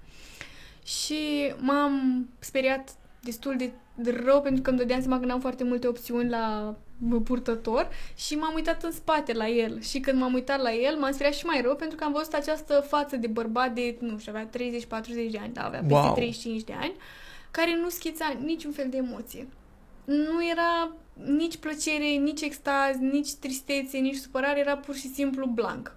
Și 0.84 1.54
m-am 1.58 2.28
speriat 2.40 2.96
destul 3.22 3.56
de 3.58 3.72
de 4.02 4.22
rău 4.26 4.42
pentru 4.42 4.62
că 4.62 4.70
îmi 4.70 4.80
dădeam 4.80 5.00
seama 5.02 5.20
că 5.20 5.26
n-am 5.26 5.40
foarte 5.40 5.64
multe 5.64 5.88
opțiuni 5.88 6.30
la 6.30 6.76
purtător 7.24 7.90
și 8.16 8.36
m-am 8.36 8.54
uitat 8.54 8.84
în 8.84 8.92
spate 8.92 9.34
la 9.34 9.48
el 9.48 9.82
și 9.82 10.00
când 10.00 10.20
m-am 10.20 10.34
uitat 10.34 10.62
la 10.62 10.74
el 10.74 10.98
m-am 10.98 11.12
speriat 11.12 11.34
și 11.34 11.46
mai 11.46 11.62
rău 11.62 11.76
pentru 11.76 11.98
că 11.98 12.04
am 12.04 12.12
văzut 12.12 12.34
această 12.34 12.86
față 12.88 13.16
de 13.16 13.28
bărbat 13.28 13.74
de, 13.74 13.96
nu 14.00 14.18
știu, 14.18 14.32
avea 14.36 14.50
30-40 14.50 14.52
de 15.32 15.40
ani, 15.42 15.54
da, 15.54 15.66
avea 15.66 15.80
peste 15.80 15.94
Wow. 15.94 16.14
35 16.14 16.64
de 16.64 16.74
ani, 16.74 16.94
care 17.52 17.76
nu 17.82 17.90
schița 17.90 18.38
niciun 18.44 18.72
fel 18.72 18.88
de 18.90 18.98
emoție. 18.98 19.48
Nu 20.06 20.48
era 20.50 20.92
nici 21.26 21.58
plăcere, 21.58 22.06
nici 22.06 22.42
extaz, 22.42 22.96
nici 23.00 23.34
tristețe, 23.34 23.98
nici 23.98 24.16
supărare, 24.16 24.60
era 24.60 24.78
pur 24.78 24.96
și 24.96 25.14
simplu 25.14 25.46
blank. 25.46 25.96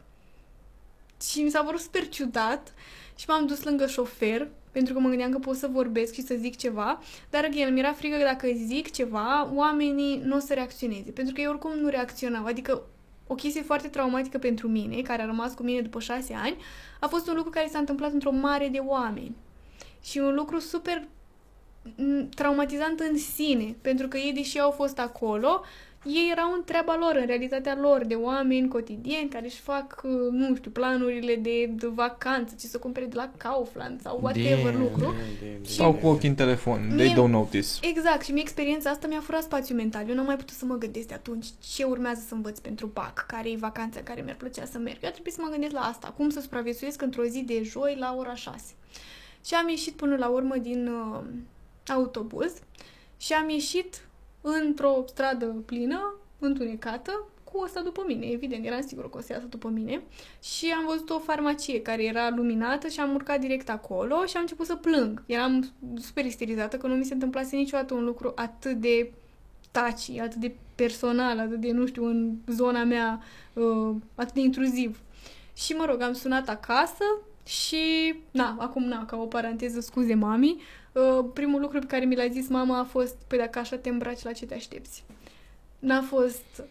Și 1.30 1.42
mi 1.42 1.50
s-a 1.50 1.62
părut 1.62 1.80
super 1.80 2.08
ciudat 2.08 2.74
și 3.16 3.24
m-am 3.28 3.46
dus 3.46 3.62
lângă 3.62 3.86
șofer 3.86 4.48
pentru 4.72 4.94
că 4.94 5.00
mă 5.00 5.08
gândeam 5.08 5.30
că 5.30 5.38
pot 5.38 5.56
să 5.56 5.68
vorbesc 5.72 6.12
și 6.12 6.22
să 6.22 6.34
zic 6.38 6.56
ceva, 6.56 7.00
dar 7.30 7.44
again, 7.44 7.72
mi-era 7.72 7.92
frică 7.92 8.16
că 8.16 8.22
dacă 8.22 8.48
zic 8.66 8.90
ceva, 8.90 9.50
oamenii 9.54 10.20
nu 10.24 10.36
o 10.36 10.38
să 10.38 10.54
reacționeze, 10.54 11.10
pentru 11.10 11.34
că 11.34 11.40
eu 11.40 11.50
oricum 11.50 11.78
nu 11.78 11.88
reacționam, 11.88 12.46
adică 12.46 12.82
o 13.26 13.34
chestie 13.34 13.62
foarte 13.62 13.88
traumatică 13.88 14.38
pentru 14.38 14.68
mine, 14.68 15.02
care 15.02 15.22
a 15.22 15.26
rămas 15.26 15.54
cu 15.54 15.62
mine 15.62 15.80
după 15.80 16.00
șase 16.00 16.34
ani, 16.34 16.56
a 17.00 17.06
fost 17.06 17.28
un 17.28 17.34
lucru 17.36 17.50
care 17.50 17.68
s-a 17.68 17.78
întâmplat 17.78 18.12
într-o 18.12 18.30
mare 18.30 18.68
de 18.68 18.78
oameni. 18.78 19.36
Și 20.02 20.18
un 20.18 20.34
lucru 20.34 20.58
super 20.58 21.04
m, 21.96 22.28
traumatizant 22.28 23.00
în 23.00 23.18
sine, 23.18 23.76
pentru 23.80 24.08
că 24.08 24.16
ei, 24.16 24.32
deși 24.32 24.60
au 24.60 24.70
fost 24.70 24.98
acolo, 24.98 25.62
ei 26.04 26.28
erau 26.30 26.52
în 26.52 26.62
treaba 26.64 26.96
lor, 26.96 27.16
în 27.16 27.26
realitatea 27.26 27.78
lor, 27.80 28.04
de 28.04 28.14
oameni 28.14 28.68
cotidieni 28.68 29.28
care 29.28 29.44
își 29.44 29.60
fac, 29.60 30.00
uh, 30.04 30.10
nu 30.30 30.54
știu, 30.56 30.70
planurile 30.70 31.34
de, 31.34 31.66
de 31.66 31.86
vacanță, 31.86 32.54
ce 32.60 32.66
să 32.66 32.78
cumpere 32.78 33.06
de 33.06 33.16
la 33.16 33.30
Kaufland 33.36 34.00
sau 34.00 34.18
whatever 34.22 34.72
Damn, 34.72 34.78
lucru. 34.82 35.00
damn, 35.00 35.14
damn, 35.42 35.64
Stau 35.64 35.90
damn. 35.90 36.02
cu 36.02 36.06
ochii 36.08 36.28
în 36.28 36.34
telefon. 36.34 36.92
They 36.96 37.06
Mie- 37.08 37.14
don't 37.22 37.30
notice. 37.30 37.68
Exact, 37.82 38.24
și 38.24 38.32
mie 38.32 38.42
experiența 38.42 38.90
asta 38.90 39.06
mi-a 39.06 39.20
furat 39.20 39.42
spațiu 39.42 39.74
mental. 39.74 40.08
Eu 40.08 40.14
n-am 40.14 40.24
mai 40.26 40.36
putut 40.36 40.56
să 40.56 40.64
mă 40.64 40.74
gândesc 40.74 41.06
de 41.08 41.14
atunci 41.14 41.46
ce 41.74 41.84
urmează 41.84 42.22
să 42.28 42.34
învăț 42.34 42.58
pentru 42.58 42.86
BAC, 42.86 43.24
care 43.26 43.50
e 43.50 43.56
vacanța 43.56 43.98
în 43.98 44.04
care 44.04 44.20
mi-ar 44.20 44.36
plăcea 44.36 44.64
să 44.64 44.78
merg. 44.78 44.98
Eu 45.02 45.08
a 45.08 45.12
trebuit 45.12 45.34
să 45.34 45.40
mă 45.44 45.50
gândesc 45.50 45.72
la 45.72 45.80
asta, 45.80 46.14
cum 46.16 46.30
să 46.30 46.40
supraviețuiesc 46.40 47.02
într-o 47.02 47.24
zi 47.24 47.40
de 47.42 47.62
joi 47.62 47.96
la 47.98 48.14
ora 48.18 48.34
6. 48.34 48.62
Și 49.46 49.54
am 49.54 49.68
ieșit 49.68 49.92
până 49.94 50.16
la 50.16 50.28
urmă 50.28 50.56
din 50.56 50.88
uh, 50.88 51.20
autobuz 51.88 52.52
și 53.16 53.32
am 53.32 53.48
ieșit 53.48 54.00
într-o 54.42 55.04
stradă 55.06 55.46
plină, 55.46 56.14
întunecată, 56.38 57.26
cu 57.44 57.52
cu 57.52 57.62
ăsta 57.64 57.80
după 57.80 58.04
mine, 58.06 58.26
evident, 58.26 58.66
eram 58.66 58.80
sigură 58.86 59.08
că 59.08 59.18
o 59.18 59.20
să 59.20 59.32
iasă 59.32 59.46
după 59.46 59.68
mine. 59.68 60.02
Și 60.42 60.72
am 60.76 60.84
văzut 60.86 61.10
o 61.10 61.18
farmacie 61.18 61.82
care 61.82 62.04
era 62.04 62.30
luminată 62.36 62.88
și 62.88 63.00
am 63.00 63.14
urcat 63.14 63.40
direct 63.40 63.68
acolo 63.70 64.24
și 64.24 64.36
am 64.36 64.42
început 64.42 64.66
să 64.66 64.74
plâng. 64.74 65.22
Eram 65.26 65.72
super 65.96 66.24
isterizată 66.24 66.76
că 66.76 66.86
nu 66.86 66.94
mi 66.94 67.04
se 67.04 67.12
întâmplase 67.12 67.56
niciodată 67.56 67.94
un 67.94 68.04
lucru 68.04 68.32
atât 68.34 68.76
de 68.76 69.12
taci, 69.70 70.18
atât 70.18 70.40
de 70.40 70.54
personal, 70.74 71.38
atât 71.38 71.60
de, 71.60 71.70
nu 71.70 71.86
știu, 71.86 72.04
în 72.04 72.34
zona 72.46 72.84
mea, 72.84 73.20
uh, 73.52 73.94
atât 74.14 74.34
de 74.34 74.40
intruziv. 74.40 75.00
Și 75.56 75.72
mă 75.72 75.84
rog, 75.84 76.02
am 76.02 76.12
sunat 76.12 76.48
acasă 76.48 77.04
și, 77.46 78.14
na, 78.30 78.56
acum, 78.58 78.84
na, 78.84 79.04
ca 79.04 79.16
o 79.16 79.26
paranteză, 79.26 79.80
scuze 79.80 80.14
mami, 80.14 80.50
uh, 80.50 80.81
primul 81.32 81.60
lucru 81.60 81.78
pe 81.78 81.86
care 81.86 82.04
mi 82.04 82.16
l-a 82.16 82.28
zis 82.28 82.48
mama 82.48 82.78
a 82.78 82.84
fost, 82.84 83.16
păi 83.26 83.38
dacă 83.38 83.58
așa 83.58 83.76
te 83.76 83.88
îmbraci, 83.88 84.22
la 84.22 84.32
ce 84.32 84.46
te 84.46 84.54
aștepți? 84.54 85.04
N-a 85.78 86.02
fost 86.02 86.62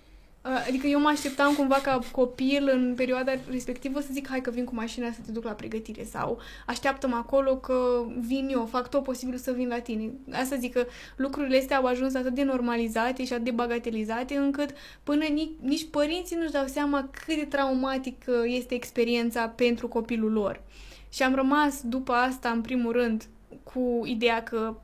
Adică 0.67 0.87
eu 0.87 0.99
mă 0.99 1.07
așteptam 1.07 1.53
cumva 1.53 1.75
ca 1.75 1.99
copil 2.11 2.69
în 2.73 2.93
perioada 2.95 3.31
respectivă 3.49 3.99
să 3.99 4.07
zic 4.11 4.27
hai 4.27 4.41
că 4.41 4.49
vin 4.49 4.65
cu 4.65 4.75
mașina 4.75 5.11
să 5.11 5.19
te 5.25 5.31
duc 5.31 5.43
la 5.43 5.51
pregătire 5.51 6.03
sau 6.03 6.39
așteaptă-mă 6.65 7.15
acolo 7.15 7.55
că 7.55 8.05
vin 8.19 8.49
eu, 8.51 8.65
fac 8.65 8.89
tot 8.89 9.03
posibil 9.03 9.37
să 9.37 9.51
vin 9.51 9.67
la 9.67 9.79
tine. 9.79 10.11
Asta 10.31 10.55
zic 10.55 10.73
că 10.73 10.85
lucrurile 11.15 11.57
astea 11.57 11.77
au 11.77 11.85
ajuns 11.85 12.15
atât 12.15 12.33
de 12.33 12.43
normalizate 12.43 13.25
și 13.25 13.33
atât 13.33 13.45
de 13.45 13.51
bagatelizate 13.51 14.35
încât 14.35 14.69
până 15.03 15.25
nici, 15.25 15.51
nici 15.59 15.87
părinții 15.89 16.35
nu-și 16.35 16.51
dau 16.51 16.67
seama 16.67 17.09
cât 17.25 17.35
de 17.35 17.45
traumatic 17.45 18.25
este 18.45 18.73
experiența 18.73 19.47
pentru 19.47 19.87
copilul 19.87 20.31
lor. 20.31 20.61
Și 21.09 21.23
am 21.23 21.35
rămas 21.35 21.81
după 21.83 22.11
asta, 22.11 22.49
în 22.49 22.61
primul 22.61 22.91
rând, 22.91 23.23
cu 23.63 24.01
ideea 24.05 24.43
că 24.43 24.75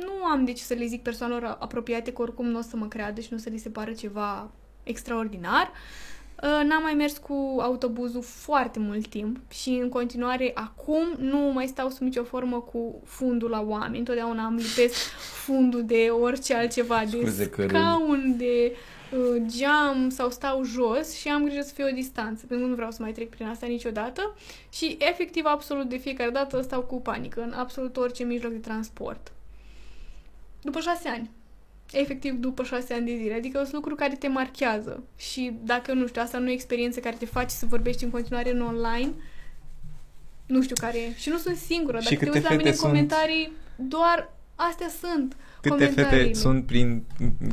nu 0.00 0.24
am 0.32 0.44
de 0.44 0.52
ce 0.52 0.62
să 0.62 0.74
le 0.74 0.86
zic 0.86 1.02
persoanelor 1.02 1.56
apropiate 1.60 2.12
că 2.12 2.22
oricum 2.22 2.46
nu 2.46 2.58
o 2.58 2.62
să 2.62 2.76
mă 2.76 2.86
creadă 2.86 3.20
și 3.20 3.28
nu 3.30 3.36
o 3.36 3.40
să 3.40 3.48
li 3.48 3.58
se 3.58 3.68
pară 3.68 3.92
ceva 3.92 4.50
extraordinar. 4.82 5.66
Uh, 5.66 6.19
n-am 6.42 6.82
mai 6.82 6.94
mers 6.94 7.18
cu 7.18 7.58
autobuzul 7.60 8.22
foarte 8.22 8.78
mult 8.78 9.06
timp 9.06 9.38
și 9.50 9.68
în 9.68 9.88
continuare 9.88 10.50
acum 10.54 11.14
nu 11.18 11.38
mai 11.38 11.66
stau 11.66 11.88
sub 11.88 12.02
nicio 12.02 12.22
formă 12.22 12.60
cu 12.60 13.02
fundul 13.04 13.50
la 13.50 13.60
oameni. 13.60 13.98
Întotdeauna 13.98 14.44
am 14.44 14.54
lipesc 14.54 14.94
fundul 15.44 15.84
de 15.84 16.08
orice 16.20 16.54
altceva, 16.54 17.04
Scuze 17.06 17.50
de 17.56 17.66
scaun, 17.68 18.34
de 18.36 18.76
uh, 19.12 19.42
geam 19.46 20.08
sau 20.08 20.30
stau 20.30 20.64
jos 20.64 21.14
și 21.14 21.28
am 21.28 21.44
grijă 21.44 21.60
să 21.60 21.74
fie 21.74 21.84
o 21.84 21.94
distanță, 21.94 22.46
pentru 22.46 22.64
că 22.64 22.70
nu 22.70 22.76
vreau 22.76 22.90
să 22.90 23.02
mai 23.02 23.12
trec 23.12 23.28
prin 23.28 23.46
asta 23.46 23.66
niciodată 23.66 24.36
și 24.72 24.96
efectiv 24.98 25.44
absolut 25.46 25.88
de 25.88 25.96
fiecare 25.96 26.30
dată 26.30 26.60
stau 26.60 26.80
cu 26.80 27.00
panică 27.00 27.42
în 27.42 27.52
absolut 27.52 27.96
orice 27.96 28.24
mijloc 28.24 28.52
de 28.52 28.58
transport. 28.58 29.32
După 30.62 30.80
șase 30.80 31.08
ani 31.08 31.30
efectiv 31.92 32.34
după 32.34 32.62
șase 32.62 32.94
ani 32.94 33.06
de 33.06 33.16
zile. 33.16 33.34
Adică 33.34 33.58
sunt 33.58 33.72
lucruri 33.72 33.96
care 33.96 34.14
te 34.14 34.28
marchează. 34.28 35.02
Și 35.16 35.52
dacă, 35.62 35.92
nu 35.92 36.06
știu, 36.06 36.22
asta 36.22 36.38
nu 36.38 36.48
e 36.48 36.52
experiență 36.52 37.00
care 37.00 37.16
te 37.18 37.26
face 37.26 37.54
să 37.54 37.66
vorbești 37.66 38.04
în 38.04 38.10
continuare 38.10 38.50
în 38.50 38.60
online, 38.60 39.12
nu 40.46 40.62
știu 40.62 40.74
care 40.80 40.98
e. 40.98 41.14
Și 41.16 41.28
nu 41.28 41.36
sunt 41.36 41.56
singură. 41.56 41.98
Dacă 42.02 42.24
te 42.24 42.30
uiți 42.30 42.50
la 42.50 42.56
mine 42.56 42.70
în 42.70 42.76
comentarii, 42.76 43.52
doar 43.76 44.32
astea 44.54 44.88
sunt. 44.88 45.36
Câte 45.60 45.86
fete 45.86 46.32
sunt 46.32 46.66
prin, 46.66 47.02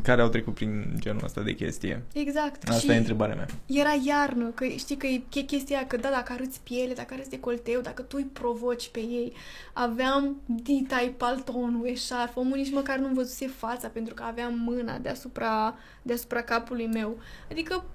care 0.04 0.22
au 0.22 0.30
trecut 0.30 0.54
prin 0.54 0.96
genul 1.00 1.22
ăsta 1.24 1.42
de 1.42 1.56
chestie? 1.56 2.04
Exact. 2.14 2.70
Asta 2.70 2.80
și 2.80 2.92
e 2.92 2.98
întrebarea 2.98 3.36
mea. 3.36 3.48
Era 3.66 3.96
iarnă, 4.06 4.46
că 4.46 4.66
știi 4.66 4.98
că 4.98 5.08
e 5.08 5.42
chestia 5.42 5.88
că 5.88 5.98
da, 5.98 6.10
dacă 6.10 6.34
arăți 6.34 6.60
piele, 6.64 6.94
dacă 6.94 7.14
arăți 7.14 7.30
decolteu, 7.30 7.82
dacă 7.82 8.02
tu 8.02 8.16
îi 8.20 8.30
provoci 8.34 8.90
pe 8.90 9.00
ei. 9.00 9.34
Aveam 9.74 10.42
dita 10.46 11.12
paltonul, 11.18 11.88
eșarf, 11.88 12.36
omul 12.36 12.58
nici 12.58 12.72
măcar 12.72 12.98
nu-mi 12.98 13.16
văzuse 13.16 13.48
fața 13.48 13.88
pentru 13.88 14.14
că 14.14 14.24
aveam 14.24 14.60
mâna 14.66 14.98
deasupra, 14.98 15.76
deasupra 16.02 16.42
capului 16.42 16.88
meu. 16.88 17.18
Adică 17.52 17.86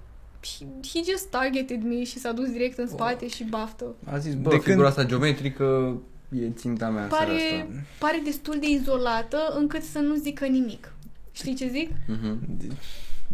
he 0.93 1.01
just 1.11 1.29
targeted 1.29 1.83
me 1.83 2.03
și 2.03 2.19
s-a 2.19 2.31
dus 2.31 2.49
direct 2.51 2.77
în 2.77 2.87
spate 2.87 3.17
wow. 3.19 3.29
și 3.29 3.43
baftă. 3.43 3.95
A 4.11 4.17
zis, 4.17 4.33
bă, 4.33 4.49
de 4.49 4.55
figura 4.55 4.75
când... 4.75 4.87
asta 4.87 5.03
geometrică 5.03 5.97
e 6.35 6.49
ținta 6.49 6.89
mea 6.89 7.05
pare, 7.05 7.31
asta. 7.31 7.67
pare 7.99 8.21
destul 8.23 8.57
de 8.59 8.67
izolată 8.69 9.37
încât 9.57 9.83
să 9.83 9.99
nu 9.99 10.15
zică 10.15 10.45
nimic. 10.45 10.93
Știi 11.31 11.55
ce 11.55 11.67
zic? 11.67 11.89
Mm-hmm. 11.89 12.71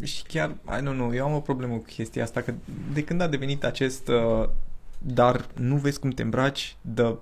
Și 0.04 0.24
chiar, 0.24 0.50
I 0.50 0.82
don't 0.82 0.94
know, 0.94 1.14
eu 1.14 1.26
am 1.26 1.34
o 1.34 1.40
problemă 1.40 1.76
cu 1.76 1.84
chestia 1.84 2.24
asta, 2.24 2.42
că 2.42 2.54
de 2.94 3.04
când 3.04 3.22
a 3.22 3.28
devenit 3.28 3.64
acest 3.64 4.08
uh, 4.08 4.50
dar 4.98 5.48
nu 5.56 5.76
vezi 5.76 6.00
cum 6.00 6.10
te 6.10 6.22
îmbraci, 6.22 6.76
the 6.94 7.16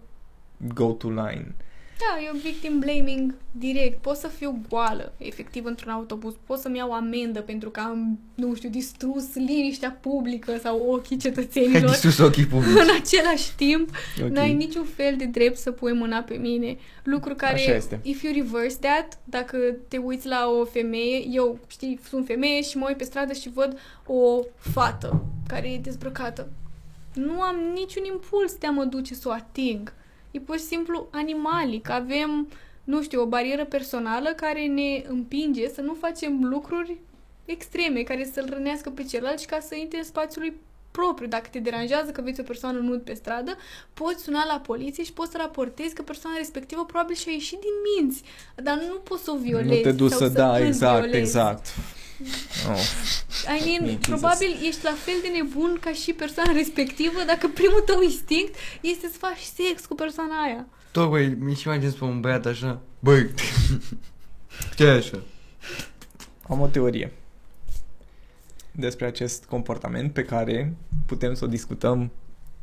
go-to 0.73 1.09
line. 1.09 1.55
Da, 1.97 2.23
e 2.25 2.31
un 2.31 2.39
victim 2.39 2.79
blaming 2.79 3.33
direct. 3.51 4.01
Pot 4.01 4.15
să 4.15 4.27
fiu 4.27 4.61
goală, 4.69 5.13
efectiv, 5.17 5.65
într-un 5.65 5.91
autobuz. 5.91 6.33
Pot 6.45 6.59
să-mi 6.59 6.77
iau 6.77 6.91
amendă 6.91 7.41
pentru 7.41 7.69
că 7.69 7.79
am, 7.79 8.19
nu 8.35 8.55
știu, 8.55 8.69
distrus 8.69 9.35
liniștea 9.35 9.97
publică 10.01 10.57
sau 10.63 10.85
ochii 10.89 11.17
cetățenilor. 11.17 11.81
Ai 11.81 11.89
distrus 11.89 12.17
ochii 12.17 12.45
publici. 12.51 12.71
În 12.71 12.89
același 13.01 13.55
timp, 13.55 13.89
okay. 14.17 14.29
n-ai 14.29 14.53
niciun 14.53 14.85
fel 14.95 15.15
de 15.17 15.25
drept 15.25 15.57
să 15.57 15.71
pui 15.71 15.93
mâna 15.93 16.19
pe 16.19 16.33
mine. 16.35 16.77
Lucru 17.03 17.35
care, 17.35 17.53
Așa 17.53 17.75
este. 17.75 17.99
if 18.03 18.23
you 18.23 18.33
reverse 18.33 18.77
that, 18.79 19.19
dacă 19.23 19.57
te 19.87 19.97
uiți 19.97 20.27
la 20.27 20.49
o 20.59 20.65
femeie, 20.65 21.25
eu, 21.31 21.59
știi, 21.67 21.99
sunt 22.09 22.25
femeie 22.25 22.61
și 22.61 22.77
mă 22.77 22.85
uit 22.87 22.97
pe 22.97 23.03
stradă 23.03 23.33
și 23.33 23.49
văd 23.49 23.77
o 24.05 24.39
fată 24.57 25.25
care 25.47 25.71
e 25.71 25.77
dezbrăcată. 25.77 26.49
Nu 27.13 27.41
am 27.41 27.55
niciun 27.73 28.03
impuls 28.03 28.55
de 28.55 28.67
a 28.67 28.71
mă 28.71 28.83
duce 28.83 29.13
să 29.13 29.27
o 29.27 29.31
ating 29.31 29.93
e 30.38 30.41
pur 30.45 30.57
și 30.57 30.63
simplu 30.63 31.07
animalic. 31.11 31.89
Avem, 31.89 32.47
nu 32.83 33.01
știu, 33.01 33.21
o 33.21 33.25
barieră 33.25 33.65
personală 33.65 34.29
care 34.29 34.65
ne 34.65 35.03
împinge 35.07 35.67
să 35.69 35.81
nu 35.81 35.93
facem 35.93 36.43
lucruri 36.43 36.97
extreme, 37.45 38.01
care 38.01 38.29
să-l 38.33 38.49
rănească 38.49 38.89
pe 38.89 39.03
celălalt 39.03 39.39
și 39.39 39.45
ca 39.45 39.59
să 39.59 39.75
intre 39.75 39.97
în 39.97 40.03
spațiul 40.03 40.43
lui 40.43 40.53
propriu. 40.91 41.27
Dacă 41.27 41.47
te 41.51 41.59
deranjează 41.59 42.11
că 42.11 42.21
vezi 42.21 42.39
o 42.39 42.43
persoană 42.43 42.79
nud 42.79 43.01
pe 43.01 43.13
stradă, 43.13 43.57
poți 43.93 44.23
suna 44.23 44.45
la 44.45 44.59
poliție 44.59 45.03
și 45.03 45.13
poți 45.13 45.31
să 45.31 45.38
raportezi 45.38 45.93
că 45.93 46.01
persoana 46.01 46.38
respectivă 46.38 46.85
probabil 46.85 47.15
și-a 47.15 47.31
ieșit 47.31 47.59
din 47.59 47.75
minți, 47.85 48.23
dar 48.55 48.75
nu 48.89 48.95
poți 48.95 49.23
să 49.23 49.31
o 49.31 49.38
violezi. 49.38 49.75
Nu 49.75 49.81
te 49.81 49.91
duci 49.91 50.11
să, 50.11 50.17
să 50.17 50.27
da, 50.27 50.65
exact, 50.65 50.99
violezi. 50.99 51.17
exact. 51.17 51.65
Oh. 52.70 52.82
I 53.59 53.80
mean, 53.80 53.97
probabil 53.97 54.57
ești 54.68 54.84
la 54.84 54.95
fel 55.05 55.13
de 55.22 55.28
nebun 55.28 55.78
ca 55.82 55.91
și 55.91 56.13
persoana 56.13 56.51
respectivă 56.51 57.20
dacă 57.26 57.47
primul 57.47 57.82
tău 57.86 58.01
instinct 58.01 58.55
este 58.82 59.07
să 59.07 59.18
faci 59.18 59.39
sex 59.39 59.86
cu 59.86 59.95
persoana 59.95 60.43
aia. 60.43 60.68
Tocmai, 60.91 61.38
mi-și 61.39 61.68
imaginez 61.68 61.93
pe 61.93 62.03
un 62.03 62.20
băiat 62.22 62.45
așa, 62.45 62.82
băi, 62.99 63.30
ce 64.76 64.84
e 64.84 64.89
așa? 64.89 65.20
Am 66.47 66.59
o 66.59 66.68
teorie 66.68 67.11
despre 68.72 69.05
acest 69.05 69.45
comportament 69.45 70.13
pe 70.13 70.24
care 70.24 70.76
putem 71.05 71.34
să 71.34 71.45
o 71.45 71.47
discutăm 71.47 72.11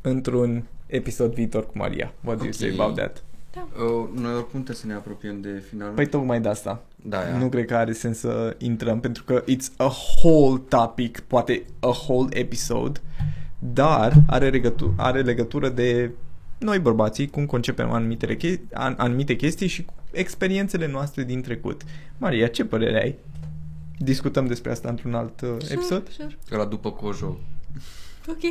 într-un 0.01 0.67
episod 0.85 1.33
viitor 1.33 1.65
cu 1.65 1.77
Maria. 1.77 2.13
What 2.23 2.37
do 2.37 2.45
okay. 2.45 2.45
you 2.45 2.53
say 2.53 2.69
about 2.69 2.95
that? 2.95 3.23
Da. 3.53 3.67
Uh, 3.83 4.09
noi 4.13 4.33
oricum 4.33 4.63
trebuie 4.63 4.75
să 4.75 4.87
ne 4.87 4.93
apropiem 4.93 5.41
de 5.41 5.63
final. 5.69 5.93
Păi 5.93 6.07
tocmai 6.07 6.41
de 6.41 6.47
asta. 6.47 6.83
Da, 7.07 7.17
ia. 7.17 7.37
Nu 7.37 7.49
cred 7.49 7.65
că 7.65 7.75
are 7.75 7.93
sens 7.93 8.17
să 8.17 8.55
intrăm 8.57 8.99
pentru 8.99 9.23
că 9.23 9.43
it's 9.43 9.75
a 9.77 9.91
whole 10.23 10.61
topic, 10.67 11.19
poate 11.19 11.65
a 11.79 11.87
whole 11.87 12.39
episode, 12.39 12.99
dar 13.59 14.13
are, 14.27 14.49
legătură, 14.49 14.93
are 14.97 15.21
legătură 15.21 15.69
de 15.69 16.11
noi 16.57 16.79
bărbații, 16.79 17.29
cum 17.29 17.45
concepem 17.45 17.91
anumite, 17.91 18.35
chestii, 18.35 18.67
anumite 18.73 19.35
chestii 19.35 19.67
și 19.67 19.85
experiențele 20.11 20.87
noastre 20.87 21.23
din 21.23 21.41
trecut. 21.41 21.81
Maria, 22.17 22.47
ce 22.47 22.65
părere 22.65 23.01
ai? 23.01 23.15
Discutăm 23.97 24.45
despre 24.45 24.71
asta 24.71 24.89
într-un 24.89 25.13
alt 25.13 25.41
uh, 25.41 25.49
Sure, 25.59 25.73
episod? 25.73 26.09
Sure. 26.09 26.37
La 26.49 26.65
după 26.65 26.91
Cojo. 26.91 27.37
Ok. 28.29 28.41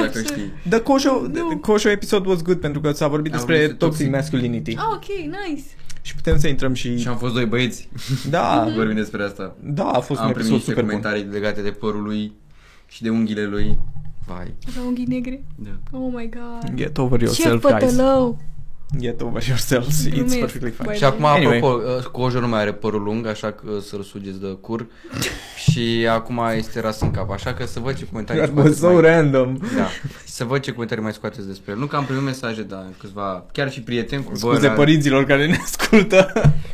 Dacă 0.00 0.10
sure. 0.18 0.24
știi. 0.24 0.52
The 0.68 0.80
Kosho, 0.80 1.20
Nu. 1.32 1.48
the 1.48 1.58
Kosho 1.60 1.88
episode 1.90 2.28
was 2.28 2.42
good 2.42 2.56
pentru 2.60 2.80
că 2.80 2.92
s-a 2.92 3.08
vorbit 3.08 3.32
Am 3.32 3.38
despre 3.38 3.54
vorbit 3.56 3.78
de 3.78 3.84
toxic 3.86 4.10
toxic. 4.10 4.20
masculinity. 4.32 4.74
Ah, 4.76 4.84
ok, 4.94 5.04
nice. 5.48 5.62
Și 6.02 6.14
putem 6.14 6.38
să 6.38 6.48
intrăm 6.48 6.74
și... 6.74 6.98
Și 6.98 7.08
am 7.08 7.16
fost 7.16 7.34
doi 7.34 7.44
băieți. 7.46 7.88
Da, 8.30 8.68
Vorbim 8.76 8.94
despre 8.94 9.22
asta. 9.22 9.56
da, 9.62 9.84
a 9.88 10.00
fost 10.00 10.20
am 10.20 10.26
un 10.26 10.32
primit 10.32 10.50
episod 10.50 10.50
niște 10.52 10.70
super 10.70 10.84
bun. 10.84 11.00
comentarii 11.00 11.32
legate 11.32 11.62
de 11.62 11.70
părul 11.70 12.02
lui 12.02 12.32
și 12.86 13.02
de 13.02 13.10
unghiile 13.10 13.44
lui. 13.46 13.78
Vai. 14.26 14.54
Avea 14.68 14.82
unghii 14.86 15.04
negre. 15.06 15.44
Da. 15.56 15.98
Oh 15.98 16.12
my 16.14 16.28
god. 16.30 16.74
Get 16.74 16.98
over 16.98 17.18
Ce 17.18 17.24
yourself, 17.24 17.62
guys. 17.62 17.72
pătălău! 17.92 18.38
Get 19.00 19.20
over 19.20 19.42
yourselves. 19.46 20.06
It's 20.06 20.10
Glumesc. 20.12 20.38
perfectly 20.38 20.70
fine. 20.70 20.84
Băi, 20.86 20.96
Și 20.96 21.04
acum, 21.04 21.24
Anyway. 21.24 21.56
apropo, 21.56 21.82
uh, 21.96 22.02
Cojo 22.02 22.40
nu 22.40 22.48
mai 22.48 22.60
are 22.60 22.72
părul 22.72 23.02
lung, 23.02 23.26
așa 23.26 23.52
că 23.52 23.68
să-l 23.88 24.02
sugeți 24.02 24.40
de 24.40 24.46
cur. 24.60 24.86
și 25.70 26.06
acum 26.10 26.40
este 26.56 26.80
ras 26.80 27.00
în 27.00 27.10
cap, 27.10 27.30
așa 27.30 27.54
că 27.54 27.66
să 27.66 27.80
văd 27.80 27.96
ce 27.96 28.04
comentarii 28.06 28.42
That 28.42 28.54
was 28.56 28.76
scoateți 28.76 28.80
so 28.80 28.92
mai... 28.92 29.00
random. 29.14 29.56
Da, 29.76 29.86
să 30.24 30.44
văd 30.44 30.60
ce 30.60 30.72
comentarii 30.72 31.02
mai 31.04 31.12
scoateți 31.12 31.46
despre 31.46 31.72
el. 31.72 31.78
Nu 31.78 31.86
că 31.86 31.96
am 31.96 32.04
primit 32.04 32.22
mesaje, 32.22 32.62
dar 32.62 32.84
câțiva, 32.98 33.44
chiar 33.52 33.70
și 33.72 33.80
prieteni 33.80 34.24
cu 34.24 34.36
Scuze 34.36 34.60
bă, 34.60 34.66
la- 34.66 34.72
părinților 34.72 35.24
care 35.24 35.46
ne 35.46 35.56
ascultă. 35.62 36.32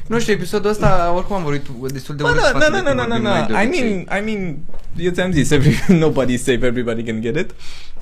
Nu 0.08 0.18
știu, 0.20 0.32
episodul 0.32 0.70
ăsta, 0.70 1.12
oricum 1.16 1.36
am 1.36 1.42
vorbit 1.42 1.66
destul 1.92 2.16
de 2.16 2.22
Bă, 2.22 2.28
urât 2.28 2.40
da, 2.42 2.48
față 2.48 2.70
da, 2.70 2.76
de 2.76 2.82
da, 2.82 2.88
cum 2.90 2.96
da, 2.96 3.02
da, 3.02 3.08
vorbim 3.08 3.22
noi 3.30 3.44
de 3.46 3.52
da. 3.52 3.62
I 3.62 3.66
obicei. 3.66 4.04
mean, 4.08 4.22
I 4.22 4.34
mean, 4.34 4.56
eu 4.96 5.10
ți-am 5.10 5.32
zis, 5.32 5.50
every, 5.50 5.74
nobody's 6.08 6.42
safe, 6.42 6.66
everybody 6.66 7.02
can 7.02 7.20
get 7.20 7.36
it, 7.36 7.50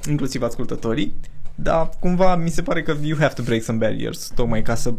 inclusiv 0.09 0.43
ascultătorii, 0.43 1.14
dar 1.55 1.91
cumva 2.01 2.37
mi 2.37 2.51
se 2.51 2.62
pare 2.62 2.83
că 2.83 2.97
you 3.03 3.19
have 3.19 3.35
to 3.35 3.43
break 3.43 3.62
some 3.62 3.79
barriers, 3.79 4.31
tocmai 4.35 4.62
ca 4.62 4.74
să 4.74 4.95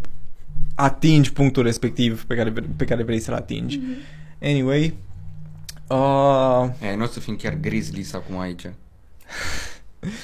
atingi 0.76 1.34
punctul 1.34 1.64
respectiv 1.64 2.26
pe 2.26 2.36
care, 2.36 2.54
pe 2.76 2.86
care 2.86 3.04
vrei 3.04 3.20
să-l 3.20 3.34
atingi. 3.34 3.80
Mm-hmm. 3.80 4.42
Anyway, 4.42 4.94
Uh, 5.88 6.70
E, 6.82 6.96
nu 6.96 7.04
o 7.04 7.08
să 7.08 7.20
fim 7.20 7.36
chiar 7.36 7.58
grizzlies 7.62 8.14
acum 8.14 8.40
aici. 8.40 8.62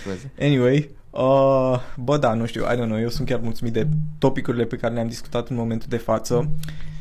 Scuze. 0.01 0.31
Anyway, 0.39 0.89
uh, 1.09 1.79
bă 1.95 2.17
da, 2.17 2.33
nu 2.33 2.45
știu, 2.45 2.63
I 2.63 2.75
don't 2.75 2.85
know, 2.85 2.99
eu 2.99 3.09
sunt 3.09 3.27
chiar 3.27 3.39
mulțumit 3.39 3.73
de 3.73 3.87
topicurile 4.17 4.65
pe 4.65 4.75
care 4.75 4.93
le-am 4.93 5.07
discutat 5.07 5.49
în 5.49 5.55
momentul 5.55 5.87
de 5.89 5.97
față. 5.97 6.49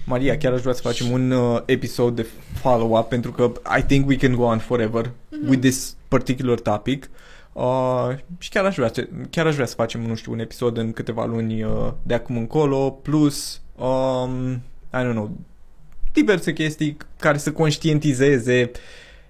Maria, 0.07 0.37
chiar 0.37 0.53
aș 0.53 0.61
vrea 0.61 0.73
să 0.73 0.81
facem 0.81 1.11
un 1.11 1.31
uh, 1.31 1.63
episod 1.67 2.17
de 2.17 2.27
follow-up 2.55 3.09
pentru 3.09 3.33
că 3.33 3.53
I 3.79 3.83
think 3.83 4.09
we 4.09 4.17
can 4.17 4.35
go 4.35 4.43
on 4.43 4.59
forever 4.59 5.11
with 5.49 5.61
this 5.61 5.97
particular 6.09 6.59
topic. 6.59 7.05
Uh, 7.05 7.28
și 8.39 8.49
chiar 8.51 8.65
aș, 8.65 8.75
vrea, 8.77 8.91
să- 8.93 9.09
chiar 9.31 9.47
aș 9.47 9.55
vrea 9.55 9.67
să 9.67 9.75
facem, 9.75 10.01
nu 10.01 10.15
știu, 10.15 10.33
un 10.33 10.39
episod 10.39 10.77
în 10.77 10.93
câteva 10.93 11.25
luni 11.25 11.63
uh, 11.63 11.93
de 12.03 12.15
acum 12.15 12.37
încolo, 12.37 12.91
plus, 12.91 13.61
um, 13.77 14.53
I 14.95 14.97
don't 15.03 15.11
know, 15.13 15.31
diverse 16.13 16.53
chestii 16.53 16.97
care 17.19 17.39
să 17.39 17.53
conștientizeze 17.53 18.71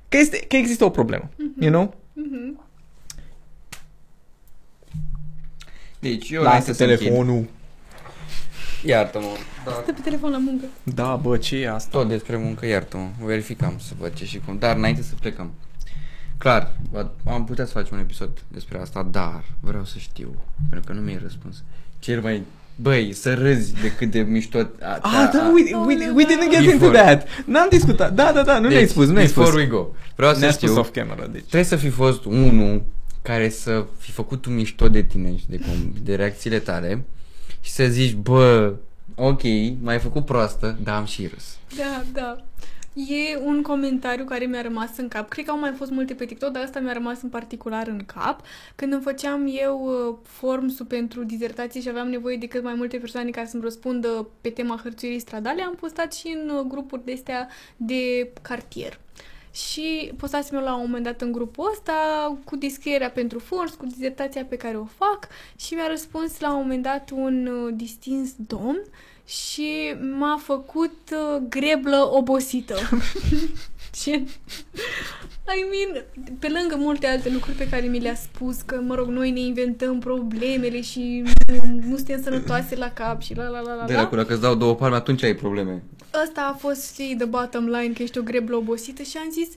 că, 0.08 0.16
este, 0.16 0.38
că 0.48 0.56
există 0.56 0.84
o 0.84 0.90
problemă, 0.90 1.28
you 1.60 1.70
know? 1.70 1.94
Mhm. 2.12 2.60
Deci, 6.00 6.30
eu 6.30 6.42
Lasă 6.42 6.48
înainte 6.54 6.72
să 6.72 6.84
închid- 6.84 6.98
telefonul. 6.98 7.46
Iartă-mă. 8.84 9.26
Da. 9.64 9.70
Stă 9.82 9.92
pe 9.92 10.00
telefon 10.04 10.30
la 10.30 10.38
muncă. 10.38 10.64
Da, 10.82 11.16
bă, 11.16 11.36
ce 11.36 11.56
e 11.56 11.70
asta? 11.70 11.98
Tot 11.98 12.08
despre 12.08 12.36
muncă, 12.36 12.66
iartă-mă. 12.66 13.08
Verificam 13.24 13.74
să 13.78 13.92
văd 13.98 14.12
ce 14.14 14.24
și 14.24 14.38
cum. 14.44 14.58
Dar 14.58 14.76
înainte 14.76 15.02
să 15.02 15.14
plecăm. 15.20 15.50
Clar, 16.38 16.72
va- 16.90 17.10
am 17.24 17.44
putea 17.44 17.64
să 17.64 17.72
facem 17.72 17.96
un 17.96 18.02
episod 18.02 18.30
despre 18.48 18.78
asta, 18.80 19.08
dar 19.10 19.44
vreau 19.60 19.84
să 19.84 19.94
știu, 19.98 20.34
pentru 20.70 20.92
că 20.92 20.98
nu 20.98 21.04
mi-ai 21.04 21.18
răspuns. 21.22 21.62
Cel 21.98 22.20
mai... 22.20 22.42
Băi, 22.80 23.12
să 23.12 23.34
râzi 23.34 23.72
de 23.80 23.92
cât 23.92 24.10
de 24.10 24.20
mișto... 24.20 24.58
A, 24.58 24.98
Ah, 25.02 25.30
da, 25.32 25.52
we, 25.54 25.74
we, 25.74 26.10
we 26.14 26.24
didn't 26.24 26.50
get 26.50 26.62
into 26.72 26.78
Before. 26.78 26.98
that. 26.98 27.26
N-am 27.46 27.66
discutat. 27.70 28.14
Da, 28.14 28.32
da, 28.32 28.42
da, 28.42 28.58
nu 28.58 28.68
ne-ai 28.68 28.86
spus, 28.86 29.06
nu 29.06 29.12
ne-ai 29.12 29.26
spus. 29.26 29.44
Before 29.44 29.62
we 29.62 29.68
go. 29.68 29.86
Vreau 30.16 30.32
să 30.32 30.38
Ne-a 30.38 30.50
știu, 30.50 30.66
spus 30.68 30.80
off 30.80 30.90
camera, 30.92 31.26
deci. 31.26 31.40
trebuie 31.40 31.62
să 31.62 31.76
fi 31.76 31.88
fost 31.88 32.24
unul 32.24 32.84
care 33.22 33.48
să 33.48 33.84
fi 33.98 34.10
făcut 34.10 34.46
un 34.46 34.54
mișto 34.54 34.88
de 34.88 35.02
tine 35.02 35.36
și 35.36 35.44
de, 35.48 35.56
cum, 35.56 35.92
de 36.02 36.14
reacțiile 36.14 36.58
tale 36.58 37.04
și 37.60 37.70
să 37.70 37.84
zici, 37.84 38.14
bă, 38.14 38.72
ok, 39.14 39.40
m-ai 39.80 39.98
făcut 39.98 40.24
proastă, 40.24 40.78
dar 40.82 40.96
am 40.96 41.04
și 41.04 41.26
râs. 41.34 41.44
Da, 41.76 42.02
da. 42.12 42.36
E 43.06 43.36
un 43.36 43.62
comentariu 43.62 44.24
care 44.24 44.44
mi-a 44.44 44.62
rămas 44.62 44.96
în 44.96 45.08
cap. 45.08 45.28
Cred 45.28 45.44
că 45.44 45.50
au 45.50 45.58
mai 45.58 45.72
fost 45.72 45.90
multe 45.90 46.14
pe 46.14 46.24
TikTok, 46.24 46.50
dar 46.50 46.62
asta 46.62 46.80
mi-a 46.80 46.92
rămas 46.92 47.22
în 47.22 47.28
particular 47.28 47.86
în 47.86 48.04
cap. 48.06 48.40
Când 48.74 48.92
îmi 48.92 49.02
făceam 49.02 49.48
eu 49.60 49.80
uh, 49.84 50.16
formsul 50.22 50.86
pentru 50.86 51.24
dizertație 51.24 51.80
și 51.80 51.88
aveam 51.88 52.08
nevoie 52.08 52.36
de 52.36 52.46
cât 52.46 52.62
mai 52.62 52.74
multe 52.74 52.96
persoane 52.96 53.30
ca 53.30 53.44
să-mi 53.44 53.62
răspundă 53.62 54.28
pe 54.40 54.50
tema 54.50 54.80
hărțuirii 54.82 55.18
stradale, 55.18 55.62
am 55.62 55.74
postat 55.74 56.14
și 56.14 56.36
în 56.42 56.48
uh, 56.48 56.64
grupuri 56.68 57.04
de 57.04 57.12
astea 57.12 57.48
de 57.76 58.32
cartier. 58.42 59.00
Și 59.52 60.12
postasem 60.16 60.56
eu 60.56 60.64
la 60.64 60.74
un 60.74 60.80
moment 60.80 61.04
dat 61.04 61.20
în 61.20 61.32
grupul 61.32 61.68
ăsta 61.72 61.92
cu 62.44 62.56
descrierea 62.56 63.10
pentru 63.10 63.38
fons, 63.38 63.74
cu 63.74 63.86
dizertația 63.86 64.44
pe 64.44 64.56
care 64.56 64.76
o 64.76 64.84
fac 64.84 65.28
și 65.56 65.74
mi-a 65.74 65.88
răspuns 65.88 66.40
la 66.40 66.54
un 66.54 66.60
moment 66.60 66.82
dat 66.82 67.10
un 67.10 67.46
uh, 67.46 67.72
distins 67.76 68.34
domn 68.46 68.82
și 69.28 69.94
m-a 70.18 70.40
făcut 70.42 70.98
uh, 71.12 71.42
greblă 71.48 72.08
obosită. 72.12 72.74
și 74.00 74.10
I 75.56 75.64
mean, 75.70 76.04
pe 76.38 76.48
lângă 76.48 76.76
multe 76.78 77.06
alte 77.06 77.30
lucruri 77.30 77.56
pe 77.56 77.68
care 77.68 77.86
mi 77.86 78.00
le-a 78.00 78.14
spus, 78.14 78.60
că, 78.60 78.80
mă 78.86 78.94
rog, 78.94 79.08
noi 79.08 79.30
ne 79.30 79.40
inventăm 79.40 79.98
problemele 79.98 80.80
și 80.80 81.24
nu, 81.46 81.80
nu 81.88 81.96
suntem 81.96 82.22
sănătoase 82.22 82.76
la 82.76 82.90
cap 82.90 83.22
și 83.22 83.34
la 83.34 83.48
la 83.48 83.60
la 83.60 83.74
la 83.74 83.84
De 83.84 83.92
la. 83.92 84.00
la 84.02 84.16
dacă 84.16 84.32
îți 84.32 84.42
dau 84.42 84.54
două 84.54 84.74
palme, 84.74 84.96
atunci 84.96 85.22
ai 85.22 85.34
probleme. 85.34 85.82
Ăsta 86.22 86.50
a 86.52 86.56
fost 86.56 86.94
și 86.94 87.14
the 87.18 87.26
bottom 87.26 87.64
line, 87.64 87.92
că 87.92 88.02
ești 88.02 88.18
o 88.18 88.22
greblă 88.22 88.56
obosită 88.56 89.02
și 89.02 89.16
am 89.16 89.30
zis, 89.30 89.48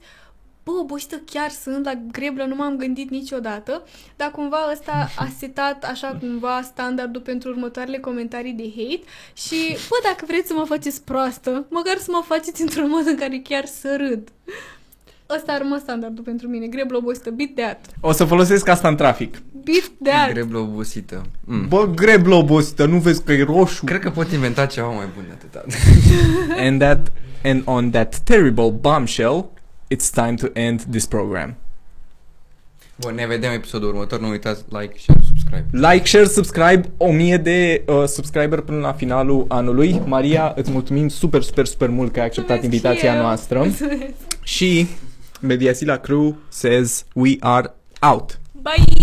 bă, 0.63 0.71
obosită 0.71 1.21
chiar 1.31 1.49
sunt, 1.49 1.85
la 1.85 1.93
greblă 2.11 2.45
nu 2.45 2.55
m-am 2.55 2.75
gândit 2.77 3.09
niciodată, 3.09 3.83
dar 4.15 4.31
cumva 4.31 4.57
ăsta 4.71 5.09
a 5.17 5.27
setat 5.39 5.83
așa 5.83 6.17
cumva 6.19 6.61
standardul 6.63 7.21
pentru 7.21 7.49
următoarele 7.49 7.97
comentarii 7.97 8.53
de 8.53 8.71
hate 8.77 9.03
și, 9.33 9.75
bă, 9.89 9.95
dacă 10.03 10.23
vreți 10.27 10.47
să 10.47 10.53
mă 10.53 10.63
faceți 10.63 11.03
proastă, 11.03 11.65
măcar 11.69 11.97
să 11.97 12.07
mă 12.11 12.21
faceți 12.25 12.61
într-un 12.61 12.89
mod 12.89 13.07
în 13.07 13.15
care 13.15 13.41
chiar 13.43 13.65
să 13.65 13.95
râd. 13.97 14.29
Ăsta 15.35 15.51
a 15.51 15.57
rămas 15.57 15.79
standardul 15.79 16.23
pentru 16.23 16.47
mine, 16.47 16.67
greblă 16.67 16.97
obosită, 16.97 17.29
beat 17.29 17.49
that, 17.55 17.85
O 17.99 18.11
să 18.11 18.25
folosesc 18.25 18.67
asta 18.67 18.87
în 18.87 18.95
trafic. 18.95 19.41
beat 19.63 19.91
that. 20.03 20.31
Greblă 20.31 20.57
obosită. 20.57 21.21
Mm. 21.45 21.67
Bă, 21.67 21.87
greblă 21.95 22.35
obosită, 22.35 22.85
nu 22.85 22.97
vezi 22.97 23.23
că 23.23 23.31
e 23.31 23.43
roșu? 23.43 23.85
Cred 23.85 23.99
că 23.99 24.09
pot 24.09 24.31
inventa 24.31 24.65
ceva 24.65 24.87
mai 24.89 25.05
bun 25.15 25.23
de 25.27 25.33
atâta. 25.33 25.65
And 26.65 26.79
that, 26.79 27.11
and 27.43 27.61
on 27.65 27.89
that 27.91 28.19
terrible 28.23 28.69
bombshell, 28.69 29.49
it's 29.93 30.09
time 30.13 30.35
to 30.35 30.47
end 30.53 30.81
this 30.89 31.05
program. 31.05 31.55
Bun, 32.95 33.13
ne 33.15 33.25
vedem 33.27 33.51
episodul 33.51 33.87
următor. 33.89 34.19
Nu 34.19 34.29
uitați 34.29 34.63
like, 34.69 34.93
share, 34.97 35.19
subscribe. 35.27 35.65
Like, 35.71 36.05
share, 36.05 36.25
subscribe, 36.25 36.81
1000 36.97 37.37
de 37.37 37.83
uh, 37.87 38.03
subscriber 38.07 38.59
până 38.59 38.79
la 38.79 38.93
finalul 38.93 39.45
anului. 39.47 40.01
Maria, 40.05 40.53
îți 40.55 40.71
mulțumim 40.71 41.07
super, 41.07 41.41
super, 41.41 41.65
super 41.65 41.89
mult 41.89 42.11
că 42.11 42.19
ai 42.19 42.25
acceptat 42.25 42.61
Mulțumesc 42.61 42.83
invitația 42.83 43.09
și 43.11 43.15
eu. 43.17 43.21
noastră. 43.21 43.57
Mulțumesc. 43.59 44.13
Și 44.43 44.87
Mediasila 45.39 45.97
Crew 45.97 46.35
says 46.49 47.05
we 47.13 47.35
are 47.39 47.73
out. 48.01 48.39
Bye! 48.61 49.01